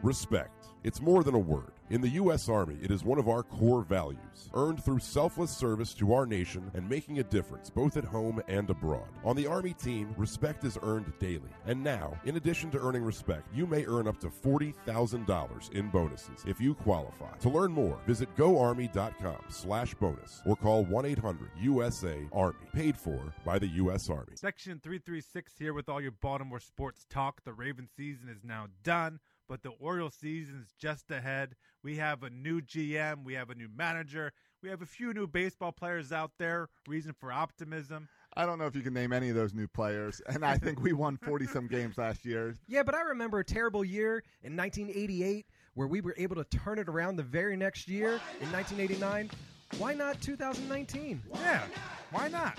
Respect. 0.01 0.67
It's 0.83 1.01
more 1.01 1.23
than 1.23 1.35
a 1.35 1.39
word. 1.39 1.74
In 1.91 2.01
the 2.01 2.09
U.S. 2.09 2.49
Army, 2.49 2.77
it 2.81 2.89
is 2.89 3.03
one 3.03 3.19
of 3.19 3.29
our 3.29 3.43
core 3.43 3.83
values, 3.83 4.49
earned 4.55 4.83
through 4.83 4.97
selfless 4.97 5.51
service 5.51 5.93
to 5.93 6.13
our 6.15 6.25
nation 6.25 6.71
and 6.73 6.89
making 6.89 7.19
a 7.19 7.23
difference 7.23 7.69
both 7.69 7.95
at 7.95 8.03
home 8.03 8.41
and 8.47 8.67
abroad. 8.71 9.07
On 9.23 9.35
the 9.35 9.45
Army 9.45 9.73
team, 9.73 10.11
respect 10.17 10.63
is 10.63 10.79
earned 10.81 11.13
daily. 11.19 11.51
And 11.67 11.83
now, 11.83 12.19
in 12.25 12.37
addition 12.37 12.71
to 12.71 12.79
earning 12.79 13.03
respect, 13.03 13.47
you 13.53 13.67
may 13.67 13.85
earn 13.85 14.07
up 14.07 14.19
to 14.21 14.29
$40,000 14.29 15.71
in 15.73 15.89
bonuses 15.89 16.43
if 16.47 16.59
you 16.59 16.73
qualify. 16.73 17.37
To 17.37 17.49
learn 17.49 17.71
more, 17.71 17.99
visit 18.07 18.35
goarmy.com 18.35 19.43
slash 19.49 19.93
bonus 19.93 20.41
or 20.43 20.55
call 20.55 20.85
1-800-USA-ARMY. 20.85 22.65
Paid 22.73 22.97
for 22.97 23.21
by 23.45 23.59
the 23.59 23.67
U.S. 23.67 24.09
Army. 24.09 24.33
Section 24.33 24.79
336 24.83 25.53
here 25.59 25.75
with 25.75 25.87
all 25.87 26.01
your 26.01 26.13
Baltimore 26.13 26.59
sports 26.59 27.05
talk. 27.11 27.43
The 27.43 27.53
Raven 27.53 27.87
season 27.95 28.27
is 28.27 28.43
now 28.43 28.69
done 28.83 29.19
but 29.47 29.63
the 29.63 29.71
Orioles 29.79 30.15
season 30.15 30.61
is 30.61 30.73
just 30.79 31.11
ahead. 31.11 31.55
We 31.85 31.97
have 31.97 32.23
a 32.23 32.31
new 32.31 32.61
GM, 32.61 33.23
we 33.23 33.35
have 33.35 33.51
a 33.51 33.53
new 33.55 33.69
manager, 33.77 34.33
we 34.63 34.69
have 34.69 34.81
a 34.81 34.87
few 34.87 35.13
new 35.13 35.27
baseball 35.27 35.71
players 35.71 36.11
out 36.11 36.31
there. 36.39 36.67
Reason 36.87 37.13
for 37.13 37.31
optimism. 37.31 38.09
I 38.35 38.47
don't 38.47 38.57
know 38.57 38.65
if 38.65 38.75
you 38.75 38.81
can 38.81 38.95
name 38.95 39.13
any 39.13 39.29
of 39.29 39.35
those 39.35 39.53
new 39.53 39.67
players, 39.67 40.19
and 40.27 40.43
I 40.43 40.57
think 40.57 40.81
we 40.81 40.93
won 40.93 41.15
40 41.17 41.45
some 41.45 41.67
games 41.67 41.99
last 41.99 42.25
year. 42.25 42.55
Yeah, 42.67 42.81
but 42.81 42.95
I 42.95 43.01
remember 43.01 43.37
a 43.37 43.45
terrible 43.45 43.85
year 43.85 44.23
in 44.41 44.57
1988 44.57 45.45
where 45.75 45.87
we 45.87 46.01
were 46.01 46.15
able 46.17 46.35
to 46.37 46.43
turn 46.45 46.79
it 46.79 46.89
around 46.89 47.17
the 47.17 47.23
very 47.23 47.55
next 47.55 47.87
year 47.87 48.19
in 48.41 48.51
1989. 48.51 49.29
Why 49.77 49.93
not 49.93 50.19
2019? 50.21 51.21
Yeah, 51.35 51.61
why 52.09 52.29
not? 52.29 52.57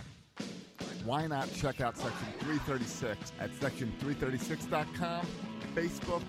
Why 1.04 1.26
not 1.26 1.52
check 1.52 1.80
out 1.80 1.96
Section 1.96 2.28
336 2.38 3.32
at 3.40 3.50
section336.com, 3.54 5.26
Facebook, 5.74 6.22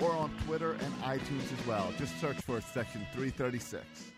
or 0.00 0.12
on 0.12 0.30
Twitter 0.46 0.72
and 0.72 0.94
iTunes 1.02 1.52
as 1.58 1.66
well. 1.66 1.92
Just 1.98 2.18
search 2.20 2.36
for 2.38 2.60
Section 2.60 3.06
336. 3.12 4.13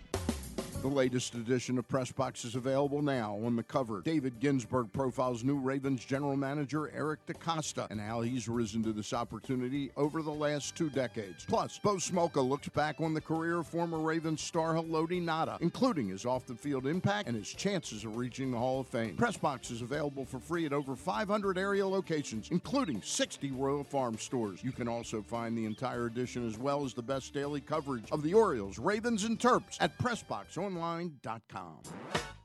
The 0.86 0.94
latest 0.94 1.34
edition 1.34 1.78
of 1.78 1.88
Press 1.88 2.12
Box 2.12 2.44
is 2.44 2.54
available 2.54 3.02
now 3.02 3.40
on 3.44 3.56
the 3.56 3.64
cover. 3.64 4.02
David 4.02 4.38
Ginsburg 4.38 4.92
profiles 4.92 5.42
new 5.42 5.58
Ravens 5.58 6.04
general 6.04 6.36
manager 6.36 6.92
Eric 6.94 7.26
DeCosta 7.26 7.88
and 7.90 8.00
how 8.00 8.20
he's 8.20 8.48
risen 8.48 8.84
to 8.84 8.92
this 8.92 9.12
opportunity 9.12 9.90
over 9.96 10.22
the 10.22 10.30
last 10.30 10.76
two 10.76 10.88
decades. 10.88 11.44
Plus, 11.44 11.80
Bo 11.80 11.96
Smolka 11.96 12.48
looks 12.48 12.68
back 12.68 13.00
on 13.00 13.14
the 13.14 13.20
career 13.20 13.58
of 13.58 13.66
former 13.66 13.98
Ravens 13.98 14.40
star 14.40 14.74
Haloti 14.74 15.20
Ngata, 15.20 15.60
including 15.60 16.10
his 16.10 16.24
off 16.24 16.46
the 16.46 16.54
field 16.54 16.86
impact 16.86 17.26
and 17.26 17.36
his 17.36 17.52
chances 17.52 18.04
of 18.04 18.16
reaching 18.16 18.52
the 18.52 18.58
Hall 18.58 18.78
of 18.78 18.86
Fame. 18.86 19.16
Press 19.16 19.36
Box 19.36 19.72
is 19.72 19.82
available 19.82 20.24
for 20.24 20.38
free 20.38 20.66
at 20.66 20.72
over 20.72 20.94
500 20.94 21.58
area 21.58 21.84
locations, 21.84 22.52
including 22.52 23.02
60 23.02 23.50
Royal 23.50 23.82
Farm 23.82 24.16
stores. 24.18 24.62
You 24.62 24.70
can 24.70 24.86
also 24.86 25.20
find 25.20 25.58
the 25.58 25.64
entire 25.64 26.06
edition 26.06 26.46
as 26.46 26.56
well 26.56 26.84
as 26.84 26.94
the 26.94 27.02
best 27.02 27.34
daily 27.34 27.60
coverage 27.60 28.08
of 28.12 28.22
the 28.22 28.34
Orioles, 28.34 28.78
Ravens, 28.78 29.24
and 29.24 29.36
Terps 29.36 29.78
at 29.80 29.98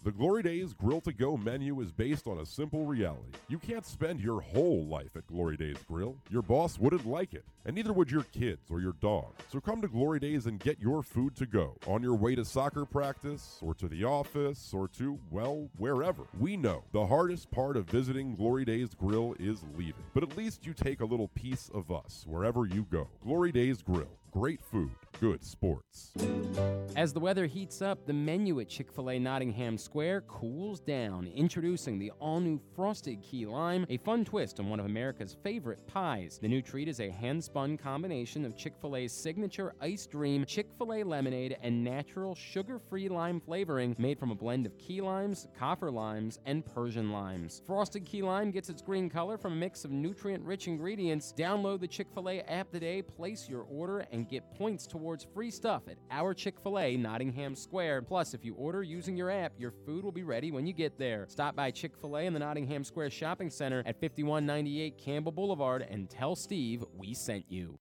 The 0.03 0.11
Glory 0.11 0.41
Days 0.41 0.73
Grill 0.73 0.99
to 1.01 1.13
Go 1.13 1.37
menu 1.37 1.79
is 1.79 1.91
based 1.91 2.25
on 2.25 2.39
a 2.39 2.45
simple 2.45 2.85
reality. 2.85 3.37
You 3.49 3.59
can't 3.59 3.85
spend 3.85 4.19
your 4.19 4.41
whole 4.41 4.83
life 4.87 5.15
at 5.15 5.27
Glory 5.27 5.57
Days 5.57 5.77
Grill. 5.87 6.15
Your 6.31 6.41
boss 6.41 6.79
wouldn't 6.79 7.05
like 7.05 7.35
it, 7.35 7.45
and 7.65 7.75
neither 7.75 7.93
would 7.93 8.09
your 8.09 8.23
kids 8.23 8.71
or 8.71 8.81
your 8.81 8.93
dog. 8.93 9.27
So 9.51 9.59
come 9.59 9.79
to 9.81 9.87
Glory 9.87 10.19
Days 10.19 10.47
and 10.47 10.59
get 10.59 10.79
your 10.79 11.03
food 11.03 11.35
to 11.35 11.45
go 11.45 11.75
on 11.85 12.01
your 12.01 12.15
way 12.15 12.33
to 12.33 12.43
soccer 12.43 12.83
practice, 12.83 13.59
or 13.61 13.75
to 13.75 13.87
the 13.87 14.03
office, 14.03 14.73
or 14.73 14.87
to, 14.87 15.19
well, 15.29 15.69
wherever. 15.77 16.23
We 16.39 16.57
know 16.57 16.83
the 16.93 17.05
hardest 17.05 17.51
part 17.51 17.77
of 17.77 17.85
visiting 17.85 18.35
Glory 18.35 18.65
Days 18.65 18.95
Grill 18.95 19.35
is 19.39 19.63
leaving, 19.77 20.03
but 20.15 20.23
at 20.23 20.35
least 20.35 20.65
you 20.65 20.73
take 20.73 21.01
a 21.01 21.05
little 21.05 21.27
piece 21.27 21.69
of 21.75 21.91
us 21.91 22.25
wherever 22.27 22.65
you 22.65 22.87
go. 22.89 23.07
Glory 23.23 23.51
Days 23.51 23.83
Grill. 23.83 24.09
Great 24.31 24.63
food, 24.63 24.91
good 25.19 25.43
sports. 25.43 26.13
As 26.95 27.11
the 27.11 27.19
weather 27.19 27.45
heats 27.47 27.81
up, 27.81 28.05
the 28.05 28.13
menu 28.13 28.61
at 28.61 28.69
Chick 28.69 28.89
fil 28.89 29.09
A 29.09 29.19
Nottingham 29.19 29.77
Square 29.77 30.21
cools 30.21 30.79
down. 30.79 31.27
Introducing 31.35 31.99
the 31.99 32.11
all 32.11 32.39
new 32.39 32.57
Frosted 32.73 33.21
Key 33.21 33.45
Lime, 33.45 33.85
a 33.89 33.97
fun 33.97 34.23
twist 34.23 34.61
on 34.61 34.69
one 34.69 34.79
of 34.79 34.85
America's 34.85 35.35
favorite 35.43 35.85
pies. 35.85 36.39
The 36.41 36.47
new 36.47 36.61
treat 36.61 36.87
is 36.87 37.01
a 37.01 37.09
hand 37.09 37.43
spun 37.43 37.77
combination 37.77 38.45
of 38.45 38.55
Chick 38.55 38.73
fil 38.79 38.95
A's 38.95 39.11
signature 39.11 39.73
Ice 39.81 40.05
Dream, 40.05 40.45
Chick 40.45 40.67
fil 40.77 40.93
A 40.93 41.03
lemonade, 41.03 41.57
and 41.61 41.83
natural 41.83 42.33
sugar 42.33 42.79
free 42.79 43.09
lime 43.09 43.41
flavoring 43.41 43.97
made 43.99 44.17
from 44.17 44.31
a 44.31 44.35
blend 44.35 44.65
of 44.65 44.77
key 44.77 45.01
limes, 45.01 45.49
kaffir 45.59 45.91
limes, 45.91 46.39
and 46.45 46.65
Persian 46.65 47.11
limes. 47.11 47.61
Frosted 47.67 48.05
Key 48.05 48.21
Lime 48.21 48.51
gets 48.51 48.69
its 48.69 48.81
green 48.81 49.09
color 49.09 49.37
from 49.37 49.53
a 49.53 49.57
mix 49.57 49.83
of 49.83 49.91
nutrient 49.91 50.43
rich 50.45 50.67
ingredients. 50.67 51.33
Download 51.37 51.81
the 51.81 51.87
Chick 51.87 52.07
fil 52.13 52.29
A 52.29 52.39
app 52.41 52.71
today, 52.71 53.01
place 53.01 53.49
your 53.49 53.63
order, 53.63 54.05
and 54.11 54.20
get 54.23 54.43
points 54.55 54.87
towards 54.87 55.25
free 55.33 55.51
stuff 55.51 55.83
at 55.87 55.97
our 56.09 56.33
Chick 56.33 56.59
fil 56.61 56.79
A 56.79 56.95
Nottingham 56.97 57.55
Square. 57.55 58.03
Plus, 58.03 58.33
if 58.33 58.43
you 58.45 58.53
order 58.55 58.83
using 58.83 59.17
your 59.17 59.29
app, 59.29 59.53
your 59.57 59.71
food 59.85 60.03
will 60.03 60.11
be 60.11 60.23
ready 60.23 60.51
when 60.51 60.65
you 60.65 60.73
get 60.73 60.97
there. 60.97 61.25
Stop 61.29 61.55
by 61.55 61.71
Chick 61.71 61.93
fil 61.99 62.17
A 62.17 62.21
in 62.21 62.33
the 62.33 62.39
Nottingham 62.39 62.83
Square 62.83 63.11
Shopping 63.11 63.49
Center 63.49 63.83
at 63.85 63.99
5198 63.99 64.97
Campbell 64.97 65.31
Boulevard 65.31 65.85
and 65.89 66.09
tell 66.09 66.35
Steve 66.35 66.83
we 66.97 67.13
sent 67.13 67.45
you. 67.49 67.77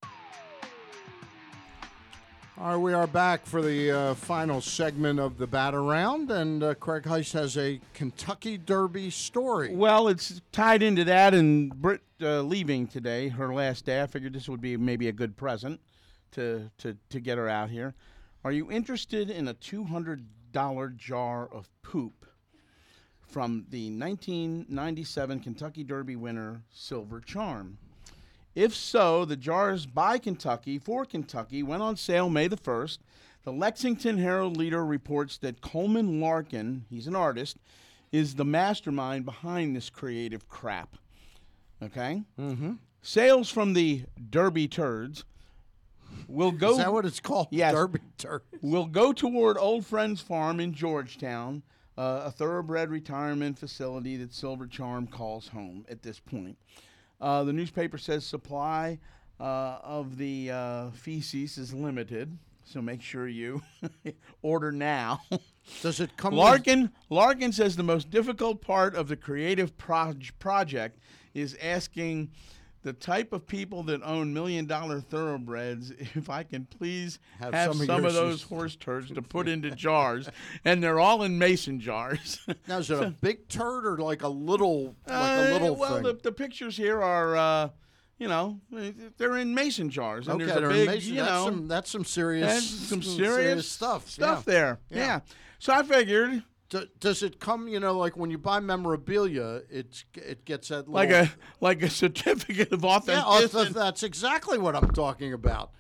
All 2.61 2.73
right, 2.73 2.77
we 2.77 2.93
are 2.93 3.07
back 3.07 3.47
for 3.47 3.63
the 3.63 3.91
uh, 3.91 4.15
final 4.15 4.61
segment 4.61 5.19
of 5.19 5.39
the 5.39 5.47
Bat 5.47 5.75
Around, 5.75 6.31
and 6.31 6.63
uh, 6.63 6.75
Craig 6.75 7.05
Heist 7.05 7.33
has 7.33 7.57
a 7.57 7.81
Kentucky 7.95 8.59
Derby 8.59 9.09
story. 9.09 9.75
Well, 9.75 10.09
it's 10.09 10.43
tied 10.53 10.83
into 10.83 11.03
that, 11.05 11.33
and 11.33 11.75
Britt 11.75 12.03
uh, 12.21 12.43
leaving 12.43 12.87
today, 12.87 13.29
her 13.29 13.55
last 13.55 13.87
day. 13.87 14.03
I 14.03 14.07
figured 14.07 14.35
this 14.35 14.47
would 14.47 14.61
be 14.61 14.77
maybe 14.77 15.09
a 15.09 15.13
good 15.13 15.39
present 15.39 15.81
to, 16.33 16.71
to, 16.79 16.97
to 17.11 17.21
get 17.21 17.39
her 17.39 17.49
out 17.49 17.71
here. 17.71 17.95
Are 18.45 18.53
you 18.53 18.71
interested 18.71 19.31
in 19.31 19.49
a 19.49 19.55
$200 19.55 20.97
jar 20.97 21.49
of 21.53 21.69
poop 21.83 22.27
from 23.21 23.67
the 23.71 23.91
1997 23.91 25.41
Kentucky 25.41 25.85
Derby 25.85 26.17
winner 26.17 26.63
Silver 26.73 27.21
Charm? 27.21 27.79
If 28.55 28.75
so, 28.75 29.25
the 29.25 29.37
jars 29.37 29.87
by 29.87 30.19
Kentucky 30.19 30.79
for 30.79 31.05
Kentucky 31.05 31.63
went 31.63 31.83
on 31.83 31.97
sale 31.97 32.29
May 32.29 32.49
the 32.49 32.57
1st. 32.57 32.99
The 33.45 33.53
Lexington 33.53 34.19
Herald 34.19 34.57
Leader 34.57 34.85
reports 34.85 35.39
that 35.39 35.61
Coleman 35.61 36.21
Larkin, 36.21 36.85
he's 36.91 37.07
an 37.07 37.17
artist, 37.17 37.57
is 38.13 38.35
the 38.35 38.45
mastermind 38.45 39.25
behind 39.25 39.77
this 39.77 39.89
creative 39.89 40.49
crap. 40.49 40.97
Okay? 41.83 42.23
Mm-hmm. 42.39 42.73
Sales 43.03 43.49
from 43.49 43.73
the 43.73 44.03
Derby 44.29 44.69
Turds 44.69 45.25
will 46.31 46.53
go. 46.53 46.73
Is 46.73 46.77
that 46.79 46.93
what 46.93 47.05
it's 47.07 47.21
called? 47.21 47.49
Yes. 47.51 47.73
Derby 47.75 48.01
Turds. 48.19 48.45
Will 48.63 48.87
go 48.87 49.13
toward 49.13 49.59
Old 49.59 49.85
Friends 49.87 50.21
Farm 50.21 50.61
in 50.61 50.73
Georgetown, 50.73 51.63
uh, 51.99 52.23
a 52.27 52.31
thoroughbred 52.31 52.91
retirement 52.91 53.59
facility 53.59 54.17
that 54.19 54.33
Silver 54.33 54.67
Charm 54.67 55.07
calls 55.07 55.49
home 55.49 55.85
at 55.89 56.03
this 56.03 56.21
point. 56.21 56.57
Uh, 57.21 57.45
the 57.45 57.53
newspaper 57.53 57.99
says 57.99 58.25
supply 58.25 58.99
uh, 59.39 59.79
of 59.83 60.17
the 60.17 60.51
uh, 60.51 60.91
feces 60.91 61.59
is 61.59 61.75
limited, 61.75 62.37
so 62.65 62.81
make 62.81 63.03
sure 63.03 63.29
you 63.29 63.61
order 64.43 64.73
now. 64.73 65.21
Does 65.83 66.01
it 66.01 66.17
come? 66.17 66.33
with- 66.33 66.39
Larkin 66.41 66.91
Larkin 67.11 67.53
says 67.53 67.77
the 67.77 67.83
most 67.83 68.11
difficult 68.11 68.61
part 68.63 68.95
of 68.95 69.09
the 69.09 69.17
creative 69.17 69.77
proj- 69.77 70.33
project 70.39 70.99
is 71.35 71.57
asking 71.63 72.31
the 72.83 72.93
type 72.93 73.33
of 73.33 73.47
people 73.47 73.83
that 73.85 74.03
own 74.03 74.33
million 74.33 74.67
dollar 74.67 75.01
thoroughbreds 75.01 75.91
if 75.99 76.31
I 76.31 76.43
can 76.43 76.65
please 76.67 77.19
Have 77.39 77.55
have, 77.55 77.73
some 77.75 77.87
some, 77.87 78.01
of 78.01 78.07
of, 78.07 78.15
those 78.15 78.43
horse 78.43 78.77
turds 78.77 79.11
to 79.13 79.23
put 79.23 79.49
into 79.49 79.71
jars, 79.71 80.29
and 80.65 80.83
they're 80.83 81.01
all 81.01 81.23
in 81.23 81.39
mason 81.39 81.81
jars. 81.81 82.41
Now 82.69 82.79
is 82.79 82.91
it 82.91 83.03
a 83.03 83.11
big 83.11 83.49
turd 83.49 83.87
or 83.87 83.99
like 83.99 84.23
a 84.23 84.29
little, 84.29 84.97
like 85.07 85.17
Uh, 85.17 85.47
a 85.49 85.53
little 85.53 85.77
well, 85.77 85.95
thing? 85.95 86.03
the, 86.05 86.15
the 86.15 86.33
pictures 86.33 86.77
here 86.77 87.03
are, 87.03 87.37
uh, 87.37 87.69
you 88.19 88.29
know, 88.29 88.61
they're 89.17 89.39
in 89.39 89.55
mason 89.55 89.91
jars, 89.91 90.29
and 90.29 90.41
okay, 90.41 90.53
there's 90.53 90.65
a 90.65 90.69
big, 90.69 90.89
mason- 90.89 91.15
you 91.15 91.21
that's 91.21 91.31
know, 91.31 91.45
some 91.47 91.69
that's 91.69 91.91
some 91.91 92.05
serious, 92.05 92.47
that's 92.47 92.67
some 92.67 93.03
serious, 93.03 93.69
stuff. 93.69 94.09
stuff 94.09 94.45
yeah. 94.47 94.53
there. 94.53 94.79
Yeah. 94.91 95.21
So 95.59 95.73
I 95.73 95.83
figured, 95.83 96.43
Do, 96.71 96.87
does 97.01 97.23
it 97.23 97.41
come? 97.41 97.69
You 97.69 97.81
know, 97.81 97.99
like 97.99 98.17
when 98.17 98.31
you 98.31 98.39
buy 98.39 98.61
memorabilia, 98.61 99.63
it's 99.69 100.05
it 100.15 100.45
gets 100.45 100.69
that 100.69 100.89
little, 100.89 100.93
like 100.93 101.11
a 101.11 101.31
like 101.61 101.83
a 101.83 101.91
certificate 101.91 102.73
of 102.73 102.85
authenticity. 102.85 103.71
auth- 103.71 103.75
that's 103.75 104.03
exactly 104.03 104.57
what 104.57 104.75
I'm 104.75 104.91
talking 104.93 105.33
about. 105.33 105.73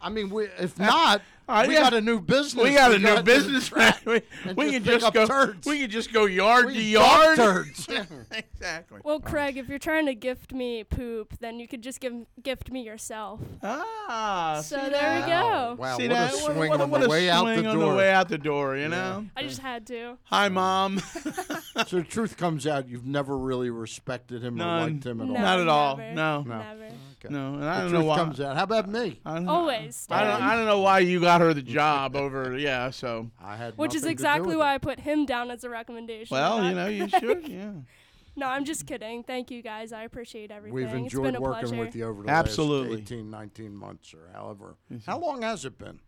I 0.00 0.08
mean, 0.10 0.30
we, 0.30 0.44
if 0.58 0.78
not, 0.78 1.22
All 1.48 1.54
right, 1.54 1.66
we 1.68 1.74
yeah. 1.74 1.80
got 1.80 1.94
a 1.94 2.00
new 2.02 2.20
business. 2.20 2.62
We 2.62 2.74
got 2.74 2.92
a 2.92 2.98
new 2.98 3.14
to 3.16 3.22
business. 3.22 3.68
track 3.70 4.02
we 4.04 4.20
and 4.44 4.54
we 4.54 4.70
can 4.70 4.82
pick 4.84 4.92
just 5.00 5.06
up 5.06 5.14
go. 5.14 5.26
turds. 5.26 5.66
We 5.66 5.80
can 5.80 5.90
just 5.90 6.12
go 6.12 6.26
yard 6.26 6.66
We 6.66 6.74
to 6.74 6.82
yard. 6.82 7.36
turds. 7.36 7.88
exactly. 8.30 9.00
Well, 9.02 9.18
Craig, 9.18 9.56
if 9.56 9.66
you're 9.66 9.78
trying 9.78 10.04
to 10.06 10.14
gift 10.14 10.52
me 10.52 10.84
poop, 10.84 11.38
then 11.40 11.58
you 11.58 11.66
could 11.66 11.80
just 11.82 12.00
give 12.00 12.12
gift 12.42 12.70
me 12.70 12.82
yourself. 12.82 13.40
Ah, 13.62 14.60
so 14.62 14.76
see 14.76 14.90
there 14.90 15.20
we 15.22 15.26
go. 15.26 15.76
Wow, 15.78 15.96
See 15.96 16.02
what 16.08 16.12
a 16.12 16.14
that? 16.14 16.34
swing 16.34 16.68
what, 16.70 16.80
on 16.82 16.90
what 16.90 17.00
the 17.00 17.06
a 17.06 17.10
way 17.10 17.30
out 17.30 17.46
the 17.46 17.54
swing 17.54 17.66
on 17.66 17.78
door. 17.78 17.92
the 17.92 17.96
way 17.98 18.12
out 18.12 18.28
the 18.28 18.38
door. 18.38 18.76
You 18.76 18.88
know. 18.88 19.24
I 19.34 19.42
just 19.42 19.60
had 19.60 19.86
to. 19.86 20.18
Hi, 20.24 20.50
mom. 20.50 20.98
so 21.86 21.96
the 21.96 22.04
truth 22.06 22.36
comes 22.36 22.66
out, 22.66 22.88
you've 22.90 23.06
never 23.06 23.38
really 23.38 23.70
respected 23.70 24.42
him 24.44 24.60
or 24.60 24.66
liked 24.66 25.06
him 25.06 25.22
at 25.22 25.28
all. 25.28 25.34
No, 25.34 25.40
Not 25.40 25.60
at 25.60 25.68
all. 25.68 25.96
never, 25.96 26.14
No. 26.14 26.42
No. 26.42 26.58
Never. 26.58 26.88
Okay. 27.24 27.32
No, 27.34 27.54
and 27.54 27.62
The 27.62 27.66
I 27.66 27.80
don't 27.80 27.88
truth 27.90 28.00
know 28.00 28.06
why. 28.06 28.16
comes 28.16 28.40
out. 28.40 28.56
How 28.56 28.62
about 28.62 28.88
me? 28.88 29.20
I 29.26 29.34
don't, 29.36 29.48
Always. 29.48 30.06
I 30.08 30.22
don't, 30.24 30.42
I 30.42 30.54
don't 30.54 30.66
know 30.66 30.80
why 30.80 31.00
you 31.00 31.20
got 31.20 31.40
her 31.40 31.52
the 31.52 31.62
job 31.62 32.14
over. 32.14 32.56
Yeah. 32.56 32.90
So. 32.90 33.30
I 33.42 33.56
had 33.56 33.76
Which 33.76 33.94
is 33.94 34.02
nothing 34.02 34.16
to 34.18 34.22
do 34.22 34.26
exactly 34.26 34.48
with 34.48 34.58
why 34.58 34.74
I 34.74 34.78
put 34.78 35.00
him 35.00 35.26
down 35.26 35.50
as 35.50 35.64
a 35.64 35.70
recommendation. 35.70 36.34
Well, 36.34 36.58
That- 36.58 36.68
you 36.68 36.74
know, 36.74 36.86
you 36.86 37.08
should. 37.08 37.48
Yeah. 37.48 37.72
no, 38.36 38.46
I'm 38.46 38.64
just 38.64 38.86
kidding. 38.86 39.24
Thank 39.24 39.50
you 39.50 39.62
guys. 39.62 39.92
I 39.92 40.04
appreciate 40.04 40.50
everything. 40.52 40.74
We've 40.74 40.84
it's 40.86 40.94
enjoyed 40.94 41.24
been 41.24 41.36
a 41.36 41.40
working 41.40 41.68
pleasure. 41.70 41.84
with 41.84 41.96
you 41.96 42.04
over 42.06 42.22
the 42.22 42.30
Absolutely. 42.30 42.90
last 42.98 43.12
18, 43.12 43.30
19 43.30 43.74
months 43.74 44.14
or 44.14 44.30
however. 44.32 44.76
How 45.04 45.18
long 45.18 45.42
has 45.42 45.64
it 45.64 45.76
been? 45.76 45.98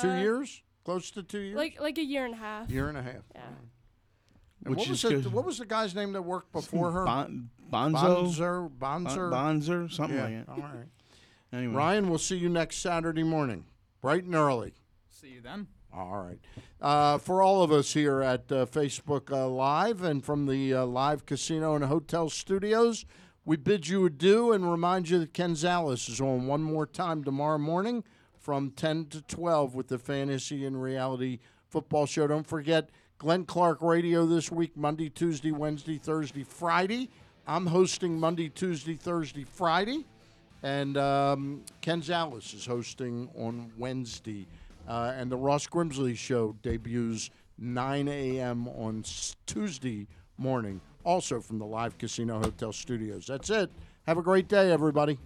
Two 0.00 0.10
Uh, 0.10 0.18
years? 0.18 0.62
Close 0.84 1.12
to 1.12 1.22
two 1.22 1.38
years? 1.38 1.56
Like 1.56 1.80
like 1.80 1.98
a 1.98 2.04
year 2.04 2.24
and 2.24 2.34
a 2.34 2.38
half. 2.38 2.68
year 2.68 2.88
and 2.88 2.98
a 2.98 3.02
half. 3.02 3.22
Yeah. 3.32 3.42
And 4.64 4.70
Which 4.76 4.78
what, 4.80 4.88
was 4.90 5.04
is 5.04 5.10
it, 5.12 5.22
good. 5.24 5.32
what 5.32 5.44
was 5.44 5.58
the 5.58 5.66
guy's 5.66 5.94
name 5.94 6.12
that 6.14 6.22
worked 6.22 6.52
before 6.52 6.90
her? 6.92 7.04
Bon, 7.04 7.50
Bonzo. 7.72 8.26
Bonzer? 8.26 8.70
Bonzer? 8.78 9.30
Bon- 9.30 9.60
Bonzer, 9.60 9.90
something 9.92 10.16
Yeah, 10.16 10.24
like 10.24 10.46
that. 10.46 10.52
All 10.52 10.58
right. 10.58 10.86
Anyway. 11.54 11.74
Ryan, 11.74 12.08
we'll 12.08 12.18
see 12.18 12.38
you 12.38 12.48
next 12.48 12.78
Saturday 12.78 13.22
morning, 13.22 13.66
bright 14.00 14.24
and 14.24 14.34
early. 14.34 14.72
See 15.10 15.28
you 15.34 15.42
then. 15.42 15.66
All 15.92 16.16
right. 16.24 16.38
Uh, 16.80 17.18
for 17.18 17.42
all 17.42 17.62
of 17.62 17.70
us 17.70 17.92
here 17.92 18.22
at 18.22 18.50
uh, 18.50 18.64
Facebook 18.64 19.30
uh, 19.30 19.46
Live 19.46 20.02
and 20.02 20.24
from 20.24 20.46
the 20.46 20.72
uh, 20.72 20.86
live 20.86 21.26
casino 21.26 21.74
and 21.74 21.84
hotel 21.84 22.30
studios, 22.30 23.04
we 23.44 23.58
bid 23.58 23.86
you 23.86 24.06
adieu 24.06 24.52
and 24.52 24.70
remind 24.70 25.10
you 25.10 25.18
that 25.18 25.34
Ken 25.34 25.52
Zales 25.52 26.08
is 26.08 26.22
on 26.22 26.46
one 26.46 26.62
more 26.62 26.86
time 26.86 27.22
tomorrow 27.22 27.58
morning 27.58 28.02
from 28.38 28.70
10 28.70 29.08
to 29.08 29.20
12 29.20 29.74
with 29.74 29.88
the 29.88 29.98
Fantasy 29.98 30.64
and 30.64 30.82
Reality 30.82 31.38
Football 31.68 32.06
Show. 32.06 32.26
Don't 32.28 32.46
forget 32.46 32.88
Glenn 33.18 33.44
Clark 33.44 33.82
Radio 33.82 34.24
this 34.24 34.50
week, 34.50 34.74
Monday, 34.74 35.10
Tuesday, 35.10 35.52
Wednesday, 35.52 35.98
Thursday, 35.98 36.44
Friday. 36.44 37.10
I'm 37.46 37.66
hosting 37.66 38.20
Monday, 38.20 38.48
Tuesday, 38.48 38.94
Thursday, 38.94 39.44
Friday, 39.44 40.04
and 40.62 40.96
um, 40.96 41.62
Ken 41.80 42.00
Zales 42.00 42.54
is 42.54 42.64
hosting 42.64 43.28
on 43.36 43.72
Wednesday. 43.76 44.46
Uh, 44.88 45.12
and 45.16 45.30
the 45.30 45.36
Ross 45.36 45.66
Grimsley 45.66 46.16
Show 46.16 46.54
debuts 46.62 47.30
9 47.58 48.08
a.m. 48.08 48.68
on 48.68 49.04
Tuesday 49.46 50.06
morning, 50.38 50.80
also 51.04 51.40
from 51.40 51.58
the 51.58 51.66
Live 51.66 51.98
Casino 51.98 52.38
Hotel 52.38 52.72
Studios. 52.72 53.26
That's 53.26 53.50
it. 53.50 53.70
Have 54.06 54.18
a 54.18 54.22
great 54.22 54.48
day, 54.48 54.70
everybody. 54.70 55.18